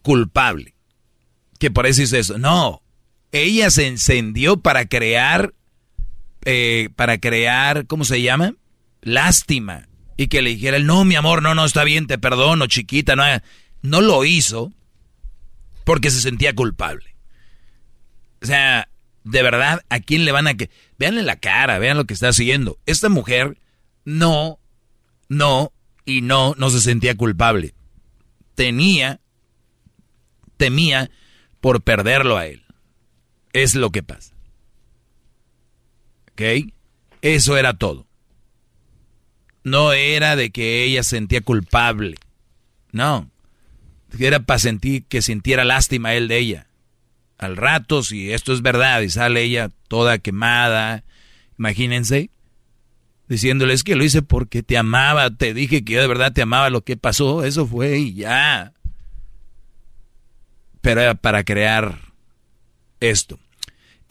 culpable. 0.03 0.75
Que 1.59 1.71
por 1.71 1.87
eso 1.87 2.03
hizo 2.03 2.17
eso. 2.17 2.39
No, 2.39 2.83
ella 3.33 3.71
se 3.71 3.87
encendió 3.89 4.59
para 4.59 4.87
crear 4.87 5.53
eh, 6.45 6.91
para 6.95 7.19
crear, 7.19 7.87
¿cómo 7.87 8.05
se 8.05 8.21
llama? 8.21 8.55
Lástima. 9.01 9.89
Y 10.16 10.28
que 10.28 10.43
le 10.43 10.51
dijera, 10.51 10.78
no, 10.78 11.05
mi 11.05 11.16
amor, 11.16 11.43
no, 11.43 11.55
no, 11.55 11.65
está 11.65 11.85
bien, 11.85 12.07
te 12.07 12.19
perdono, 12.19 12.66
chiquita. 12.66 13.16
No, 13.16 13.24
no 13.82 14.01
lo 14.01 14.24
hizo 14.24 14.73
porque 15.85 16.11
se 16.11 16.20
sentía 16.20 16.55
culpable. 16.55 17.15
O 18.43 18.47
sea, 18.47 18.89
de 19.24 19.43
verdad, 19.43 19.85
¿a 19.89 20.01
quién 20.01 20.24
le 20.24 20.32
van 20.32 20.47
a 20.47 20.55
que... 20.55 20.70
Veanle 20.99 21.23
la 21.23 21.36
cara, 21.36 21.78
vean 21.78 21.97
lo 21.97 22.05
que 22.05 22.15
está 22.15 22.28
haciendo. 22.28 22.78
Esta 22.86 23.09
mujer 23.09 23.59
no, 24.05 24.59
no 25.28 25.73
y 26.05 26.20
no, 26.20 26.55
no 26.57 26.70
se 26.70 26.81
sentía 26.81 27.16
culpable. 27.16 27.74
Tenía, 28.55 29.20
temía 30.57 31.11
por 31.61 31.82
perderlo 31.82 32.36
a 32.36 32.47
él. 32.47 32.65
Es 33.53 33.74
lo 33.74 33.91
que 33.91 34.03
pasa. 34.03 34.35
¿Ok? 36.32 36.73
Eso 37.23 37.57
era 37.57 37.74
todo. 37.74 38.07
No 39.65 39.93
era 39.93 40.36
de 40.36 40.51
que 40.51 40.85
ella 40.85 41.03
sentía 41.03 41.41
culpable. 41.41 42.16
No. 42.93 43.31
Era 44.19 44.41
para 44.41 44.59
sentir 44.59 45.05
que 45.07 45.23
sintiera 45.23 45.65
lástima 45.65 46.15
él 46.15 46.28
de 46.28 46.39
ella. 46.39 46.66
Al 47.39 47.57
rato, 47.57 48.03
si 48.03 48.32
esto 48.32 48.53
es 48.53 48.62
verdad 48.62 49.01
y 49.01 49.11
sale 49.11 49.43
ella 49.43 49.70
toda 49.89 50.19
quemada, 50.19 51.03
imagínense, 51.59 52.31
diciéndole, 53.28 53.73
es 53.73 53.82
que 53.82 53.97
lo 53.97 54.05
hice 54.05 54.23
porque 54.23 54.62
te 54.62 54.78
amaba, 54.78 55.31
te 55.31 55.53
dije 55.55 55.85
que 55.85 55.95
yo 55.95 56.01
de 56.01 56.07
verdad 56.07 56.32
te 56.32 56.43
amaba, 56.43 56.70
lo 56.70 56.82
que 56.82 56.97
pasó, 56.97 57.45
eso 57.45 57.66
fue 57.66 57.99
y 57.99 58.15
ya. 58.15 58.73
Pero 60.81 61.01
era 61.01 61.15
para 61.15 61.43
crear 61.43 61.99
esto. 63.01 63.39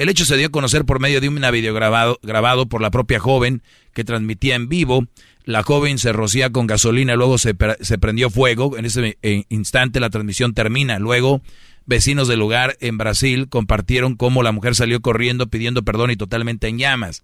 El 0.03 0.09
hecho 0.09 0.25
se 0.25 0.35
dio 0.35 0.47
a 0.47 0.51
conocer 0.51 0.84
por 0.84 0.99
medio 0.99 1.21
de 1.21 1.30
un 1.30 1.39
video 1.53 1.73
grabado, 1.73 2.19
grabado 2.21 2.65
por 2.65 2.81
la 2.81 2.91
propia 2.91 3.21
joven 3.21 3.63
que 3.93 4.03
transmitía 4.03 4.55
en 4.55 4.67
vivo. 4.67 5.07
La 5.45 5.63
joven 5.63 5.97
se 5.97 6.11
rocía 6.11 6.49
con 6.49 6.67
gasolina, 6.67 7.15
luego 7.15 7.38
se, 7.38 7.55
prendió 7.55 8.30
fuego. 8.30 8.77
En 8.77 8.84
ese 8.84 9.17
eh, 9.21 9.45
instante 9.47 10.01
la 10.01 10.09
transmisión 10.09 10.53
termina. 10.53 10.99
Luego, 10.99 11.41
vecinos 11.85 12.27
del 12.27 12.39
lugar 12.39 12.75
en 12.81 12.97
Brasil 12.97 13.47
compartieron 13.47 14.17
cómo 14.17 14.43
la 14.43 14.51
mujer 14.51 14.75
salió 14.75 15.01
corriendo 15.01 15.47
pidiendo 15.47 15.84
perdón 15.84 16.11
y 16.11 16.17
totalmente 16.17 16.67
en 16.67 16.80
llamas. 16.80 17.23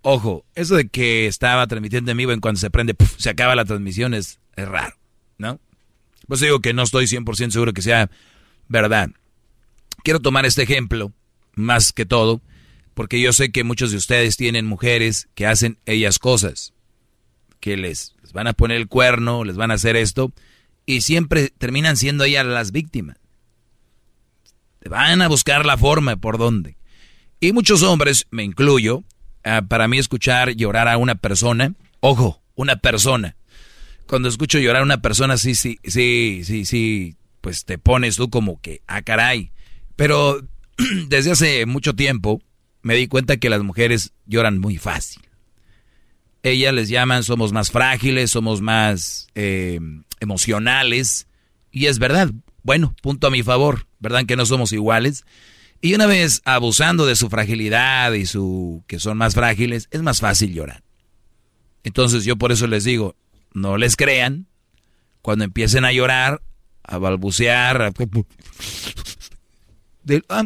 Ojo, 0.00 0.46
eso 0.54 0.76
de 0.76 0.88
que 0.88 1.26
estaba 1.26 1.66
transmitiendo 1.66 2.10
en 2.10 2.16
vivo 2.16 2.32
en 2.32 2.40
cuanto 2.40 2.58
se 2.58 2.70
prende, 2.70 2.96
se 3.18 3.28
acaba 3.28 3.54
la 3.54 3.66
transmisión 3.66 4.14
es, 4.14 4.40
es 4.56 4.66
raro, 4.66 4.96
¿no? 5.36 5.60
Pues 6.26 6.40
digo 6.40 6.60
que 6.60 6.72
no 6.72 6.84
estoy 6.84 7.04
100% 7.04 7.50
seguro 7.50 7.74
que 7.74 7.82
sea 7.82 8.08
verdad. 8.66 9.10
Quiero 10.02 10.20
tomar 10.20 10.46
este 10.46 10.62
ejemplo 10.62 11.12
más 11.56 11.92
que 11.92 12.06
todo, 12.06 12.40
porque 12.94 13.20
yo 13.20 13.32
sé 13.32 13.50
que 13.50 13.64
muchos 13.64 13.90
de 13.90 13.96
ustedes 13.96 14.36
tienen 14.36 14.66
mujeres 14.66 15.28
que 15.34 15.46
hacen 15.46 15.78
ellas 15.86 16.18
cosas, 16.18 16.72
que 17.60 17.76
les, 17.76 18.14
van 18.32 18.46
a 18.46 18.52
poner 18.52 18.76
el 18.76 18.88
cuerno, 18.88 19.44
les 19.44 19.56
van 19.56 19.70
a 19.70 19.74
hacer 19.74 19.96
esto, 19.96 20.32
y 20.86 21.00
siempre 21.00 21.50
terminan 21.56 21.96
siendo 21.96 22.24
ellas 22.24 22.46
las 22.46 22.72
víctimas. 22.72 23.16
Van 24.88 25.22
a 25.22 25.28
buscar 25.28 25.64
la 25.64 25.78
forma 25.78 26.16
por 26.16 26.36
dónde. 26.36 26.76
Y 27.40 27.52
muchos 27.52 27.82
hombres, 27.82 28.26
me 28.30 28.44
incluyo, 28.44 29.02
ah, 29.44 29.62
para 29.66 29.88
mí 29.88 29.98
escuchar 29.98 30.50
llorar 30.50 30.88
a 30.88 30.98
una 30.98 31.14
persona, 31.14 31.74
ojo, 32.00 32.42
una 32.54 32.76
persona. 32.76 33.36
Cuando 34.06 34.28
escucho 34.28 34.58
llorar 34.58 34.82
a 34.82 34.84
una 34.84 35.00
persona, 35.00 35.36
sí, 35.36 35.54
sí, 35.54 35.78
sí, 35.84 36.42
sí, 36.44 36.64
sí, 36.66 37.16
pues 37.40 37.64
te 37.64 37.78
pones 37.78 38.16
tú 38.16 38.30
como 38.30 38.60
que, 38.60 38.82
ah, 38.86 39.02
caray. 39.02 39.52
Pero 39.96 40.46
desde 41.08 41.32
hace 41.32 41.66
mucho 41.66 41.94
tiempo 41.94 42.40
me 42.82 42.94
di 42.94 43.08
cuenta 43.08 43.38
que 43.38 43.50
las 43.50 43.62
mujeres 43.62 44.12
lloran 44.26 44.58
muy 44.58 44.76
fácil. 44.76 45.22
Ellas 46.42 46.74
les 46.74 46.90
llaman 46.90 47.22
somos 47.24 47.52
más 47.52 47.70
frágiles, 47.70 48.30
somos 48.30 48.60
más 48.60 49.28
eh, 49.34 49.80
emocionales. 50.20 51.26
Y 51.70 51.86
es 51.86 51.98
verdad, 51.98 52.30
bueno, 52.62 52.94
punto 53.02 53.26
a 53.26 53.30
mi 53.30 53.42
favor, 53.42 53.86
¿verdad 53.98 54.26
que 54.26 54.36
no 54.36 54.44
somos 54.44 54.72
iguales? 54.72 55.24
Y 55.80 55.94
una 55.94 56.06
vez 56.06 56.42
abusando 56.44 57.06
de 57.06 57.16
su 57.16 57.30
fragilidad 57.30 58.12
y 58.12 58.26
su 58.26 58.84
que 58.86 58.98
son 58.98 59.16
más 59.16 59.34
frágiles, 59.34 59.88
es 59.90 60.02
más 60.02 60.20
fácil 60.20 60.52
llorar. 60.52 60.82
Entonces 61.82 62.24
yo 62.24 62.36
por 62.36 62.52
eso 62.52 62.66
les 62.66 62.84
digo, 62.84 63.16
no 63.52 63.76
les 63.78 63.96
crean 63.96 64.46
cuando 65.22 65.44
empiecen 65.44 65.84
a 65.84 65.92
llorar, 65.92 66.42
a 66.82 66.98
balbucear, 66.98 67.82
a... 67.82 67.92
Ah, 70.28 70.44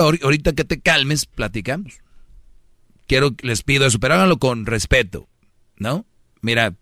ahorita 0.00 0.52
que 0.52 0.64
te 0.64 0.80
calmes, 0.80 1.26
platicamos. 1.26 2.00
Quiero, 3.06 3.34
les 3.42 3.62
pido 3.62 3.86
eso, 3.86 3.98
pero 3.98 4.14
háganlo 4.14 4.38
con 4.38 4.66
respeto, 4.66 5.28
¿no? 5.76 6.06
Mira, 6.42 6.74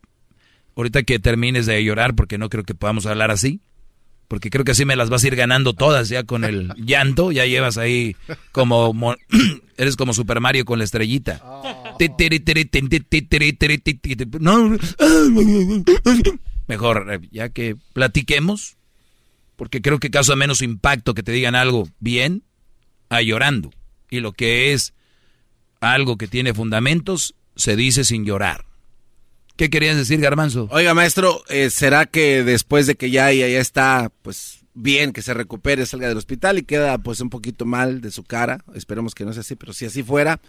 ahorita 0.76 1.02
que 1.02 1.18
termines 1.18 1.66
de 1.66 1.82
llorar, 1.82 2.14
porque 2.14 2.38
no 2.38 2.48
creo 2.48 2.64
que 2.64 2.74
podamos 2.74 3.06
hablar 3.06 3.30
así, 3.30 3.60
porque 4.28 4.50
creo 4.50 4.64
que 4.64 4.72
así 4.72 4.84
me 4.84 4.94
las 4.94 5.08
vas 5.08 5.24
a 5.24 5.26
ir 5.26 5.36
ganando 5.36 5.72
todas 5.72 6.08
ya 6.10 6.24
con 6.24 6.44
el 6.44 6.72
llanto, 6.76 7.32
ya 7.32 7.46
llevas 7.46 7.78
ahí 7.78 8.14
como, 8.52 9.16
eres 9.76 9.96
como 9.96 10.12
Super 10.12 10.40
Mario 10.40 10.64
con 10.64 10.78
la 10.78 10.84
estrellita. 10.84 11.42
Mejor, 16.66 17.20
ya 17.32 17.48
que 17.48 17.74
platiquemos, 17.94 18.76
porque 19.56 19.80
creo 19.80 19.98
que 19.98 20.10
causa 20.10 20.36
menos 20.36 20.60
impacto 20.60 21.14
que 21.14 21.22
te 21.22 21.32
digan 21.32 21.54
algo 21.54 21.88
bien 21.98 22.44
a 23.08 23.22
llorando. 23.22 23.70
Y 24.10 24.20
lo 24.20 24.32
que 24.32 24.72
es 24.72 24.94
algo 25.80 26.16
que 26.16 26.28
tiene 26.28 26.54
fundamentos, 26.54 27.34
se 27.56 27.76
dice 27.76 28.04
sin 28.04 28.24
llorar. 28.24 28.64
¿Qué 29.56 29.70
querías 29.70 29.96
decir, 29.96 30.20
Garmanzo? 30.20 30.68
Oiga, 30.70 30.94
maestro, 30.94 31.42
eh, 31.48 31.70
¿será 31.70 32.06
que 32.06 32.44
después 32.44 32.86
de 32.86 32.94
que 32.94 33.10
ya 33.10 33.30
ella 33.30 33.48
ya 33.48 33.58
está, 33.58 34.12
pues, 34.22 34.60
bien, 34.74 35.12
que 35.12 35.20
se 35.20 35.34
recupere, 35.34 35.84
salga 35.84 36.06
del 36.06 36.16
hospital 36.16 36.58
y 36.58 36.62
queda, 36.62 36.96
pues, 36.98 37.20
un 37.20 37.28
poquito 37.28 37.64
mal 37.64 38.00
de 38.00 38.12
su 38.12 38.22
cara? 38.22 38.64
Esperemos 38.74 39.16
que 39.16 39.24
no 39.24 39.32
sea 39.32 39.40
así, 39.40 39.56
pero 39.56 39.72
si 39.72 39.84
así 39.84 40.04
fuera, 40.04 40.40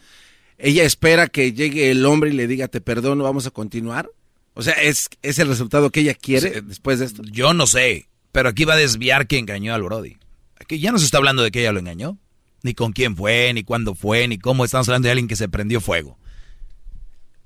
ella 0.59 0.83
espera 0.83 1.27
que 1.27 1.53
llegue 1.53 1.89
el 1.89 2.05
hombre 2.05 2.29
y 2.29 2.33
le 2.33 2.45
diga, 2.45 2.67
te 2.67 2.81
perdono, 2.81 3.23
vamos 3.23 3.47
a 3.47 3.51
continuar. 3.51 4.11
O 4.53 4.61
sea, 4.61 4.73
¿es, 4.73 5.09
es 5.23 5.39
el 5.39 5.47
resultado 5.47 5.89
que 5.89 6.01
ella 6.01 6.13
quiere 6.13 6.61
después 6.61 6.99
de 6.99 7.05
esto? 7.05 7.23
Yo 7.23 7.55
no 7.55 7.65
sé, 7.65 8.07
pero 8.31 8.49
aquí 8.49 8.65
va 8.65 8.75
a 8.75 8.77
desviar 8.77 9.25
que 9.25 9.39
engañó 9.39 9.73
al 9.73 9.81
Brody. 9.81 10.17
Aquí 10.59 10.79
ya 10.79 10.91
no 10.91 10.99
se 10.99 11.05
está 11.05 11.17
hablando 11.17 11.41
de 11.41 11.49
que 11.49 11.61
ella 11.61 11.71
lo 11.71 11.79
engañó. 11.79 12.19
Ni 12.61 12.73
con 12.73 12.91
quién 12.91 13.15
fue, 13.15 13.53
ni 13.53 13.63
cuándo 13.63 13.95
fue, 13.95 14.27
ni 14.27 14.37
cómo 14.37 14.65
estamos 14.65 14.87
hablando 14.89 15.07
de 15.07 15.11
alguien 15.11 15.27
que 15.27 15.35
se 15.35 15.49
prendió 15.49 15.79
fuego. 15.79 16.17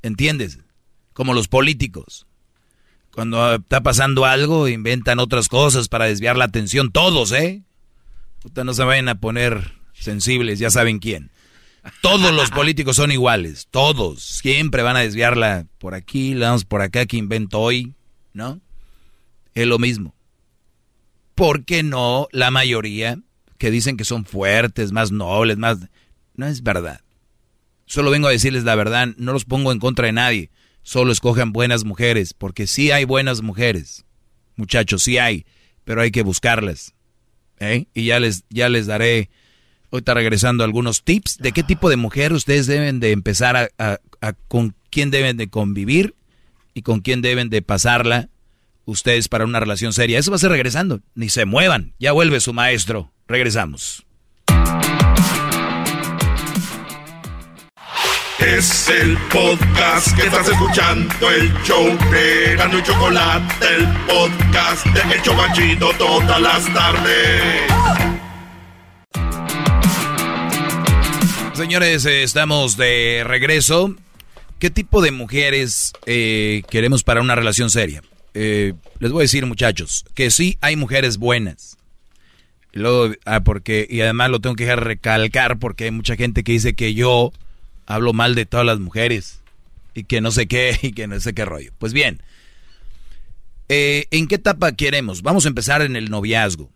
¿Entiendes? 0.01 0.59
Como 1.13 1.33
los 1.33 1.47
políticos. 1.47 2.25
Cuando 3.13 3.55
está 3.55 3.81
pasando 3.81 4.25
algo, 4.25 4.67
inventan 4.67 5.19
otras 5.19 5.47
cosas 5.47 5.87
para 5.87 6.05
desviar 6.05 6.35
la 6.35 6.45
atención. 6.45 6.91
Todos, 6.91 7.31
¿eh? 7.31 7.61
Ustedes 8.43 8.65
no 8.65 8.73
se 8.73 8.83
vayan 8.83 9.07
a 9.07 9.19
poner 9.19 9.73
sensibles, 9.93 10.59
ya 10.59 10.71
saben 10.71 10.99
quién. 10.99 11.31
Todos 12.01 12.33
los 12.33 12.49
políticos 12.51 12.95
son 12.95 13.11
iguales. 13.11 13.67
Todos. 13.69 14.23
Siempre 14.23 14.81
van 14.81 14.97
a 14.97 15.01
desviarla 15.01 15.67
por 15.77 15.93
aquí, 15.93 16.33
la 16.33 16.47
vamos 16.47 16.65
por 16.65 16.81
acá, 16.81 17.05
que 17.05 17.17
invento 17.17 17.59
hoy. 17.59 17.93
¿No? 18.33 18.59
Es 19.53 19.67
lo 19.67 19.77
mismo. 19.77 20.15
¿Por 21.35 21.65
qué 21.65 21.83
no 21.83 22.27
la 22.31 22.51
mayoría 22.51 23.19
que 23.63 23.71
dicen 23.71 23.95
que 23.95 24.03
son 24.03 24.25
fuertes, 24.25 24.91
más 24.91 25.13
nobles, 25.13 25.57
más... 25.57 25.77
No 26.35 26.45
es 26.45 26.63
verdad. 26.63 26.99
Solo 27.85 28.11
vengo 28.11 28.27
a 28.27 28.31
decirles 28.31 28.65
la 28.65 28.75
verdad, 28.75 29.07
no 29.15 29.31
los 29.31 29.45
pongo 29.45 29.71
en 29.71 29.79
contra 29.79 30.07
de 30.07 30.11
nadie. 30.11 30.51
Solo 30.81 31.13
escojan 31.13 31.53
buenas 31.53 31.85
mujeres, 31.85 32.33
porque 32.33 32.67
sí 32.67 32.91
hay 32.91 33.05
buenas 33.05 33.41
mujeres. 33.41 34.03
Muchachos, 34.57 35.03
sí 35.03 35.17
hay, 35.17 35.45
pero 35.85 36.01
hay 36.01 36.11
que 36.11 36.23
buscarlas. 36.23 36.93
¿eh? 37.57 37.85
Y 37.93 38.03
ya 38.03 38.19
les, 38.19 38.43
ya 38.49 38.67
les 38.67 38.85
daré, 38.85 39.29
ahorita 39.93 40.13
regresando, 40.13 40.65
algunos 40.65 41.05
tips 41.05 41.37
de 41.37 41.53
qué 41.53 41.63
tipo 41.63 41.89
de 41.89 41.95
mujer 41.95 42.33
ustedes 42.33 42.67
deben 42.67 42.99
de 42.99 43.11
empezar 43.13 43.55
a, 43.55 43.99
a 44.19 44.33
con 44.49 44.75
quién 44.89 45.09
deben 45.09 45.37
de 45.37 45.47
convivir 45.47 46.15
y 46.73 46.81
con 46.81 46.99
quién 46.99 47.21
deben 47.21 47.49
de 47.49 47.61
pasarla 47.61 48.27
ustedes 48.83 49.29
para 49.29 49.45
una 49.45 49.61
relación 49.61 49.93
seria. 49.93 50.19
Eso 50.19 50.31
va 50.31 50.35
a 50.35 50.39
ser 50.39 50.51
regresando. 50.51 50.99
Ni 51.15 51.29
se 51.29 51.45
muevan. 51.45 51.93
Ya 51.97 52.11
vuelve 52.11 52.41
su 52.41 52.51
maestro. 52.51 53.12
Regresamos. 53.27 54.05
Es 58.39 58.89
el 58.89 59.17
podcast 59.31 60.15
que 60.17 60.23
estás 60.23 60.49
escuchando, 60.49 61.31
el 61.31 61.53
show 61.63 61.85
de 62.11 62.55
Gano 62.57 62.77
y 62.77 62.83
Chocolate, 62.83 63.65
el 63.75 63.87
podcast 64.05 64.85
de 64.87 65.15
Hecho 65.15 65.33
Machito 65.33 65.91
todas 65.97 66.41
las 66.41 66.73
tardes. 66.73 67.61
Señores, 71.53 72.05
eh, 72.05 72.23
estamos 72.23 72.75
de 72.75 73.23
regreso. 73.25 73.95
¿Qué 74.59 74.69
tipo 74.69 75.01
de 75.01 75.11
mujeres 75.11 75.93
eh, 76.05 76.63
queremos 76.69 77.03
para 77.03 77.21
una 77.21 77.35
relación 77.35 77.69
seria? 77.69 78.01
Eh, 78.33 78.73
les 78.99 79.11
voy 79.11 79.21
a 79.21 79.23
decir, 79.23 79.45
muchachos, 79.45 80.03
que 80.15 80.31
sí 80.31 80.57
hay 80.59 80.75
mujeres 80.75 81.17
buenas. 81.17 81.77
Y 82.73 82.79
luego, 82.79 83.13
ah, 83.25 83.43
porque, 83.43 83.87
y 83.89 84.01
además 84.01 84.31
lo 84.31 84.41
tengo 84.41 84.55
que 84.55 84.75
recalcar 84.75 85.59
porque 85.59 85.85
hay 85.85 85.91
mucha 85.91 86.15
gente 86.15 86.43
que 86.43 86.53
dice 86.53 86.75
que 86.75 86.93
yo 86.93 87.31
hablo 87.85 88.13
mal 88.13 88.33
de 88.35 88.45
todas 88.45 88.65
las 88.65 88.79
mujeres 88.79 89.41
y 89.93 90.05
que 90.05 90.21
no 90.21 90.31
sé 90.31 90.47
qué 90.47 90.77
y 90.81 90.93
que 90.93 91.07
no 91.07 91.19
sé 91.19 91.33
qué 91.33 91.45
rollo. 91.45 91.71
Pues 91.77 91.93
bien, 91.93 92.21
eh, 93.69 94.07
¿en 94.11 94.27
qué 94.27 94.35
etapa 94.35 94.71
queremos? 94.73 95.21
Vamos 95.21 95.45
a 95.45 95.49
empezar 95.49 95.81
en 95.81 95.95
el 95.95 96.09
noviazgo. 96.09 96.71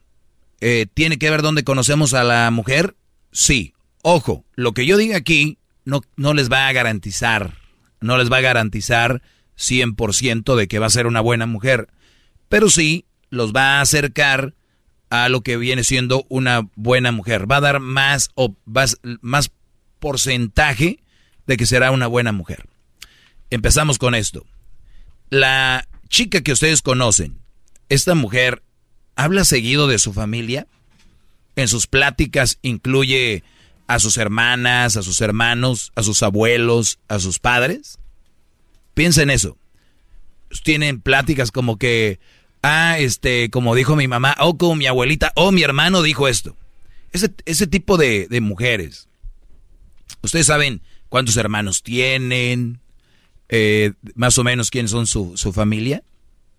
Eh, 0.62 0.86
¿Tiene 0.94 1.18
que 1.18 1.30
ver 1.30 1.42
dónde 1.42 1.64
conocemos 1.64 2.14
a 2.14 2.24
la 2.24 2.50
mujer? 2.52 2.96
Sí. 3.32 3.74
Ojo, 4.04 4.46
lo 4.56 4.74
que 4.74 4.86
yo 4.86 4.98
diga 4.98 5.18
aquí 5.18 5.58
no, 5.84 6.02
no 6.16 6.34
les 6.34 6.52
va 6.52 6.68
a 6.68 6.74
garantizar, 6.74 7.56
no 8.00 8.18
les 8.18 8.32
va 8.32 8.38
a 8.38 8.42
garantizar 8.42 9.22
100% 9.58 10.56
de 10.56 10.68
que 10.68 10.80
va 10.80 10.86
a 10.86 10.92
ser 10.92 11.08
una 11.08 11.22
buena 11.22 11.46
mujer, 11.46 11.90
pero 12.50 12.70
sí 12.70 13.06
los 13.30 13.54
va 13.54 13.78
a 13.78 13.82
acercar 13.82 14.54
a 15.10 15.30
lo 15.30 15.42
que 15.42 15.58
viene 15.58 15.84
siendo 15.84 16.26
una 16.30 16.70
buena 16.76 17.12
mujer. 17.12 17.50
Va 17.50 17.58
a 17.58 17.62
dar 17.62 17.80
más, 17.80 18.30
o, 18.36 18.56
más 19.22 19.52
porcentaje 20.00 21.00
de 21.46 21.58
que 21.58 21.66
será 21.66 21.92
una 21.92 22.08
buena 22.08 22.32
mujer. 22.32 22.66
Empezamos 23.50 23.98
con 23.98 24.16
esto. 24.16 24.46
La 25.30 25.88
chica 26.10 26.42
que 26.42 26.52
ustedes 26.52 26.82
conocen, 26.82 27.40
esta 27.90 28.16
mujer, 28.16 28.64
¿habla 29.16 29.46
seguido 29.46 29.88
de 29.88 30.00
su 30.00 30.14
familia? 30.14 30.68
En 31.56 31.68
sus 31.68 31.88
pláticas 31.88 32.60
incluye 32.62 33.44
a 33.88 34.00
sus 34.00 34.18
hermanas, 34.18 34.98
a 34.98 35.04
sus 35.04 35.22
hermanos, 35.22 35.92
a 35.96 36.04
sus 36.04 36.22
abuelos, 36.22 37.00
a 37.08 37.20
sus 37.20 37.40
padres. 37.40 37.98
Piensa 38.94 39.24
en 39.24 39.30
eso. 39.30 39.58
Tienen 40.64 41.02
pláticas 41.02 41.52
como 41.52 41.78
que, 41.78 42.20
ah, 42.68 43.00
este, 43.00 43.50
como 43.50 43.76
dijo 43.76 43.96
mi 43.96 44.08
mamá, 44.08 44.36
o 44.40 44.58
como 44.58 44.76
mi 44.76 44.88
abuelita, 44.88 45.32
o 45.36 45.52
mi 45.52 45.64
hermano 45.64 46.02
dijo 46.02 46.28
esto. 46.28 46.56
Ese, 47.14 47.32
ese 47.46 47.66
tipo 47.66 47.98
de, 47.98 48.28
mujeres. 48.42 49.08
Ustedes 50.22 50.48
saben 50.48 50.82
cuántos 51.10 51.38
hermanos 51.38 51.82
tienen, 51.82 52.82
eh, 53.50 53.94
más 54.16 54.38
o 54.38 54.44
menos 54.44 54.70
quiénes 54.70 54.92
son 54.92 55.08
su, 55.08 55.38
su 55.38 55.54
familia. 55.54 56.04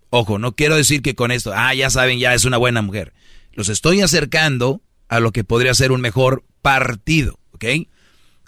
Ojo, 0.09 0.39
no 0.39 0.55
quiero 0.55 0.75
decir 0.75 1.03
que 1.03 1.13
con 1.13 1.31
esto, 1.31 1.53
ah, 1.55 1.73
ya 1.75 1.89
saben, 1.91 2.17
ya 2.17 2.33
es 2.33 2.45
una 2.45 2.57
buena 2.57 2.81
mujer. 2.81 3.13
Los 3.53 3.69
estoy 3.69 4.01
acercando 4.01 4.81
a 5.07 5.19
lo 5.19 5.31
que 5.31 5.43
podría 5.43 5.73
ser 5.75 5.91
un 5.91 6.01
mejor 6.01 6.43
partido, 6.63 7.39
¿ok? 7.51 7.65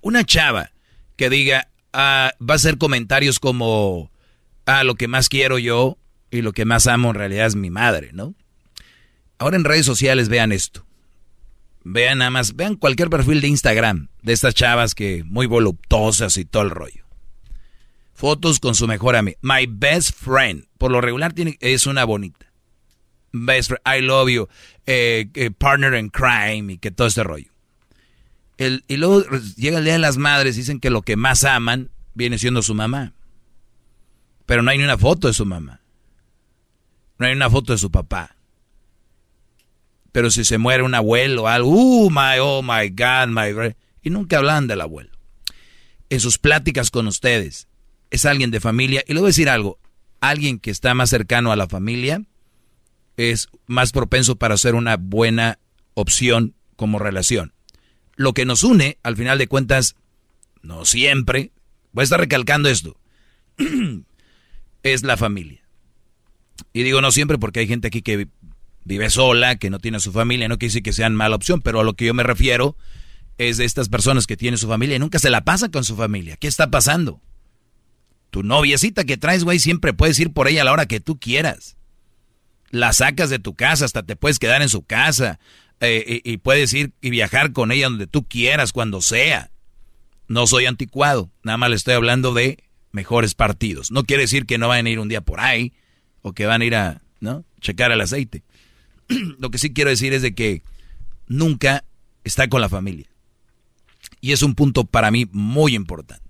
Una 0.02 0.24
chava 0.24 0.72
que 1.16 1.30
diga, 1.30 1.70
va 1.94 2.30
a 2.30 2.54
hacer 2.54 2.80
comentarios 2.80 3.40
como, 3.40 4.12
ah, 4.66 4.84
lo 4.84 4.96
que 4.96 5.08
más 5.08 5.30
quiero 5.30 5.60
yo 5.60 6.00
y 6.32 6.42
lo 6.42 6.54
que 6.54 6.66
más 6.66 6.88
amo 6.88 7.10
en 7.10 7.16
realidad 7.16 7.48
es 7.48 7.56
mi 7.56 7.70
madre, 7.70 8.12
¿no? 8.14 8.34
Ahora 9.38 9.58
en 9.58 9.64
redes 9.64 9.86
sociales 9.86 10.30
vean 10.30 10.52
esto. 10.52 10.86
Vean 11.84 12.20
nada 12.20 12.32
más, 12.32 12.56
vean 12.56 12.76
cualquier 12.76 13.10
perfil 13.10 13.42
de 13.42 13.48
Instagram 13.48 14.10
de 14.22 14.34
estas 14.34 14.54
chavas 14.54 14.96
que 14.96 15.24
muy 15.26 15.48
voluptuosas 15.48 16.38
y 16.38 16.46
todo 16.46 16.64
el 16.64 16.70
rollo. 16.70 17.06
Fotos 18.14 18.60
con 18.60 18.76
su 18.76 18.88
mejor 18.88 19.16
amiga. 19.16 19.38
My 19.42 19.68
best 19.68 20.12
friend. 20.16 20.68
Por 20.78 20.92
lo 20.92 21.02
regular 21.02 21.34
tiene, 21.34 21.58
es 21.60 21.88
una 21.88 22.06
bonita. 22.06 22.52
Best 23.32 23.70
friend, 23.70 23.82
I 23.86 24.06
love 24.06 24.30
you. 24.30 24.48
Eh, 24.86 25.30
eh, 25.34 25.52
partner 25.52 25.96
in 25.96 26.10
crime 26.10 26.74
y 26.74 26.78
que 26.78 26.92
todo 26.92 27.08
este 27.08 27.24
rollo 27.24 27.52
y 28.88 28.98
luego 28.98 29.24
llega 29.56 29.80
el 29.80 29.84
Día 29.84 29.94
de 29.94 30.00
las 30.00 30.18
Madres, 30.18 30.56
dicen 30.56 30.80
que 30.80 30.90
lo 30.90 31.02
que 31.02 31.16
más 31.16 31.44
aman 31.44 31.90
viene 32.14 32.38
siendo 32.38 32.62
su 32.62 32.76
mamá. 32.76 33.14
Pero 34.46 34.62
no 34.62 34.72
hay 34.72 34.78
ni 34.78 34.84
una 34.84 34.98
foto 34.98 35.28
de 35.28 35.34
su 35.34 35.46
mamá. 35.46 35.81
No 37.22 37.28
hay 37.28 37.34
una 37.34 37.50
foto 37.50 37.72
de 37.72 37.80
su 37.80 37.90
papá. 37.90 38.36
Pero 40.12 40.30
si 40.30 40.44
se 40.44 40.58
muere 40.58 40.84
un 40.84 40.94
abuelo 40.94 41.44
o 41.44 41.48
algo, 41.48 41.70
uh, 41.70 42.10
my, 42.10 42.40
oh 42.42 42.62
my 42.62 42.90
God, 42.90 43.30
my... 43.30 43.76
Y 44.02 44.10
nunca 44.10 44.40
hablan 44.40 44.68
del 44.68 44.82
abuelo. 44.82 45.12
En 46.10 46.20
sus 46.20 46.38
pláticas 46.38 46.92
con 46.92 47.08
ustedes, 47.08 47.70
es 48.10 48.26
alguien 48.26 48.52
de 48.52 48.60
familia. 48.60 49.06
Y 49.08 49.14
le 49.14 49.22
voy 49.22 49.28
a 49.28 49.30
decir 49.30 49.48
algo, 49.48 49.80
alguien 50.20 50.60
que 50.60 50.72
está 50.72 50.94
más 50.94 51.10
cercano 51.10 51.54
a 51.54 51.56
la 51.56 51.70
familia 51.70 52.24
es 53.16 53.48
más 53.68 53.94
propenso 53.94 54.36
para 54.36 54.58
ser 54.58 54.76
una 54.76 54.98
buena 54.98 55.60
opción 55.94 56.56
como 56.76 57.00
relación 57.00 57.54
lo 58.22 58.34
que 58.34 58.46
nos 58.46 58.64
une, 58.64 58.98
al 59.04 59.18
final 59.18 59.38
de 59.38 59.48
cuentas, 59.48 59.96
no 60.62 60.86
siempre, 60.86 61.52
voy 61.92 62.04
a 62.04 62.06
estar 62.06 62.20
recalcando 62.20 62.70
esto, 62.70 62.98
es 64.84 65.04
la 65.04 65.18
familia. 65.18 65.61
Y 66.74 66.84
digo 66.84 67.02
no 67.02 67.12
siempre 67.12 67.38
porque 67.38 67.62
hay 67.62 67.68
gente 67.68 67.88
aquí 67.88 68.02
que 68.02 68.28
vive 68.84 69.10
sola, 69.10 69.56
que 69.56 69.70
no 69.70 69.80
tiene 69.80 70.00
su 70.00 70.12
familia, 70.12 70.48
no 70.48 70.58
quiere 70.58 70.70
decir 70.70 70.84
que 70.84 70.94
sean 70.94 71.16
mala 71.16 71.36
opción, 71.36 71.62
pero 71.62 71.82
a 71.82 71.84
lo 71.84 71.94
que 71.94 72.06
yo 72.06 72.14
me 72.14 72.24
refiero 72.24 72.76
es 73.38 73.58
de 73.58 73.66
estas 73.66 73.90
personas 73.90 74.28
que 74.28 74.38
tienen 74.38 74.58
su 74.58 74.68
familia 74.68 74.96
y 74.96 75.00
nunca 75.00 75.20
se 75.20 75.30
la 75.30 75.44
pasan 75.44 75.72
con 75.72 75.84
su 75.84 75.96
familia. 75.96 76.38
¿Qué 76.38 76.48
está 76.48 76.70
pasando? 76.70 77.22
Tu 78.30 78.44
noviecita 78.44 79.04
que 79.04 79.18
traes, 79.18 79.44
güey, 79.44 79.60
siempre 79.60 79.94
puedes 79.94 80.20
ir 80.20 80.32
por 80.32 80.48
ella 80.48 80.62
a 80.62 80.66
la 80.66 80.72
hora 80.72 80.86
que 80.86 81.00
tú 81.00 81.20
quieras. 81.20 81.76
La 82.70 82.94
sacas 82.94 83.30
de 83.30 83.40
tu 83.40 83.56
casa, 83.56 83.84
hasta 83.86 84.04
te 84.04 84.16
puedes 84.16 84.40
quedar 84.40 84.62
en 84.62 84.70
su 84.70 84.84
casa. 84.84 85.40
Eh, 85.82 86.22
y, 86.24 86.38
puedes 86.38 86.72
ir 86.74 86.94
y 87.02 87.10
viajar 87.10 87.54
con 87.54 87.72
ella 87.72 87.90
donde 87.90 88.08
tú 88.08 88.28
quieras, 88.28 88.72
cuando 88.72 89.02
sea. 89.02 89.52
No 90.28 90.48
soy 90.48 90.68
anticuado, 90.68 91.32
nada 91.44 91.58
más 91.58 91.72
le 91.72 91.76
estoy 91.76 91.96
hablando 91.96 92.34
de 92.34 92.64
mejores 92.92 93.34
partidos. 93.34 93.92
No 93.92 94.04
quiere 94.04 94.24
decir 94.24 94.46
que 94.46 94.58
no 94.58 94.68
vayan 94.68 94.86
a 94.86 94.90
ir 94.92 95.00
un 95.00 95.10
día 95.10 95.22
por 95.22 95.40
ahí, 95.40 95.74
o 96.22 96.34
que 96.34 96.46
van 96.46 96.62
a 96.62 96.66
ir 96.66 96.76
a, 96.76 97.02
¿no? 97.20 97.46
Checar 97.60 97.92
el 97.92 98.02
aceite. 98.02 98.44
Lo 99.40 99.50
que 99.50 99.58
sí 99.58 99.74
quiero 99.74 99.90
decir 99.90 100.14
es 100.14 100.22
de 100.22 100.34
que 100.34 100.64
nunca 101.28 101.84
está 102.24 102.48
con 102.48 102.62
la 102.62 102.70
familia. 102.70 103.08
Y 104.20 104.32
es 104.32 104.44
un 104.44 104.56
punto 104.56 104.84
para 104.84 105.12
mí 105.12 105.28
muy 105.32 105.76
importante. 105.76 106.22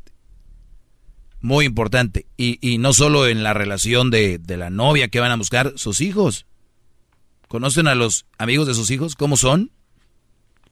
Muy 1.41 1.65
importante. 1.65 2.26
Y, 2.38 2.57
y 2.61 2.77
no 2.77 2.93
solo 2.93 3.27
en 3.27 3.43
la 3.43 3.53
relación 3.53 4.11
de, 4.11 4.38
de 4.38 4.57
la 4.57 4.69
novia 4.69 5.09
que 5.09 5.19
van 5.19 5.31
a 5.31 5.38
buscar, 5.38 5.73
sus 5.76 6.01
hijos. 6.01 6.45
¿Conocen 7.47 7.88
a 7.88 7.95
los 7.95 8.26
amigos 8.38 8.68
de 8.68 8.73
sus 8.73 8.91
hijos? 8.91 9.15
¿Cómo 9.15 9.35
son? 9.35 9.72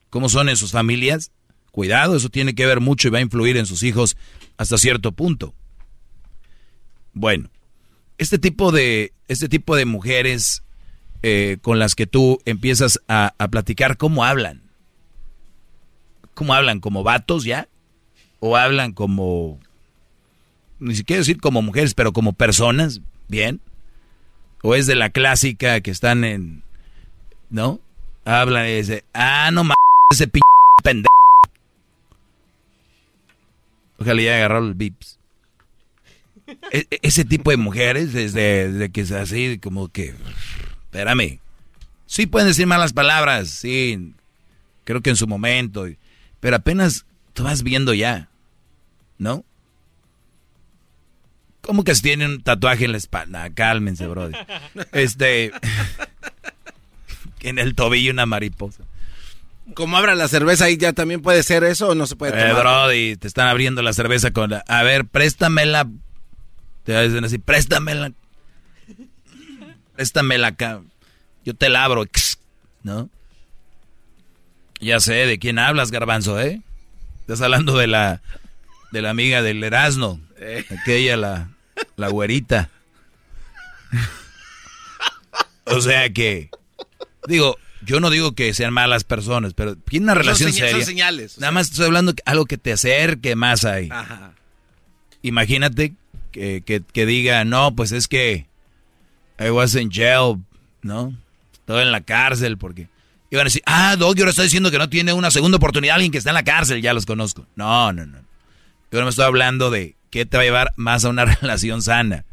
¿Cómo 0.09 0.29
son 0.29 0.49
en 0.49 0.55
sus 0.55 0.71
familias? 0.71 1.31
Cuidado, 1.71 2.15
eso 2.15 2.29
tiene 2.29 2.55
que 2.55 2.65
ver 2.65 2.79
mucho 2.79 3.07
y 3.07 3.11
va 3.11 3.19
a 3.19 3.21
influir 3.21 3.57
en 3.57 3.65
sus 3.65 3.83
hijos 3.83 4.17
hasta 4.57 4.77
cierto 4.77 5.11
punto. 5.11 5.53
Bueno, 7.13 7.49
este 8.19 8.37
tipo 8.37 8.71
de, 8.71 9.13
este 9.27 9.49
tipo 9.49 9.75
de 9.75 9.85
mujeres 9.85 10.61
eh, 11.23 11.57
con 11.61 11.79
las 11.79 11.95
que 11.95 12.05
tú 12.05 12.39
empiezas 12.45 12.99
a, 13.07 13.33
platicar, 13.49 13.97
¿cómo 13.97 14.25
hablan? 14.25 14.61
¿Cómo 16.33 16.53
hablan? 16.53 16.81
¿Como 16.81 17.01
vatos 17.01 17.45
ya? 17.45 17.69
¿O 18.39 18.57
hablan 18.57 18.91
como, 18.91 19.59
ni 20.79 20.95
siquiera 20.95 21.19
decir 21.19 21.39
como 21.39 21.61
mujeres, 21.61 21.93
pero 21.93 22.11
como 22.11 22.33
personas? 22.33 23.01
¿Bien? 23.29 23.61
¿O 24.63 24.75
es 24.75 24.85
de 24.85 24.95
la 24.95 25.09
clásica 25.09 25.79
que 25.79 25.91
están 25.91 26.25
en, 26.25 26.63
¿no? 27.49 27.79
Hablan 28.25 28.67
y 28.67 28.75
dicen, 28.75 29.03
ah, 29.13 29.49
no 29.51 29.63
mames, 29.63 29.77
ese 30.11 30.29
pendejo. 30.83 31.07
Ojalá 33.97 34.21
ya 34.21 34.35
agarrado 34.35 34.67
el 34.67 34.73
bips. 34.73 35.18
E, 36.71 36.87
e, 36.89 36.99
ese 37.01 37.25
tipo 37.25 37.51
de 37.51 37.57
mujeres, 37.57 38.13
desde, 38.13 38.71
desde, 38.71 38.91
que 38.91 39.01
es 39.01 39.11
así, 39.11 39.59
como 39.59 39.89
que, 39.89 40.13
espérame. 40.85 41.39
Sí 42.05 42.25
pueden 42.25 42.47
decir 42.47 42.65
malas 42.65 42.93
palabras, 42.93 43.49
sí, 43.49 44.13
creo 44.83 45.01
que 45.01 45.11
en 45.11 45.15
su 45.15 45.27
momento, 45.27 45.85
pero 46.39 46.55
apenas 46.55 47.05
tú 47.33 47.43
vas 47.43 47.61
viendo 47.61 47.93
ya, 47.93 48.29
¿no? 49.17 49.45
¿Cómo 51.61 51.83
que 51.83 51.93
si 51.93 52.01
tienen 52.01 52.31
un 52.31 52.41
tatuaje 52.41 52.85
en 52.85 52.93
la 52.93 52.97
espalda? 52.97 53.49
Cálmense, 53.53 54.07
brody. 54.07 54.33
Este, 54.91 55.51
en 57.41 57.59
el 57.59 57.75
tobillo 57.75 58.11
una 58.11 58.25
mariposa. 58.25 58.83
Como 59.75 59.97
abra 59.97 60.15
la 60.15 60.27
cerveza 60.27 60.65
ahí 60.65 60.77
ya 60.77 60.93
también 60.93 61.21
puede 61.21 61.43
ser 61.43 61.63
eso 61.63 61.89
o 61.89 61.95
no 61.95 62.07
se 62.07 62.15
puede 62.15 62.31
tomar. 62.31 62.49
Eh, 62.49 62.53
brody, 62.53 63.15
te 63.17 63.27
están 63.27 63.47
abriendo 63.47 63.81
la 63.83 63.93
cerveza 63.93 64.31
con 64.31 64.49
la, 64.49 64.63
a 64.67 64.83
ver, 64.83 65.05
préstamela. 65.05 65.87
Te 66.89 67.07
dicen 67.07 67.23
así, 67.23 67.37
préstamela. 67.37 68.11
Préstamela 69.93 70.47
acá. 70.47 70.81
Yo 71.45 71.53
te 71.53 71.69
la 71.69 71.83
abro, 71.83 72.03
¿no? 72.81 73.11
Ya 74.79 74.99
sé 74.99 75.13
de 75.27 75.37
quién 75.37 75.59
hablas, 75.59 75.91
garbanzo, 75.91 76.41
¿eh? 76.41 76.63
Estás 77.19 77.41
hablando 77.41 77.77
de 77.77 77.85
la 77.85 78.23
de 78.91 79.03
la 79.03 79.11
amiga 79.11 79.43
del 79.43 79.63
Erasno, 79.63 80.19
eh. 80.39 80.65
aquella 80.81 81.15
la 81.15 81.51
la 81.95 82.07
güerita. 82.07 82.71
o 85.65 85.81
sea 85.81 86.11
que 86.11 86.49
digo, 87.27 87.59
yo 87.83 87.99
no 87.99 88.09
digo 88.09 88.33
que 88.33 88.51
sean 88.55 88.73
malas 88.73 89.03
personas, 89.03 89.53
pero 89.53 89.75
tiene 89.75 90.05
una 90.05 90.15
relación 90.15 90.51
seria. 90.51 90.71
Son 90.71 90.85
señales. 90.85 91.37
Nada 91.37 91.51
más 91.51 91.69
estoy 91.69 91.85
hablando 91.85 92.13
de 92.13 92.23
algo 92.25 92.47
que 92.47 92.57
te 92.57 92.71
acerque 92.71 93.35
más 93.35 93.63
ahí. 93.63 93.89
Ajá. 93.91 94.33
Imagínate 95.21 95.93
que, 96.31 96.63
que, 96.63 97.05
diga, 97.05 97.45
no, 97.45 97.75
pues 97.75 97.91
es 97.91 98.07
que 98.07 98.47
I 99.39 99.49
was 99.49 99.75
in 99.75 99.91
jail, 99.91 100.37
¿no? 100.81 101.13
Estoy 101.53 101.83
en 101.83 101.91
la 101.91 102.01
cárcel 102.01 102.57
porque... 102.57 102.87
Iban 103.31 103.43
a 103.43 103.45
decir, 103.45 103.61
ah, 103.67 103.95
Dog, 103.95 104.15
yo 104.15 104.23
ahora 104.23 104.31
estoy 104.31 104.45
diciendo 104.45 104.71
que 104.71 104.79
no 104.79 104.89
tiene 104.89 105.13
una 105.13 105.29
segunda 105.29 105.57
oportunidad 105.57 105.95
alguien 105.95 106.11
que 106.11 106.17
está 106.17 106.31
en 106.31 106.35
la 106.35 106.43
cárcel, 106.43 106.81
ya 106.81 106.95
los 106.95 107.05
conozco. 107.05 107.45
No, 107.55 107.93
no, 107.93 108.07
no. 108.07 108.17
Yo 108.91 108.97
no 108.97 109.03
me 109.03 109.11
estoy 109.11 109.25
hablando 109.25 109.69
de 109.69 109.95
qué 110.09 110.25
te 110.25 110.35
va 110.35 110.41
a 110.41 110.45
llevar 110.47 110.73
más 110.77 111.05
a 111.05 111.09
una 111.09 111.25
relación 111.41 111.83
sana. 111.83 112.25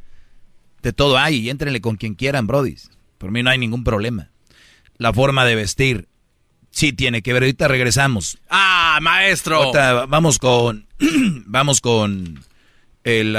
De 0.80 0.94
todo 0.94 1.18
hay, 1.18 1.36
y 1.36 1.50
éntrenle 1.50 1.82
con 1.82 1.96
quien 1.96 2.14
quieran, 2.14 2.46
brodis. 2.46 2.90
Por 3.18 3.30
mí 3.30 3.42
no 3.42 3.50
hay 3.50 3.58
ningún 3.58 3.84
problema 3.84 4.30
la 4.98 5.12
forma 5.12 5.44
de 5.44 5.54
vestir. 5.54 6.08
Sí 6.70 6.92
tiene 6.92 7.22
que 7.22 7.32
ver. 7.32 7.42
Ahorita 7.42 7.68
regresamos. 7.68 8.38
Ah, 8.50 8.98
maestro. 9.00 9.72
vamos 10.08 10.38
con, 10.38 10.86
vamos 11.46 11.80
con 11.80 12.40
el, 13.06 13.36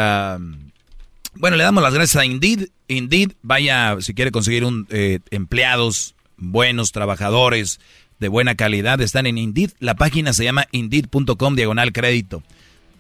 bueno, 1.35 1.57
le 1.57 1.63
damos 1.63 1.83
las 1.83 1.93
gracias 1.93 2.21
a 2.21 2.25
Indeed. 2.25 2.69
Indeed, 2.87 3.33
vaya, 3.41 3.97
si 3.99 4.13
quiere 4.13 4.31
conseguir 4.31 4.63
un, 4.63 4.87
eh, 4.89 5.19
empleados 5.29 6.15
buenos, 6.37 6.91
trabajadores 6.91 7.79
de 8.19 8.29
buena 8.29 8.55
calidad, 8.55 9.01
están 9.01 9.27
en 9.27 9.37
Indeed. 9.37 9.71
La 9.79 9.95
página 9.95 10.33
se 10.33 10.45
llama 10.45 10.67
indeed.com 10.71 11.55
diagonal 11.55 11.91
crédito. 11.91 12.43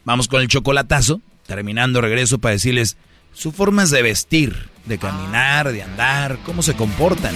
Vamos 0.03 0.27
con 0.27 0.41
el 0.41 0.49
chocolatazo. 0.49 1.21
Terminando, 1.45 2.01
regreso 2.01 2.39
para 2.39 2.53
decirles 2.53 2.97
sus 3.33 3.55
formas 3.55 3.89
de 3.89 4.01
vestir, 4.01 4.69
de 4.85 4.97
caminar, 4.97 5.71
de 5.71 5.83
andar, 5.83 6.37
cómo 6.45 6.61
se 6.61 6.75
comportan. 6.75 7.33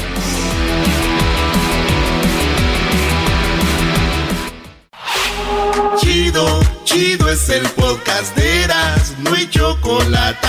Chido, 6.85 7.29
es 7.29 7.49
el 7.49 7.63
podcast 7.71 8.33
de 8.37 8.63
Eras, 8.63 9.15
no 9.19 9.33
hay 9.33 9.49
chocolate. 9.49 10.47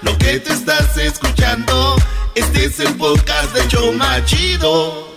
Lo 0.00 0.16
que 0.16 0.38
te 0.38 0.50
estás 0.50 0.96
escuchando, 0.96 1.96
este 2.34 2.64
es 2.64 2.80
el 2.80 2.94
podcast 2.94 3.54
de 3.54 3.68
Choma 3.68 4.24
Chido. 4.24 5.08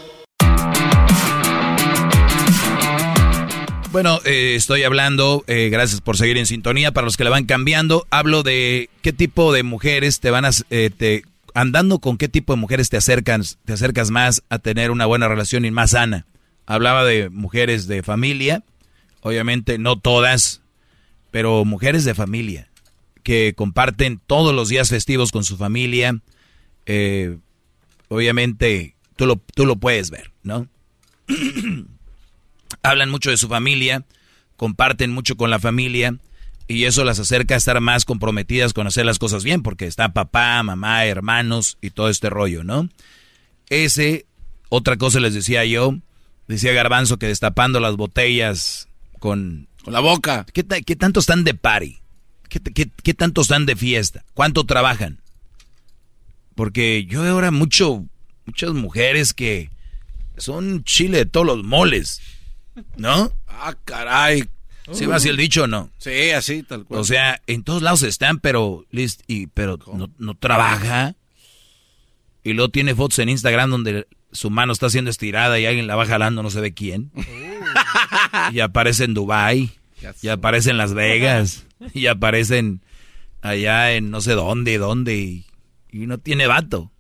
Bueno, 3.94 4.20
eh, 4.26 4.56
estoy 4.56 4.84
hablando, 4.84 5.46
eh, 5.48 5.70
gracias 5.70 6.02
por 6.02 6.18
seguir 6.18 6.38
en 6.38 6.48
sintonía. 6.48 6.92
Para 6.92 7.06
los 7.06 7.16
que 7.16 7.24
la 7.24 7.30
van 7.30 7.46
cambiando, 7.46 8.06
hablo 8.10 8.44
de 8.44 8.90
qué 9.02 9.14
tipo 9.14 9.54
de 9.54 9.64
mujeres 9.64 10.20
te 10.20 10.32
van 10.32 10.44
a, 10.44 10.50
eh, 10.70 11.22
andando 11.54 12.00
con 12.00 12.18
qué 12.18 12.28
tipo 12.28 12.54
de 12.54 12.60
mujeres 12.60 12.90
te 12.90 12.98
acercas, 12.98 13.58
te 13.64 13.72
acercas 13.72 14.12
más 14.12 14.44
a 14.50 14.60
tener 14.60 14.92
una 14.92 15.06
buena 15.06 15.30
relación 15.30 15.64
y 15.64 15.72
más 15.72 15.92
sana. 15.92 16.26
Hablaba 16.66 17.06
de 17.06 17.30
mujeres 17.30 17.88
de 17.88 18.04
familia, 18.04 18.64
obviamente 19.24 19.78
no 19.78 19.98
todas, 19.98 20.62
pero 21.32 21.66
mujeres 21.66 22.06
de 22.06 22.14
familia 22.14 22.70
que 23.24 23.54
comparten 23.56 24.22
todos 24.28 24.54
los 24.54 24.70
días 24.70 24.90
festivos 24.90 25.32
con 25.32 25.44
su 25.44 25.58
familia. 25.58 26.20
Eh, 26.86 27.38
obviamente 28.10 28.96
tú 29.16 29.26
lo, 29.26 29.38
tú 29.56 29.66
lo 29.66 29.78
puedes 29.78 30.12
ver, 30.12 30.32
¿no? 30.44 30.68
Hablan 32.84 33.10
mucho 33.10 33.30
de 33.30 33.38
su 33.38 33.48
familia, 33.48 34.06
comparten 34.58 35.12
mucho 35.12 35.38
con 35.38 35.50
la 35.50 35.60
familia 35.60 36.18
y 36.68 36.84
eso 36.84 37.06
las 37.06 37.20
acerca 37.20 37.56
a 37.56 37.58
estar 37.58 37.80
más 37.80 38.04
comprometidas 38.04 38.74
con 38.74 38.88
hacer 38.88 39.06
las 39.06 39.20
cosas 39.20 39.44
bien, 39.44 39.64
porque 39.64 39.88
está 39.88 40.14
papá, 40.14 40.62
mamá, 40.64 41.06
hermanos 41.06 41.78
y 41.82 41.92
todo 41.92 42.10
este 42.10 42.30
rollo, 42.30 42.66
¿no? 42.66 42.90
Ese, 43.70 44.26
otra 44.68 44.98
cosa 44.98 45.22
les 45.22 45.34
decía 45.34 45.64
yo, 45.64 45.96
decía 46.50 46.74
Garbanzo 46.74 47.18
que 47.18 47.28
destapando 47.28 47.80
las 47.80 47.96
botellas 47.96 48.90
con... 49.24 49.70
Con 49.86 49.94
la 49.94 50.02
boca. 50.02 50.46
¿Qué, 50.52 50.66
qué 50.66 50.96
tanto 50.98 51.22
están 51.22 51.46
de 51.46 51.54
party? 51.54 51.98
¿Qué, 52.50 52.60
¿Qué, 52.60 53.14
tanto 53.14 53.42
están 53.42 53.66
de 53.66 53.78
fiesta? 53.78 54.26
¿Cuánto 54.34 54.66
trabajan? 54.66 55.22
Porque 56.56 57.06
yo 57.06 57.22
veo 57.22 57.36
ahora 57.36 57.50
mucho, 57.50 58.04
muchas 58.46 58.74
mujeres 58.74 59.34
que 59.34 59.70
son 60.36 60.84
chile 60.84 61.20
de 61.20 61.26
todos 61.26 61.46
los 61.46 61.64
moles, 61.64 62.20
¿no? 62.98 63.32
Ah, 63.48 63.78
caray. 63.86 64.44
¿Sí 64.92 65.06
va 65.06 65.16
así 65.16 65.30
el 65.30 65.38
dicho 65.38 65.64
o 65.64 65.68
no? 65.68 65.90
Sí, 66.00 66.32
así, 66.32 66.64
tal 66.64 66.84
cual. 66.84 67.00
O 67.00 67.06
sea, 67.06 67.42
en 67.48 67.64
todos 67.64 67.82
lados 67.82 68.04
están, 68.04 68.40
pero, 68.40 68.86
y, 68.92 69.48
pero 69.48 69.80
no, 69.94 70.12
no, 70.18 70.36
trabaja. 70.36 71.16
Y 72.44 72.52
luego 72.52 72.72
tiene 72.72 72.94
fotos 72.94 73.20
en 73.20 73.30
Instagram 73.30 73.70
donde 73.70 74.06
su 74.34 74.50
mano 74.50 74.74
está 74.74 74.90
siendo 74.90 75.10
estirada 75.10 75.60
y 75.62 75.66
alguien 75.66 75.88
la 75.88 75.96
va 75.96 76.06
jalando, 76.06 76.44
no 76.44 76.50
sé 76.50 76.60
de 76.60 76.74
quién. 76.74 77.10
Y 78.52 78.60
aparece 78.60 79.06
en 79.06 79.14
Dubai 79.14 79.72
y 80.22 80.28
aparece 80.28 80.72
en 80.72 80.78
Las 80.78 80.94
Vegas 80.94 81.66
y 81.94 82.08
aparecen 82.08 82.82
allá 83.42 83.94
en 83.94 84.10
no 84.10 84.22
sé 84.22 84.34
dónde, 84.34 84.78
dónde 84.78 85.16
y, 85.16 85.46
no 85.92 86.18
tiene 86.18 86.48
vato. 86.48 86.92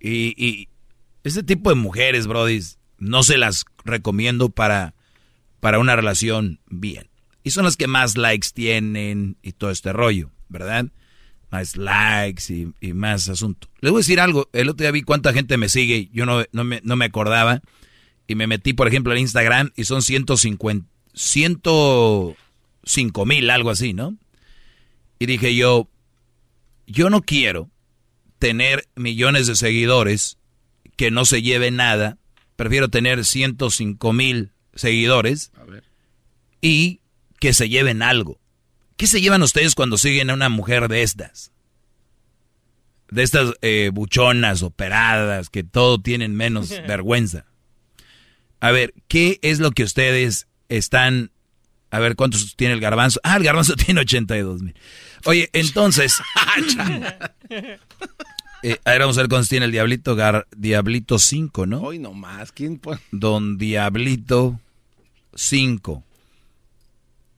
Y, 0.00 0.34
y 0.36 0.68
este 1.22 1.42
tipo 1.42 1.70
de 1.70 1.76
mujeres, 1.76 2.26
brodis, 2.26 2.78
no 2.98 3.22
se 3.22 3.38
las 3.38 3.64
recomiendo 3.84 4.50
para 4.50 4.94
para 5.64 5.78
una 5.78 5.96
relación 5.96 6.60
bien. 6.66 7.08
Y 7.42 7.52
son 7.52 7.64
las 7.64 7.78
que 7.78 7.86
más 7.86 8.18
likes 8.18 8.48
tienen 8.52 9.38
y 9.40 9.52
todo 9.52 9.70
este 9.70 9.94
rollo, 9.94 10.30
¿verdad? 10.50 10.88
Más 11.50 11.78
likes 11.78 12.52
y, 12.82 12.92
más 12.92 13.30
asunto. 13.30 13.68
Les 13.80 13.90
voy 13.90 14.00
a 14.00 14.02
decir 14.02 14.20
algo, 14.20 14.50
el 14.52 14.68
otro 14.68 14.84
día 14.84 14.90
vi 14.90 15.00
cuánta 15.00 15.32
gente 15.32 15.56
me 15.56 15.70
sigue, 15.70 16.10
yo 16.12 16.26
no, 16.26 16.44
no, 16.52 16.64
me, 16.64 16.82
no 16.84 16.96
me 16.96 17.06
acordaba, 17.06 17.62
y 18.26 18.34
me 18.34 18.46
metí, 18.46 18.72
por 18.72 18.88
ejemplo, 18.88 19.12
en 19.12 19.20
Instagram 19.20 19.70
y 19.76 19.84
son 19.84 20.02
150, 20.02 20.88
105 21.14 23.26
mil, 23.26 23.50
algo 23.50 23.70
así, 23.70 23.92
¿no? 23.92 24.16
Y 25.18 25.26
dije 25.26 25.54
yo, 25.54 25.88
yo 26.86 27.10
no 27.10 27.22
quiero 27.22 27.70
tener 28.38 28.88
millones 28.94 29.46
de 29.46 29.56
seguidores 29.56 30.38
que 30.96 31.10
no 31.10 31.24
se 31.24 31.42
lleve 31.42 31.70
nada. 31.70 32.18
Prefiero 32.56 32.88
tener 32.88 33.24
105 33.24 34.12
mil 34.12 34.52
seguidores 34.74 35.50
y 36.60 37.00
que 37.40 37.52
se 37.52 37.68
lleven 37.68 38.02
algo. 38.02 38.38
¿Qué 38.96 39.06
se 39.06 39.20
llevan 39.20 39.42
ustedes 39.42 39.74
cuando 39.74 39.98
siguen 39.98 40.30
a 40.30 40.34
una 40.34 40.48
mujer 40.48 40.88
de 40.88 41.02
estas? 41.02 41.52
De 43.10 43.22
estas 43.22 43.54
eh, 43.60 43.90
buchonas, 43.92 44.62
operadas, 44.62 45.50
que 45.50 45.64
todo 45.64 46.00
tienen 46.00 46.34
menos 46.34 46.70
vergüenza. 46.88 47.46
A 48.64 48.70
ver, 48.70 48.94
¿qué 49.08 49.38
es 49.42 49.58
lo 49.58 49.72
que 49.72 49.82
ustedes 49.82 50.46
están... 50.70 51.30
A 51.90 51.98
ver, 51.98 52.16
¿cuántos 52.16 52.56
tiene 52.56 52.72
el 52.72 52.80
garbanzo? 52.80 53.20
Ah, 53.22 53.36
el 53.36 53.44
garbanzo 53.44 53.76
tiene 53.76 54.00
82 54.00 54.62
mil. 54.62 54.74
Oye, 55.26 55.50
entonces... 55.52 56.18
eh, 57.50 58.78
a 58.82 58.90
ver, 58.90 59.00
vamos 59.00 59.18
a 59.18 59.20
ver 59.20 59.28
cuántos 59.28 59.50
tiene 59.50 59.66
el 59.66 59.72
Diablito. 59.72 60.16
Diablito 60.56 61.18
5, 61.18 61.66
¿no? 61.66 61.82
Hoy 61.82 61.98
nomás, 61.98 62.52
¿quién 62.52 62.78
pone? 62.78 63.02
Don 63.10 63.58
Diablito 63.58 64.58
5. 65.34 66.02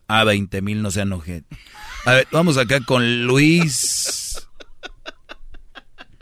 A 0.06 0.22
20 0.22 0.62
mil, 0.62 0.80
no 0.80 0.92
sean 0.92 1.12
ojete. 1.12 1.56
A 2.04 2.12
ver, 2.12 2.28
vamos 2.30 2.56
acá 2.56 2.78
con 2.82 3.26
Luis 3.26 4.46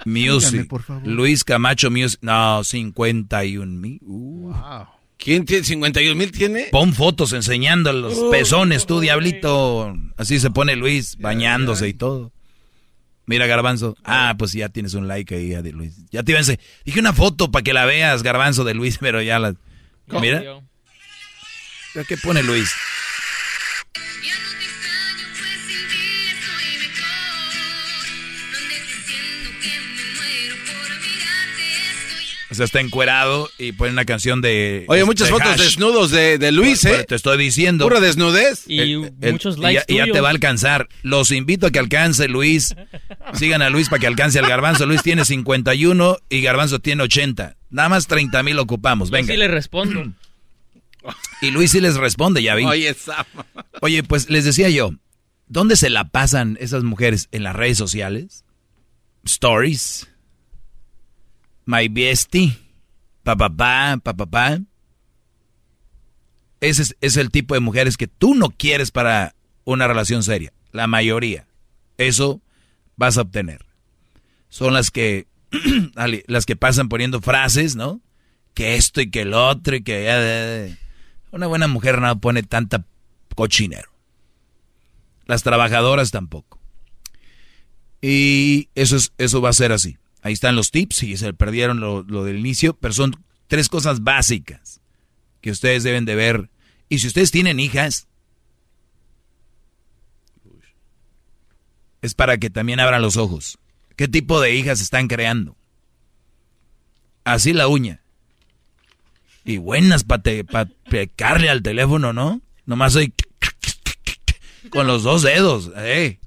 Music. 0.07 0.67
Luis 1.05 1.45
Camacho 1.45 1.91
Music. 1.91 2.21
No, 2.23 2.65
51 2.65 3.67
mil. 3.67 3.99
Wow. 4.01 4.94
¿Quién 5.17 5.45
tiene 5.45 5.65
51 5.65 6.15
mil 6.17 6.33
tiene? 6.33 6.69
Pon 6.71 6.93
fotos 6.93 7.33
enseñando 7.33 7.93
los 7.93 8.19
pezones, 8.31 8.87
tú, 8.87 9.01
diablito. 9.01 9.95
Así 10.17 10.39
se 10.39 10.51
pone 10.51 10.77
Luis, 10.77 11.17
bañándose 11.19 11.89
y 11.89 11.95
todo. 11.95 12.33
Mira, 13.27 13.47
Garbanzo. 13.47 13.97
Ah, 14.05 14.35
pues 14.39 14.53
ya 14.53 14.69
tienes 14.69 14.95
un 14.95 15.09
like 15.09 15.35
ahí 15.35 15.49
de 15.49 15.73
Luis. 15.73 15.95
Ya 16.11 16.23
te 16.23 16.33
iba 16.33 16.41
a 16.41 16.45
Dije 16.85 17.01
una 17.01 17.15
foto 17.15 17.51
para 17.51 17.63
que 17.63 17.73
la 17.73 17.87
veas, 17.87 18.23
Garbanzo, 18.23 18.65
de 18.65 18.75
Luis, 18.75 18.99
pero 19.01 19.23
ya 19.23 19.39
la... 19.39 19.55
Mira. 20.21 20.43
¿Qué 22.09 22.17
pone 22.17 22.43
Luis? 22.43 22.71
O 32.55 32.57
sea, 32.57 32.67
está 32.67 32.81
encuerado 32.81 33.51
y 33.59 33.73
pone 33.73 33.91
una 33.91 34.05
canción 34.05 34.41
de. 34.41 34.85
Oye, 34.89 35.05
muchas 35.05 35.29
fotos 35.29 35.57
desnudos 35.57 36.11
de, 36.11 36.53
Luis, 36.53 36.85
¿eh? 36.85 37.05
te 37.05 37.17
estoy 37.17 37.37
diciendo. 37.37 37.85
Pura 37.85 38.01
desnudez. 38.01 38.65
Y 38.69 38.97
muchos 38.97 39.59
likes. 39.59 39.85
Y 39.89 39.97
ya, 39.97 40.07
te 40.07 40.21
va 40.21 40.29
a 40.29 40.31
alcanzar. 40.31 40.89
Los 41.03 41.33
invito 41.33 41.67
a 41.67 41.71
que 41.71 41.79
alcance 41.79 42.29
Luis. 42.29 42.77
Sigan 43.35 43.63
a 43.63 43.71
Luis 43.71 43.89
para 43.89 44.01
que 44.01 44.07
alcance 44.07 44.39
al 44.39 44.47
Garbanzo. 44.47 44.87
Luis 44.87 45.03
tiene 45.03 45.25
51 45.25 46.19
y 46.29 46.41
Garbanzo 46.43 46.79
tiene 46.79 47.03
80. 47.03 47.57
Nada 47.71 47.89
más 47.89 48.07
30 48.07 48.43
mil 48.45 48.59
ocupamos. 48.59 49.11
Venga. 49.11 49.27
Yo 49.27 49.33
sí 49.35 49.39
le 49.39 49.49
respondo. 49.49 50.05
Y 51.43 51.51
Luis 51.51 51.73
sí 51.73 51.81
les 51.81 51.97
responde, 51.97 52.43
ya 52.43 52.55
vi. 52.55 52.65
Oye, 52.65 52.95
Sam. 52.95 53.27
Oye, 53.83 54.03
pues 54.03 54.31
les 54.31 54.45
decía 54.45 54.71
yo, 54.71 54.93
¿dónde 55.47 55.77
se 55.77 55.91
la 55.91 56.09
pasan 56.09 56.57
esas 56.61 56.85
mujeres? 56.85 57.29
¿En 57.33 57.43
las 57.43 57.55
redes 57.55 57.77
sociales? 57.77 58.45
¿Stories? 59.25 60.09
My 61.67 61.89
bestie, 61.89 62.59
papá, 63.23 63.97
papá, 64.03 64.59
Ese 66.61 66.95
es, 67.01 67.17
el 67.17 67.31
tipo 67.31 67.55
de 67.55 67.61
mujeres 67.61 67.97
que 67.97 68.07
tú 68.07 68.35
no 68.35 68.51
quieres 68.51 68.91
para 68.91 69.35
una 69.65 69.89
relación 69.89 70.23
seria. 70.23 70.53
La 70.73 70.87
mayoría. 70.87 71.47
Eso 71.99 72.43
vas 72.97 73.17
a 73.19 73.23
obtener. 73.23 73.65
Son 74.49 74.75
las 74.75 74.91
que, 74.91 75.27
las 76.27 76.47
que 76.47 76.57
pasan 76.57 76.89
poniendo 76.89 77.21
frases, 77.21 77.77
¿no? 77.77 78.01
Que 78.55 78.77
esto 78.77 79.01
y 79.01 79.11
que 79.11 79.23
el 79.23 79.35
otro 79.35 79.77
y 79.77 79.83
que... 79.83 80.77
Una 81.33 81.47
buena 81.47 81.67
mujer 81.67 82.01
no 82.01 82.21
pone 82.21 82.43
tanta 82.43 82.85
cochinero. 83.35 83.91
Las 85.27 85.43
trabajadoras 85.43 86.11
tampoco. 86.11 86.61
Y 88.01 88.69
eso, 88.75 88.97
es, 88.97 89.13
eso 89.19 89.41
va 89.41 89.49
a 89.49 89.55
ser 89.55 89.73
así. 89.73 89.97
Ahí 90.25 90.33
están 90.33 90.57
los 90.57 90.71
tips, 90.71 91.03
y 91.03 91.19
se 91.19 91.35
perdieron 91.35 91.81
lo, 91.81 92.03
del 92.03 92.39
inicio, 92.39 92.75
pero 92.79 92.95
son 92.95 93.15
tres 93.47 93.69
cosas 93.69 94.03
básicas 94.03 94.81
que 95.43 95.51
ustedes 95.51 95.83
deben 95.83 96.07
de 96.07 96.15
ver. 96.15 96.49
Y 96.89 97.01
si 97.01 97.09
ustedes 97.09 97.31
tienen 97.31 97.61
hijas, 97.61 98.09
es 102.01 102.15
para 102.15 102.39
que 102.39 102.49
también 102.49 102.81
abran 102.81 103.03
los 103.03 103.19
ojos. 103.19 103.59
¿Qué 103.97 104.09
tipo 104.09 104.41
de 104.41 104.55
hijas 104.55 104.81
están 104.81 105.09
creando? 105.09 105.59
Así 107.25 107.53
la 107.53 107.69
uña. 107.69 108.01
Y 109.45 109.59
buenas 109.59 110.05
para 110.05 110.71
pecarle 110.89 111.51
al 111.51 111.63
teléfono, 111.63 112.15
¿no? 112.15 112.41
Nomás 112.65 112.95
soy 112.95 113.13
con 114.71 114.87
los 114.87 115.03
dos 115.03 115.21
dedos. 115.21 115.71
Eh. 115.77 116.19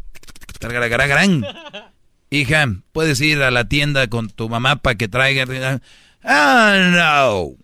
Hija, 2.29 2.67
puedes 2.91 3.21
ir 3.21 3.41
a 3.41 3.51
la 3.51 3.69
tienda 3.69 4.07
con 4.07 4.29
tu 4.29 4.49
mamá 4.49 4.77
para 4.77 4.95
que 4.95 5.07
traiga. 5.07 5.81
Ah, 6.23 6.91
no. 6.91 7.55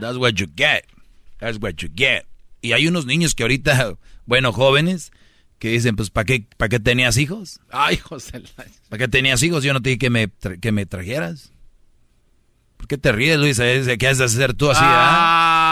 That's 0.00 0.16
what 0.16 0.34
you 0.34 0.46
get. 0.56 0.84
That's 1.38 1.58
what 1.60 1.74
you 1.76 1.88
get. 1.94 2.24
Y 2.60 2.72
hay 2.72 2.88
unos 2.88 3.06
niños 3.06 3.34
que 3.34 3.44
ahorita, 3.44 3.96
bueno, 4.26 4.52
jóvenes, 4.52 5.12
que 5.58 5.68
dicen, 5.70 5.96
pues, 5.96 6.10
¿para 6.10 6.24
qué, 6.24 6.46
¿para 6.56 6.68
qué 6.68 6.80
tenías 6.80 7.16
hijos? 7.18 7.60
Ay, 7.70 7.96
José. 7.96 8.42
¿Para 8.88 8.98
qué 8.98 9.08
tenías 9.08 9.42
hijos? 9.42 9.62
Yo 9.62 9.72
no 9.72 9.80
te 9.80 9.90
dije 9.90 9.98
que 9.98 10.10
me, 10.10 10.28
que 10.60 10.72
me 10.72 10.86
trajeras. 10.86 11.52
¿Por 12.76 12.86
qué 12.88 12.98
te 12.98 13.12
ríes, 13.12 13.38
Luis? 13.38 13.58
¿Qué 13.58 14.08
has 14.08 14.18
de 14.18 14.24
hacer 14.24 14.54
tú 14.54 14.70
así? 14.70 14.80
Ah. 14.82 15.67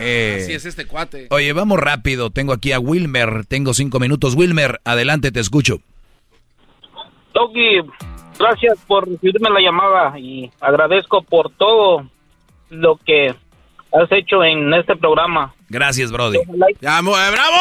Eh, 0.00 0.40
Así 0.42 0.52
es 0.52 0.64
este 0.66 0.86
cuate. 0.86 1.26
Oye, 1.30 1.52
vamos 1.52 1.78
rápido. 1.78 2.30
Tengo 2.30 2.52
aquí 2.52 2.72
a 2.72 2.78
Wilmer. 2.80 3.44
Tengo 3.46 3.74
cinco 3.74 4.00
minutos. 4.00 4.34
Wilmer, 4.34 4.80
adelante, 4.84 5.30
te 5.30 5.40
escucho. 5.40 5.80
Doggy, 7.34 7.80
gracias 8.38 8.78
por 8.86 9.08
recibirme 9.08 9.50
la 9.50 9.60
llamada 9.60 10.18
y 10.18 10.50
agradezco 10.60 11.22
por 11.22 11.50
todo 11.50 12.08
lo 12.70 12.96
que 12.96 13.28
has 13.92 14.10
hecho 14.12 14.42
en 14.42 14.72
este 14.74 14.96
programa. 14.96 15.54
Gracias, 15.68 16.10
Brody. 16.10 16.38
¡Bravo! 16.80 17.12
¡Bravo! 17.12 17.56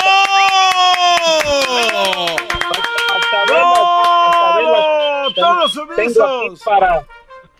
¡Todos 5.36 5.74
sumisos! 5.74 6.61
para, 6.66 7.06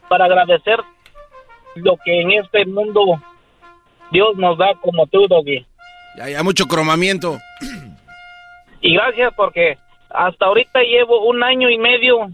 para 0.08 0.26
agradecer 0.26 0.80
lo 1.76 1.96
que 2.04 2.22
en 2.22 2.32
este 2.32 2.66
mundo 2.66 3.22
Dios 4.12 4.36
nos 4.38 4.58
da 4.58 4.74
como 4.82 5.08
tú, 5.08 5.28
Doggy. 5.28 5.66
Ya, 6.18 6.26
hay 6.26 6.44
mucho 6.44 6.66
cromamiento. 6.66 7.38
Y 8.82 8.94
gracias 8.94 9.34
porque 9.36 9.78
hasta 10.10 10.46
ahorita 10.46 10.82
llevo 10.82 11.28
un 11.28 11.44
año 11.44 11.70
y 11.70 11.78
medio 11.78 12.32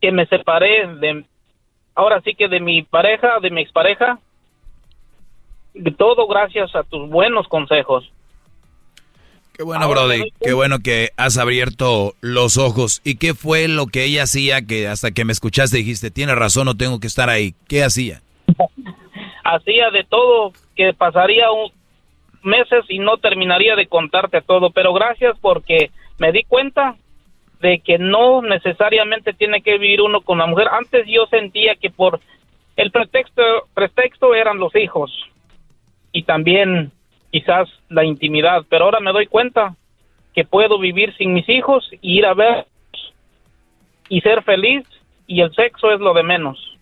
que 0.00 0.12
me 0.12 0.26
separé 0.26 0.86
de, 0.96 1.24
ahora 1.94 2.20
sí 2.22 2.34
que 2.34 2.48
de 2.48 2.60
mi 2.60 2.82
pareja, 2.82 3.38
de 3.40 3.50
mi 3.50 3.62
expareja. 3.62 4.18
Todo 5.96 6.26
gracias 6.26 6.74
a 6.74 6.82
tus 6.82 7.08
buenos 7.08 7.46
consejos. 7.48 8.10
Qué 9.52 9.64
bueno, 9.64 9.88
Brody. 9.88 10.32
Qué 10.40 10.52
bueno 10.52 10.78
que 10.78 11.10
has 11.16 11.36
abierto 11.36 12.14
los 12.20 12.58
ojos. 12.58 13.00
¿Y 13.04 13.16
qué 13.16 13.34
fue 13.34 13.66
lo 13.66 13.86
que 13.86 14.04
ella 14.04 14.22
hacía 14.22 14.62
que 14.62 14.86
hasta 14.86 15.10
que 15.10 15.24
me 15.24 15.32
escuchaste 15.32 15.78
dijiste, 15.78 16.12
tiene 16.12 16.34
razón, 16.36 16.66
no 16.66 16.76
tengo 16.76 17.00
que 17.00 17.08
estar 17.08 17.28
ahí? 17.28 17.54
¿Qué 17.66 17.82
hacía? 17.82 18.22
Hacía 19.54 19.90
de 19.90 20.04
todo, 20.04 20.52
que 20.76 20.92
pasaría 20.94 21.50
un, 21.50 21.70
meses 22.42 22.84
y 22.88 22.98
no 22.98 23.16
terminaría 23.18 23.76
de 23.76 23.86
contarte 23.86 24.42
todo, 24.42 24.70
pero 24.70 24.92
gracias 24.92 25.36
porque 25.40 25.90
me 26.18 26.32
di 26.32 26.44
cuenta 26.44 26.96
de 27.60 27.80
que 27.80 27.98
no 27.98 28.42
necesariamente 28.42 29.32
tiene 29.32 29.62
que 29.62 29.78
vivir 29.78 30.00
uno 30.00 30.20
con 30.20 30.38
la 30.38 30.46
mujer. 30.46 30.68
Antes 30.70 31.06
yo 31.06 31.26
sentía 31.26 31.74
que 31.76 31.90
por 31.90 32.20
el 32.76 32.90
pretexto, 32.90 33.42
pretexto 33.74 34.34
eran 34.34 34.58
los 34.58 34.74
hijos 34.76 35.12
y 36.12 36.22
también 36.22 36.92
quizás 37.30 37.68
la 37.88 38.04
intimidad, 38.04 38.64
pero 38.68 38.84
ahora 38.84 39.00
me 39.00 39.12
doy 39.12 39.26
cuenta 39.26 39.74
que 40.34 40.44
puedo 40.44 40.78
vivir 40.78 41.14
sin 41.16 41.34
mis 41.34 41.48
hijos 41.48 41.90
y 42.00 42.18
ir 42.18 42.26
a 42.26 42.34
ver 42.34 42.66
y 44.08 44.20
ser 44.20 44.42
feliz 44.42 44.86
y 45.26 45.40
el 45.40 45.52
sexo 45.54 45.90
es 45.92 46.00
lo 46.00 46.14
de 46.14 46.22
menos. 46.22 46.77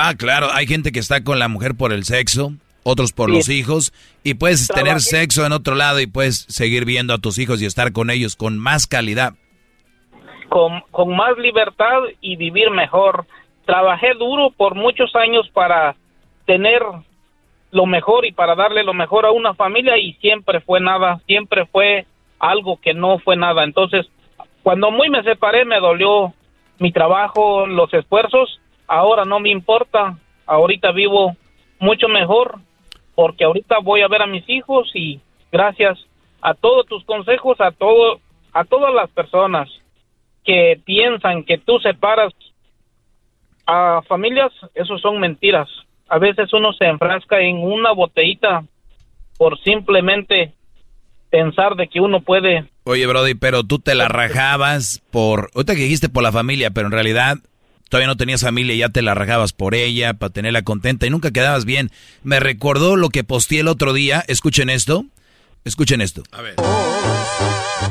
Ah, 0.00 0.14
claro, 0.16 0.46
hay 0.52 0.68
gente 0.68 0.92
que 0.92 1.00
está 1.00 1.24
con 1.24 1.40
la 1.40 1.48
mujer 1.48 1.74
por 1.76 1.92
el 1.92 2.04
sexo, 2.04 2.52
otros 2.84 3.12
por 3.12 3.28
los 3.30 3.48
hijos, 3.48 3.92
y 4.22 4.34
puedes 4.34 4.68
tener 4.68 5.00
sexo 5.00 5.44
en 5.44 5.50
otro 5.50 5.74
lado 5.74 5.98
y 5.98 6.06
puedes 6.06 6.46
seguir 6.48 6.84
viendo 6.84 7.12
a 7.12 7.18
tus 7.18 7.36
hijos 7.40 7.60
y 7.60 7.66
estar 7.66 7.92
con 7.92 8.08
ellos 8.08 8.36
con 8.36 8.58
más 8.58 8.86
calidad. 8.86 9.32
Con, 10.50 10.82
con 10.92 11.16
más 11.16 11.36
libertad 11.36 12.02
y 12.20 12.36
vivir 12.36 12.70
mejor. 12.70 13.26
Trabajé 13.66 14.14
duro 14.14 14.52
por 14.56 14.76
muchos 14.76 15.16
años 15.16 15.50
para 15.52 15.96
tener 16.46 16.80
lo 17.72 17.86
mejor 17.86 18.24
y 18.24 18.30
para 18.30 18.54
darle 18.54 18.84
lo 18.84 18.94
mejor 18.94 19.26
a 19.26 19.32
una 19.32 19.54
familia 19.54 19.98
y 19.98 20.12
siempre 20.20 20.60
fue 20.60 20.78
nada, 20.78 21.20
siempre 21.26 21.66
fue 21.66 22.06
algo 22.38 22.78
que 22.80 22.94
no 22.94 23.18
fue 23.18 23.36
nada. 23.36 23.64
Entonces, 23.64 24.06
cuando 24.62 24.92
muy 24.92 25.10
me 25.10 25.24
separé 25.24 25.64
me 25.64 25.80
dolió 25.80 26.34
mi 26.78 26.92
trabajo, 26.92 27.66
los 27.66 27.92
esfuerzos, 27.92 28.60
ahora 28.88 29.24
no 29.24 29.38
me 29.38 29.50
importa, 29.50 30.18
ahorita 30.46 30.90
vivo 30.92 31.36
mucho 31.78 32.08
mejor 32.08 32.58
porque 33.14 33.44
ahorita 33.44 33.78
voy 33.82 34.00
a 34.00 34.08
ver 34.08 34.22
a 34.22 34.26
mis 34.26 34.48
hijos 34.48 34.90
y 34.94 35.20
gracias 35.52 35.98
a 36.40 36.54
todos 36.54 36.86
tus 36.86 37.04
consejos, 37.04 37.60
a 37.60 37.70
todo 37.70 38.20
a 38.52 38.64
todas 38.64 38.92
las 38.94 39.10
personas 39.10 39.68
que 40.44 40.80
piensan 40.84 41.44
que 41.44 41.58
tú 41.58 41.78
separas 41.80 42.32
a 43.66 44.00
familias, 44.08 44.50
eso 44.74 44.98
son 44.98 45.20
mentiras. 45.20 45.68
A 46.08 46.18
veces 46.18 46.52
uno 46.54 46.72
se 46.72 46.86
enfrasca 46.86 47.40
en 47.40 47.58
una 47.58 47.92
botellita 47.92 48.64
por 49.36 49.60
simplemente 49.62 50.54
pensar 51.30 51.76
de 51.76 51.86
que 51.88 52.00
uno 52.00 52.20
puede. 52.20 52.64
Oye, 52.84 53.06
Brody, 53.06 53.34
pero 53.34 53.62
tú 53.62 53.78
te 53.78 53.94
la 53.94 54.08
rajabas 54.08 55.02
por. 55.10 55.50
Ahorita 55.54 55.74
que 55.74 55.82
dijiste 55.82 56.08
por 56.08 56.22
la 56.22 56.32
familia, 56.32 56.70
pero 56.70 56.86
en 56.86 56.92
realidad 56.92 57.36
todavía 57.88 58.06
no 58.06 58.16
tenías 58.16 58.42
familia 58.42 58.74
y 58.74 58.78
ya 58.78 58.88
te 58.88 59.02
la 59.02 59.14
rajabas 59.14 59.52
por 59.52 59.74
ella, 59.74 60.14
para 60.14 60.32
tenerla 60.32 60.62
contenta 60.62 61.06
y 61.06 61.10
nunca 61.10 61.30
quedabas 61.30 61.64
bien. 61.64 61.90
Me 62.22 62.40
recordó 62.40 62.96
lo 62.96 63.08
que 63.10 63.24
posteé 63.24 63.60
el 63.60 63.68
otro 63.68 63.92
día. 63.92 64.24
Escuchen 64.28 64.70
esto. 64.70 65.04
Escuchen 65.64 66.00
esto. 66.00 66.22
A 66.32 66.42
ver. 66.42 66.54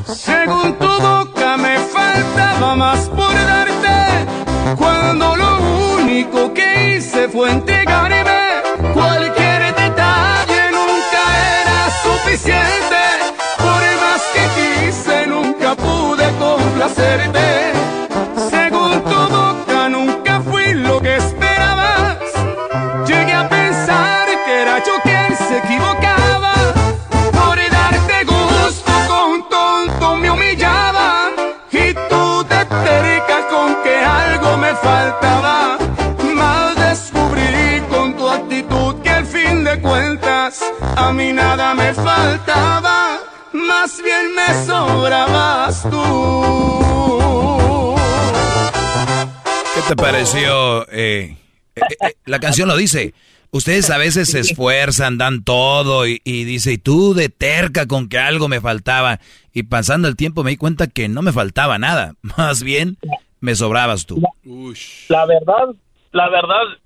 Según 0.06 0.78
tu 0.78 0.86
boca 0.86 1.56
me 1.56 1.78
faltaba 1.78 2.74
más 2.76 3.08
por 3.08 3.32
darte, 3.34 4.76
cuando 4.76 5.36
lo 5.36 5.96
único 6.00 6.52
que 6.54 6.96
hice 6.96 7.28
fue 7.28 7.50
entregarme. 7.50 8.24
Cualquier 8.94 9.74
detalle 9.74 10.70
nunca 10.72 11.22
era 11.62 11.90
suficiente, 12.02 13.02
por 13.58 13.82
más 14.02 14.22
que 14.32 14.44
quise 14.56 15.26
nunca 15.26 15.74
pude 15.76 16.28
complacerte. 16.38 17.72
A 40.96 41.12
mí 41.12 41.32
nada 41.32 41.74
me 41.74 41.92
faltaba, 41.94 43.18
más 43.52 44.02
bien 44.02 44.34
me 44.34 44.66
sobrabas 44.66 45.82
tú. 45.82 47.94
¿Qué 49.74 49.80
te 49.88 49.96
pareció? 49.96 50.88
eh, 50.90 51.36
eh, 51.76 51.80
eh, 52.00 52.14
la 52.24 52.40
canción 52.40 52.68
lo 52.68 52.76
dice. 52.76 53.14
Ustedes 53.50 53.88
a 53.88 53.96
veces 53.96 54.30
se 54.30 54.40
esfuerzan, 54.40 55.16
dan 55.16 55.42
todo 55.42 56.06
y, 56.06 56.20
y 56.22 56.44
dice, 56.44 56.72
y 56.72 56.78
tú 56.78 57.14
de 57.14 57.30
terca 57.30 57.86
con 57.86 58.08
que 58.08 58.18
algo 58.18 58.48
me 58.48 58.60
faltaba. 58.60 59.20
Y 59.54 59.62
pasando 59.62 60.06
el 60.06 60.16
tiempo 60.16 60.44
me 60.44 60.50
di 60.50 60.56
cuenta 60.58 60.86
que 60.86 61.08
no 61.08 61.22
me 61.22 61.32
faltaba 61.32 61.78
nada. 61.78 62.14
Más 62.36 62.62
bien, 62.62 62.98
me 63.40 63.54
sobrabas 63.54 64.04
tú. 64.04 64.22
La 65.08 65.24
verdad, 65.24 65.74
la 66.12 66.28
verdad, 66.28 66.78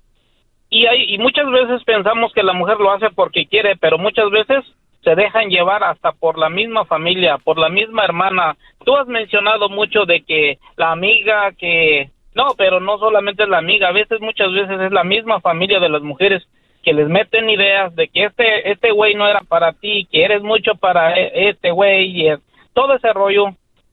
y 0.81 0.85
hay 0.87 1.05
y 1.13 1.17
muchas 1.17 1.49
veces 1.51 1.83
pensamos 1.85 2.31
que 2.33 2.43
la 2.43 2.53
mujer 2.53 2.77
lo 2.79 2.91
hace 2.91 3.09
porque 3.09 3.45
quiere, 3.45 3.75
pero 3.77 3.97
muchas 3.97 4.29
veces 4.31 4.63
se 5.03 5.15
dejan 5.15 5.49
llevar 5.49 5.83
hasta 5.83 6.11
por 6.13 6.37
la 6.37 6.49
misma 6.49 6.85
familia, 6.85 7.37
por 7.37 7.57
la 7.57 7.69
misma 7.69 8.05
hermana. 8.05 8.55
Tú 8.85 8.95
has 8.95 9.07
mencionado 9.07 9.67
mucho 9.69 10.05
de 10.05 10.21
que 10.21 10.57
la 10.77 10.91
amiga 10.91 11.51
que 11.57 12.09
no, 12.35 12.47
pero 12.57 12.79
no 12.79 12.97
solamente 12.97 13.43
es 13.43 13.49
la 13.49 13.57
amiga, 13.59 13.89
a 13.89 13.91
veces 13.91 14.19
muchas 14.21 14.51
veces 14.51 14.79
es 14.81 14.91
la 14.91 15.03
misma 15.03 15.39
familia 15.41 15.79
de 15.79 15.89
las 15.89 16.01
mujeres 16.01 16.41
que 16.83 16.93
les 16.93 17.07
meten 17.07 17.49
ideas 17.49 17.95
de 17.95 18.07
que 18.07 18.25
este 18.25 18.71
este 18.71 18.91
güey 18.91 19.13
no 19.15 19.27
era 19.27 19.41
para 19.41 19.73
ti, 19.73 20.07
que 20.11 20.23
eres 20.23 20.41
mucho 20.41 20.75
para 20.75 21.13
e- 21.17 21.49
este 21.49 21.71
güey 21.71 22.27
y 22.27 22.33
todo 22.73 22.95
ese 22.95 23.11
rollo. 23.13 23.45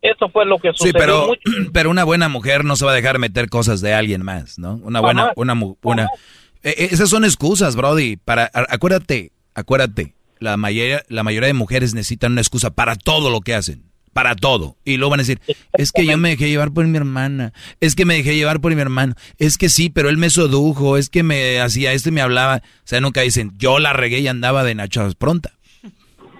Eso 0.02 0.30
fue 0.30 0.46
lo 0.46 0.58
que 0.58 0.68
Sí, 0.72 0.76
sucedió 0.88 0.98
pero, 0.98 1.26
mucho. 1.26 1.42
pero 1.74 1.90
una 1.90 2.04
buena 2.04 2.28
mujer 2.30 2.64
no 2.64 2.74
se 2.76 2.86
va 2.86 2.92
a 2.92 2.94
dejar 2.94 3.18
meter 3.18 3.50
cosas 3.50 3.82
de 3.82 3.92
alguien 3.92 4.24
más, 4.24 4.58
¿no? 4.58 4.78
Una 4.82 5.00
buena, 5.00 5.32
una, 5.36 5.54
mu- 5.54 5.76
una. 5.82 6.08
Eh, 6.62 6.74
eh, 6.76 6.88
esas 6.90 7.08
son 7.10 7.24
excusas, 7.24 7.76
Brody. 7.76 8.16
Para, 8.16 8.50
acuérdate, 8.52 9.32
acuérdate, 9.54 10.14
la 10.38 10.56
mayoría, 10.56 11.02
la 11.08 11.22
mayoría 11.22 11.46
de 11.48 11.54
mujeres 11.54 11.94
necesitan 11.94 12.32
una 12.32 12.40
excusa 12.40 12.70
para 12.70 12.96
todo 12.96 13.30
lo 13.30 13.40
que 13.40 13.54
hacen, 13.54 13.82
para 14.12 14.34
todo. 14.36 14.76
Y 14.84 14.96
luego 14.96 15.10
van 15.10 15.20
a 15.20 15.22
decir, 15.22 15.40
es 15.74 15.92
que 15.92 16.04
yo 16.06 16.16
me 16.18 16.30
dejé 16.30 16.48
llevar 16.48 16.72
por 16.72 16.86
mi 16.86 16.96
hermana, 16.96 17.52
es 17.80 17.94
que 17.94 18.04
me 18.04 18.14
dejé 18.14 18.34
llevar 18.34 18.60
por 18.60 18.74
mi 18.74 18.80
hermano, 18.80 19.14
es 19.38 19.56
que 19.58 19.68
sí, 19.68 19.90
pero 19.90 20.08
él 20.08 20.16
me 20.18 20.30
sedujo, 20.30 20.96
es 20.96 21.08
que 21.10 21.22
me 21.22 21.60
hacía 21.60 21.92
esto 21.92 22.08
y 22.08 22.12
me 22.12 22.20
hablaba. 22.22 22.56
O 22.56 22.86
sea, 22.86 23.00
nunca 23.00 23.20
dicen, 23.22 23.52
yo 23.56 23.78
la 23.78 23.92
regué 23.92 24.18
y 24.20 24.28
andaba 24.28 24.64
de 24.64 24.74
nachas 24.74 25.14
pronta. 25.14 25.52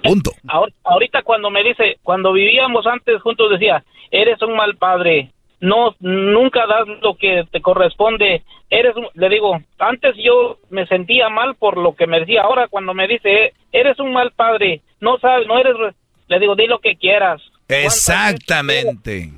Punto. 0.03 0.33
Ahor- 0.49 0.73
ahorita 0.85 1.23
cuando 1.23 1.51
me 1.51 1.63
dice, 1.63 1.99
cuando 2.03 2.33
vivíamos 2.33 2.87
antes 2.87 3.21
juntos 3.21 3.51
decía, 3.51 3.85
eres 4.11 4.41
un 4.41 4.57
mal 4.57 4.77
padre, 4.79 5.33
no, 5.61 5.95
nunca 6.01 6.66
das 6.66 6.87
lo 7.03 7.16
que 7.16 7.45
te 7.51 7.61
corresponde, 7.61 8.43
eres, 8.70 8.97
un-", 8.97 9.09
le 9.15 9.28
digo, 9.28 9.59
antes 9.78 10.15
yo 10.16 10.59
me 10.70 10.87
sentía 10.87 11.28
mal 11.28 11.55
por 11.55 11.77
lo 11.77 11.95
que 11.95 12.07
me 12.07 12.20
decía, 12.20 12.43
ahora 12.43 12.69
cuando 12.69 12.95
me 12.95 13.07
dice, 13.07 13.53
eres 13.73 13.99
un 14.01 14.12
mal 14.12 14.32
padre, 14.32 14.81
no 15.01 15.19
sabes, 15.19 15.47
no 15.47 15.59
eres, 15.59 15.77
re-", 15.77 15.95
le 16.28 16.39
digo, 16.39 16.55
di 16.57 16.66
lo 16.66 16.78
que 16.81 16.97
quieras. 16.97 17.41
Exactamente. 17.69 19.31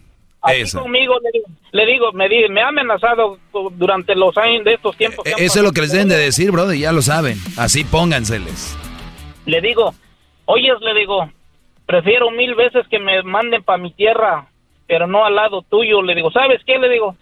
Eso. 0.48 0.82
conmigo 0.82 1.14
le 1.22 1.30
digo, 1.32 1.46
le 1.70 1.86
digo, 1.86 2.12
me, 2.12 2.28
di- 2.28 2.48
me 2.48 2.62
ha 2.62 2.68
amenazado 2.68 3.38
durante 3.76 4.16
los 4.16 4.36
años 4.36 4.64
de 4.64 4.74
estos 4.74 4.96
tiempos. 4.96 5.24
E-, 5.24 5.34
Eso 5.44 5.60
es 5.60 5.64
lo 5.64 5.70
que 5.70 5.82
les 5.82 5.92
deben 5.92 6.08
de 6.08 6.16
decir, 6.16 6.50
Brody, 6.50 6.80
ya 6.80 6.90
lo 6.92 7.00
saben. 7.00 7.36
Así 7.56 7.84
pónganseles. 7.84 8.76
Le 9.46 9.60
digo, 9.60 9.94
oyes, 10.46 10.74
le 10.80 10.94
digo, 10.98 11.30
prefiero 11.86 12.30
mil 12.32 12.56
veces 12.56 12.86
que 12.88 12.98
me 12.98 13.22
manden 13.22 13.62
para 13.62 13.78
mi 13.78 13.92
tierra, 13.92 14.48
pero 14.92 15.06
no 15.06 15.24
al 15.24 15.34
lado 15.34 15.62
tuyo. 15.62 16.02
Le 16.02 16.14
digo, 16.14 16.30
¿sabes 16.30 16.60
qué? 16.66 16.78
Le 16.78 16.90
digo, 16.90 17.16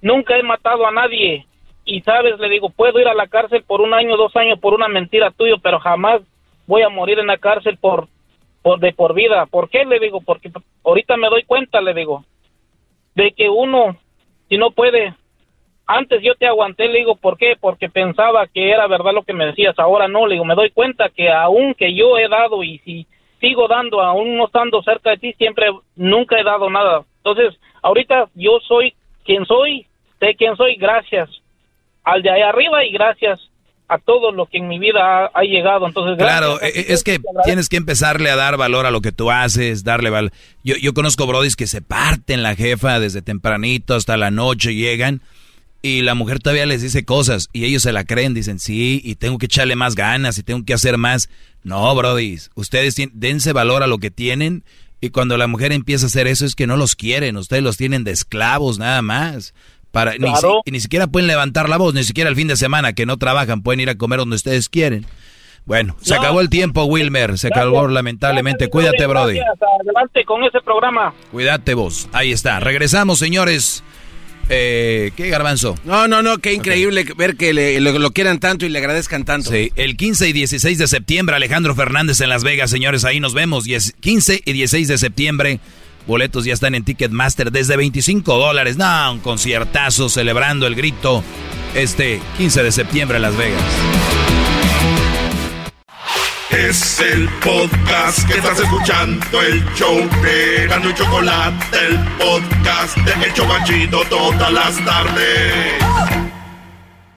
nunca 0.00 0.38
he 0.38 0.44
matado 0.44 0.86
a 0.86 0.92
nadie. 0.92 1.44
Y 1.84 2.00
sabes, 2.02 2.38
le 2.38 2.48
digo, 2.48 2.70
puedo 2.70 3.00
ir 3.00 3.08
a 3.08 3.14
la 3.14 3.26
cárcel 3.26 3.64
por 3.64 3.80
un 3.80 3.94
año, 3.94 4.16
dos 4.16 4.36
años 4.36 4.60
por 4.60 4.74
una 4.74 4.86
mentira 4.86 5.32
tuya, 5.32 5.56
pero 5.60 5.80
jamás 5.80 6.22
voy 6.68 6.82
a 6.82 6.88
morir 6.88 7.18
en 7.18 7.26
la 7.26 7.38
cárcel 7.38 7.78
por, 7.78 8.06
por 8.62 8.78
de 8.78 8.92
por 8.92 9.12
vida. 9.12 9.44
¿Por 9.46 9.68
qué? 9.70 9.84
Le 9.84 9.98
digo, 9.98 10.20
porque 10.20 10.52
ahorita 10.84 11.16
me 11.16 11.28
doy 11.28 11.42
cuenta, 11.42 11.80
le 11.80 11.94
digo, 11.94 12.24
de 13.16 13.32
que 13.32 13.48
uno, 13.48 13.96
si 14.48 14.56
no 14.56 14.70
puede, 14.70 15.12
antes 15.84 16.22
yo 16.22 16.36
te 16.36 16.46
aguanté, 16.46 16.86
le 16.86 17.00
digo, 17.00 17.16
¿por 17.16 17.38
qué? 17.38 17.56
Porque 17.60 17.88
pensaba 17.88 18.46
que 18.46 18.70
era 18.70 18.86
verdad 18.86 19.14
lo 19.14 19.24
que 19.24 19.32
me 19.32 19.46
decías, 19.46 19.76
ahora 19.80 20.06
no, 20.06 20.28
le 20.28 20.34
digo, 20.34 20.44
me 20.44 20.54
doy 20.54 20.70
cuenta 20.70 21.08
que 21.08 21.28
aún 21.28 21.74
que 21.74 21.92
yo 21.92 22.18
he 22.18 22.28
dado 22.28 22.62
y 22.62 22.78
si 22.84 23.08
sigo 23.40 23.66
dando, 23.66 24.00
aún 24.00 24.36
no 24.36 24.46
estando 24.46 24.80
cerca 24.84 25.10
de 25.10 25.18
ti, 25.18 25.32
siempre, 25.32 25.66
nunca 25.96 26.38
he 26.38 26.44
dado 26.44 26.70
nada. 26.70 27.04
Entonces, 27.26 27.58
ahorita 27.82 28.28
yo 28.34 28.58
soy 28.66 28.94
quien 29.24 29.44
soy, 29.46 29.86
sé 30.20 30.34
quién 30.38 30.56
soy, 30.56 30.76
gracias 30.76 31.28
al 32.04 32.22
de 32.22 32.30
ahí 32.30 32.40
arriba 32.42 32.84
y 32.84 32.92
gracias 32.92 33.40
a 33.88 33.98
todo 33.98 34.30
lo 34.32 34.46
que 34.46 34.58
en 34.58 34.68
mi 34.68 34.78
vida 34.78 35.00
ha, 35.00 35.30
ha 35.34 35.42
llegado. 35.42 35.86
Entonces, 35.86 36.16
Claro, 36.16 36.58
gracias. 36.58 36.76
eh, 36.88 36.92
es 36.92 37.02
que 37.04 37.20
tienes 37.44 37.68
que 37.68 37.76
empezarle 37.76 38.30
a 38.30 38.36
dar 38.36 38.56
valor 38.56 38.86
a 38.86 38.90
lo 38.90 39.00
que 39.00 39.12
tú 39.12 39.30
haces, 39.30 39.82
darle 39.84 40.10
valor. 40.10 40.32
Yo, 40.64 40.76
yo 40.76 40.94
conozco 40.94 41.26
brodis 41.26 41.56
que 41.56 41.66
se 41.66 41.82
parten 41.82 42.42
la 42.44 42.54
jefa 42.54 43.00
desde 43.00 43.22
tempranito 43.22 43.94
hasta 43.94 44.16
la 44.16 44.30
noche, 44.30 44.74
llegan 44.74 45.20
y 45.82 46.02
la 46.02 46.14
mujer 46.14 46.38
todavía 46.40 46.66
les 46.66 46.82
dice 46.82 47.04
cosas 47.04 47.48
y 47.52 47.64
ellos 47.64 47.82
se 47.82 47.92
la 47.92 48.04
creen, 48.04 48.34
dicen 48.34 48.58
sí, 48.58 49.00
y 49.04 49.16
tengo 49.16 49.38
que 49.38 49.46
echarle 49.46 49.76
más 49.76 49.94
ganas 49.94 50.38
y 50.38 50.42
tengo 50.42 50.64
que 50.64 50.74
hacer 50.74 50.96
más. 50.98 51.28
No, 51.62 51.92
brodis, 51.96 52.50
ustedes 52.54 52.96
dense 53.12 53.52
valor 53.52 53.82
a 53.82 53.88
lo 53.88 53.98
que 53.98 54.10
tienen 54.12 54.62
y 55.06 55.10
cuando 55.10 55.36
la 55.36 55.46
mujer 55.46 55.72
empieza 55.72 56.06
a 56.06 56.08
hacer 56.08 56.26
eso 56.26 56.44
es 56.44 56.54
que 56.54 56.66
no 56.66 56.76
los 56.76 56.94
quieren, 56.96 57.36
ustedes 57.36 57.62
los 57.62 57.76
tienen 57.76 58.04
de 58.04 58.10
esclavos 58.10 58.78
nada 58.78 59.00
más. 59.02 59.54
Para, 59.92 60.12
ni, 60.12 60.18
Claro. 60.30 60.60
ni 60.70 60.80
siquiera 60.80 61.06
pueden 61.06 61.26
levantar 61.26 61.68
la 61.70 61.78
voz, 61.78 61.94
ni 61.94 62.04
siquiera 62.04 62.28
el 62.28 62.36
fin 62.36 62.48
de 62.48 62.56
semana 62.56 62.92
que 62.92 63.06
no 63.06 63.16
trabajan, 63.16 63.62
pueden 63.62 63.80
ir 63.80 63.88
a 63.88 63.94
comer 63.96 64.18
donde 64.18 64.36
ustedes 64.36 64.68
quieren. 64.68 65.06
Bueno, 65.64 65.96
se 66.02 66.14
No. 66.14 66.20
acabó 66.20 66.40
el 66.42 66.48
tiempo, 66.50 66.84
Wilmer. 66.84 67.38
Se 67.38 67.48
acabó 67.48 67.88
lamentablemente. 67.88 68.68
Cuídate, 68.68 69.04
Brody. 69.06 69.36
Gracias, 69.36 69.58
adelante 69.80 70.24
con 70.24 70.44
ese 70.44 70.60
programa. 70.60 71.12
Cuídate 71.32 71.74
vos. 71.74 72.08
Ahí 72.12 72.30
está. 72.30 72.60
Regresamos, 72.60 73.18
señores. 73.18 73.82
Eh, 74.48 75.10
¿Qué 75.16 75.28
garbanzo? 75.28 75.74
No, 75.84 76.06
no, 76.06 76.22
no, 76.22 76.38
qué 76.38 76.52
increíble 76.52 77.04
ver 77.16 77.36
que 77.36 77.52
le- 77.52 77.80
lo, 77.80 77.98
lo 77.98 78.12
quieran 78.12 78.38
tanto 78.38 78.64
y 78.64 78.68
le 78.68 78.78
agradezcan 78.78 79.24
tanto. 79.24 79.50
Sí, 79.50 79.72
el 79.76 79.96
15 79.96 80.28
y 80.28 80.32
16 80.32 80.78
de 80.78 80.86
septiembre, 80.86 81.34
Alejandro 81.34 81.74
Fernández 81.74 82.20
en 82.20 82.28
Las 82.28 82.44
Vegas, 82.44 82.70
señores, 82.70 83.04
ahí 83.04 83.18
nos 83.18 83.34
vemos. 83.34 83.66
Y 83.66 83.74
es 83.74 83.94
15 84.00 84.42
y 84.44 84.52
16 84.52 84.86
de 84.88 84.98
septiembre, 84.98 85.58
boletos 86.06 86.44
ya 86.44 86.52
están 86.54 86.76
en 86.76 86.84
Ticketmaster 86.84 87.50
desde 87.50 87.76
25 87.76 88.38
dólares. 88.38 88.76
No, 88.76 89.12
un 89.12 89.18
conciertazo 89.18 90.08
celebrando 90.08 90.66
el 90.68 90.76
grito 90.76 91.24
este 91.74 92.20
15 92.38 92.62
de 92.62 92.70
septiembre 92.72 93.16
en 93.16 93.22
Las 93.22 93.36
Vegas. 93.36 93.62
Es 96.56 97.00
el 97.00 97.28
podcast 97.44 98.26
que 98.26 98.38
estás 98.38 98.58
escuchando, 98.58 99.42
el 99.42 99.62
show 99.74 99.94
de 100.22 100.66
Gano 100.66 100.88
y 100.88 100.94
Chocolate, 100.94 101.78
el 101.86 101.98
podcast 102.16 102.96
de 102.96 103.26
El 103.26 103.34
Chocachito 103.34 104.02
todas 104.08 104.50
las 104.50 104.82
tardes. 104.82 105.74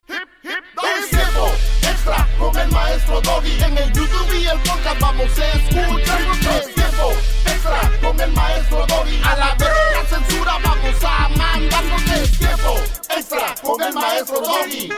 Es 0.09 1.09
tiempo 1.09 1.51
extra 1.83 2.27
con 2.37 2.57
el 2.57 2.69
maestro 2.69 3.21
Doggy. 3.21 3.63
En 3.63 3.77
el 3.77 3.93
YouTube 3.93 4.33
y 4.33 4.45
el 4.45 4.59
podcast 4.59 4.99
vamos 4.99 5.39
a 5.39 5.47
escuchar. 5.53 6.21
Es 6.59 6.75
tiempo 6.75 7.13
extra 7.45 7.91
con 8.01 8.19
el 8.19 8.31
maestro 8.33 8.85
Doggy. 8.87 9.21
A 9.23 9.35
la 9.37 9.55
vez 9.55 9.69
la 9.95 10.17
censura 10.17 10.57
vamos 10.61 11.03
a 11.03 11.29
mandar. 11.29 11.83
Es 12.13 12.37
tiempo 12.37 12.75
extra 13.09 13.55
con 13.63 13.81
el 13.81 13.93
maestro 13.93 14.41
Doggy. 14.41 14.89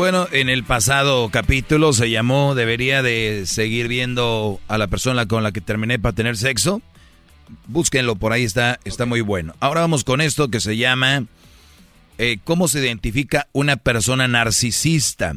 Bueno, 0.00 0.26
en 0.32 0.48
el 0.48 0.64
pasado 0.64 1.28
capítulo 1.28 1.92
se 1.92 2.08
llamó 2.08 2.54
Debería 2.54 3.02
de 3.02 3.42
seguir 3.44 3.86
viendo 3.86 4.58
a 4.66 4.78
la 4.78 4.86
persona 4.86 5.26
con 5.26 5.42
la 5.42 5.52
que 5.52 5.60
terminé 5.60 5.98
para 5.98 6.14
tener 6.14 6.38
sexo. 6.38 6.80
Búsquenlo, 7.66 8.16
por 8.16 8.32
ahí 8.32 8.44
está, 8.44 8.80
está 8.86 9.04
muy 9.04 9.20
bueno. 9.20 9.54
Ahora 9.60 9.82
vamos 9.82 10.04
con 10.04 10.22
esto 10.22 10.48
que 10.48 10.60
se 10.60 10.78
llama 10.78 11.26
eh, 12.16 12.38
¿Cómo 12.44 12.66
se 12.66 12.78
identifica 12.78 13.48
una 13.52 13.76
persona 13.76 14.26
narcisista? 14.26 15.34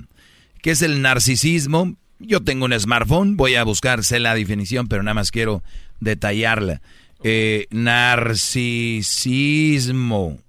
¿Qué 0.61 0.71
es 0.71 0.81
el 0.81 1.01
narcisismo? 1.01 1.97
Yo 2.19 2.39
tengo 2.41 2.63
un 2.63 2.79
smartphone, 2.79 3.35
voy 3.35 3.55
a 3.55 3.65
buscarse 3.65 4.17
la 4.21 4.33
definición, 4.33 4.87
pero 4.87 5.03
nada 5.03 5.15
más 5.15 5.31
quiero 5.31 5.61
detallarla. 5.99 6.81
Eh, 7.21 7.67
narcisismo, 7.69 8.79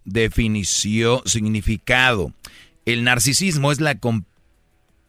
definición, 0.05 1.21
significado. 1.25 2.33
El 2.87 3.05
narcisismo 3.05 3.73
es 3.73 3.81
la 3.81 3.95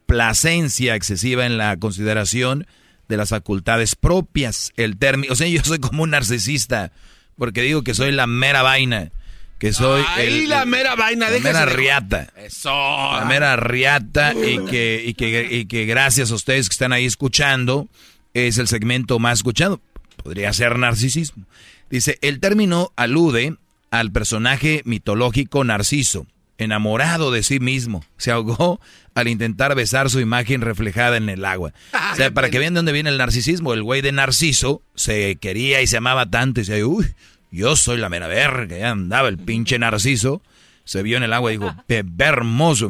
complacencia 0.07 0.95
excesiva 0.95 1.45
en 1.45 1.57
la 1.57 1.77
consideración 1.77 2.67
de 3.07 3.17
las 3.17 3.29
facultades 3.29 3.95
propias. 3.95 4.71
El 4.77 4.97
término, 4.97 5.33
o 5.33 5.35
sea, 5.35 5.47
yo 5.47 5.61
soy 5.63 5.79
como 5.79 6.03
un 6.03 6.11
narcisista, 6.11 6.91
porque 7.37 7.61
digo 7.61 7.83
que 7.83 7.93
soy 7.93 8.11
la 8.11 8.27
mera 8.27 8.61
vaina, 8.61 9.11
que 9.59 9.73
soy 9.73 10.03
Ahí 10.15 10.43
el- 10.43 10.49
la 10.49 10.63
el- 10.63 10.69
mera 10.69 10.95
vaina, 10.95 11.29
la 11.29 11.39
mera 11.39 11.65
de- 11.65 11.73
riata. 11.73 12.29
Eso. 12.37 12.69
La 12.71 13.25
mera 13.27 13.55
riata 13.55 14.33
y 14.33 14.59
que, 14.65 15.03
y, 15.05 15.13
que, 15.13 15.47
y 15.51 15.65
que 15.65 15.85
gracias 15.85 16.31
a 16.31 16.35
ustedes 16.35 16.67
que 16.69 16.73
están 16.73 16.93
ahí 16.93 17.05
escuchando 17.05 17.87
es 18.33 18.57
el 18.57 18.67
segmento 18.67 19.19
más 19.19 19.39
escuchado. 19.39 19.81
Podría 20.23 20.51
ser 20.53 20.77
narcisismo. 20.79 21.45
Dice, 21.89 22.17
el 22.21 22.39
término 22.39 22.91
alude 22.95 23.55
al 23.91 24.11
personaje 24.11 24.81
mitológico 24.85 25.63
Narciso, 25.63 26.25
enamorado 26.57 27.31
de 27.31 27.43
sí 27.43 27.59
mismo. 27.59 28.03
Se 28.17 28.31
ahogó 28.31 28.79
al 29.13 29.27
intentar 29.27 29.75
besar 29.75 30.09
su 30.09 30.19
imagen 30.19 30.61
reflejada 30.61 31.17
en 31.17 31.29
el 31.29 31.43
agua. 31.45 31.73
O 32.13 32.15
sea, 32.17 32.31
para 32.31 32.49
que 32.49 32.59
vean 32.59 32.73
de 32.73 32.77
dónde 32.79 32.91
viene 32.93 33.09
el 33.09 33.17
narcisismo, 33.17 33.73
el 33.73 33.83
güey 33.83 34.01
de 34.01 34.11
Narciso 34.13 34.81
se 34.95 35.35
quería 35.35 35.81
y 35.81 35.87
se 35.87 35.97
amaba 35.97 36.25
tanto 36.29 36.61
y 36.61 36.63
decía, 36.63 36.85
uy, 36.87 37.05
yo 37.51 37.75
soy 37.75 37.97
la 37.97 38.07
mera 38.09 38.27
verga, 38.27 38.77
ya 38.77 38.91
andaba 38.91 39.27
el 39.27 39.37
pinche 39.37 39.77
Narciso. 39.79 40.41
Se 40.85 41.01
vio 41.03 41.17
en 41.17 41.23
el 41.23 41.33
agua 41.33 41.51
y 41.51 41.57
dijo, 41.57 41.75
"Pe- 41.87 42.03
ve 42.05 42.25
hermoso. 42.25 42.89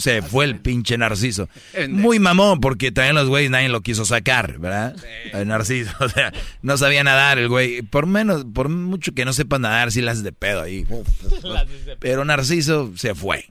Mm". 0.00 0.02
Se 0.02 0.22
fue 0.22 0.44
el 0.44 0.56
pinche 0.56 0.96
Narciso. 0.98 1.48
Muy 1.88 2.18
mamón, 2.18 2.60
porque 2.60 2.92
también 2.92 3.14
los 3.14 3.28
güeyes 3.28 3.50
nadie 3.50 3.68
lo 3.68 3.80
quiso 3.82 4.04
sacar, 4.04 4.58
¿verdad? 4.58 4.96
El 5.32 5.48
Narciso, 5.48 5.92
o 6.00 6.08
sea, 6.08 6.32
no 6.62 6.76
sabía 6.76 7.04
nadar 7.04 7.38
el 7.38 7.48
güey. 7.48 7.82
Por 7.82 8.06
menos, 8.06 8.44
por 8.52 8.68
mucho 8.68 9.12
que 9.12 9.24
no 9.24 9.32
sepa 9.32 9.58
nadar, 9.58 9.92
sí 9.92 10.00
las 10.00 10.22
de 10.22 10.32
pedo 10.32 10.62
ahí. 10.62 10.86
Pero 12.00 12.24
Narciso 12.24 12.92
se 12.96 13.14
fue. 13.14 13.50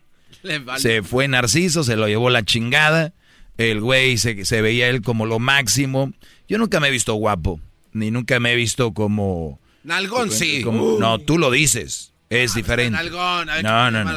Se 0.77 1.03
fue 1.03 1.27
Narciso, 1.27 1.83
se 1.83 1.95
lo 1.95 2.07
llevó 2.07 2.29
la 2.29 2.43
chingada. 2.43 3.13
El 3.57 3.81
güey 3.81 4.17
se, 4.17 4.45
se 4.45 4.61
veía 4.61 4.87
él 4.87 5.01
como 5.01 5.25
lo 5.25 5.37
máximo. 5.39 6.13
Yo 6.47 6.57
nunca 6.57 6.79
me 6.79 6.87
he 6.87 6.91
visto 6.91 7.13
guapo, 7.15 7.59
ni 7.91 8.09
nunca 8.09 8.39
me 8.39 8.53
he 8.53 8.55
visto 8.55 8.93
como... 8.93 9.59
Nalgón, 9.83 10.31
sí. 10.31 10.61
como- 10.61 10.95
Uh. 10.95 10.99
No, 10.99 11.19
tú 11.19 11.37
lo 11.37 11.51
dices, 11.51 12.13
es 12.29 12.53
diferente. 12.55 12.91
Nalgón. 12.97 13.49
a 13.49 13.55
ver, 13.55 13.63
No, 13.63 13.91
no, 13.91 14.03
no. 14.05 14.11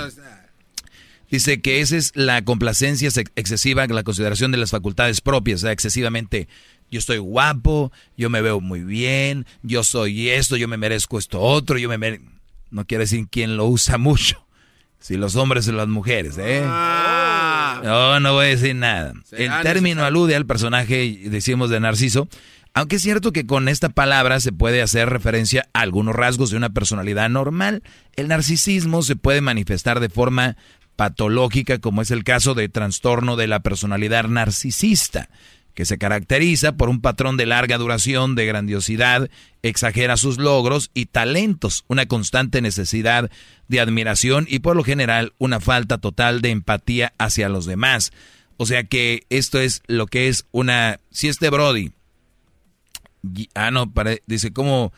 Dice 1.33 1.61
que 1.61 1.81
esa 1.81 1.97
es 1.97 2.13
la 2.15 2.45
complacencia 2.45 3.09
ex- 3.09 3.33
excesiva, 3.35 3.85
la 3.89 4.05
consideración 4.05 4.53
de 4.53 4.59
las 4.59 4.71
facultades 4.71 5.21
propias, 5.21 5.61
o 5.61 5.63
sea, 5.63 5.73
excesivamente. 5.73 6.47
Yo 6.91 6.99
estoy 6.99 7.19
guapo, 7.19 7.91
yo 8.19 8.29
me 8.31 8.43
veo 8.43 8.61
muy 8.61 8.85
bien, 8.85 9.47
yo 9.63 9.83
soy 9.83 10.29
esto, 10.29 10.57
yo 10.57 10.69
me 10.69 10.77
merezco 10.77 11.19
esto 11.19 11.41
otro, 11.41 11.79
yo 11.79 11.89
me 11.89 11.97
mere- 11.99 12.21
No 12.71 12.85
quiere 12.85 13.05
decir 13.05 13.27
quién 13.31 13.57
lo 13.57 13.67
usa 13.67 13.97
mucho. 13.99 14.47
Si 15.01 15.17
los 15.17 15.35
hombres 15.35 15.67
o 15.67 15.73
las 15.73 15.89
mujeres, 15.89 16.37
¿eh? 16.39 16.61
No, 17.83 18.21
no 18.21 18.35
voy 18.35 18.47
a 18.47 18.49
decir 18.51 18.77
nada. 18.77 19.15
El 19.33 19.49
término 19.63 20.05
alude 20.05 20.37
al 20.37 20.47
personaje, 20.47 21.19
decimos, 21.25 21.71
de 21.71 21.81
Narciso, 21.81 22.29
aunque 22.75 22.97
es 22.97 23.03
cierto 23.03 23.33
que 23.33 23.45
con 23.47 23.69
esta 23.69 23.89
palabra 23.89 24.39
se 24.39 24.53
puede 24.53 24.81
hacer 24.81 25.09
referencia 25.11 25.67
a 25.73 25.81
algunos 25.81 26.15
rasgos 26.15 26.51
de 26.51 26.57
una 26.57 26.71
personalidad 26.71 27.29
normal. 27.31 27.83
El 28.17 28.29
narcisismo 28.29 29.03
se 29.03 29.17
puede 29.17 29.41
manifestar 29.41 29.99
de 29.99 30.09
forma 30.09 30.57
patológica, 31.03 31.79
como 31.79 32.01
es 32.01 32.13
el 32.13 32.23
caso 32.23 32.55
de 32.55 32.69
trastorno 32.69 33.35
de 33.35 33.49
la 33.49 33.59
personalidad 33.59 34.29
narcisista, 34.29 35.29
que 35.75 35.85
se 35.85 35.99
caracteriza 35.99 36.77
por 36.77 36.89
un 36.89 37.01
patrón 37.01 37.37
de 37.37 37.45
larga 37.45 37.77
duración, 37.77 38.37
de 38.37 38.47
grandiosidad, 38.47 39.29
exagera 39.65 40.17
sus 40.17 40.39
logros 40.39 40.93
y 40.95 41.07
talentos, 41.07 41.85
una 41.89 42.07
constante 42.07 42.63
necesidad 42.63 43.33
de 43.67 43.81
admiración 43.81 44.47
y 44.49 44.61
por 44.61 44.77
lo 44.77 44.85
general 44.85 45.33
una 45.39 45.59
falta 45.59 45.99
total 45.99 46.41
de 46.41 46.51
empatía 46.51 47.15
hacia 47.19 47.49
los 47.49 47.67
demás. 47.67 48.13
O 48.59 48.65
sea 48.65 48.85
que 48.85 49.27
esto 49.29 49.59
es 49.59 49.83
lo 49.89 50.07
que 50.07 50.29
es 50.29 50.45
una... 50.53 51.01
Si 51.11 51.27
este 51.27 51.51
Brody... 51.51 51.91
Ah, 53.57 53.73
no, 53.73 53.93
pare- 53.93 54.23
dice 54.29 54.53
como... 54.53 54.93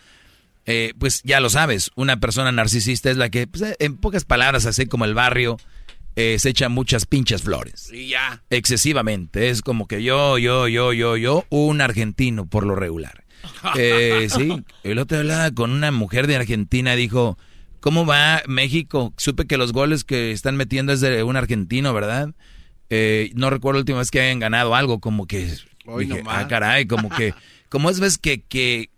eh, 0.66 0.92
pues 0.99 1.23
ya 1.24 1.41
lo 1.41 1.49
sabes, 1.49 1.92
una 1.94 2.20
persona 2.20 2.52
narcisista 2.52 3.10
es 3.10 3.16
la 3.16 3.31
que, 3.31 3.47
pues, 3.47 3.74
en 3.78 3.97
pocas 3.97 4.26
palabras, 4.26 4.66
así 4.66 4.84
como 4.84 5.07
el 5.07 5.15
barrio, 5.15 5.57
eh, 6.17 6.39
se 6.39 6.51
echa 6.51 6.68
muchas 6.68 7.07
pinches 7.07 7.43
flores. 7.43 7.91
Y 7.93 8.09
ya. 8.09 8.43
Excesivamente. 8.51 9.49
Es 9.49 9.62
como 9.62 9.86
que 9.86 10.02
yo, 10.02 10.39
yo, 10.39 10.68
yo, 10.68 10.93
yo, 10.93 11.17
yo, 11.17 11.44
un 11.51 11.81
argentino 11.81 12.47
por 12.47 12.65
lo 12.67 12.75
regular. 12.75 13.25
Eh, 13.76 14.28
sí, 14.31 14.62
el 14.84 14.99
otro 14.99 15.18
hablaba 15.18 15.51
con 15.51 15.70
una 15.70 15.91
mujer 15.91 16.26
de 16.26 16.36
Argentina, 16.36 16.97
dijo, 16.97 17.36
¿cómo 17.81 18.07
va 18.07 18.43
México? 18.47 19.12
Supe 19.18 19.47
que 19.47 19.59
los 19.59 19.73
goles 19.75 20.02
que 20.02 20.33
están 20.33 20.57
metiendo 20.57 20.94
es 20.94 21.01
de 21.01 21.23
un 21.23 21.36
argentino, 21.36 21.93
¿verdad? 21.93 22.31
Eh, 22.89 23.31
no 23.34 23.51
recuerdo 23.51 23.78
la 23.78 23.81
última 23.81 23.99
vez 23.99 24.10
que 24.10 24.20
hayan 24.20 24.39
ganado 24.39 24.75
algo, 24.75 24.99
como 24.99 25.26
que... 25.26 25.52
Hoy 25.84 26.07
dije, 26.07 26.18
nomás. 26.18 26.44
ah, 26.44 26.49
caray, 26.49 26.86
como 26.86 27.10
que... 27.10 27.34
Como 27.68 27.91
es 27.91 28.01
ves 28.01 28.17
que, 28.17 28.41
que, 28.43 28.89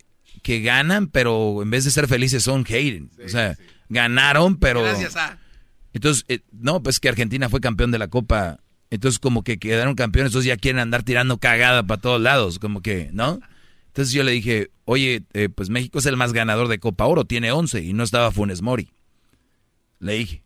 que 0.43 0.61
ganan, 0.61 1.09
pero 1.09 1.63
en 1.63 1.71
vez 1.71 1.85
de 1.85 1.91
ser 1.91 2.07
felices 2.07 2.45
son 2.45 2.63
hating. 2.63 3.11
o 3.25 3.29
sea, 3.29 3.57
ganaron, 3.89 4.59
pero... 4.59 4.83
Gracias 4.83 5.17
a. 5.17 5.39
Entonces, 5.97 6.27
eh, 6.29 6.41
no, 6.53 6.83
pues 6.83 7.01
que 7.01 7.09
Argentina 7.09 7.49
fue 7.49 7.63
campeón 7.63 7.91
de 7.91 7.99
la 7.99 8.09
Copa. 8.09 8.61
Entonces, 8.91 9.19
como 9.19 9.43
que 9.43 9.59
quedaron 9.59 9.95
campeones, 9.95 10.31
entonces 10.31 10.47
ya 10.47 10.59
quieren 10.59 10.79
andar 10.79 11.03
tirando 11.03 11.39
cagada 11.39 11.87
para 11.87 11.99
todos 11.99 12.21
lados, 12.21 12.59
como 12.59 12.83
que, 12.83 13.09
¿no? 13.15 13.41
Entonces 13.87 14.13
yo 14.13 14.23
le 14.23 14.33
dije, 14.33 14.69
oye, 14.85 15.23
eh, 15.33 15.49
pues 15.49 15.71
México 15.71 15.99
es 15.99 16.05
el 16.05 16.19
más 16.19 16.35
ganador 16.35 16.69
de 16.69 16.79
Copa 16.79 17.07
Oro, 17.07 17.25
tiene 17.25 17.51
11 17.51 17.83
y 17.83 17.95
no 17.95 18.05
estaba 18.05 18.31
Funes 18.31 18.61
Mori. 18.61 18.91
Le 19.99 20.19
dije, 20.19 20.43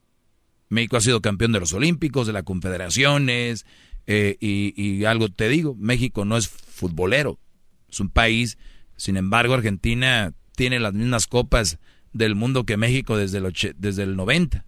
México 0.68 0.96
ha 0.96 1.00
sido 1.00 1.20
campeón 1.20 1.50
de 1.50 1.58
los 1.58 1.72
Olímpicos, 1.72 2.28
de 2.28 2.32
las 2.32 2.44
Confederaciones, 2.44 3.66
eh, 4.06 4.36
y, 4.38 5.04
algo 5.04 5.30
te 5.30 5.48
digo, 5.48 5.74
México 5.74 6.24
no 6.24 6.36
es 6.36 6.46
futbolero, 6.46 7.40
es 7.88 7.98
un 7.98 8.08
país, 8.08 8.56
sin 8.96 9.16
embargo 9.16 9.54
Argentina 9.54 10.32
tiene 10.54 10.78
las 10.78 10.94
mismas 10.94 11.26
copas 11.26 11.80
del 12.12 12.36
mundo 12.36 12.64
que 12.64 12.76
México 12.76 13.16
desde 13.16 13.38
el, 13.38 13.52
desde 13.78 14.04
el 14.04 14.14
90. 14.14 14.64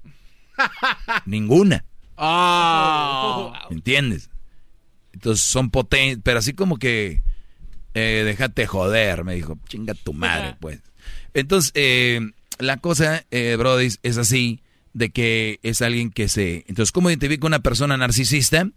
Ninguna. 1.26 1.84
Oh. 2.16 3.52
¿Entiendes? 3.70 4.30
Entonces 5.12 5.44
son 5.44 5.70
potentes, 5.70 6.20
pero 6.22 6.38
así 6.38 6.52
como 6.54 6.78
que 6.78 7.22
eh, 7.94 8.22
déjate 8.24 8.66
joder, 8.66 9.24
me 9.24 9.34
dijo, 9.34 9.58
chinga 9.68 9.94
tu 9.94 10.12
madre, 10.12 10.56
pues. 10.60 10.80
Entonces, 11.34 11.72
eh, 11.74 12.20
la 12.58 12.78
cosa, 12.78 13.24
eh, 13.30 13.56
Brody, 13.58 13.88
es 14.02 14.18
así, 14.18 14.62
de 14.94 15.10
que 15.10 15.60
es 15.62 15.82
alguien 15.82 16.10
que 16.10 16.28
se... 16.28 16.64
Entonces, 16.68 16.92
¿cómo 16.92 17.10
identifica 17.10 17.46
una 17.46 17.60
persona 17.60 17.96
narcisista? 17.96 18.68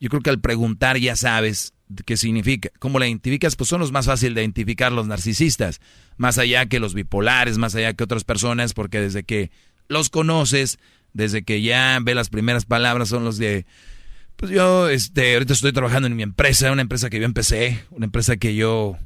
Yo 0.00 0.08
creo 0.10 0.22
que 0.22 0.30
al 0.30 0.40
preguntar 0.40 0.98
ya 0.98 1.16
sabes 1.16 1.74
qué 2.04 2.16
significa. 2.16 2.70
¿Cómo 2.78 2.98
la 2.98 3.06
identificas? 3.06 3.56
Pues 3.56 3.68
son 3.68 3.80
los 3.80 3.92
más 3.92 4.06
fáciles 4.06 4.34
de 4.34 4.42
identificar 4.42 4.92
los 4.92 5.06
narcisistas, 5.06 5.80
más 6.16 6.38
allá 6.38 6.66
que 6.66 6.80
los 6.80 6.94
bipolares, 6.94 7.58
más 7.58 7.74
allá 7.74 7.94
que 7.94 8.04
otras 8.04 8.24
personas, 8.24 8.74
porque 8.74 9.00
desde 9.00 9.24
que 9.24 9.50
los 9.88 10.10
conoces, 10.10 10.78
desde 11.18 11.42
que 11.42 11.60
ya 11.62 11.98
ve 12.00 12.14
las 12.14 12.30
primeras 12.30 12.64
palabras, 12.64 13.08
son 13.08 13.24
los 13.24 13.38
de... 13.38 13.66
Pues 14.36 14.52
yo, 14.52 14.88
este, 14.88 15.34
ahorita 15.34 15.52
estoy 15.52 15.72
trabajando 15.72 16.06
en 16.06 16.14
mi 16.14 16.22
empresa, 16.22 16.70
una 16.70 16.82
empresa 16.82 17.10
que 17.10 17.18
yo 17.18 17.24
empecé, 17.24 17.80
una 17.90 18.06
empresa 18.06 18.36
que 18.36 18.54
yo 18.54 18.96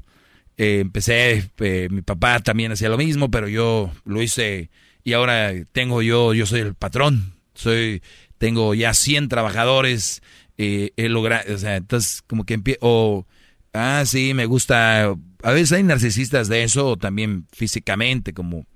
eh, 0.58 0.80
empecé, 0.80 1.50
eh, 1.58 1.88
mi 1.90 2.02
papá 2.02 2.40
también 2.40 2.70
hacía 2.70 2.90
lo 2.90 2.98
mismo, 2.98 3.30
pero 3.30 3.48
yo 3.48 3.90
lo 4.04 4.20
hice 4.20 4.68
y 5.02 5.14
ahora 5.14 5.52
tengo 5.72 6.02
yo, 6.02 6.34
yo 6.34 6.44
soy 6.44 6.60
el 6.60 6.74
patrón, 6.74 7.32
soy, 7.54 8.02
tengo 8.36 8.74
ya 8.74 8.92
100 8.92 9.28
trabajadores, 9.28 10.22
eh, 10.58 10.90
he 10.98 11.08
logrado, 11.08 11.54
o 11.54 11.56
sea, 11.56 11.76
entonces 11.76 12.22
como 12.26 12.44
que 12.44 12.52
empiezo, 12.52 12.80
o, 12.82 13.26
ah, 13.72 14.02
sí, 14.04 14.34
me 14.34 14.44
gusta, 14.44 15.16
a 15.42 15.50
veces 15.50 15.72
hay 15.72 15.82
narcisistas 15.82 16.48
de 16.48 16.62
eso, 16.62 16.98
también 16.98 17.46
físicamente, 17.52 18.34
como, 18.34 18.66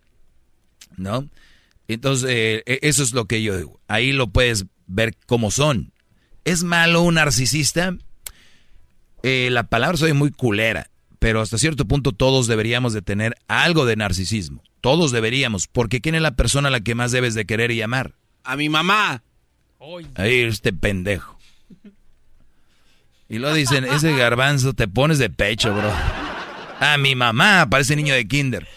¿no? 0.97 1.29
Entonces, 1.89 2.29
eh, 2.31 2.63
e, 2.67 2.81
eso 2.83 3.03
es 3.03 3.13
lo 3.13 3.27
que 3.27 3.43
yo 3.43 3.57
digo, 3.57 3.81
ahí 3.89 4.13
lo 4.13 4.29
puedes 4.29 4.67
ver 4.87 5.17
cómo 5.27 5.51
son. 5.51 5.93
¿Es 6.45 6.63
malo 6.63 7.03
un 7.03 7.15
narcisista? 7.15 7.97
Eh, 9.23 9.49
la 9.51 9.65
palabra 9.65 9.97
soy 9.97 10.13
muy 10.13 10.31
culera, 10.31 10.91
pero 11.19 11.41
hasta 11.41 11.59
cierto 11.59 11.87
punto 11.87 12.13
todos 12.13 12.47
deberíamos 12.47 12.93
de 12.93 13.03
tener 13.03 13.37
algo 13.49 13.85
de 13.85 13.97
narcisismo. 13.97 14.63
Todos 14.81 15.11
deberíamos, 15.11 15.67
porque 15.67 16.01
¿quién 16.01 16.15
es 16.15 16.23
la 16.23 16.37
persona 16.37 16.69
a 16.69 16.71
la 16.71 16.81
que 16.81 16.95
más 16.95 17.11
debes 17.11 17.35
de 17.35 17.47
querer 17.47 17.73
y 17.73 17.83
amar? 17.83 18.15
A 18.45 18.57
mi 18.57 18.69
mamá. 18.69 19.25
Ahí 20.15 20.43
este 20.43 20.73
pendejo. 20.73 21.37
Y 23.29 23.39
lo 23.39 23.53
dicen, 23.53 23.85
ese 23.85 24.17
garbanzo 24.17 24.73
te 24.73 24.87
pones 24.87 25.19
de 25.19 25.31
pecho, 25.31 25.75
bro. 25.75 25.93
A 26.79 26.97
mi 26.99 27.17
mamá, 27.17 27.67
parece 27.69 27.97
niño 27.97 28.15
de 28.15 28.29
kinder. 28.29 28.69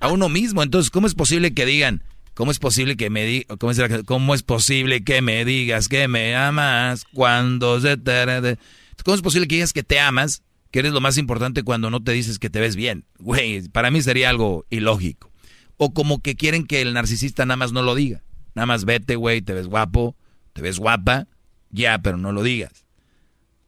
A 0.00 0.08
uno 0.08 0.28
mismo. 0.28 0.62
Entonces, 0.62 0.90
¿cómo 0.90 1.06
es 1.06 1.14
posible 1.14 1.54
que 1.54 1.64
digan, 1.64 2.02
cómo 2.34 2.50
es 2.50 2.58
posible 2.58 2.96
que 2.96 3.10
me 3.10 3.24
digas, 3.24 3.56
cómo, 3.58 3.72
cómo, 4.04 4.34
es 4.34 4.42
posible 4.42 5.04
que 5.04 5.22
me 5.22 5.44
digas 5.44 5.88
que 5.88 6.08
me 6.08 6.34
amas 6.34 7.04
cuando 7.12 7.80
se 7.80 7.96
te... 7.96 8.58
¿Cómo 9.04 9.14
es 9.14 9.22
posible 9.22 9.48
que 9.48 9.56
digas 9.56 9.72
que 9.72 9.82
te 9.82 9.98
amas, 9.98 10.42
que 10.70 10.78
eres 10.78 10.92
lo 10.92 11.00
más 11.00 11.18
importante 11.18 11.62
cuando 11.62 11.90
no 11.90 12.02
te 12.02 12.12
dices 12.12 12.38
que 12.38 12.50
te 12.50 12.60
ves 12.60 12.76
bien? 12.76 13.04
Güey, 13.18 13.68
para 13.68 13.90
mí 13.90 14.00
sería 14.02 14.30
algo 14.30 14.64
ilógico. 14.70 15.30
O 15.76 15.92
como 15.92 16.20
que 16.20 16.36
quieren 16.36 16.66
que 16.66 16.80
el 16.82 16.94
narcisista 16.94 17.44
nada 17.44 17.56
más 17.56 17.72
no 17.72 17.82
lo 17.82 17.94
diga. 17.94 18.22
Nada 18.54 18.66
más 18.66 18.84
vete, 18.84 19.16
güey, 19.16 19.42
te 19.42 19.54
ves 19.54 19.66
guapo, 19.66 20.16
te 20.52 20.62
ves 20.62 20.78
guapa, 20.78 21.26
ya, 21.70 21.98
pero 22.00 22.18
no 22.18 22.32
lo 22.32 22.42
digas. 22.42 22.86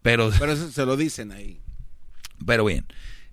Pero, 0.03 0.31
pero 0.39 0.53
eso 0.53 0.71
se 0.71 0.85
lo 0.85 0.97
dicen 0.97 1.33
ahí. 1.33 1.61
Pero 2.47 2.65
bien. 2.65 2.87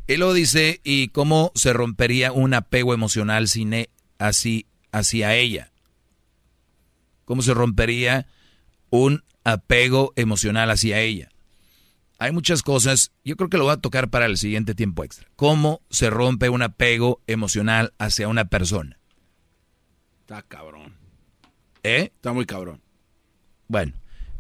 Él 0.08 0.22
lo 0.22 0.34
dice, 0.34 0.82
¿y 0.84 1.10
cómo 1.10 1.52
se 1.54 1.74
rompería 1.74 2.32
un 2.32 2.54
apego 2.54 2.94
emocional 2.94 3.48
sin 3.48 3.74
e, 3.74 3.90
así 4.18 4.66
hacia 4.92 5.36
ella? 5.36 5.72
¿Cómo 7.26 7.42
se 7.42 7.54
rompería 7.54 8.28
un 8.90 9.24
apego 9.44 10.14
emocional 10.16 10.70
hacia 10.70 11.00
ella? 11.00 11.30
Hay 12.20 12.32
muchas 12.32 12.62
cosas, 12.62 13.12
yo 13.24 13.36
creo 13.36 13.50
que 13.50 13.58
lo 13.58 13.64
voy 13.64 13.74
a 13.74 13.78
tocar 13.78 14.10
para 14.10 14.28
el 14.28 14.38
siguiente 14.38 14.76
tiempo 14.76 15.04
extra. 15.04 15.28
¿Cómo 15.36 15.82
se 15.90 16.12
rompe 16.12 16.50
un 16.50 16.62
apego 16.62 17.22
emocional 17.26 17.94
hacia 17.98 18.28
una 18.28 18.46
persona? 18.46 19.00
Está 20.20 20.44
cabrón. 20.44 20.96
¿Eh? 21.84 22.12
Está 22.14 22.32
muy 22.32 22.46
cabrón. 22.46 22.82
Bueno, 23.68 23.94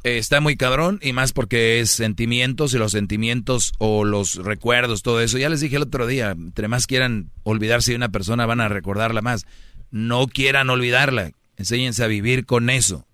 eh, 0.04 0.18
está 0.18 0.42
muy 0.42 0.58
cabrón 0.58 1.00
y 1.02 1.14
más 1.14 1.32
porque 1.32 1.80
es 1.80 1.92
sentimientos 1.92 2.74
y 2.74 2.78
los 2.78 2.92
sentimientos 2.92 3.74
o 3.78 4.04
los 4.04 4.36
recuerdos, 4.36 5.04
todo 5.04 5.22
eso. 5.22 5.38
Ya 5.38 5.50
les 5.50 5.62
dije 5.62 5.76
el 5.76 5.84
otro 5.84 6.08
día, 6.08 6.32
entre 6.32 6.68
más 6.68 6.88
quieran 6.88 7.32
olvidarse 7.44 7.92
de 7.92 7.98
una 7.98 8.10
persona 8.10 8.46
van 8.46 8.62
a 8.62 8.70
recordarla 8.70 9.22
más. 9.22 9.46
No 9.92 10.28
quieran 10.28 10.70
olvidarla, 10.70 11.32
enséñense 11.58 12.04
a 12.04 12.08
vivir 12.08 12.46
con 12.46 12.70
eso. 12.70 13.06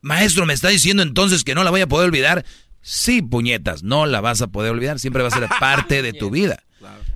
Maestro, 0.00 0.46
¿me 0.46 0.52
está 0.54 0.68
diciendo 0.68 1.02
entonces 1.02 1.42
que 1.42 1.54
no 1.54 1.64
la 1.64 1.70
voy 1.70 1.80
a 1.80 1.88
poder 1.88 2.08
olvidar? 2.08 2.44
Sí, 2.80 3.22
puñetas, 3.22 3.82
no 3.82 4.06
la 4.06 4.20
vas 4.20 4.40
a 4.42 4.46
poder 4.46 4.72
olvidar, 4.72 4.98
siempre 4.98 5.22
va 5.22 5.28
a 5.28 5.32
ser 5.32 5.48
parte 5.60 6.02
de 6.02 6.12
tu 6.12 6.30
vida. 6.30 6.62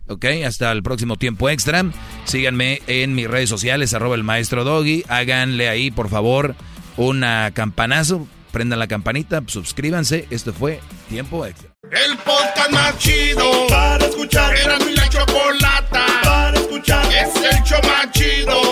Ok, 0.08 0.26
hasta 0.44 0.72
el 0.72 0.82
próximo 0.82 1.16
tiempo 1.16 1.48
extra. 1.48 1.84
Síganme 2.24 2.82
en 2.86 3.14
mis 3.14 3.28
redes 3.28 3.48
sociales, 3.48 3.94
arroba 3.94 4.16
el 4.16 4.24
maestro 4.24 4.64
Doggy. 4.64 5.04
Háganle 5.08 5.68
ahí, 5.68 5.90
por 5.90 6.08
favor, 6.08 6.56
una 6.96 7.50
campanazo. 7.54 8.26
Prendan 8.50 8.80
la 8.80 8.88
campanita, 8.88 9.42
suscríbanse. 9.46 10.26
Esto 10.28 10.52
fue 10.52 10.80
Tiempo 11.08 11.46
Extra. 11.46 11.70
El 11.90 12.18
podcast 12.18 12.70
más 12.70 12.98
chido 12.98 13.66
para 13.68 14.04
escuchar. 14.04 14.54
Era 14.54 14.78
mi 14.80 14.94
la 14.94 15.08
chocolata 15.08 16.06
para 16.22 16.58
escuchar. 16.58 17.06
Es 17.06 17.34
el 17.36 17.62
show 17.62 17.80
más 17.84 18.10
chido 18.12 18.71